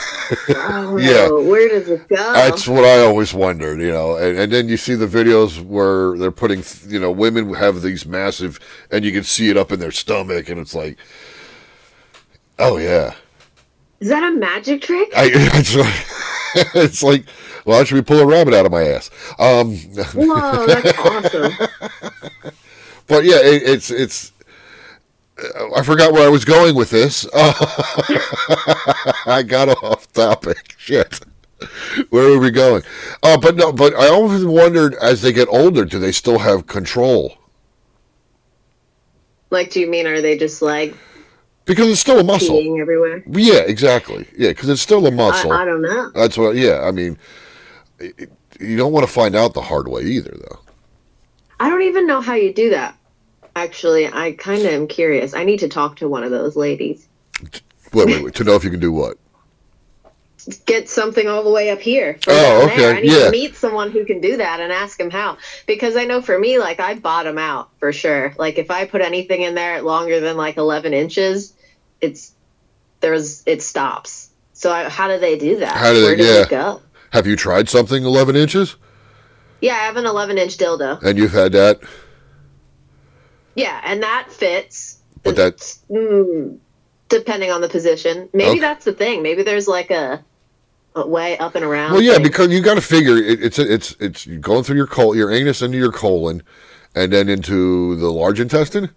Oh, 0.49 0.97
Yeah. 0.97 1.31
Where 1.31 1.69
does 1.69 1.89
it 1.89 2.09
go? 2.09 2.17
that's 2.17 2.67
what 2.67 2.85
I 2.85 3.01
always 3.01 3.35
wondered. 3.35 3.81
You 3.81 3.93
know, 3.93 4.17
and, 4.17 4.39
and 4.39 4.53
then 4.53 4.69
you 4.69 4.77
see 4.77 4.95
the 4.95 5.07
videos 5.07 5.61
where 5.61 6.17
they're 6.17 6.31
putting, 6.31 6.63
you 6.89 6.99
know, 7.01 7.11
women 7.11 7.53
have 7.55 7.83
these 7.83 8.07
massive, 8.07 8.59
and 8.91 9.05
you 9.05 9.13
can 9.13 9.25
see 9.25 9.51
it 9.51 9.57
up 9.57 9.73
in 9.73 9.81
their 9.81 9.93
stomach, 9.93 10.49
and 10.49 10.59
it's 10.61 10.75
like, 10.75 10.99
oh 12.59 12.79
yeah. 12.79 13.15
Is 14.01 14.09
that 14.09 14.23
a 14.23 14.37
magic 14.37 14.83
trick? 14.83 15.11
I, 15.17 15.31
it's, 15.35 15.75
like, 15.75 16.75
it's 16.75 17.03
like, 17.03 17.25
well, 17.65 17.79
how 17.79 17.85
should 17.85 17.95
we 17.95 18.03
pull 18.03 18.21
a 18.21 18.27
rabbit 18.27 18.55
out 18.55 18.67
of 18.67 18.73
my 18.73 18.83
ass? 18.83 19.11
Um, 19.39 19.77
Whoa, 20.15 20.67
that's 20.67 20.99
awesome. 20.99 21.53
but 23.07 23.25
yeah, 23.25 23.37
it, 23.41 23.63
it's 23.63 23.91
it's. 23.91 24.33
I 25.77 25.83
forgot 25.83 26.13
where 26.13 26.27
I 26.27 26.31
was 26.31 26.45
going 26.45 26.75
with 26.77 26.91
this. 26.91 27.27
I 27.35 29.45
got 29.47 29.69
off 29.83 30.11
topic. 30.13 30.75
Shit. 30.79 31.21
Where 32.11 32.33
are 32.33 32.39
we 32.39 32.51
going? 32.51 32.83
Uh, 33.23 33.39
but 33.39 33.57
no, 33.57 33.73
but 33.73 33.95
I 33.95 34.09
always 34.09 34.45
wondered 34.45 34.95
as 34.97 35.23
they 35.23 35.33
get 35.33 35.49
older, 35.49 35.85
do 35.85 35.99
they 35.99 36.13
still 36.13 36.39
have 36.39 36.67
control? 36.67 37.39
Like, 39.51 39.71
do 39.71 39.81
you 39.81 39.89
mean 39.89 40.07
are 40.07 40.21
they 40.21 40.37
just 40.37 40.63
like 40.63 40.95
Because 41.65 41.89
it's 41.89 42.01
still 42.01 42.21
a 42.21 42.25
muscle. 42.25 42.57
peeing 42.57 42.81
everywhere? 42.81 43.23
Yeah, 43.27 43.61
exactly. 43.61 44.27
Yeah, 44.37 44.51
because 44.51 44.69
it's 44.69 44.83
still 44.83 45.07
a 45.07 45.11
muscle. 45.11 45.53
I, 45.53 45.63
I 45.63 45.65
don't 45.65 45.83
know. 45.83 46.11
That's 46.15 46.37
what. 46.37 46.57
Yeah, 46.57 46.83
I 46.83 46.91
mean, 46.91 47.17
you 48.01 48.77
don't 48.77 48.93
want 48.93 49.07
to 49.07 49.13
find 49.13 49.35
out 49.35 49.55
the 49.55 49.63
hard 49.63 49.89
way 49.89 50.03
either, 50.03 50.37
though. 50.37 50.61
I 51.61 51.71
don't 51.71 51.83
even 51.83 52.07
know 52.07 52.21
how 52.21 52.35
you 52.35 52.53
do 52.53 52.71
that. 52.71 52.97
Actually, 53.57 54.07
I 54.09 54.33
kind 54.33 54.63
of 54.63 54.73
am 54.73 54.87
curious. 54.89 55.35
I 55.35 55.45
need 55.45 55.61
to 55.61 55.69
talk 55.69 55.97
to 55.97 56.09
one 56.09 56.25
of 56.25 56.31
those 56.31 56.57
ladies. 56.57 57.07
Wait, 57.93 58.07
wait, 58.07 58.25
wait. 58.25 58.35
To 58.35 58.45
know 58.45 58.57
if 58.57 58.65
you 58.65 58.71
can 58.71 58.81
do 58.81 58.93
what? 58.93 59.17
Get 60.67 60.89
something 60.89 61.27
all 61.27 61.43
the 61.43 61.51
way 61.51 61.71
up 61.71 61.81
here. 61.81 62.19
Oh, 62.27 62.67
okay, 62.67 62.77
there. 62.77 62.95
I 62.97 63.01
need 63.01 63.13
yeah. 63.13 63.25
to 63.27 63.31
meet 63.31 63.55
someone 63.55 63.91
who 63.91 64.05
can 64.05 64.21
do 64.21 64.37
that 64.37 64.61
and 64.61 64.73
ask 64.73 65.01
him 65.01 65.11
how. 65.11 65.39
Because 65.67 65.97
I 65.97 66.05
know 66.05 66.21
for 66.21 66.39
me, 66.39 66.59
like 66.59 66.81
I 66.81 66.97
bottom 66.97 67.39
out 67.39 67.71
for 67.79 67.93
sure. 67.93 68.35
Like 68.37 68.59
if 68.59 68.71
I 68.71 68.85
put 68.85 69.01
anything 69.01 69.43
in 69.43 69.55
there 69.55 69.81
longer 69.81 70.21
than 70.21 70.37
like 70.37 70.57
11 70.57 70.93
inches, 70.93 71.55
it's 72.01 72.33
there's 73.01 73.43
it 73.47 73.63
stops. 73.63 74.31
So 74.53 74.73
I, 74.73 74.89
how 74.89 75.09
do 75.09 75.19
they 75.19 75.39
do 75.39 75.61
that? 75.61 75.77
How 75.77 75.93
do 75.93 76.01
they- 76.01 76.23
Where 76.23 76.41
yeah. 76.41 76.49
go? 76.49 76.83
Have 77.11 77.27
you 77.27 77.37
tried 77.37 77.69
something 77.69 78.05
11 78.05 78.35
inches? 78.35 78.77
Yeah, 79.61 79.75
I 79.75 79.85
have 79.85 79.97
an 79.97 80.05
11 80.05 80.37
inch 80.37 80.59
dildo. 80.59 81.01
And 81.03 81.17
you've 81.17 81.33
had 81.33 81.53
that? 81.53 81.81
Yeah, 83.55 83.81
and 83.85 84.03
that 84.03 84.31
fits. 84.31 84.99
But 85.23 85.37
that- 85.37 85.59
mm, 85.91 86.59
depending 87.09 87.51
on 87.51 87.61
the 87.61 87.69
position. 87.69 88.29
Maybe 88.33 88.51
Okay. 88.53 88.61
that's 88.61 88.85
the 88.85 88.93
thing. 88.93 89.23
Maybe 89.23 89.43
there's 89.43 89.69
like 89.69 89.91
a, 89.91 90.23
a 90.95 91.07
way 91.07 91.39
up 91.39 91.55
and 91.55 91.65
around. 91.65 91.93
Well, 91.93 92.03
yeah, 92.03 92.15
thing. 92.15 92.23
because 92.25 92.49
you 92.51 92.61
got 92.61 92.75
to 92.75 92.81
figure 92.81 93.17
it, 93.17 93.43
it's 93.43 93.59
it's 93.59 93.97
it's 94.01 94.27
going 94.27 94.65
through 94.65 94.77
your 94.77 94.87
col 94.87 95.15
your 95.17 95.31
anus 95.31 95.63
into 95.63 95.79
your 95.79 95.93
colon, 95.93 96.43
and 96.95 97.13
then 97.13 97.29
into 97.29 97.97
the 97.97 98.11
large 98.11 98.41
intestine. 98.41 98.91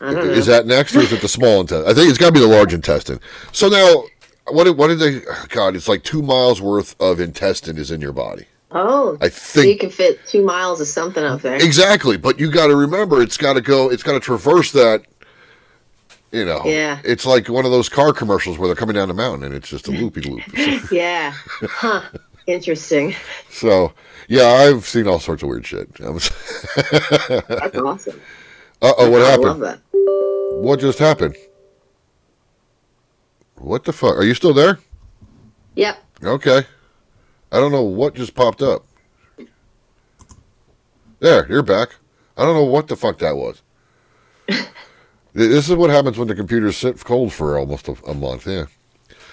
I 0.00 0.12
don't 0.12 0.26
know. 0.26 0.32
Is 0.32 0.46
that 0.46 0.66
next, 0.66 0.94
or 0.96 1.00
is 1.00 1.12
it 1.12 1.20
the 1.22 1.28
small 1.28 1.60
intestine? 1.60 1.88
I 1.90 1.94
think 1.94 2.08
it's 2.10 2.18
got 2.18 2.26
to 2.26 2.32
be 2.32 2.40
the 2.40 2.46
large 2.46 2.74
intestine. 2.74 3.20
So 3.52 3.68
now, 3.68 4.04
what 4.48 4.64
did 4.64 4.76
what 4.76 4.88
did 4.88 4.98
they? 4.98 5.20
God, 5.48 5.76
it's 5.76 5.88
like 5.88 6.02
two 6.02 6.20
miles 6.20 6.60
worth 6.60 6.94
of 7.00 7.20
intestine 7.20 7.78
is 7.78 7.90
in 7.90 8.00
your 8.00 8.12
body. 8.12 8.46
Oh, 8.74 9.16
I 9.20 9.28
so 9.30 9.60
you 9.62 9.78
can 9.78 9.90
fit 9.90 10.26
two 10.26 10.44
miles 10.44 10.80
of 10.80 10.86
something 10.88 11.24
up 11.24 11.40
there. 11.42 11.54
exactly, 11.56 12.16
but 12.16 12.38
you 12.38 12.50
got 12.50 12.66
to 12.66 12.76
remember, 12.76 13.22
it's 13.22 13.36
got 13.36 13.54
to 13.54 13.60
go. 13.60 13.90
It's 13.90 14.02
got 14.02 14.12
to 14.12 14.20
traverse 14.20 14.72
that. 14.72 15.04
You 16.32 16.44
know, 16.44 16.62
Yeah. 16.64 16.98
It's 17.04 17.24
like 17.24 17.48
one 17.48 17.64
of 17.64 17.70
those 17.70 17.88
car 17.88 18.12
commercials 18.12 18.58
where 18.58 18.66
they're 18.66 18.74
coming 18.74 18.96
down 18.96 19.06
the 19.06 19.14
mountain 19.14 19.44
and 19.44 19.54
it's 19.54 19.68
just 19.68 19.86
a 19.86 19.90
loopy 20.00 20.20
loop. 20.22 20.42
yeah. 20.90 21.32
Huh. 21.62 22.02
Interesting. 22.48 23.14
So, 23.50 23.92
yeah, 24.26 24.46
I've 24.48 24.84
seen 24.84 25.06
all 25.06 25.20
sorts 25.20 25.44
of 25.44 25.48
weird 25.48 25.64
shit. 25.64 25.88
uh 26.00 26.10
That's 27.48 27.78
awesome. 27.78 28.20
oh, 28.82 29.10
what 29.10 29.22
I 29.22 29.30
happened? 29.30 29.46
love 29.46 29.60
that. 29.60 29.80
What 30.60 30.80
just 30.80 30.98
happened? 30.98 31.36
What 33.56 33.84
the 33.84 33.92
fuck? 33.92 34.16
Are 34.16 34.24
you 34.24 34.34
still 34.34 34.52
there? 34.52 34.78
Yep. 35.76 36.02
Okay. 36.24 36.66
I 37.54 37.60
don't 37.60 37.70
know 37.70 37.84
what 37.84 38.16
just 38.16 38.34
popped 38.34 38.62
up. 38.62 38.84
There, 41.20 41.46
you're 41.48 41.62
back. 41.62 41.90
I 42.36 42.44
don't 42.44 42.56
know 42.56 42.64
what 42.64 42.88
the 42.88 42.96
fuck 42.96 43.18
that 43.20 43.36
was. 43.36 43.62
this 45.32 45.68
is 45.70 45.76
what 45.76 45.88
happens 45.88 46.18
when 46.18 46.26
the 46.26 46.34
computers 46.34 46.76
sit 46.76 47.02
cold 47.04 47.32
for 47.32 47.56
almost 47.56 47.86
a, 47.86 47.96
a 48.08 48.12
month. 48.14 48.48
Yeah. 48.48 48.64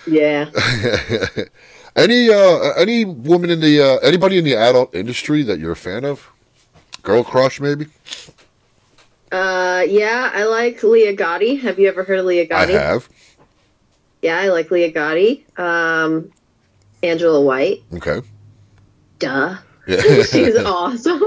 Yeah. 0.06 0.52
Any 1.96 2.30
uh 2.30 2.72
any 2.78 3.04
woman 3.04 3.50
in 3.50 3.60
the 3.60 3.82
uh 3.82 3.98
anybody 3.98 4.38
in 4.38 4.46
the 4.46 4.56
adult 4.56 4.96
industry 4.96 5.44
that 5.44 5.60
you're 5.60 5.74
a 5.74 5.76
fan 5.76 6.06
of? 6.06 6.32
Girl 7.02 7.22
crush 7.22 7.60
maybe? 7.60 7.88
Uh, 9.30 9.84
yeah, 9.88 10.32
I 10.34 10.46
like 10.46 10.82
Leah 10.84 11.18
Gotti. 11.18 11.60
Have 11.60 11.80
you 11.80 11.90
ever 11.90 12.04
heard 12.04 12.20
of 12.20 12.26
Leah 12.26 12.44
I 12.44 12.66
Gotti? 12.66 12.72
have. 12.72 13.10
Yeah, 14.22 14.38
I 14.40 14.48
like 14.50 14.72
Leah 14.72 14.94
Gotti. 14.94 15.44
Um, 15.60 16.32
Angela 17.04 17.42
White. 17.42 17.84
Okay. 17.94 18.22
Duh. 19.20 19.58
Yeah. 19.88 20.02
She's 20.24 20.58
awesome. 20.58 21.24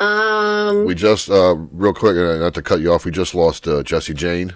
Um, 0.00 0.84
we 0.84 0.94
just, 0.94 1.30
uh, 1.30 1.54
real 1.72 1.94
quick, 1.94 2.16
uh, 2.16 2.38
not 2.38 2.54
to 2.54 2.62
cut 2.62 2.80
you 2.80 2.92
off, 2.92 3.04
we 3.04 3.10
just 3.10 3.34
lost 3.34 3.68
uh, 3.68 3.82
Jesse 3.82 4.14
Jane. 4.14 4.54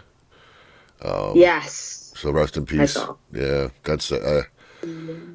yes. 1.35 2.13
So 2.17 2.31
rest 2.31 2.57
in 2.57 2.65
peace. 2.65 2.97
Yeah, 3.33 3.69
that's 3.85 4.11
uh, 4.11 4.45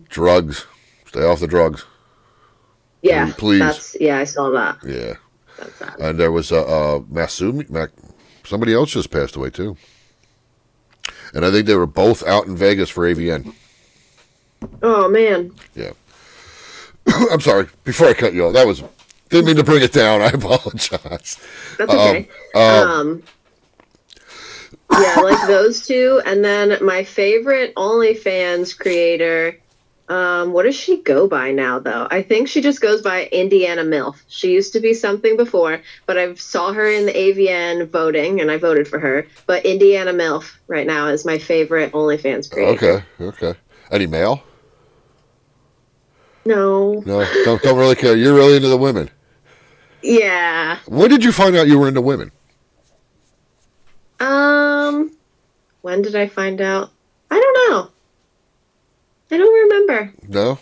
drugs. 0.09 0.65
Stay 1.05 1.23
off 1.23 1.39
the 1.39 1.47
drugs. 1.47 1.85
Yeah. 3.01 3.31
please. 3.37 3.59
That's 3.59 3.97
yeah. 3.99 4.17
I 4.17 4.23
saw 4.23 4.49
that. 4.49 4.77
Yeah. 4.83 5.13
That's. 5.57 6.01
And 6.01 6.19
there 6.19 6.31
was 6.31 6.51
uh, 6.51 6.63
uh 6.63 6.99
Masumi, 7.01 7.69
Mac, 7.69 7.89
somebody 8.43 8.73
else 8.73 8.91
just 8.91 9.11
passed 9.11 9.35
away 9.35 9.51
too. 9.51 9.77
And 11.33 11.45
I 11.45 11.51
think 11.51 11.67
they 11.67 11.75
were 11.75 11.85
both 11.85 12.25
out 12.25 12.47
in 12.47 12.55
Vegas 12.55 12.89
for 12.89 13.07
AVN. 13.07 13.53
Oh 14.83 15.09
man. 15.09 15.51
Yeah. 15.75 15.91
I'm 17.31 17.41
sorry. 17.41 17.67
Before 17.83 18.07
I 18.07 18.13
cut 18.13 18.33
you 18.33 18.45
off, 18.45 18.53
that 18.53 18.67
was 18.67 18.83
didn't 19.29 19.45
mean 19.47 19.55
to 19.55 19.63
bring 19.63 19.81
it 19.83 19.93
down. 19.93 20.21
I 20.21 20.27
apologize. 20.27 21.39
That's 21.77 21.93
okay. 21.93 22.27
um, 22.55 22.61
Um, 22.61 23.23
yeah, 24.91 25.21
like 25.21 25.47
those 25.47 25.85
two. 25.87 26.21
And 26.25 26.43
then 26.43 26.83
my 26.83 27.03
favorite 27.03 27.73
OnlyFans 27.75 28.77
creator, 28.77 29.57
um, 30.09 30.51
what 30.51 30.63
does 30.63 30.75
she 30.75 31.01
go 31.01 31.27
by 31.29 31.51
now, 31.51 31.79
though? 31.79 32.07
I 32.11 32.21
think 32.21 32.49
she 32.49 32.59
just 32.59 32.81
goes 32.81 33.01
by 33.01 33.27
Indiana 33.27 33.83
MILF. 33.83 34.21
She 34.27 34.51
used 34.51 34.73
to 34.73 34.81
be 34.81 34.93
something 34.93 35.37
before, 35.37 35.81
but 36.05 36.17
I 36.17 36.33
saw 36.35 36.73
her 36.73 36.85
in 36.91 37.05
the 37.05 37.13
AVN 37.13 37.87
voting, 37.87 38.41
and 38.41 38.51
I 38.51 38.57
voted 38.57 38.85
for 38.89 38.99
her. 38.99 39.25
But 39.45 39.65
Indiana 39.65 40.11
MILF 40.11 40.53
right 40.67 40.85
now 40.85 41.07
is 41.07 41.23
my 41.25 41.37
favorite 41.37 41.93
OnlyFans 41.93 42.51
creator. 42.51 43.05
Okay. 43.19 43.25
Okay. 43.47 43.59
Any 43.91 44.07
male? 44.07 44.43
No. 46.45 47.03
No. 47.05 47.25
Don't 47.45 47.61
don't 47.61 47.77
really 47.77 47.95
care. 47.95 48.15
You're 48.15 48.33
really 48.33 48.55
into 48.55 48.69
the 48.69 48.77
women. 48.77 49.09
Yeah. 50.01 50.79
When 50.87 51.09
did 51.09 51.23
you 51.23 51.31
find 51.31 51.55
out 51.55 51.67
you 51.67 51.77
were 51.77 51.87
into 51.87 52.01
women? 52.01 52.31
Um, 54.19 55.11
when 55.81 56.01
did 56.01 56.15
I 56.15 56.27
find 56.27 56.61
out? 56.61 56.91
I 57.29 57.39
don't 57.39 57.71
know. 57.71 57.89
I 59.31 59.37
don't 59.37 59.69
remember. 59.69 60.13
No. 60.27 60.59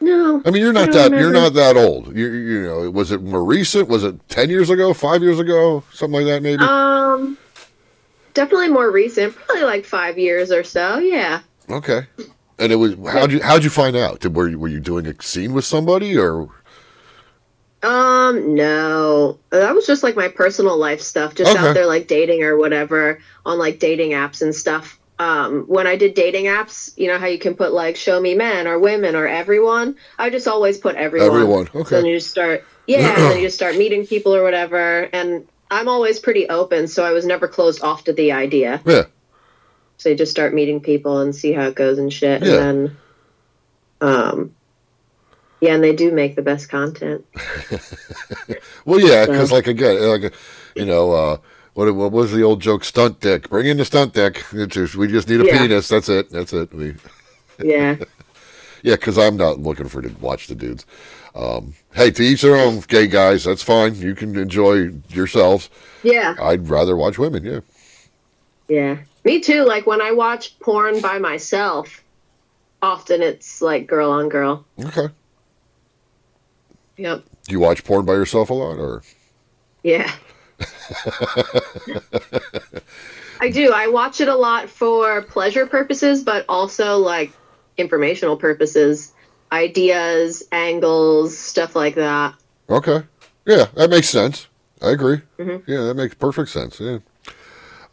No. 0.00 0.42
I 0.44 0.50
mean, 0.50 0.62
you're 0.62 0.72
not 0.72 0.92
that 0.92 1.10
you're 1.12 1.32
not 1.32 1.54
that 1.54 1.76
old. 1.76 2.14
You 2.16 2.30
you 2.30 2.62
know, 2.62 2.90
was 2.90 3.10
it 3.12 3.22
more 3.22 3.44
recent? 3.44 3.88
Was 3.88 4.04
it 4.04 4.28
ten 4.28 4.50
years 4.50 4.70
ago? 4.70 4.92
Five 4.92 5.22
years 5.22 5.38
ago? 5.38 5.82
Something 5.92 6.20
like 6.20 6.26
that, 6.26 6.42
maybe. 6.42 6.62
Um, 6.62 7.38
definitely 8.34 8.68
more 8.68 8.90
recent, 8.90 9.34
probably 9.34 9.64
like 9.64 9.84
five 9.84 10.18
years 10.18 10.52
or 10.52 10.62
so. 10.62 10.98
Yeah. 10.98 11.40
okay. 11.70 12.02
And 12.58 12.72
it 12.72 12.76
was 12.76 12.94
how'd 13.12 13.32
you 13.32 13.42
how'd 13.42 13.64
you 13.64 13.70
find 13.70 13.96
out? 13.96 14.20
Did, 14.20 14.34
were 14.34 14.48
you, 14.48 14.58
were 14.58 14.68
you 14.68 14.80
doing 14.80 15.06
a 15.06 15.14
scene 15.22 15.52
with 15.52 15.64
somebody 15.64 16.16
or 16.18 16.48
Um, 17.82 18.54
no, 18.54 19.38
that 19.50 19.74
was 19.74 19.86
just 19.86 20.02
like 20.02 20.16
my 20.16 20.28
personal 20.28 20.76
life 20.76 21.00
stuff, 21.02 21.34
just 21.34 21.54
Okay. 21.54 21.58
out 21.68 21.74
there 21.74 21.86
like 21.86 22.08
dating 22.08 22.42
or 22.42 22.56
whatever 22.56 23.20
on 23.44 23.58
like 23.58 23.78
dating 23.78 24.10
apps 24.12 24.42
and 24.42 24.54
stuff. 24.54 24.98
Um, 25.18 25.64
when 25.66 25.86
I 25.86 25.96
did 25.96 26.14
dating 26.14 26.46
apps, 26.46 26.92
you 26.96 27.08
know 27.08 27.18
how 27.18 27.26
you 27.26 27.38
can 27.38 27.54
put 27.54 27.72
like 27.72 27.96
show 27.96 28.20
me 28.20 28.34
men 28.34 28.66
or 28.66 28.78
women 28.78 29.14
or 29.14 29.26
everyone. 29.26 29.96
I 30.18 30.30
just 30.30 30.48
always 30.48 30.78
put 30.78 30.96
everyone. 30.96 31.28
Everyone, 31.30 31.66
So 31.72 31.78
okay. 31.80 31.96
then 31.96 32.06
you 32.06 32.16
just 32.16 32.30
start, 32.30 32.64
yeah, 32.86 33.10
and 33.10 33.16
then 33.30 33.36
you 33.38 33.46
just 33.46 33.56
start 33.56 33.76
meeting 33.76 34.06
people 34.06 34.34
or 34.34 34.42
whatever. 34.42 35.08
And 35.12 35.46
I'm 35.70 35.88
always 35.88 36.18
pretty 36.18 36.48
open, 36.48 36.86
so 36.88 37.04
I 37.04 37.12
was 37.12 37.24
never 37.24 37.48
closed 37.48 37.82
off 37.82 38.04
to 38.04 38.12
the 38.12 38.32
idea. 38.32 38.80
yeah? 38.84 39.04
So 39.98 40.08
you 40.10 40.14
just 40.14 40.30
start 40.30 40.54
meeting 40.54 40.80
people 40.80 41.20
and 41.20 41.34
see 41.34 41.52
how 41.52 41.62
it 41.68 41.74
goes 41.74 41.98
and 41.98 42.12
shit. 42.12 42.42
Yeah. 42.42 42.52
And 42.54 42.88
then, 42.88 42.96
um, 44.00 44.54
yeah, 45.60 45.74
and 45.74 45.82
they 45.82 45.94
do 45.94 46.12
make 46.12 46.36
the 46.36 46.42
best 46.42 46.68
content. 46.68 47.24
Well, 48.84 49.00
yeah, 49.00 49.26
because 49.26 49.48
So- 49.48 49.54
like 49.56 49.66
again, 49.66 50.00
like 50.08 50.32
you 50.76 50.84
know, 50.84 51.10
uh, 51.10 51.36
what 51.74 51.92
what 51.94 52.12
was 52.12 52.30
the 52.32 52.42
old 52.42 52.60
joke? 52.60 52.84
Stunt 52.84 53.20
dick. 53.20 53.48
Bring 53.50 53.66
in 53.66 53.78
the 53.78 53.84
stunt 53.84 54.12
dick. 54.14 54.44
Just, 54.68 54.94
we 54.94 55.08
just 55.08 55.28
need 55.28 55.40
a 55.40 55.44
Yeah. 55.46 55.58
penis. 55.58 55.88
That's 55.88 56.08
it. 56.08 56.30
That's 56.30 56.52
it. 56.52 56.72
We, 56.72 56.94
Yeah. 57.62 57.96
yeah, 58.82 58.94
because 58.94 59.18
I'm 59.18 59.36
not 59.36 59.58
looking 59.58 59.88
for 59.88 60.02
to 60.02 60.08
watch 60.20 60.46
the 60.46 60.54
dudes. 60.54 60.86
Um, 61.34 61.74
hey, 61.94 62.10
to 62.12 62.22
each 62.22 62.42
their 62.42 62.54
own, 62.56 62.80
gay 62.86 63.06
guys. 63.08 63.44
That's 63.44 63.62
fine. 63.62 63.94
You 63.96 64.14
can 64.14 64.36
enjoy 64.36 64.92
yourselves. 65.08 65.68
Yeah. 66.02 66.34
I'd 66.40 66.68
rather 66.68 66.96
watch 66.96 67.18
women. 67.18 67.44
Yeah. 67.44 67.60
Yeah. 68.68 68.96
Me 69.26 69.40
too. 69.40 69.64
Like 69.64 69.88
when 69.88 70.00
I 70.00 70.12
watch 70.12 70.56
porn 70.60 71.00
by 71.00 71.18
myself, 71.18 72.04
often 72.80 73.22
it's 73.22 73.60
like 73.60 73.88
girl 73.88 74.12
on 74.12 74.28
girl. 74.28 74.64
Okay. 74.78 75.08
Yep. 76.96 77.24
Do 77.42 77.52
you 77.52 77.58
watch 77.58 77.82
porn 77.82 78.06
by 78.06 78.12
yourself 78.12 78.50
a 78.50 78.54
lot, 78.54 78.78
or 78.78 79.02
Yeah. 79.82 80.12
I 83.40 83.50
do. 83.50 83.72
I 83.72 83.88
watch 83.88 84.20
it 84.20 84.28
a 84.28 84.36
lot 84.36 84.70
for 84.70 85.22
pleasure 85.22 85.66
purposes, 85.66 86.22
but 86.22 86.44
also 86.48 86.98
like 86.98 87.32
informational 87.76 88.36
purposes, 88.36 89.12
ideas, 89.50 90.44
angles, 90.52 91.36
stuff 91.36 91.74
like 91.74 91.96
that. 91.96 92.36
okay? 92.70 93.02
Yeah, 93.44 93.66
that 93.74 93.90
makes 93.90 94.08
sense. 94.08 94.46
I 94.80 94.90
agree. 94.90 95.20
Mm-hmm. 95.40 95.68
Yeah, 95.68 95.82
that 95.82 95.94
makes 95.96 96.14
perfect 96.14 96.50
sense. 96.50 96.78
Yeah. 96.78 96.98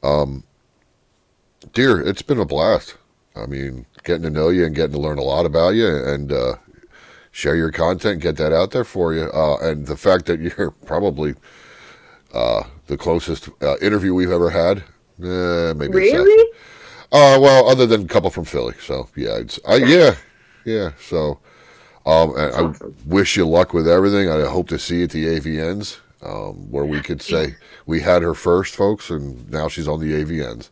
Um, 0.04 0.44
dear, 1.72 2.02
it's 2.02 2.22
been 2.22 2.40
a 2.40 2.46
blast. 2.46 2.98
I 3.36 3.46
mean, 3.46 3.86
getting 4.04 4.24
to 4.24 4.30
know 4.30 4.50
you 4.50 4.66
and 4.66 4.76
getting 4.76 4.94
to 4.94 5.00
learn 5.00 5.18
a 5.18 5.24
lot 5.24 5.46
about 5.46 5.76
you, 5.76 5.88
and 5.88 6.32
uh, 6.32 6.56
share 7.32 7.56
your 7.56 7.72
content, 7.72 8.22
get 8.22 8.38
that 8.38 8.54
out 8.54 8.72
there 8.72 8.84
for 8.84 9.14
you. 9.14 9.24
Uh, 9.24 9.58
and 9.62 9.88
the 9.88 9.98
fact 9.98 10.26
that 10.26 10.40
you're 10.58 10.72
probably 10.72 11.36
uh, 12.34 12.64
the 12.88 12.98
closest 12.98 13.50
uh, 13.62 13.78
interview 13.82 14.14
we've 14.14 14.32
ever 14.32 14.50
had. 14.50 14.84
Eh, 15.22 15.74
maybe. 15.74 15.94
Really? 15.94 16.52
Uh, 17.12 17.38
well, 17.40 17.70
other 17.70 17.86
than 17.86 18.04
a 18.04 18.08
couple 18.08 18.30
from 18.30 18.46
Philly. 18.46 18.74
So 18.82 19.08
yeah, 19.16 19.38
it's 19.38 19.60
I 19.68 19.76
yeah, 19.76 20.16
yeah. 20.66 20.92
So 21.00 21.40
um, 22.06 22.34
I 22.36 22.50
awesome. 22.50 22.96
wish 23.06 23.38
you 23.38 23.48
luck 23.48 23.74
with 23.74 23.88
everything. 23.88 24.30
I 24.30 24.42
hope 24.46 24.68
to 24.70 24.80
see 24.80 24.98
you 24.98 25.04
at 25.04 25.12
the 25.12 25.26
AVNs, 25.26 26.00
um, 26.24 26.72
where 26.72 26.86
we 26.86 27.02
could 27.02 27.22
say 27.22 27.56
we 27.86 28.02
had 28.02 28.24
her 28.24 28.34
first, 28.34 28.76
folks, 28.76 29.12
and 29.12 29.50
now 29.52 29.68
she's 29.68 29.88
on 29.88 30.00
the 30.00 30.12
AVNs. 30.14 30.70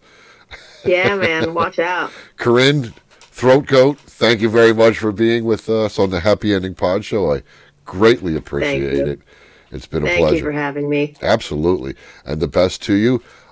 Yeah, 0.86 1.16
man. 1.16 1.54
Watch 1.54 1.80
out. 1.80 2.12
Korin 2.38 2.94
Throat 3.20 3.66
Goat, 3.66 3.98
thank 4.00 4.42
you 4.42 4.50
very 4.50 4.74
much 4.74 4.98
for 4.98 5.12
being 5.12 5.46
with 5.46 5.70
us 5.70 5.98
on 5.98 6.10
the 6.10 6.20
Happy 6.20 6.54
Ending 6.54 6.76
Pod 6.76 7.04
Show. 7.04 7.34
I 7.34 7.44
greatly 7.86 8.36
appreciate 8.36 9.08
it. 9.08 9.22
It's 9.72 9.88
been 9.88 10.04
a 10.04 10.06
pleasure. 10.06 10.22
Thank 10.26 10.38
you 10.38 10.44
for 10.44 10.52
having 10.52 10.90
me. 10.90 11.16
Absolutely. 11.22 11.96
And 12.26 12.42
the 12.42 12.48
best 12.48 12.82
to 12.84 12.94
you. 12.94 13.24